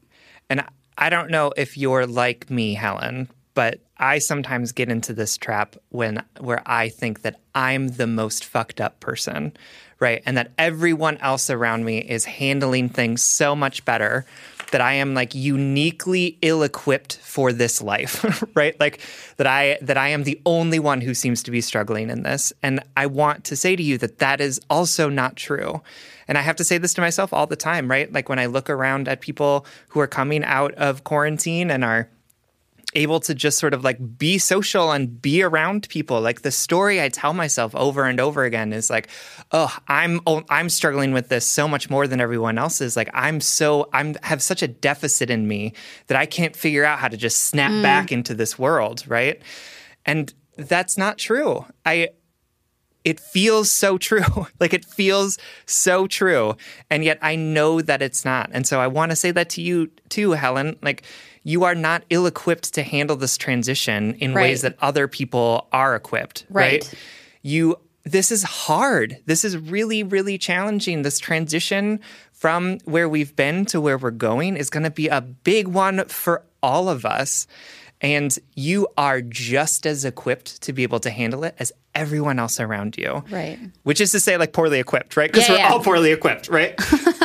And 0.50 0.62
I- 0.62 0.68
I 0.98 1.10
don't 1.10 1.30
know 1.30 1.52
if 1.58 1.78
you're 1.78 2.06
like 2.08 2.50
me, 2.50 2.74
Helen, 2.74 3.30
but 3.54 3.80
I 3.98 4.20
sometimes 4.20 4.72
get 4.72 4.88
into 4.90 5.12
this 5.14 5.36
trap 5.38 5.76
when 5.90 6.24
where 6.40 6.62
I 6.66 6.88
think 6.88 7.22
that 7.24 7.36
I'm 7.54 7.90
the 7.90 8.08
most 8.08 8.46
fucked 8.46 8.80
up 8.80 9.02
person, 9.02 9.52
right? 10.00 10.22
And 10.26 10.38
that 10.38 10.52
everyone 10.58 11.18
else 11.18 11.50
around 11.50 11.86
me 11.86 12.00
is 12.00 12.26
handling 12.26 12.90
things 12.90 13.22
so 13.22 13.56
much 13.56 13.86
better 13.86 14.26
that 14.72 14.82
I 14.82 14.94
am 14.94 15.14
like 15.14 15.34
uniquely 15.36 16.38
ill-equipped 16.42 17.18
for 17.18 17.54
this 17.54 17.82
life, 17.82 18.44
right? 18.56 18.78
Like 18.80 19.00
that 19.38 19.48
I 19.48 19.78
that 19.82 19.98
I 19.98 20.10
am 20.10 20.24
the 20.24 20.42
only 20.46 20.80
one 20.80 21.02
who 21.02 21.14
seems 21.14 21.44
to 21.44 21.52
be 21.52 21.62
struggling 21.62 22.10
in 22.10 22.24
this. 22.24 22.52
And 22.62 22.82
I 22.98 23.06
want 23.06 23.44
to 23.46 23.56
say 23.56 23.76
to 23.76 23.84
you 23.84 23.98
that 24.00 24.20
that 24.20 24.42
is 24.42 24.60
also 24.70 25.10
not 25.10 25.36
true. 25.36 25.82
And 26.28 26.38
I 26.38 26.42
have 26.42 26.56
to 26.56 26.64
say 26.64 26.78
this 26.78 26.94
to 26.96 27.02
myself 27.02 27.34
all 27.34 27.46
the 27.48 27.56
time, 27.56 27.90
right? 27.90 28.12
Like 28.12 28.30
when 28.30 28.40
I 28.40 28.48
look 28.48 28.70
around 28.70 29.08
at 29.08 29.22
people 29.22 29.66
who 29.90 30.00
are 30.00 30.08
coming 30.08 30.44
out 30.44 30.74
of 30.74 31.04
quarantine 31.04 31.70
and 31.70 31.86
are 31.86 32.10
able 32.96 33.20
to 33.20 33.36
just 33.36 33.60
sort 33.60 33.74
of 33.74 33.84
like 33.84 34.18
be 34.18 34.38
social 34.38 34.92
and 34.92 35.22
be 35.22 35.44
around 35.44 35.88
people. 35.90 36.22
Like 36.22 36.42
the 36.42 36.52
story 36.52 37.02
I 37.02 37.10
tell 37.10 37.34
myself 37.34 37.76
over 37.76 38.06
and 38.06 38.20
over 38.20 38.44
again 38.44 38.74
is 38.74 38.90
like, 38.90 39.10
oh, 39.52 39.76
I'm 39.88 40.22
oh, 40.26 40.44
I'm 40.50 40.70
struggling 40.70 41.14
with 41.14 41.30
this 41.30 41.46
so 41.46 41.68
much 41.68 41.90
more 41.90 42.08
than 42.08 42.20
everyone 42.20 42.58
else 42.58 42.82
is. 42.82 42.96
Like 42.96 43.10
I'm 43.14 43.42
so 43.42 43.90
I'm 43.94 44.16
have 44.24 44.42
such 44.42 44.64
a 44.64 44.68
deficit 44.68 45.30
in 45.30 45.48
me 45.48 45.74
that 46.08 46.18
I 46.18 46.26
can't 46.26 46.56
figure 46.56 46.86
out 46.86 47.00
how 47.00 47.08
to 47.08 47.18
just 47.18 47.44
snap 47.44 47.72
mm. 47.72 47.84
back 47.84 48.12
into 48.12 48.34
this 48.34 48.58
world, 48.58 49.04
right? 49.08 49.42
And 50.06 50.34
that's 50.58 50.98
not 50.98 51.18
true. 51.18 51.66
I 51.86 52.10
it 53.04 53.20
feels 53.20 53.72
so 53.72 53.98
true. 53.98 54.48
like 54.60 54.74
it 54.74 54.84
feels 54.84 55.38
so 55.66 56.08
true. 56.08 56.58
And 56.90 57.04
yet 57.04 57.20
I 57.22 57.36
know 57.36 57.82
that 57.82 58.02
it's 58.02 58.26
not. 58.26 58.50
And 58.52 58.68
so 58.68 58.82
I 58.82 58.88
want 58.88 59.12
to 59.12 59.16
say 59.16 59.32
that 59.32 59.50
to 59.52 59.62
you 59.62 59.92
too, 60.10 60.32
Helen. 60.32 60.78
Like 60.82 61.04
you 61.46 61.64
are 61.64 61.76
not 61.76 62.04
ill 62.10 62.26
equipped 62.26 62.74
to 62.74 62.84
handle 62.84 63.16
this 63.16 63.38
transition 63.38 64.16
in 64.16 64.34
ways 64.34 64.64
that 64.64 64.76
other 64.82 65.08
people 65.08 65.68
are 65.72 65.96
equipped. 65.96 66.46
Right. 66.50 66.84
Right. 66.84 66.94
You 67.44 67.78
this 68.04 68.32
is 68.32 68.44
hard. 68.44 69.18
This 69.26 69.44
is 69.44 69.58
really, 69.58 70.04
really 70.04 70.38
challenging. 70.38 71.02
This 71.02 71.18
transition 71.18 72.00
from 72.32 72.78
where 72.86 73.10
we've 73.10 73.36
been 73.36 73.66
to 73.68 73.82
where 73.82 73.98
we're 73.98 74.12
going 74.12 74.58
is 74.58 74.70
going 74.70 74.84
to 74.84 74.92
be 74.92 75.08
a 75.08 75.22
big 75.22 75.68
one 75.68 76.06
for 76.06 76.44
all 76.62 76.88
of 76.88 77.06
us. 77.06 77.48
And 78.02 78.38
you 78.54 78.88
are 78.98 79.22
just 79.22 79.88
as 79.88 80.06
equipped 80.06 80.62
to 80.64 80.74
be 80.74 80.84
able 80.84 81.00
to 81.00 81.10
handle 81.10 81.44
it 81.44 81.56
as 81.58 81.72
everyone 81.96 82.38
else 82.40 82.60
around 82.60 82.98
you. 82.98 83.24
Right. 83.32 83.58
Which 83.84 84.02
is 84.02 84.12
to 84.12 84.20
say, 84.20 84.38
like, 84.38 84.54
poorly 84.54 84.80
equipped, 84.80 85.16
right? 85.18 85.32
Because 85.32 85.48
Yeah, 85.48 85.56
we're 85.56 85.60
yeah. 85.60 85.70
all 85.70 85.80
poorly 85.84 86.12
equipped, 86.12 86.50
right? 86.50 86.76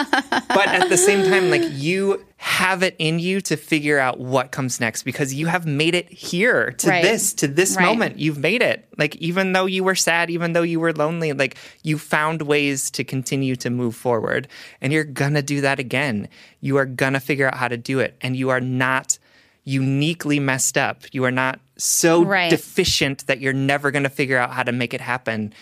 but 0.49 0.69
at 0.69 0.89
the 0.89 0.97
same 0.97 1.29
time, 1.29 1.51
like 1.51 1.63
you 1.73 2.25
have 2.37 2.83
it 2.83 2.97
in 2.99 3.19
you 3.19 3.41
to 3.43 3.57
figure 3.57 3.99
out 3.99 4.19
what 4.19 4.51
comes 4.51 4.81
next 4.81 5.03
because 5.03 5.35
you 5.35 5.47
have 5.47 5.67
made 5.67 5.95
it 5.95 6.11
here 6.11 6.71
to 6.73 6.89
Right. 6.89 7.03
this, 7.03 7.35
to 7.35 7.49
this 7.49 7.77
Right. 7.77 7.85
moment. 7.85 8.19
You've 8.19 8.39
made 8.39 8.63
it. 8.63 8.87
Like, 8.97 9.15
even 9.17 9.53
though 9.53 9.67
you 9.67 9.85
were 9.85 9.95
sad, 9.95 10.31
even 10.31 10.55
though 10.55 10.63
you 10.63 10.81
were 10.81 10.93
lonely, 10.93 11.33
like 11.35 11.57
you 11.83 11.99
found 11.99 12.43
ways 12.43 12.91
to 12.93 13.05
continue 13.05 13.57
to 13.57 13.69
move 13.71 13.95
forward. 13.95 14.49
And 14.81 14.93
you're 14.93 15.05
gonna 15.05 15.43
do 15.43 15.61
that 15.61 15.79
again. 15.79 16.29
You 16.61 16.77
are 16.79 16.87
gonna 16.87 17.21
figure 17.21 17.47
out 17.47 17.57
how 17.57 17.69
to 17.69 17.77
do 17.77 17.99
it. 18.01 18.17
And 18.23 18.37
you 18.37 18.49
are 18.51 18.61
not 18.61 19.19
uniquely 19.65 20.41
messed 20.41 20.79
up. 20.79 21.03
You 21.13 21.25
are 21.25 21.31
not 21.31 21.61
so 21.83 22.23
Right. 22.25 22.51
deficient 22.51 23.27
that 23.27 23.41
you're 23.41 23.53
never 23.53 23.91
gonna 23.91 24.09
figure 24.11 24.37
out 24.39 24.51
how 24.53 24.63
to 24.63 24.73
make 24.73 24.95
it 24.95 25.01
happen 25.01 25.53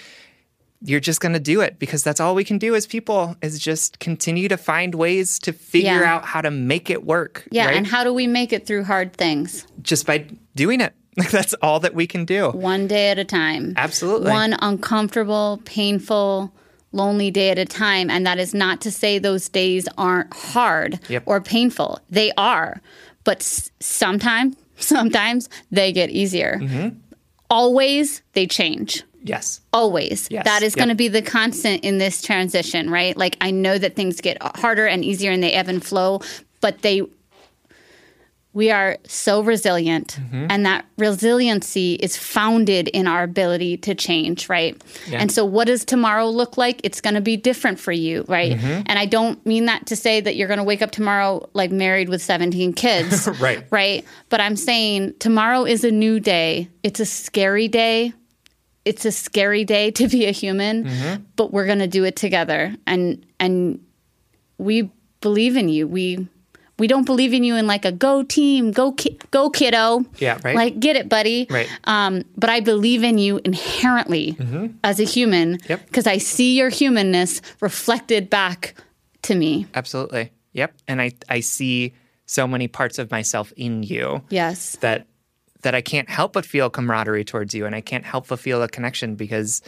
you're 0.81 1.01
just 1.01 1.21
going 1.21 1.33
to 1.33 1.41
do 1.41 1.61
it 1.61 1.77
because 1.81 2.05
that's 2.05 2.21
all 2.21 2.37
we 2.37 2.45
can 2.45 2.57
do 2.57 2.77
as 2.77 2.87
people 2.87 3.35
is 3.43 3.59
just 3.59 3.99
continue 3.99 4.47
to 4.49 4.57
find 4.57 4.95
ways 4.95 5.41
to 5.41 5.53
figure 5.53 6.03
Yeah. 6.03 6.15
out 6.15 6.25
how 6.25 6.41
to 6.41 6.53
make 6.53 6.89
it 6.89 7.05
work. 7.05 7.49
Yeah, 7.51 7.67
right? 7.67 7.77
and 7.77 7.85
how 7.85 8.05
do 8.05 8.15
we 8.15 8.29
make 8.29 8.53
it 8.53 8.65
through 8.65 8.85
hard 8.85 9.13
things? 9.13 9.67
just 9.83 10.07
by 10.07 10.27
doing 10.55 10.81
it. 10.81 10.93
Like 11.17 11.31
that's 11.33 11.53
all 11.63 11.81
that 11.81 11.95
we 11.97 12.07
can 12.07 12.25
do. 12.25 12.51
One 12.51 12.87
day 12.87 13.11
at 13.11 13.19
a 13.19 13.25
time. 13.25 13.75
Absolutely. 13.77 14.31
One 14.31 14.55
uncomfortable, 14.63 15.61
painful, 15.65 16.53
lonely 16.93 17.33
day 17.33 17.51
at 17.51 17.59
a 17.59 17.65
time. 17.65 18.09
And 18.09 18.25
that 18.25 18.39
is 18.39 18.55
not 18.55 18.81
to 18.83 18.93
say 18.93 19.19
those 19.19 19.49
days 19.49 19.89
aren't 19.99 20.33
hard 20.33 21.01
Yep. 21.09 21.25
or 21.27 21.41
painful. 21.41 21.99
They 22.09 22.31
are. 22.37 22.81
But 23.25 23.39
s- 23.41 23.73
sometimes, 23.81 24.55
sometimes 24.79 25.49
they 25.71 25.93
get 25.93 26.11
easier. 26.11 26.59
Mm-hmm. 26.61 26.99
Always 27.51 28.23
they 28.35 28.47
change. 28.47 29.03
Yes. 29.25 29.61
Always. 29.73 30.29
Yes. 30.31 30.45
That 30.45 30.63
is 30.63 30.73
Yep. 30.75 30.79
going 30.79 30.89
to 30.91 30.95
be 30.95 31.09
the 31.09 31.23
constant 31.23 31.85
in 31.85 31.99
this 31.99 32.23
transition, 32.23 32.89
right? 32.91 33.17
Like 33.17 33.37
I 33.41 33.51
know 33.51 33.77
that 33.77 33.97
things 33.97 34.21
get 34.21 34.39
harder 34.57 34.87
and 34.87 35.05
easier 35.05 35.31
and 35.33 35.43
they 35.43 35.53
ebb 35.53 35.69
and 35.69 35.85
flow, 35.85 36.21
but 36.61 36.83
they 36.83 37.03
we 38.55 38.71
are 38.71 38.97
so 39.07 39.43
resilient 39.43 40.19
Mm-hmm. 40.19 40.47
and 40.51 40.65
that 40.67 40.85
resiliency 40.97 41.95
is 41.95 42.17
founded 42.17 42.89
in 42.89 43.07
our 43.07 43.23
ability 43.23 43.77
to 43.79 43.95
change 43.95 44.49
right 44.49 44.81
Yeah. 45.07 45.19
and 45.21 45.31
so 45.31 45.45
what 45.45 45.67
does 45.67 45.85
tomorrow 45.85 46.29
look 46.29 46.57
like 46.57 46.81
it's 46.83 47.01
going 47.01 47.15
to 47.15 47.21
be 47.21 47.37
different 47.37 47.79
for 47.79 47.93
you 47.93 48.25
right 48.29 48.53
Mm-hmm. 48.57 48.83
and 48.87 48.99
i 48.99 49.05
don't 49.07 49.45
mean 49.47 49.67
that 49.67 49.87
to 49.87 49.97
say 49.97 50.21
that 50.21 50.35
you're 50.37 50.49
going 50.49 50.59
to 50.59 50.65
wake 50.65 50.83
up 50.83 50.91
tomorrow 50.91 51.49
like 51.53 51.71
married 51.71 52.09
with 52.09 52.23
17 52.23 52.73
kids 52.73 53.29
Right. 53.41 53.65
right 53.71 54.05
but 54.31 54.41
i'm 54.41 54.57
saying 54.57 55.15
tomorrow 55.19 55.65
is 55.65 55.85
a 55.85 55.91
new 55.91 56.19
day 56.19 56.69
it's 56.83 57.01
a 57.01 57.07
scary 57.07 57.69
day 57.69 58.13
it's 58.85 59.05
a 59.05 59.13
scary 59.13 59.65
day 59.65 59.91
to 60.01 60.09
be 60.09 60.27
a 60.27 60.33
human 60.33 60.85
Mm-hmm. 60.85 61.23
but 61.37 61.53
we're 61.53 61.67
going 61.67 61.81
to 61.81 61.87
do 61.87 62.05
it 62.05 62.17
together 62.17 62.75
and 62.87 63.25
and 63.39 63.81
we 64.57 64.91
believe 65.21 65.57
in 65.57 65.69
you 65.69 65.87
we 65.87 66.27
we 66.79 66.87
don't 66.87 67.05
believe 67.05 67.33
in 67.35 67.43
you 67.45 67.57
in 67.57 67.67
like 67.67 67.85
a 67.85 67.93
go 67.93 68.23
team 68.23 68.71
go 68.71 68.93
ki- 68.93 69.19
go 69.31 69.51
kiddo 69.51 70.05
Yeah, 70.19 70.39
right. 70.45 70.55
like 70.57 70.79
get 70.81 70.97
it 70.97 71.09
buddy 71.09 71.47
Right. 71.51 71.69
um, 71.85 72.25
but 72.37 72.51
i 72.51 72.61
believe 72.61 73.03
in 73.05 73.19
you 73.19 73.41
inherently 73.45 74.37
as 74.85 75.01
a 75.01 75.05
human 75.05 75.59
Mm-hmm. 75.59 75.73
Yep. 75.73 75.87
because 75.87 76.07
i 76.07 76.19
see 76.19 76.57
your 76.57 76.69
humanness 76.71 77.41
reflected 77.61 78.31
back 78.31 78.75
to 79.23 79.35
me 79.35 79.67
Absolutely. 79.75 80.31
Yep. 80.53 80.75
And 80.89 81.01
I 81.03 81.13
I 81.29 81.41
see 81.41 81.93
so 82.27 82.47
many 82.47 82.69
parts 82.69 82.99
of 82.99 83.11
myself 83.11 83.53
in 83.57 83.83
you 83.83 84.23
yes 84.31 84.77
that 84.81 85.07
that 85.63 85.75
I 85.75 85.81
can't 85.81 86.09
help 86.09 86.33
but 86.33 86.47
feel 86.47 86.71
camaraderie 86.71 87.25
towards 87.25 87.53
you 87.55 87.67
and 87.67 87.75
I 87.75 87.81
can't 87.81 88.05
help 88.05 88.29
but 88.29 88.39
feel 88.39 88.63
a 88.63 88.69
connection 88.69 89.15
because 89.17 89.61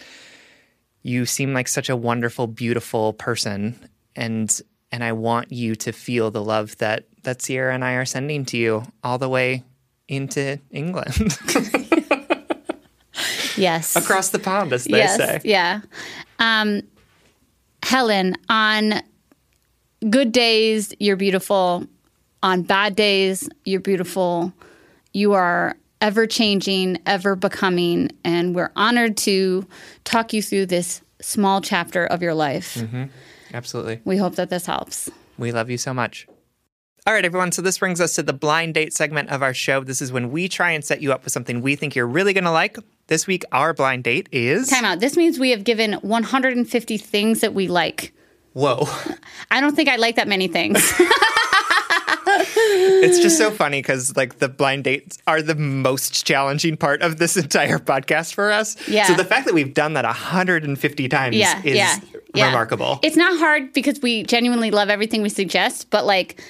you 1.03 1.27
seem 1.27 1.53
like 1.53 1.67
such 1.69 1.89
a 1.89 1.97
wonderful 1.97 2.47
beautiful 2.47 3.13
person 3.13 3.75
and 4.17 4.61
and 4.93 5.05
I 5.05 5.13
want 5.13 5.53
you 5.53 5.75
to 5.77 5.93
feel 5.93 6.31
the 6.31 6.43
love 6.43 6.77
that 6.79 7.05
that 7.23 7.43
Sierra 7.43 7.75
and 7.75 7.85
I 7.85 7.95
are 7.95 8.05
sending 8.05 8.45
to 8.47 8.57
you 8.57 8.83
all 9.05 9.19
the 9.19 9.29
way 9.29 9.63
into 10.09 10.59
England. 10.71 11.39
Yes. 13.57 13.95
Across 13.97 14.31
the 14.31 14.39
pond 14.39 14.73
as 14.73 14.85
they 14.85 14.99
yes 14.99 15.17
say. 15.17 15.41
yeah. 15.45 15.81
Um, 16.39 16.83
helen 17.83 18.35
on 18.49 19.03
good 20.09 20.33
days 20.33 20.95
you're 20.99 21.17
beautiful. 21.17 21.87
On 22.43 22.63
bad 22.63 22.97
days 22.97 23.51
you're 23.65 23.81
beautiful. 23.81 24.53
You 25.13 25.35
are 25.35 25.77
ever 26.01 26.27
changing 26.27 26.99
ever 27.05 27.37
becoming 27.37 28.11
and 28.25 28.55
we're 28.55 28.71
honored 28.77 29.17
to 29.19 29.67
talk 30.05 30.33
you 30.33 30.41
through 30.41 30.67
this 30.67 31.03
small 31.21 31.61
chapter 31.61 32.07
of 32.07 32.23
your 32.23 32.35
life. 32.35 32.77
Mm-hmm. 32.77 33.05
Absolutely. 33.53 34.01
we 34.05 34.17
hope 34.17 34.37
that 34.37 34.51
this 34.51 34.67
helps 34.67 35.11
We 35.39 35.53
love 35.53 35.71
you 35.71 35.79
so 35.79 35.95
much. 35.95 36.27
All 37.07 37.15
right, 37.15 37.25
everyone. 37.25 37.51
So 37.51 37.63
this 37.63 37.79
brings 37.79 38.01
us 38.01 38.15
to 38.17 38.23
the 38.23 38.35
blind 38.35 38.75
date 38.75 38.93
segment 38.93 39.31
of 39.31 39.43
our 39.43 39.55
show. 39.55 39.83
This 39.83 40.03
is 40.03 40.13
when 40.13 40.31
we 40.31 40.49
try 40.49 40.73
and 40.73 40.85
set 40.85 41.01
you 41.01 41.13
up 41.13 41.25
with 41.25 41.33
something 41.33 41.63
we 41.63 41.75
think 41.75 41.97
you're 41.97 42.07
really 42.07 42.35
going 42.35 42.45
to 42.45 42.51
like. 42.51 42.77
This 43.07 43.27
week, 43.27 43.43
our 43.53 43.73
blind 43.73 44.05
date 44.05 44.29
is. 44.31 44.69
time 44.69 44.85
out 44.85 45.01
this 45.01 45.17
means 45.17 45.39
we 45.39 45.51
have 45.51 45.65
given 45.65 45.95
150 45.95 46.97
things 46.99 47.41
that 47.41 47.55
we 47.55 47.67
like 47.67 48.13
Whoa. 48.53 48.87
i 49.51 49.61
don't 49.61 49.75
think 49.75 49.89
i 49.89 49.97
like 49.97 50.17
that 50.17 50.29
many 50.29 50.47
things 50.47 50.93
It's 52.73 53.19
just 53.19 53.39
so 53.39 53.51
funny 53.51 53.81
because, 53.81 54.17
like, 54.17 54.39
the 54.39 54.49
blind 54.49 54.85
dates 54.85 55.19
are 55.27 55.43
the 55.43 55.55
most 55.55 56.25
challenging 56.27 56.77
part 56.77 57.03
of 57.03 57.19
this 57.19 57.37
entire 57.37 57.79
podcast 57.79 58.35
for 58.35 58.53
us. 58.53 58.77
Yeah. 58.89 59.07
So 59.07 59.15
the 59.15 59.25
fact 59.25 59.47
that 59.47 59.55
we've 59.55 59.75
done 59.75 59.95
that 59.95 60.05
150 60.05 61.09
times 61.09 61.37
yeah, 61.37 61.63
is 61.65 61.77
yeah, 61.77 61.97
yeah. 62.35 62.47
remarkable. 62.47 62.99
It's 63.03 63.17
not 63.17 63.39
hard 63.39 63.73
because 63.73 64.01
we 64.01 64.23
genuinely 64.25 64.71
love 64.71 64.89
everything 64.91 65.23
we 65.23 65.29
suggest, 65.29 65.91
but 65.91 66.07
like 66.07 66.43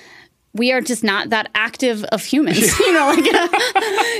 we 0.52 0.72
are 0.72 0.80
just 0.80 1.04
not 1.04 1.30
that 1.30 1.48
active 1.54 2.02
of 2.04 2.24
humans. 2.24 2.76
you 2.80 2.92
know, 2.92 3.06
like 3.06 3.20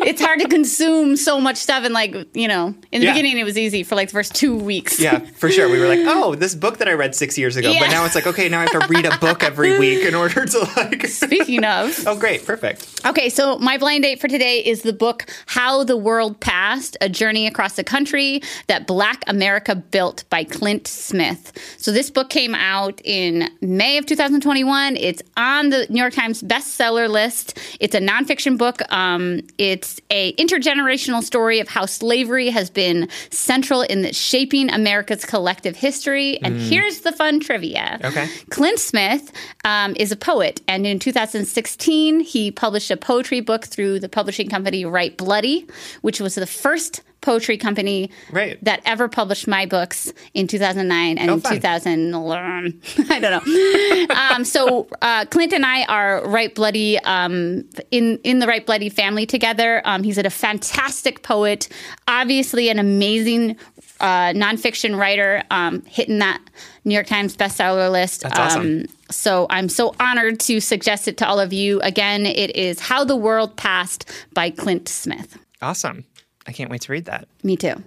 it's 0.07 0.21
hard 0.23 0.39
to 0.41 0.49
consume 0.49 1.17
so 1.17 1.41
much 1.41 1.57
stuff 1.57 1.85
and 1.85 1.93
like, 1.93 2.15
you 2.35 2.47
know, 2.47 2.69
in 2.93 3.01
the 3.01 3.07
Yeah. 3.07 3.13
beginning 3.15 3.39
it 3.39 3.45
was 3.45 3.59
easy 3.59 3.83
for 3.83 3.97
like 3.97 4.09
the 4.09 4.13
first 4.13 4.35
2 4.37 4.57
weeks. 4.57 5.01
yeah, 5.01 5.19
for 5.19 5.51
sure. 5.51 5.69
We 5.69 5.81
were 5.81 5.89
like, 5.89 6.01
oh, 6.05 6.37
this 6.37 6.55
book 6.55 6.79
that 6.79 6.89
I 6.89 6.93
read 6.93 7.17
six 7.17 7.37
years 7.37 7.57
ago. 7.57 7.71
Yeah. 7.73 7.81
But 7.81 7.91
now 7.91 8.05
it's 8.05 8.15
like, 8.15 8.29
okay, 8.29 8.49
now 8.49 8.61
I 8.61 8.69
have 8.71 8.81
to 8.81 8.87
read 8.89 9.07
a 9.07 9.19
book 9.19 9.43
every 9.43 9.79
week 9.79 10.05
in 10.05 10.15
order 10.15 10.47
to, 10.47 10.59
like. 10.77 11.07
Speaking 11.09 11.65
of 11.65 12.07
oh, 12.07 12.17
great. 12.17 12.47
Perfect. 12.47 13.01
Okay, 13.05 13.29
so 13.29 13.59
my 13.59 13.77
blind 13.77 14.05
date 14.05 14.21
for 14.21 14.29
today 14.29 14.61
is 14.61 14.83
the 14.83 14.93
book 14.93 15.27
How 15.47 15.83
the 15.83 15.97
World 15.97 16.39
Passed 16.41 16.97
A 17.01 17.09
Journey 17.09 17.49
Across 17.49 17.75
the 17.75 17.85
Country 17.85 18.41
That 18.69 18.87
Black 18.87 19.25
America 19.27 19.75
Built 19.75 20.23
by 20.31 20.45
Clint 20.45 20.87
Smith. 20.87 21.53
So 21.77 21.91
this 21.91 22.09
book 22.09 22.31
came 22.31 22.55
out 22.55 23.01
in 23.05 23.49
May 23.61 23.99
of 23.99 24.07
2021. 24.07 24.97
It's 24.97 25.23
on 25.37 25.71
the 25.71 25.87
New 25.91 25.99
York 26.01 26.13
Times 26.13 26.20
bestseller 26.29 27.09
list. 27.09 27.59
It's 27.81 27.95
a 27.95 28.01
nonfiction 28.01 28.59
book. 28.59 28.81
Um, 28.93 29.41
it's 29.59 30.01
a 30.11 30.33
intergenerational 30.35 31.23
story 31.23 31.61
of 31.61 31.69
how 31.69 31.87
slavery 31.87 32.51
has 32.51 32.71
been 32.71 33.09
central 33.31 33.83
in 33.83 34.03
the 34.03 34.13
shaping 34.13 34.71
America's 34.71 35.25
collective 35.25 35.77
history. 35.77 36.39
And 36.43 36.57
here's 36.61 37.01
the 37.01 37.13
fun 37.13 37.41
trivia. 37.41 37.99
Okay. 38.05 38.29
Clint 38.51 38.79
Smith 38.79 39.33
um, 39.65 39.95
is 39.97 40.13
a 40.13 40.17
poet, 40.17 40.61
and 40.69 40.87
in 40.87 40.99
2016, 40.99 42.21
he 42.21 42.51
published 42.51 42.91
a 42.91 42.97
poetry 42.97 43.41
book 43.41 43.65
through 43.65 44.01
the 44.01 44.09
publishing 44.09 44.49
company 44.49 44.85
Write 44.85 45.17
Bloody, 45.17 45.67
which 46.03 46.21
was 46.21 46.35
the 46.35 46.47
first 46.47 47.03
poetry 47.21 47.57
company 47.59 48.11
Right. 48.31 48.63
that 48.65 48.81
ever 48.85 49.09
published 49.09 49.47
my 49.47 49.67
books 49.67 50.13
in 50.35 50.47
2009 50.47 51.19
and 51.19 51.31
Oh, 51.31 51.39
fun. 51.39 51.53
2011. 51.55 52.81
I 53.11 53.21
don't 53.21 53.47
know. 53.47 54.15
um, 54.15 54.45
so 54.45 54.89
uh, 55.03 55.25
Clint 55.27 55.53
and 55.53 55.65
I 55.67 55.85
are 55.85 56.27
Write 56.29 56.55
Bloody 56.55 56.99
um, 57.01 57.65
in 57.91 58.19
in 58.25 58.39
the 58.39 58.47
Write 58.47 58.67
Bloody 58.67 58.89
family 58.89 59.27
together. 59.27 59.83
Um, 59.85 60.03
he's 60.03 60.19
a 60.19 60.31
fantastic 60.31 61.23
poet, 61.23 61.69
obviously 62.09 62.69
an 62.69 62.79
amazing 62.79 63.57
uh, 64.01 64.33
nonfiction 64.33 64.99
writer, 64.99 65.43
um, 65.51 65.83
hitting 65.83 66.19
that 66.21 66.41
New 66.85 66.95
York 66.95 67.07
Times 67.07 67.37
bestseller 67.37 67.91
list. 67.91 68.23
That's 68.23 68.39
awesome. 68.39 68.63
Um, 68.81 68.85
so 69.11 69.47
I'm 69.51 69.69
so 69.69 69.95
honored 70.01 70.41
to 70.41 70.61
suggest 70.61 71.09
it 71.09 71.17
to 71.19 71.27
all 71.29 71.39
of 71.41 71.53
you. 71.53 71.81
Again, 71.83 72.25
it 72.27 72.55
is 72.57 72.81
How 72.81 73.05
the 73.05 73.17
World 73.17 73.57
Passed 73.57 74.09
by 74.33 74.51
Clint 74.51 74.89
Smith. 74.89 75.37
Awesome. 75.63 76.05
I 76.51 76.53
can't 76.53 76.69
wait 76.69 76.81
to 76.83 76.93
read 76.93 77.05
that. 77.05 77.29
Me 77.45 77.57
too. 77.57 77.81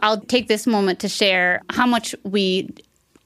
I'll 0.00 0.20
take 0.20 0.46
this 0.46 0.64
moment 0.64 1.00
to 1.00 1.08
share 1.08 1.60
how 1.70 1.88
much 1.88 2.14
we 2.22 2.72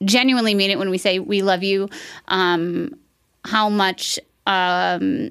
genuinely 0.02 0.54
mean 0.54 0.70
it 0.70 0.78
when 0.78 0.88
we 0.88 0.96
say 0.96 1.18
we 1.18 1.42
love 1.42 1.62
you, 1.62 1.90
um, 2.28 2.96
how 3.44 3.68
much. 3.68 4.18
Um, 4.46 5.30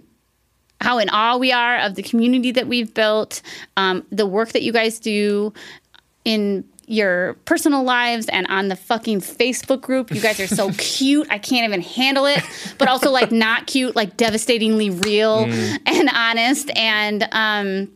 how 0.79 0.97
in 0.97 1.09
awe 1.09 1.37
we 1.37 1.51
are 1.51 1.77
of 1.79 1.93
the 1.93 2.01
community 2.01 2.51
that 2.51 2.67
we've 2.67 2.91
built, 2.91 3.43
um, 3.77 4.03
the 4.11 4.25
work 4.25 4.49
that 4.53 4.63
you 4.63 4.71
guys 4.71 4.99
do 4.99 5.53
in 6.25 6.63
your 6.87 7.35
personal 7.45 7.83
lives 7.83 8.27
and 8.29 8.47
on 8.47 8.67
the 8.67 8.75
fucking 8.75 9.21
Facebook 9.21 9.81
group. 9.81 10.11
You 10.11 10.21
guys 10.21 10.39
are 10.39 10.47
so 10.47 10.71
cute. 10.77 11.27
I 11.29 11.37
can't 11.37 11.67
even 11.67 11.81
handle 11.81 12.25
it. 12.25 12.43
But 12.79 12.87
also 12.87 13.11
like 13.11 13.31
not 13.31 13.67
cute, 13.67 13.95
like 13.95 14.17
devastatingly 14.17 14.89
real 14.89 15.45
and 15.85 16.09
honest. 16.09 16.71
And 16.75 17.27
um 17.31 17.91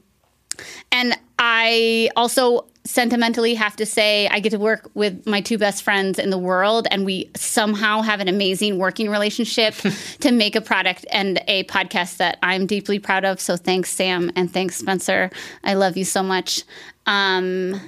and 0.92 1.18
I 1.40 2.10
also 2.16 2.66
sentimentally 2.86 3.56
have 3.56 3.76
to 3.76 3.86
say 3.86 4.28
I 4.28 4.40
get 4.40 4.52
to 4.52 4.60
work 4.60 4.90
with 4.94 5.26
my 5.26 5.42
two 5.42 5.58
best 5.58 5.82
friends 5.84 6.20
in 6.20 6.30
the 6.30 6.38
world, 6.38 6.88
and 6.92 7.04
we 7.06 7.32
somehow 7.36 8.02
have 8.02 8.20
an 8.20 8.28
amazing 8.28 8.78
working 8.78 9.10
relationship 9.10 9.74
to 10.20 10.32
make 10.32 10.56
a 10.56 10.62
product 10.62 11.06
and 11.12 11.42
a 11.48 11.64
podcast 11.66 12.18
that 12.18 12.38
I'm 12.44 12.68
deeply 12.68 13.00
proud 13.00 13.26
of. 13.26 13.40
So 13.42 13.58
thanks, 13.58 13.90
Sam, 13.90 14.32
and 14.36 14.52
thanks, 14.54 14.76
Spencer. 14.78 15.32
I 15.64 15.74
love 15.74 15.98
you 15.98 16.06
so 16.06 16.22
much. 16.22 16.64
Um, 17.08 17.80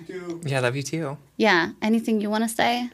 Yeah, 0.44 0.58
I 0.58 0.62
love 0.62 0.76
you 0.76 0.84
too. 0.84 1.18
yeah, 1.38 1.72
anything 1.82 2.20
you 2.22 2.30
want 2.30 2.44
to 2.44 2.50
say? 2.50 2.90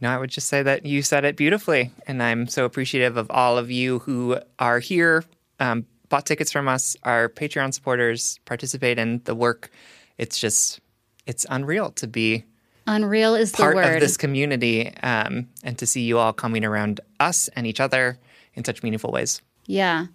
No, 0.00 0.10
I 0.10 0.18
would 0.18 0.30
just 0.30 0.48
say 0.48 0.62
that 0.62 0.84
you 0.84 1.02
said 1.02 1.24
it 1.24 1.36
beautifully, 1.36 1.92
and 2.06 2.22
I'm 2.22 2.46
so 2.48 2.64
appreciative 2.64 3.16
of 3.16 3.30
all 3.30 3.58
of 3.58 3.70
you 3.70 4.00
who 4.00 4.38
are 4.58 4.80
here, 4.80 5.24
um, 5.60 5.86
bought 6.14 6.26
tickets 6.26 6.52
from 6.52 6.68
us, 6.68 6.96
our 7.02 7.28
Patreon 7.28 7.74
supporters, 7.74 8.38
participate 8.44 9.00
in 9.00 9.20
the 9.24 9.34
work. 9.34 9.68
It's 10.16 10.38
just, 10.38 10.78
it's 11.26 11.44
unreal 11.50 11.90
to 11.90 12.06
be 12.06 12.44
Unreal 12.86 13.34
is 13.34 13.50
the 13.50 13.56
part 13.56 13.74
word. 13.74 13.94
of 13.96 14.00
this 14.00 14.16
community, 14.16 14.94
um, 15.02 15.48
and 15.64 15.76
to 15.78 15.86
see 15.86 16.02
you 16.02 16.18
all 16.18 16.32
coming 16.32 16.64
around 16.64 17.00
us 17.18 17.48
and 17.56 17.66
each 17.66 17.80
other 17.80 18.16
in 18.54 18.62
such 18.64 18.84
meaningful 18.84 19.10
ways. 19.10 19.42
Yeah. 19.66 20.06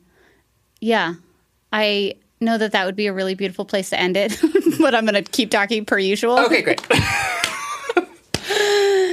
Yeah. 0.80 1.15
I 1.73 2.13
know 2.39 2.57
that 2.57 2.71
that 2.71 2.85
would 2.85 2.95
be 2.95 3.07
a 3.07 3.13
really 3.13 3.35
beautiful 3.35 3.65
place 3.65 3.89
to 3.89 3.99
end 3.99 4.15
it, 4.15 4.39
but 4.80 4.95
I'm 4.95 5.05
going 5.05 5.21
to 5.21 5.30
keep 5.30 5.51
talking 5.51 5.84
per 5.84 5.99
usual. 5.99 6.39
Okay, 6.39 6.61
great. 6.61 6.80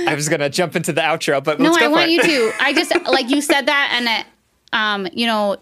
I 0.09 0.15
was 0.15 0.29
gonna 0.29 0.49
jump 0.49 0.77
into 0.77 0.93
the 0.93 1.01
outro, 1.01 1.43
but 1.43 1.59
No, 1.59 1.65
let's 1.71 1.79
go 1.79 1.87
I 1.87 1.89
want 1.89 2.11
it. 2.11 2.11
you 2.13 2.23
to. 2.23 2.53
I 2.61 2.73
just, 2.73 2.95
like 3.07 3.29
you 3.29 3.41
said 3.41 3.67
that, 3.67 3.91
and 3.93 4.07
it, 4.07 4.27
um, 4.73 5.09
you 5.13 5.27
know, 5.27 5.57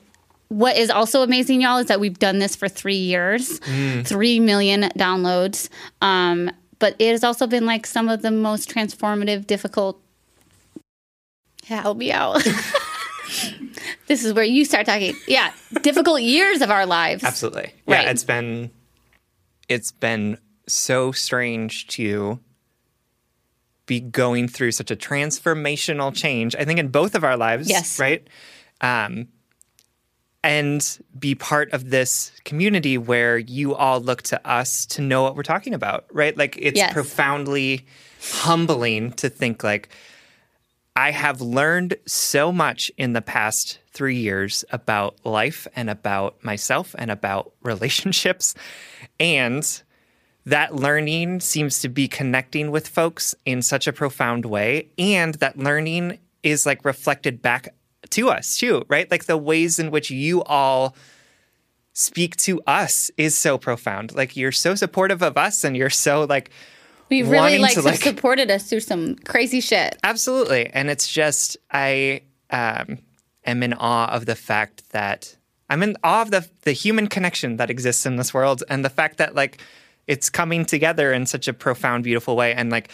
what 0.48 0.76
is 0.76 0.90
also 0.90 1.22
amazing, 1.22 1.60
y'all, 1.62 1.78
is 1.78 1.86
that 1.86 2.00
we've 2.00 2.18
done 2.18 2.38
this 2.38 2.54
for 2.56 2.68
three 2.68 2.96
years, 2.96 3.60
Mm. 3.60 4.06
three 4.06 4.38
million 4.40 4.82
downloads. 4.96 5.68
Um, 6.00 6.50
but 6.78 6.96
it 6.98 7.10
has 7.12 7.24
also 7.24 7.46
been 7.46 7.66
like 7.66 7.86
some 7.86 8.08
of 8.08 8.22
the 8.22 8.30
most 8.30 8.68
transformative, 8.70 9.46
difficult. 9.46 10.00
Yeah, 11.68 11.80
help 11.82 11.96
me 11.96 12.12
out. 12.12 12.42
this 14.06 14.24
is 14.24 14.32
where 14.32 14.44
you 14.44 14.64
start 14.64 14.86
talking. 14.86 15.14
Yeah, 15.26 15.52
difficult 15.82 16.20
years 16.22 16.60
of 16.60 16.70
our 16.70 16.86
lives. 16.86 17.24
Absolutely. 17.24 17.72
Yeah, 17.86 17.96
Right. 17.96 18.08
it's 18.08 18.24
been 18.24 18.70
it's 19.68 19.92
been 19.92 20.36
so 20.68 21.10
strange 21.12 21.86
to 21.88 22.38
be 23.86 24.00
going 24.00 24.48
through 24.48 24.72
such 24.72 24.90
a 24.90 24.96
transformational 24.96 26.14
change. 26.14 26.54
I 26.56 26.64
think 26.64 26.78
in 26.78 26.88
both 26.88 27.14
of 27.14 27.24
our 27.24 27.36
lives, 27.36 27.68
Yes. 27.68 27.98
right? 27.98 28.26
Um 28.82 29.28
and 30.44 30.98
be 31.18 31.34
part 31.34 31.72
of 31.72 31.88
this 31.90 32.30
community 32.44 32.98
where 32.98 33.38
you 33.38 33.74
all 33.74 33.98
look 34.00 34.22
to 34.22 34.48
us 34.48 34.84
to 34.86 35.00
know 35.00 35.22
what 35.22 35.34
we're 35.36 35.42
talking 35.42 35.72
about, 35.74 36.04
right? 36.12 36.36
Like 36.36 36.56
it's 36.60 36.76
Yes. 36.76 36.92
profoundly 36.92 37.86
humbling 38.20 39.12
to 39.12 39.28
think 39.28 39.64
like 39.64 39.88
I 40.94 41.10
have 41.10 41.40
learned 41.40 41.96
so 42.06 42.52
much 42.52 42.90
in 42.96 43.14
the 43.14 43.22
past 43.22 43.78
three 43.92 44.16
years 44.18 44.64
about 44.70 45.16
life 45.24 45.66
and 45.74 45.90
about 45.90 46.44
myself 46.44 46.94
and 46.98 47.10
about 47.10 47.52
relationships. 47.62 48.54
And 49.18 49.82
that 50.46 50.74
learning 50.74 51.40
seems 51.40 51.80
to 51.80 51.88
be 51.88 52.06
connecting 52.06 52.70
with 52.70 52.86
folks 52.86 53.34
in 53.46 53.62
such 53.62 53.86
a 53.86 53.92
profound 53.92 54.44
way. 54.44 54.88
And 54.98 55.34
that 55.36 55.58
learning 55.58 56.18
is 56.42 56.66
like 56.66 56.84
reflected 56.84 57.40
back 57.40 57.74
to 58.10 58.30
us 58.30 58.56
too, 58.56 58.84
right? 58.88 59.10
Like 59.10 59.24
the 59.24 59.36
ways 59.36 59.78
in 59.78 59.90
which 59.90 60.10
you 60.10 60.42
all 60.44 60.96
speak 61.92 62.36
to 62.36 62.60
us 62.66 63.10
is 63.16 63.36
so 63.36 63.56
profound. 63.58 64.14
Like 64.14 64.36
you're 64.36 64.52
so 64.52 64.74
supportive 64.74 65.22
of 65.22 65.36
us 65.36 65.64
and 65.64 65.76
you're 65.76 65.90
so 65.90 66.24
like, 66.24 66.50
We 67.08 67.22
really 67.22 67.58
like, 67.58 67.74
to, 67.74 67.82
like- 67.82 68.00
supported 68.00 68.50
us 68.50 68.68
through 68.68 68.80
some 68.80 69.16
crazy 69.16 69.60
shit. 69.60 69.98
Absolutely. 70.02 70.70
And 70.72 70.90
it's 70.90 71.08
just, 71.08 71.56
I 71.70 72.22
um, 72.50 72.98
am 73.44 73.62
in 73.62 73.74
awe 73.74 74.08
of 74.10 74.26
the 74.26 74.34
fact 74.34 74.90
that 74.90 75.36
I'm 75.70 75.82
in 75.82 75.96
awe 76.04 76.22
of 76.22 76.30
the, 76.30 76.48
the 76.62 76.72
human 76.72 77.06
connection 77.06 77.56
that 77.56 77.70
exists 77.70 78.06
in 78.06 78.16
this 78.16 78.34
world 78.34 78.62
and 78.68 78.84
the 78.84 78.90
fact 78.90 79.16
that, 79.18 79.34
like, 79.34 79.60
it's 80.06 80.28
coming 80.28 80.66
together 80.66 81.12
in 81.12 81.26
such 81.26 81.48
a 81.48 81.54
profound, 81.54 82.04
beautiful 82.04 82.36
way. 82.36 82.52
And, 82.52 82.70
like, 82.70 82.90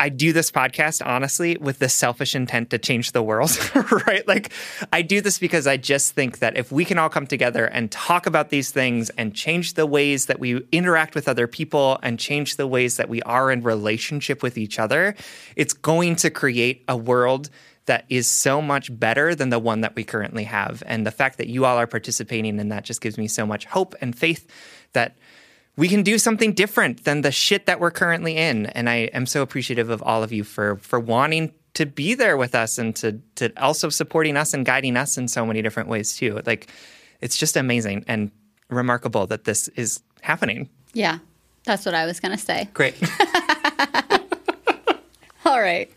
I 0.00 0.08
do 0.08 0.32
this 0.32 0.50
podcast 0.50 1.06
honestly 1.06 1.58
with 1.58 1.78
the 1.78 1.90
selfish 1.90 2.34
intent 2.34 2.70
to 2.70 2.78
change 2.78 3.12
the 3.12 3.22
world, 3.22 3.50
right? 4.06 4.26
Like, 4.26 4.50
I 4.94 5.02
do 5.02 5.20
this 5.20 5.38
because 5.38 5.66
I 5.66 5.76
just 5.76 6.14
think 6.14 6.38
that 6.38 6.56
if 6.56 6.72
we 6.72 6.86
can 6.86 6.98
all 6.98 7.10
come 7.10 7.26
together 7.26 7.66
and 7.66 7.92
talk 7.92 8.24
about 8.24 8.48
these 8.48 8.70
things 8.70 9.10
and 9.10 9.34
change 9.34 9.74
the 9.74 9.84
ways 9.84 10.24
that 10.26 10.40
we 10.40 10.66
interact 10.72 11.14
with 11.14 11.28
other 11.28 11.46
people 11.46 11.98
and 12.02 12.18
change 12.18 12.56
the 12.56 12.66
ways 12.66 12.96
that 12.96 13.10
we 13.10 13.20
are 13.22 13.50
in 13.50 13.62
relationship 13.62 14.42
with 14.42 14.56
each 14.56 14.78
other, 14.78 15.14
it's 15.54 15.74
going 15.74 16.16
to 16.16 16.30
create 16.30 16.82
a 16.88 16.96
world 16.96 17.50
that 17.84 18.06
is 18.08 18.26
so 18.26 18.62
much 18.62 18.98
better 18.98 19.34
than 19.34 19.50
the 19.50 19.58
one 19.58 19.82
that 19.82 19.94
we 19.94 20.02
currently 20.02 20.44
have. 20.44 20.82
And 20.86 21.06
the 21.06 21.10
fact 21.10 21.36
that 21.36 21.48
you 21.48 21.66
all 21.66 21.76
are 21.76 21.86
participating 21.86 22.58
in 22.58 22.70
that 22.70 22.84
just 22.84 23.02
gives 23.02 23.18
me 23.18 23.28
so 23.28 23.44
much 23.44 23.66
hope 23.66 23.94
and 24.00 24.16
faith 24.16 24.46
that 24.94 25.16
we 25.80 25.88
can 25.88 26.02
do 26.02 26.18
something 26.18 26.52
different 26.52 27.04
than 27.04 27.22
the 27.22 27.32
shit 27.32 27.64
that 27.64 27.80
we're 27.80 27.90
currently 27.90 28.36
in. 28.36 28.66
And 28.66 28.86
I 28.86 29.08
am 29.14 29.24
so 29.24 29.40
appreciative 29.40 29.88
of 29.88 30.02
all 30.02 30.22
of 30.22 30.30
you 30.30 30.44
for 30.44 30.76
for 30.76 31.00
wanting 31.00 31.54
to 31.72 31.86
be 31.86 32.12
there 32.12 32.36
with 32.36 32.54
us 32.54 32.76
and 32.76 32.94
to 32.96 33.18
to 33.36 33.50
also 33.60 33.88
supporting 33.88 34.36
us 34.36 34.52
and 34.52 34.66
guiding 34.66 34.98
us 34.98 35.16
in 35.16 35.26
so 35.26 35.46
many 35.46 35.62
different 35.62 35.88
ways 35.88 36.14
too. 36.14 36.38
Like 36.44 36.70
it's 37.22 37.38
just 37.38 37.56
amazing 37.56 38.04
and 38.06 38.30
remarkable 38.68 39.26
that 39.28 39.44
this 39.44 39.68
is 39.68 40.02
happening. 40.20 40.68
Yeah, 40.92 41.20
that's 41.64 41.86
what 41.86 41.94
I 41.94 42.04
was 42.04 42.20
going 42.20 42.36
to 42.36 42.44
say. 42.44 42.68
Great. 42.74 42.94
All 45.46 45.62
right. 45.62 45.90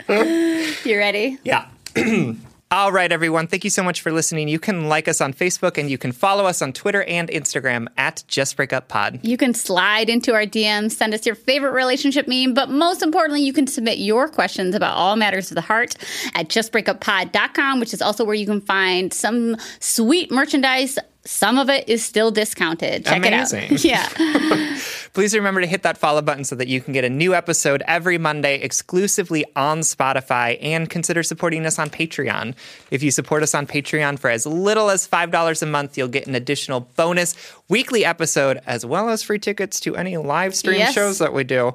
you 0.86 0.98
ready? 0.98 1.40
Yeah. 1.44 1.68
All 2.74 2.92
right, 2.92 3.12
everyone. 3.12 3.46
Thank 3.46 3.64
you 3.64 3.70
so 3.70 3.84
much 3.84 4.02
for 4.02 4.12
listening. 4.12 4.48
You 4.48 4.58
can 4.58 4.90
like 4.90 5.08
us 5.08 5.22
on 5.22 5.32
Facebook 5.32 5.78
and 5.78 5.92
you 5.92 6.00
can 6.00 6.12
follow 6.12 6.48
us 6.48 6.60
on 6.60 6.74
Twitter 6.74 7.04
and 7.04 7.30
Instagram 7.30 7.88
at 7.98 8.24
Just 8.28 8.58
Break 8.58 8.74
Up 8.74 8.88
Pod. 8.88 9.20
You 9.22 9.38
can 9.38 9.54
slide 9.54 10.10
into 10.10 10.34
our 10.34 10.48
DMs, 10.48 10.94
send 10.94 11.14
us 11.14 11.24
your 11.24 11.36
favorite 11.36 11.74
relationship 11.74 12.28
meme, 12.28 12.56
but 12.56 12.72
most 12.72 13.04
importantly, 13.04 13.44
you 13.44 13.54
can 13.54 13.68
submit 13.68 14.00
your 14.00 14.28
questions 14.28 14.74
about 14.74 14.98
all 14.98 15.16
matters 15.16 15.52
of 15.52 15.56
the 15.56 15.62
heart 15.62 15.96
at 16.34 16.50
justbreakuppod.com, 16.50 17.80
which 17.80 17.94
is 17.94 18.02
also 18.02 18.26
where 18.26 18.34
you 18.34 18.48
can 18.48 18.60
find 18.60 19.14
some 19.14 19.56
sweet 19.80 20.32
merchandise. 20.32 20.98
Some 21.26 21.60
of 21.60 21.70
it 21.70 21.88
is 21.88 22.04
still 22.04 22.32
discounted. 22.32 23.06
Check 23.06 23.18
Amazing. 23.18 23.66
it 23.72 23.86
out. 23.86 23.86
Yeah. 24.18 24.80
Please 25.14 25.36
remember 25.36 25.62
to 25.62 25.68
hit 25.68 25.84
that 25.84 25.96
follow 26.00 26.24
button 26.24 26.44
so 26.44 26.56
that 26.56 26.68
you 26.68 26.82
can 26.82 26.92
get 26.92 27.04
a 27.04 27.10
new 27.10 27.36
episode 27.36 27.84
every 27.88 28.18
Monday 28.18 28.56
exclusively 28.60 29.46
on 29.56 29.82
Spotify 29.82 30.58
and 30.60 30.90
consider 30.90 31.22
supporting 31.22 31.68
us 31.68 31.78
on 31.78 31.92
Patreon. 31.92 32.56
If 32.90 33.04
you 33.04 33.12
support 33.12 33.44
us 33.44 33.54
on 33.54 33.68
Patreon 33.68 34.18
for 34.18 34.32
as 34.32 34.48
little 34.48 34.90
as 34.90 35.08
$5 35.08 35.62
a 35.62 35.66
month, 35.68 36.00
you'll 36.00 36.08
get 36.08 36.26
an 36.26 36.34
additional 36.34 36.80
bonus 36.96 37.36
weekly 37.70 38.04
episode 38.04 38.60
as 38.66 38.88
well 38.88 39.10
as 39.10 39.22
free 39.22 39.38
tickets 39.38 39.80
to 39.82 39.96
any 39.96 40.18
live 40.18 40.56
stream 40.56 40.80
Yes. 40.80 40.96
shows 40.96 41.20
that 41.20 41.32
we 41.32 41.44
do. 41.44 41.74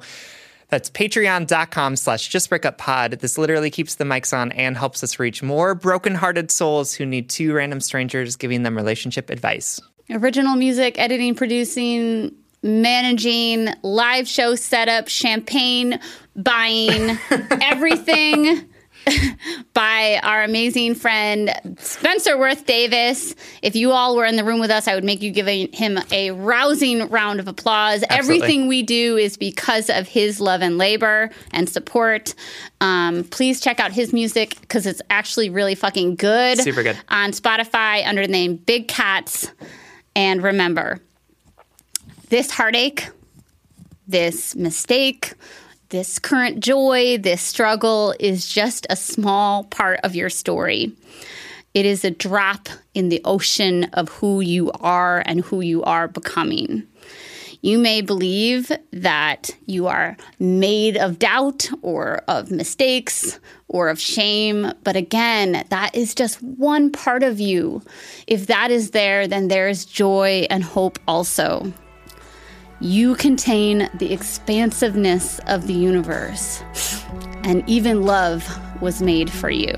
That's 0.67 0.89
patreon.com 0.89 1.95
slash 1.95 2.29
justbreakuppod. 2.29 3.21
This 3.21 3.37
literally 3.37 3.69
keeps 3.71 3.95
the 3.95 4.03
mics 4.03 4.37
on 4.37 4.51
and 4.51 4.75
helps 4.77 5.01
us 5.01 5.17
reach 5.17 5.41
more 5.41 5.75
brokenhearted 5.75 6.51
souls 6.51 6.93
who 6.93 7.05
need 7.05 7.29
two 7.29 7.53
random 7.53 7.79
strangers 7.79 8.35
giving 8.35 8.63
them 8.63 8.75
relationship 8.75 9.29
advice. 9.29 9.79
Original 10.11 10.57
music, 10.57 10.99
editing, 10.99 11.35
producing, 11.35 12.35
managing, 12.61 13.69
live 13.83 14.27
show 14.27 14.55
setup, 14.55 15.07
champagne 15.07 15.99
buying, 16.35 17.17
everything 17.61 18.65
by 19.73 20.19
our 20.23 20.43
amazing 20.43 20.93
friend 20.95 21.51
Spencer 21.79 22.37
Worth 22.37 22.65
Davis. 22.65 23.33
If 23.61 23.75
you 23.75 23.91
all 23.91 24.15
were 24.15 24.25
in 24.25 24.35
the 24.35 24.43
room 24.43 24.59
with 24.59 24.71
us, 24.71 24.87
I 24.87 24.95
would 24.95 25.03
make 25.03 25.21
you 25.21 25.31
give 25.31 25.47
a- 25.47 25.67
him 25.73 25.97
a 26.11 26.31
rousing 26.31 27.07
round 27.09 27.39
of 27.39 27.47
applause. 27.47 28.03
Absolutely. 28.03 28.17
Everything 28.43 28.67
we 28.67 28.83
do 28.83 29.17
is 29.17 29.37
because 29.37 29.89
of 29.89 30.07
his 30.07 30.39
love 30.39 30.61
and 30.61 30.77
labor 30.77 31.29
and 31.51 31.67
support. 31.69 32.35
Um, 32.81 33.23
please 33.25 33.61
check 33.61 33.79
out 33.79 33.91
his 33.91 34.13
music 34.13 34.59
because 34.61 34.85
it's 34.85 35.01
actually 35.09 35.49
really 35.49 35.75
fucking 35.75 36.15
good. 36.15 36.59
Super 36.59 36.83
good. 36.83 36.97
On 37.09 37.31
Spotify 37.31 38.05
under 38.05 38.25
the 38.25 38.31
name 38.31 38.57
Big 38.57 38.87
Cats. 38.87 39.51
And 40.15 40.43
remember, 40.43 40.99
this 42.29 42.51
heartache, 42.51 43.09
this 44.07 44.55
mistake, 44.55 45.33
this 45.89 46.19
current 46.19 46.59
joy, 46.59 47.17
this 47.17 47.41
struggle 47.41 48.13
is 48.19 48.47
just 48.47 48.85
a 48.89 48.95
small 48.95 49.63
part 49.65 49.99
of 50.03 50.15
your 50.15 50.29
story. 50.29 50.93
It 51.73 51.85
is 51.85 52.05
a 52.05 52.11
drop 52.11 52.69
in 52.93 53.09
the 53.09 53.21
ocean 53.25 53.85
of 53.93 54.09
who 54.09 54.41
you 54.41 54.71
are 54.81 55.23
and 55.25 55.41
who 55.41 55.61
you 55.61 55.83
are 55.83 56.07
becoming. 56.07 56.87
You 57.61 57.77
may 57.77 58.01
believe 58.01 58.71
that 58.93 59.49
you 59.65 59.87
are 59.87 60.15
made 60.39 60.95
of 60.95 61.19
doubt 61.19 61.69
or 61.81 62.21
of 62.27 62.51
mistakes 62.51 63.39
or 63.67 63.89
of 63.89 63.99
shame, 63.99 64.71
but 64.83 64.95
again, 64.95 65.65
that 65.69 65.93
is 65.93 66.15
just 66.15 66.41
one 66.41 66.91
part 66.91 67.21
of 67.21 67.39
you. 67.39 67.81
If 68.27 68.47
that 68.47 68.71
is 68.71 68.91
there, 68.91 69.27
then 69.27 69.49
there 69.49 69.67
is 69.67 69.85
joy 69.85 70.47
and 70.49 70.63
hope 70.63 70.99
also. 71.07 71.73
You 72.81 73.15
contain 73.15 73.89
the 73.95 74.13
expansiveness 74.13 75.39
of 75.47 75.67
the 75.67 75.73
universe, 75.73 76.63
and 77.43 77.61
even 77.67 78.03
love 78.03 78.47
was 78.81 79.01
made 79.01 79.29
for 79.29 79.49
you. 79.49 79.77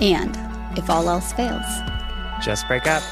And 0.00 0.36
if 0.76 0.90
all 0.90 1.08
else 1.08 1.32
fails, 1.32 1.64
Just 2.44 2.66
break 2.68 2.86
up. 2.86 3.02